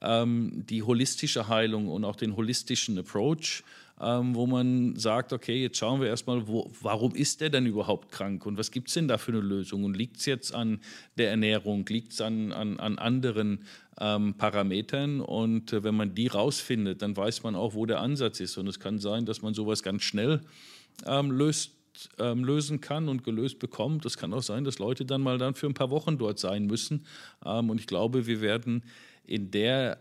ähm, 0.00 0.64
die 0.68 0.82
holistische 0.82 1.48
Heilung 1.48 1.88
und 1.88 2.04
auch 2.04 2.16
den 2.16 2.36
holistischen 2.36 2.98
Approach, 2.98 3.62
ähm, 4.00 4.34
wo 4.34 4.46
man 4.46 4.96
sagt, 4.96 5.34
okay, 5.34 5.62
jetzt 5.62 5.76
schauen 5.76 6.00
wir 6.00 6.08
erstmal, 6.08 6.42
warum 6.46 7.14
ist 7.14 7.42
der 7.42 7.50
denn 7.50 7.66
überhaupt 7.66 8.10
krank? 8.10 8.46
Und 8.46 8.56
was 8.56 8.70
gibt 8.70 8.88
es 8.88 8.94
denn 8.94 9.08
da 9.08 9.18
für 9.18 9.32
eine 9.32 9.42
Lösung? 9.42 9.84
Und 9.84 9.94
liegt 9.94 10.16
es 10.16 10.24
jetzt 10.24 10.54
an 10.54 10.80
der 11.18 11.30
Ernährung, 11.30 11.84
liegt 11.86 12.12
es 12.12 12.22
an, 12.22 12.52
an, 12.52 12.80
an 12.80 12.98
anderen 12.98 13.66
ähm, 14.00 14.34
Parametern? 14.38 15.20
Und 15.20 15.74
äh, 15.74 15.84
wenn 15.84 15.94
man 15.94 16.14
die 16.14 16.28
rausfindet, 16.28 17.02
dann 17.02 17.14
weiß 17.14 17.42
man 17.42 17.54
auch, 17.54 17.74
wo 17.74 17.84
der 17.84 18.00
Ansatz 18.00 18.40
ist. 18.40 18.56
Und 18.56 18.66
es 18.66 18.80
kann 18.80 18.98
sein, 18.98 19.26
dass 19.26 19.42
man 19.42 19.52
sowas 19.52 19.82
ganz 19.82 20.02
schnell 20.02 20.40
ähm, 21.06 21.30
löst 21.30 21.79
ähm, 22.18 22.44
lösen 22.44 22.80
kann 22.80 23.08
und 23.08 23.24
gelöst 23.24 23.58
bekommt. 23.58 24.04
Es 24.04 24.16
kann 24.16 24.32
auch 24.32 24.42
sein, 24.42 24.64
dass 24.64 24.78
Leute 24.78 25.04
dann 25.04 25.20
mal 25.20 25.38
dann 25.38 25.54
für 25.54 25.66
ein 25.66 25.74
paar 25.74 25.90
Wochen 25.90 26.18
dort 26.18 26.38
sein 26.38 26.66
müssen. 26.66 27.06
Ähm, 27.44 27.70
und 27.70 27.80
ich 27.80 27.86
glaube, 27.86 28.26
wir 28.26 28.40
werden 28.40 28.84
in 29.24 29.50
der 29.50 29.98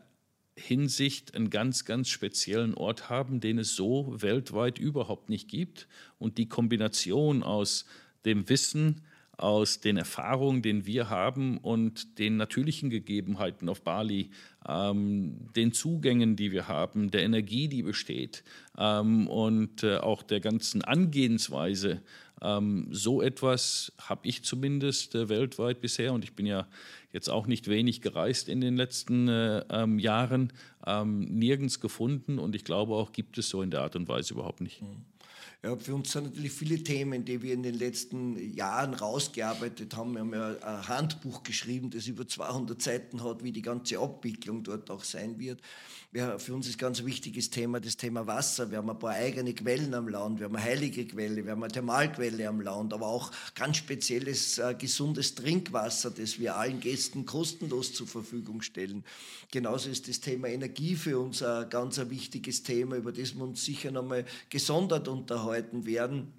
Hinsicht 0.55 1.35
einen 1.35 1.49
ganz, 1.49 1.85
ganz 1.85 2.09
speziellen 2.09 2.73
Ort 2.73 3.09
haben, 3.09 3.39
den 3.39 3.59
es 3.59 3.75
so 3.75 4.13
weltweit 4.21 4.77
überhaupt 4.77 5.29
nicht 5.29 5.47
gibt. 5.47 5.87
Und 6.17 6.37
die 6.37 6.49
Kombination 6.49 7.43
aus 7.43 7.85
dem 8.25 8.49
Wissen, 8.49 9.01
aus 9.39 9.79
den 9.79 9.97
Erfahrungen, 9.97 10.61
den 10.61 10.85
wir 10.85 11.09
haben 11.09 11.57
und 11.57 12.19
den 12.19 12.37
natürlichen 12.37 12.89
Gegebenheiten 12.89 13.69
auf 13.69 13.81
Bali, 13.81 14.31
ähm, 14.67 15.47
den 15.55 15.71
Zugängen, 15.71 16.35
die 16.35 16.51
wir 16.51 16.67
haben, 16.67 17.09
der 17.09 17.23
Energie, 17.23 17.67
die 17.67 17.81
besteht 17.81 18.43
ähm, 18.77 19.27
und 19.27 19.83
äh, 19.83 19.97
auch 19.97 20.23
der 20.23 20.41
ganzen 20.41 20.83
Angehensweise. 20.83 22.01
Ähm, 22.41 22.87
so 22.91 23.21
etwas 23.21 23.93
habe 23.97 24.27
ich 24.27 24.43
zumindest 24.43 25.15
äh, 25.15 25.29
weltweit 25.29 25.81
bisher 25.81 26.13
und 26.13 26.23
ich 26.23 26.33
bin 26.33 26.45
ja 26.45 26.67
jetzt 27.11 27.29
auch 27.29 27.47
nicht 27.47 27.67
wenig 27.67 28.01
gereist 28.01 28.49
in 28.49 28.61
den 28.61 28.75
letzten 28.75 29.27
äh, 29.27 29.63
ähm, 29.69 29.99
Jahren, 29.99 30.53
ähm, 30.85 31.21
nirgends 31.21 31.79
gefunden 31.79 32.39
und 32.39 32.55
ich 32.55 32.63
glaube 32.63 32.93
auch, 32.95 33.11
gibt 33.11 33.37
es 33.37 33.49
so 33.49 33.61
in 33.61 33.71
der 33.71 33.81
Art 33.81 33.95
und 33.95 34.07
Weise 34.07 34.33
überhaupt 34.33 34.61
nicht. 34.61 34.81
Mhm. 34.81 35.05
Ja, 35.61 35.75
für 35.75 35.93
uns 35.93 36.13
sind 36.13 36.23
natürlich 36.23 36.53
viele 36.53 36.81
Themen, 36.81 37.25
die 37.25 37.41
wir 37.41 37.53
in 37.53 37.63
den 37.63 37.75
letzten 37.75 38.37
Jahren 38.55 38.93
rausgearbeitet 38.93 39.93
haben. 39.93 40.13
Wir 40.13 40.21
haben 40.21 40.33
ja 40.33 40.55
ein 40.61 40.87
Handbuch 40.87 41.43
geschrieben, 41.43 41.89
das 41.89 42.07
über 42.07 42.25
200 42.25 42.81
Seiten 42.81 43.25
hat, 43.25 43.43
wie 43.43 43.51
die 43.51 43.61
ganze 43.61 43.99
Abwicklung 43.99 44.63
dort 44.63 44.89
auch 44.89 45.03
sein 45.03 45.37
wird. 45.37 45.59
Ja, 46.13 46.39
für 46.39 46.55
uns 46.55 46.65
ist 46.67 46.79
ganz 46.79 47.01
ein 47.01 47.05
wichtiges 47.05 47.49
Thema 47.49 47.81
das 47.81 47.97
Thema 47.97 48.25
Wasser. 48.25 48.71
Wir 48.71 48.77
haben 48.77 48.89
ein 48.89 48.97
paar 48.97 49.11
eigene 49.11 49.53
Quellen 49.53 49.93
am 49.93 50.07
Land, 50.07 50.39
wir 50.39 50.45
haben 50.45 50.55
eine 50.55 50.63
heilige 50.63 51.05
Quelle, 51.05 51.43
wir 51.43 51.51
haben 51.51 51.61
eine 51.61 51.71
Thermalquelle 51.71 52.47
am 52.47 52.61
Land, 52.61 52.93
aber 52.93 53.07
auch 53.07 53.29
ganz 53.53 53.77
spezielles, 53.77 54.57
äh, 54.59 54.73
gesundes 54.79 55.35
Trinkwasser, 55.35 56.09
das 56.09 56.39
wir 56.39 56.55
allen 56.55 56.79
Gästen 56.79 57.25
kostenlos 57.25 57.93
zur 57.93 58.07
Verfügung 58.07 58.61
stellen. 58.61 59.03
Genauso 59.51 59.89
ist 59.89 60.07
das 60.07 60.21
Thema 60.21 60.47
Energie 60.47 60.95
für 60.95 61.19
uns 61.19 61.43
ein 61.43 61.69
ganz 61.69 61.99
ein 61.99 62.09
wichtiges 62.09 62.63
Thema, 62.63 62.95
über 62.95 63.11
das 63.11 63.35
wir 63.35 63.43
uns 63.43 63.63
sicher 63.63 63.91
nochmal 63.91 64.25
gesondert 64.49 65.07
unterhalten 65.09 65.48
werden. 65.85 66.38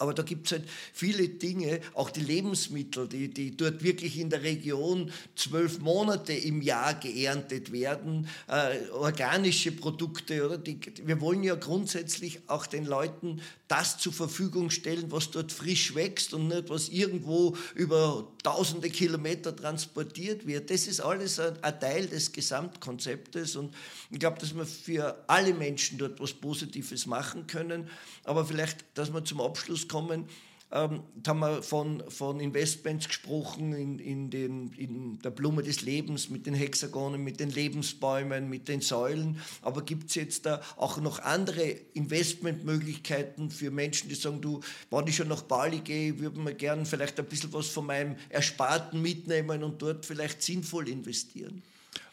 Aber 0.00 0.12
da 0.12 0.24
gibt 0.24 0.46
es 0.46 0.52
halt 0.52 0.64
viele 0.92 1.28
Dinge, 1.28 1.80
auch 1.94 2.10
die 2.10 2.20
Lebensmittel, 2.20 3.06
die, 3.06 3.28
die 3.28 3.56
dort 3.56 3.84
wirklich 3.84 4.18
in 4.18 4.28
der 4.28 4.42
Region 4.42 5.12
zwölf 5.36 5.78
Monate 5.78 6.32
im 6.32 6.62
Jahr 6.62 6.94
geerntet 6.94 7.70
werden, 7.70 8.28
äh, 8.48 8.88
organische 8.90 9.70
Produkte. 9.70 10.44
Oder? 10.44 10.58
Die, 10.58 10.80
wir 11.04 11.20
wollen 11.20 11.44
ja 11.44 11.54
grundsätzlich 11.54 12.40
auch 12.48 12.66
den 12.66 12.86
Leuten 12.86 13.40
das 13.68 13.96
zur 13.98 14.12
Verfügung 14.12 14.70
stellen, 14.70 15.10
was 15.10 15.30
dort 15.30 15.52
frisch 15.52 15.94
wächst 15.94 16.34
und 16.34 16.48
nicht, 16.48 16.68
was 16.68 16.88
irgendwo 16.88 17.56
über 17.74 18.28
tausende 18.42 18.90
Kilometer 18.90 19.54
transportiert 19.56 20.46
wird. 20.46 20.70
Das 20.70 20.86
ist 20.86 21.00
alles 21.00 21.38
ein, 21.38 21.54
ein 21.62 21.80
Teil 21.80 22.06
des 22.06 22.32
Gesamtkonzeptes 22.32 23.56
und 23.56 23.74
ich 24.10 24.18
glaube, 24.18 24.38
dass 24.38 24.54
wir 24.54 24.66
für 24.66 25.24
alle 25.28 25.54
Menschen 25.54 25.98
dort 25.98 26.20
was 26.20 26.34
Positives 26.34 27.06
machen 27.06 27.46
können. 27.46 27.88
Aber 28.24 28.44
vielleicht, 28.44 28.84
dass 28.94 29.12
wir 29.12 29.24
zum 29.24 29.40
Abschluss 29.40 29.83
kommen, 29.88 30.26
ähm, 30.74 31.02
da 31.14 31.30
haben 31.30 31.40
wir 31.40 31.62
von, 31.62 32.02
von 32.08 32.40
Investments 32.40 33.06
gesprochen 33.06 33.72
in, 33.74 33.98
in, 34.00 34.30
den, 34.30 34.72
in 34.72 35.20
der 35.20 35.30
Blume 35.30 35.62
des 35.62 35.82
Lebens, 35.82 36.30
mit 36.30 36.46
den 36.46 36.54
Hexagonen, 36.54 37.22
mit 37.22 37.38
den 37.38 37.50
Lebensbäumen, 37.50 38.50
mit 38.50 38.66
den 38.66 38.80
Säulen. 38.80 39.38
Aber 39.62 39.82
gibt 39.82 40.08
es 40.08 40.16
jetzt 40.16 40.46
da 40.46 40.60
auch 40.76 41.00
noch 41.00 41.20
andere 41.20 41.62
Investmentmöglichkeiten 41.92 43.52
für 43.52 43.70
Menschen, 43.70 44.08
die 44.08 44.16
sagen, 44.16 44.40
du, 44.40 44.60
wenn 44.90 45.06
ich 45.06 45.14
schon 45.14 45.28
nach 45.28 45.42
Bali 45.42 45.78
gehe, 45.78 46.18
würde 46.18 46.40
mir 46.40 46.54
gerne 46.54 46.84
vielleicht 46.84 47.20
ein 47.20 47.26
bisschen 47.26 47.52
was 47.52 47.68
von 47.68 47.86
meinem 47.86 48.16
Ersparten 48.28 49.00
mitnehmen 49.00 49.62
und 49.62 49.80
dort 49.80 50.04
vielleicht 50.04 50.42
sinnvoll 50.42 50.88
investieren? 50.88 51.62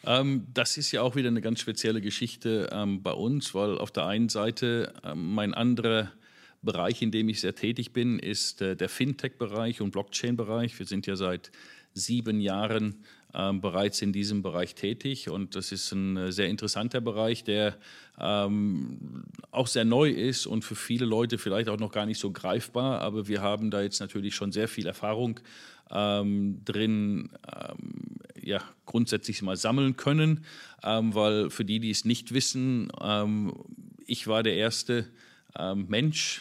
Ähm, 0.04 0.46
das 0.54 0.76
ist 0.76 0.92
ja 0.92 1.02
auch 1.02 1.16
wieder 1.16 1.28
eine 1.28 1.40
ganz 1.40 1.58
spezielle 1.58 2.00
Geschichte 2.00 2.68
ähm, 2.70 3.02
bei 3.02 3.12
uns, 3.12 3.54
weil 3.54 3.76
auf 3.78 3.90
der 3.90 4.06
einen 4.06 4.28
Seite 4.28 4.94
ähm, 5.04 5.34
mein 5.34 5.52
anderer 5.52 6.12
Bereich, 6.62 7.02
in 7.02 7.10
dem 7.10 7.28
ich 7.28 7.40
sehr 7.40 7.54
tätig 7.54 7.92
bin, 7.92 8.18
ist 8.18 8.62
äh, 8.62 8.76
der 8.76 8.88
Fintech-Bereich 8.88 9.80
und 9.80 9.90
Blockchain-Bereich. 9.90 10.78
Wir 10.78 10.86
sind 10.86 11.06
ja 11.06 11.16
seit 11.16 11.50
sieben 11.94 12.40
Jahren 12.40 13.04
ähm, 13.34 13.60
bereits 13.60 14.02
in 14.02 14.12
diesem 14.12 14.42
Bereich 14.42 14.74
tätig 14.74 15.30
und 15.30 15.56
das 15.56 15.72
ist 15.72 15.92
ein 15.92 16.16
äh, 16.16 16.32
sehr 16.32 16.48
interessanter 16.48 17.00
Bereich, 17.00 17.44
der 17.44 17.78
ähm, 18.20 19.24
auch 19.50 19.66
sehr 19.66 19.84
neu 19.84 20.10
ist 20.10 20.46
und 20.46 20.64
für 20.64 20.74
viele 20.74 21.06
Leute 21.06 21.38
vielleicht 21.38 21.68
auch 21.68 21.78
noch 21.78 21.92
gar 21.92 22.06
nicht 22.06 22.18
so 22.18 22.30
greifbar, 22.30 23.00
aber 23.00 23.28
wir 23.28 23.40
haben 23.40 23.70
da 23.70 23.80
jetzt 23.80 24.00
natürlich 24.00 24.34
schon 24.34 24.52
sehr 24.52 24.68
viel 24.68 24.86
Erfahrung 24.86 25.40
ähm, 25.90 26.60
drin, 26.64 27.30
ähm, 27.56 28.18
ja, 28.42 28.62
grundsätzlich 28.84 29.40
mal 29.40 29.56
sammeln 29.56 29.96
können, 29.96 30.44
ähm, 30.82 31.14
weil 31.14 31.48
für 31.48 31.64
die, 31.64 31.80
die 31.80 31.90
es 31.90 32.04
nicht 32.04 32.34
wissen, 32.34 32.92
ähm, 33.00 33.54
ich 34.06 34.26
war 34.26 34.42
der 34.42 34.56
erste 34.56 35.06
Mensch, 35.74 36.40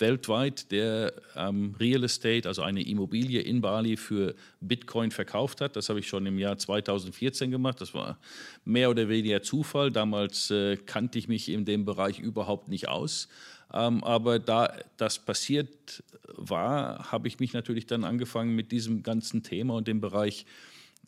weltweit, 0.00 0.70
der 0.70 1.12
ähm, 1.36 1.74
Real 1.78 2.04
Estate, 2.04 2.48
also 2.48 2.62
eine 2.62 2.82
Immobilie 2.82 3.40
in 3.40 3.60
Bali 3.60 3.96
für 3.96 4.34
Bitcoin 4.60 5.10
verkauft 5.10 5.60
hat. 5.60 5.76
Das 5.76 5.88
habe 5.88 6.00
ich 6.00 6.08
schon 6.08 6.26
im 6.26 6.38
Jahr 6.38 6.58
2014 6.58 7.50
gemacht. 7.50 7.80
Das 7.80 7.94
war 7.94 8.18
mehr 8.64 8.90
oder 8.90 9.08
weniger 9.08 9.42
Zufall. 9.42 9.90
Damals 9.90 10.50
äh, 10.50 10.76
kannte 10.76 11.18
ich 11.18 11.28
mich 11.28 11.48
in 11.48 11.64
dem 11.64 11.84
Bereich 11.84 12.18
überhaupt 12.18 12.68
nicht 12.68 12.88
aus. 12.88 13.28
Ähm, 13.72 14.02
aber 14.04 14.38
da 14.38 14.76
das 14.96 15.18
passiert 15.18 16.02
war, 16.26 17.10
habe 17.12 17.28
ich 17.28 17.38
mich 17.38 17.52
natürlich 17.52 17.86
dann 17.86 18.04
angefangen 18.04 18.54
mit 18.54 18.72
diesem 18.72 19.02
ganzen 19.02 19.42
Thema 19.42 19.74
und 19.74 19.88
dem 19.88 20.00
Bereich 20.00 20.46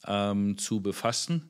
ähm, 0.07 0.59
zu 0.59 0.81
befassen. 0.81 1.49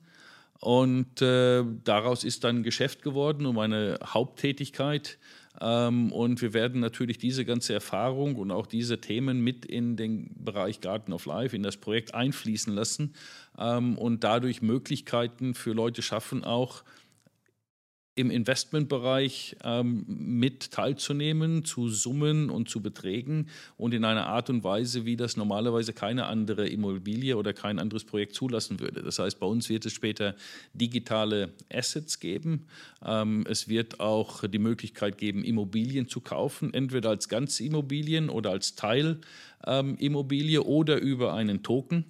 Und 0.61 1.23
äh, 1.23 1.65
daraus 1.85 2.23
ist 2.23 2.45
dann 2.45 2.62
Geschäft 2.62 3.03
geworden 3.03 3.47
und 3.47 3.55
meine 3.55 3.99
Haupttätigkeit 4.05 5.19
und 5.61 6.41
wir 6.41 6.55
werden 6.55 6.81
natürlich 6.81 7.19
diese 7.19 7.45
ganze 7.45 7.74
Erfahrung 7.74 8.37
und 8.37 8.51
auch 8.51 8.66
diese 8.66 9.01
Themen 9.01 9.41
mit 9.43 9.66
in 9.66 9.97
den 9.97 10.31
Bereich 10.43 10.81
Garden 10.81 11.12
of 11.12 11.27
Life, 11.27 11.55
in 11.55 11.62
das 11.62 11.77
Projekt 11.77 12.15
einfließen 12.15 12.74
lassen 12.74 13.12
ähm, 13.59 13.99
und 13.99 14.24
dadurch 14.24 14.62
Möglichkeiten 14.62 15.55
für 15.55 15.73
Leute 15.73 16.01
schaffen, 16.01 16.45
auch 16.45 16.82
im 18.21 18.31
Investmentbereich 18.31 19.57
ähm, 19.65 20.05
mit 20.07 20.71
teilzunehmen, 20.73 21.65
zu 21.65 21.89
Summen 21.89 22.51
und 22.51 22.69
zu 22.69 22.83
Beträgen 22.83 23.49
und 23.79 23.95
in 23.95 24.05
einer 24.05 24.27
Art 24.27 24.51
und 24.51 24.63
Weise, 24.63 25.07
wie 25.07 25.17
das 25.17 25.39
normalerweise 25.39 25.95
keine 25.95 26.27
andere 26.27 26.69
Immobilie 26.69 27.37
oder 27.37 27.55
kein 27.55 27.79
anderes 27.79 28.05
Projekt 28.05 28.35
zulassen 28.35 28.79
würde. 28.79 29.03
Das 29.03 29.19
heißt, 29.19 29.41
bei 29.41 29.47
uns 29.47 29.71
wird 29.71 29.87
es 29.87 29.95
später 29.95 30.37
digitale 30.75 31.55
Assets 31.73 32.21
geben. 32.21 32.67
Ähm, 33.05 33.47
es 33.49 33.69
wird 33.69 34.01
auch 34.01 34.47
die 34.47 34.59
Möglichkeit 34.59 35.17
geben, 35.17 35.43
Immobilien 35.43 36.07
zu 36.07 36.21
kaufen, 36.21 36.75
entweder 36.75 37.09
als 37.09 37.29
Ganzimmobilien 37.31 38.29
oder 38.29 38.51
als 38.51 38.75
Teilimmobilie 38.75 40.61
ähm, 40.61 40.67
oder 40.67 41.01
über 41.01 41.33
einen 41.33 41.63
Token. 41.63 42.05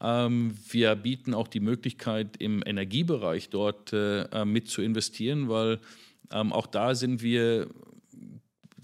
Ähm, 0.00 0.56
wir 0.70 0.94
bieten 0.96 1.34
auch 1.34 1.48
die 1.48 1.60
Möglichkeit, 1.60 2.36
im 2.38 2.62
Energiebereich 2.64 3.50
dort 3.50 3.92
äh, 3.92 4.22
äh, 4.22 4.44
mit 4.44 4.68
zu 4.68 4.82
investieren, 4.82 5.48
weil 5.48 5.80
ähm, 6.30 6.52
auch 6.52 6.66
da 6.66 6.94
sind 6.94 7.22
wir 7.22 7.68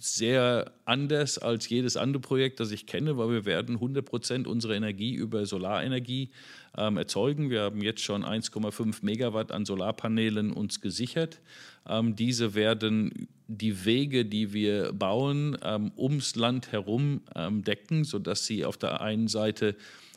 sehr 0.05 0.73
anders 0.85 1.39
als 1.39 1.69
jedes 1.69 1.97
andere 1.97 2.21
Projekt, 2.21 2.61
das 2.61 2.73
ich 2.73 2.87
kenne, 2.87 3.17
weil 3.17 3.31
wir 3.31 3.45
werden 3.47 3.77
100 3.77 4.05
Prozent 4.05 4.47
unserer 4.47 4.75
Energie 4.75 5.15
über 5.15 5.47
Solarenergie 5.47 6.31
ähm, 6.77 6.99
erzeugen. 6.99 7.49
Wir 7.49 7.63
haben 7.63 7.81
jetzt 7.81 8.03
schon 8.03 8.23
1,5 8.23 8.99
Megawatt 9.03 9.51
an 9.51 9.65
Solarpanelen 9.65 10.53
uns 10.53 10.83
gesichert. 10.83 11.41
Ähm, 11.89 12.17
diese 12.17 12.55
werden 12.55 13.29
die 13.47 13.85
Wege, 13.87 14.27
die 14.27 14.53
wir 14.53 14.93
bauen, 14.93 15.57
ähm, 15.63 15.93
ums 15.97 16.37
Land 16.37 16.73
herum 16.73 17.23
ähm, 17.35 17.63
decken, 17.63 18.05
sodass 18.05 18.45
sie 18.45 18.65
auf 18.65 18.77
der 18.77 19.01
einen 19.01 19.29
Seite 19.29 19.75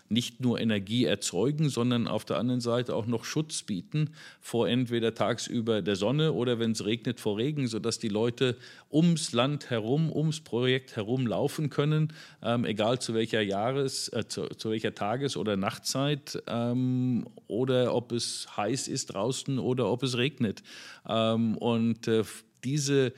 nicht 0.10 0.42
nur 0.42 0.60
Energie 0.60 1.06
erzeugen, 1.06 1.70
sondern 1.70 2.08
auf 2.08 2.26
der 2.26 2.38
anderen 2.38 2.62
Seite 2.62 2.96
auch 2.96 3.06
noch 3.08 3.26
Schutz 3.26 3.64
bieten 3.64 4.12
vor 4.40 4.68
entweder 4.70 5.14
tagsüber 5.14 5.82
der 5.82 5.96
Sonne 5.96 6.34
oder 6.34 6.60
wenn 6.60 6.72
es 6.72 6.86
regnet 6.86 7.20
vor 7.20 7.38
Regen, 7.38 7.68
sodass 7.68 8.00
die 8.00 8.08
Leute 8.08 8.58
ums 8.92 9.34
Land 9.34 9.70
herum, 9.70 10.12
ums 10.12 10.40
Projekt 10.40 10.96
herum 10.96 11.28
laufen 11.28 11.70
können, 11.70 12.14
ähm, 12.42 12.66
egal 12.66 13.00
zu 13.00 13.14
welcher 13.14 13.42
Jahres, 13.42 14.10
äh, 14.10 14.28
zu, 14.28 14.48
zu, 14.50 14.72
welcher 14.72 14.96
Tages- 14.96 15.38
oder 15.38 15.58
Nachtzeit 15.58 16.42
ähm, 16.48 17.28
oder 17.48 17.94
ob 17.94 18.12
es 18.12 18.48
heiß 18.56 18.88
ist 18.88 19.08
draußen 19.08 19.60
oder 19.60 19.92
ob 19.92 20.04
es 20.04 20.18
regnet. 20.18 20.64
Ähm, 21.08 21.58
und 21.58 22.08
äh, 22.08 22.24
diese 22.64 23.14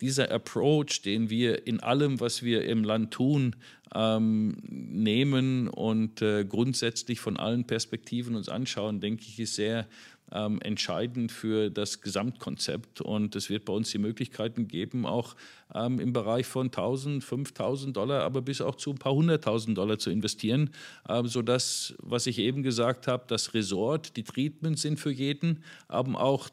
dieser 0.00 0.30
Approach, 0.30 1.02
den 1.04 1.30
wir 1.30 1.66
in 1.66 1.80
allem, 1.80 2.20
was 2.20 2.42
wir 2.42 2.64
im 2.64 2.84
Land 2.84 3.12
tun, 3.12 3.56
ähm, 3.94 4.56
nehmen 4.68 5.68
und 5.68 6.22
äh, 6.22 6.44
grundsätzlich 6.44 7.20
von 7.20 7.36
allen 7.36 7.66
Perspektiven 7.66 8.36
uns 8.36 8.48
anschauen, 8.48 9.00
denke 9.00 9.24
ich, 9.26 9.40
ist 9.40 9.56
sehr 9.56 9.86
ähm, 10.32 10.60
entscheidend 10.62 11.32
für 11.32 11.70
das 11.70 12.00
Gesamtkonzept. 12.00 13.00
Und 13.00 13.34
es 13.36 13.50
wird 13.50 13.64
bei 13.64 13.72
uns 13.72 13.90
die 13.90 13.98
Möglichkeiten 13.98 14.68
geben, 14.68 15.06
auch 15.06 15.34
ähm, 15.74 15.98
im 15.98 16.12
Bereich 16.12 16.46
von 16.46 16.66
1000, 16.66 17.24
5000 17.24 17.96
Dollar, 17.96 18.22
aber 18.22 18.42
bis 18.42 18.60
auch 18.60 18.76
zu 18.76 18.90
ein 18.90 18.98
paar 18.98 19.14
hunderttausend 19.14 19.76
Dollar 19.76 19.98
zu 19.98 20.10
investieren, 20.10 20.70
äh, 21.08 21.24
sodass, 21.24 21.94
was 21.98 22.26
ich 22.26 22.38
eben 22.38 22.62
gesagt 22.62 23.06
habe, 23.06 23.24
das 23.26 23.54
Resort, 23.54 24.16
die 24.16 24.24
Treatments 24.24 24.82
sind 24.82 24.98
für 24.98 25.10
jeden, 25.10 25.64
aber 25.88 26.20
auch 26.20 26.48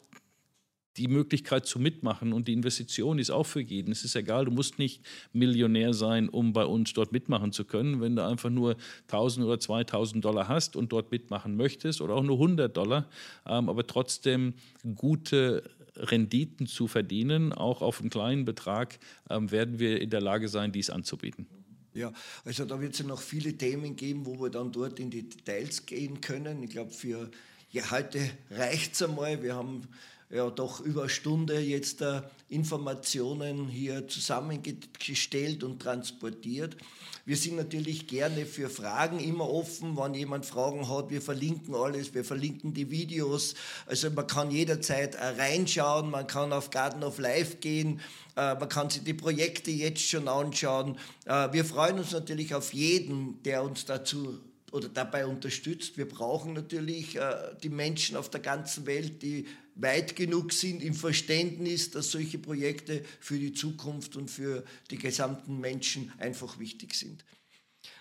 die 0.98 1.08
Möglichkeit 1.08 1.66
zu 1.66 1.80
mitmachen 1.80 2.34
und 2.34 2.48
die 2.48 2.54
Investition 2.54 3.20
ist 3.20 3.30
auch 3.30 3.46
für 3.46 3.62
jeden. 3.62 3.92
Es 3.92 4.04
ist 4.04 4.16
egal, 4.16 4.46
du 4.46 4.52
musst 4.52 4.80
nicht 4.80 5.02
Millionär 5.34 5.94
sein, 5.94 6.30
um 6.30 6.54
bei 6.54 6.66
uns 6.66 6.94
dort 6.94 7.12
mitmachen 7.12 7.52
zu 7.52 7.66
können. 7.66 8.02
Wenn 8.02 8.16
du 8.16 8.26
einfach 8.26 8.50
nur 8.50 8.76
1000 9.04 9.46
oder 9.46 9.60
2000 9.60 10.24
Dollar 10.24 10.48
hast 10.48 10.76
und 10.76 10.92
dort 10.92 11.12
mitmachen 11.12 11.56
möchtest 11.56 12.02
oder 12.02 12.16
auch 12.16 12.24
nur 12.24 12.38
100 12.38 12.76
Dollar, 12.76 13.08
ähm, 13.46 13.70
aber 13.70 13.86
trotzdem 13.86 14.54
gute 14.96 15.64
Renditen 15.96 16.68
zu 16.68 16.88
verdienen, 16.88 17.54
auch 17.54 17.82
auf 17.82 18.02
einen 18.02 18.10
kleinen 18.10 18.46
Betrag, 18.46 19.00
ähm, 19.30 19.52
werden 19.52 19.80
wir 19.80 20.02
in 20.02 20.10
der 20.10 20.22
Lage 20.22 20.48
sein, 20.48 20.72
dies 20.72 20.90
anzubieten. 20.90 21.48
Ja, 21.94 22.14
also 22.46 22.66
da 22.66 22.80
wird 22.80 22.94
es 22.94 23.00
ja 23.00 23.06
noch 23.06 23.22
viele 23.22 23.58
Themen 23.58 23.96
geben, 23.96 24.26
wo 24.26 24.40
wir 24.40 24.50
dann 24.52 24.72
dort 24.72 25.00
in 25.00 25.10
die 25.10 25.28
Details 25.28 25.86
gehen 25.88 26.22
können. 26.22 26.62
Ich 26.62 26.70
glaube, 26.70 26.92
für 26.92 27.32
ja, 27.72 27.90
heute 27.92 28.20
reicht 28.52 28.94
es 28.94 29.02
einmal. 29.02 29.42
Wir 29.42 29.56
haben 29.56 29.88
ja 30.30 30.50
doch 30.50 30.82
über 30.82 31.02
eine 31.02 31.10
Stunde 31.10 31.60
jetzt 31.60 32.02
äh, 32.02 32.22
Informationen 32.50 33.68
hier 33.68 34.08
zusammengestellt 34.08 35.64
und 35.64 35.82
transportiert. 35.82 36.76
Wir 37.26 37.36
sind 37.36 37.58
natürlich 37.58 38.08
gerne 38.08 38.46
für 38.46 38.70
Fragen 38.70 39.20
immer 39.20 39.50
offen, 39.50 39.98
wenn 39.98 40.14
jemand 40.14 40.46
Fragen 40.46 40.88
hat. 40.90 41.10
Wir 41.10 41.22
verlinken 41.22 41.76
alles, 41.76 42.14
wir 42.14 42.24
verlinken 42.24 42.74
die 42.74 42.90
Videos. 42.90 43.54
Also 43.86 44.10
man 44.10 44.28
kann 44.28 44.52
jederzeit 44.52 45.16
äh, 45.16 45.26
reinschauen, 45.38 46.10
man 46.10 46.28
kann 46.28 46.54
auf 46.54 46.70
Garden 46.70 47.04
of 47.04 47.20
Life 47.20 47.58
gehen, 47.58 48.02
äh, 48.36 48.56
man 48.56 48.70
kann 48.70 48.90
sich 48.90 49.04
die 49.04 49.14
Projekte 49.14 49.72
jetzt 49.72 50.02
schon 50.02 50.28
anschauen. 50.28 50.98
Äh, 51.26 51.52
wir 51.52 51.66
freuen 51.66 52.00
uns 52.00 52.12
natürlich 52.12 52.54
auf 52.54 52.74
jeden, 52.74 53.42
der 53.44 53.64
uns 53.64 53.86
dazu 53.86 54.40
oder 54.72 54.90
dabei 54.90 55.26
unterstützt. 55.26 55.98
Wir 55.98 56.08
brauchen 56.08 56.54
natürlich 56.54 57.16
äh, 57.16 57.34
die 57.64 57.70
Menschen 57.70 58.18
auf 58.18 58.30
der 58.30 58.42
ganzen 58.42 58.86
Welt, 58.86 59.22
die 59.22 59.48
weit 59.80 60.16
genug 60.16 60.52
sind 60.54 60.82
im 60.84 60.94
Verständnis, 60.94 61.92
dass 61.92 62.12
solche 62.12 62.40
Projekte 62.40 63.04
für 63.20 63.38
die 63.38 63.54
Zukunft 63.54 64.16
und 64.16 64.30
für 64.30 64.64
die 64.90 64.98
gesamten 64.98 65.60
Menschen 65.60 66.12
einfach 66.18 66.60
wichtig 66.60 66.96
sind. 66.96 67.24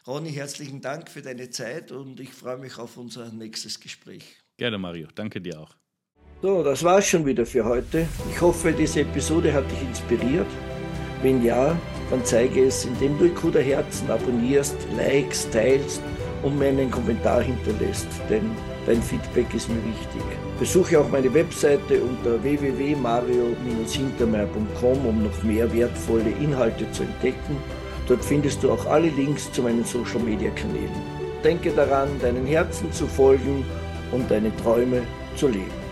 Ronny, 0.07 0.33
herzlichen 0.33 0.81
Dank 0.81 1.11
für 1.11 1.23
deine 1.23 1.51
Zeit 1.51 1.93
und 1.93 2.21
ich 2.21 2.31
freue 2.33 2.59
mich 2.59 2.79
auf 2.79 2.97
unser 2.97 3.31
nächstes 3.33 3.81
Gespräch. 3.81 4.25
Gerne, 4.57 4.79
Mario. 4.79 5.09
Danke 5.15 5.41
dir 5.41 5.61
auch. 5.61 5.75
So, 6.43 6.63
das 6.63 6.83
war's 6.85 7.07
schon 7.07 7.25
wieder 7.25 7.47
für 7.47 7.65
heute. 7.65 8.07
Ich 8.31 8.41
hoffe, 8.41 8.73
diese 8.73 9.01
Episode 9.01 9.53
hat 9.53 9.71
dich 9.71 9.83
inspiriert. 9.83 10.47
Wenn 11.23 11.43
ja, 11.43 11.79
dann 12.11 12.25
zeige 12.25 12.67
es, 12.67 12.85
indem 12.85 13.19
du 13.19 13.27
Ikuda 13.27 13.59
Herzen 13.59 14.11
abonnierst, 14.11 14.77
likest, 14.97 15.53
teilst 15.53 16.03
und 16.43 16.59
mir 16.59 16.69
einen 16.69 16.91
Kommentar 16.91 17.43
hinterlässt, 17.43 18.09
denn 18.29 18.51
dein 18.85 19.03
Feedback 19.03 19.53
ist 19.55 19.69
mir 19.69 19.83
wichtig. 19.85 20.23
Besuche 20.59 20.99
auch 20.99 21.11
meine 21.11 21.33
Webseite 21.35 22.01
unter 22.01 22.43
www.mario-hintermeier.com, 22.43 25.07
um 25.07 25.25
noch 25.25 25.43
mehr 25.43 25.71
wertvolle 25.73 26.31
Inhalte 26.41 26.91
zu 26.93 27.03
entdecken. 27.03 27.59
Dort 28.09 28.25
findest 28.25 28.63
du 28.63 28.71
auch 28.71 28.87
alle 28.87 29.09
Links 29.09 29.53
zu 29.53 29.61
meinen 29.63 29.85
Social 29.85 30.21
Media 30.21 30.51
Kanälen. 30.51 30.89
Denke 31.45 31.73
daran, 31.73 32.09
deinen 32.21 32.47
Herzen 32.47 32.91
zu 32.91 33.07
folgen 33.07 33.67
und 34.13 34.31
deine 34.31 34.57
Träume 34.57 35.03
zu 35.35 35.49
leben. 35.49 35.86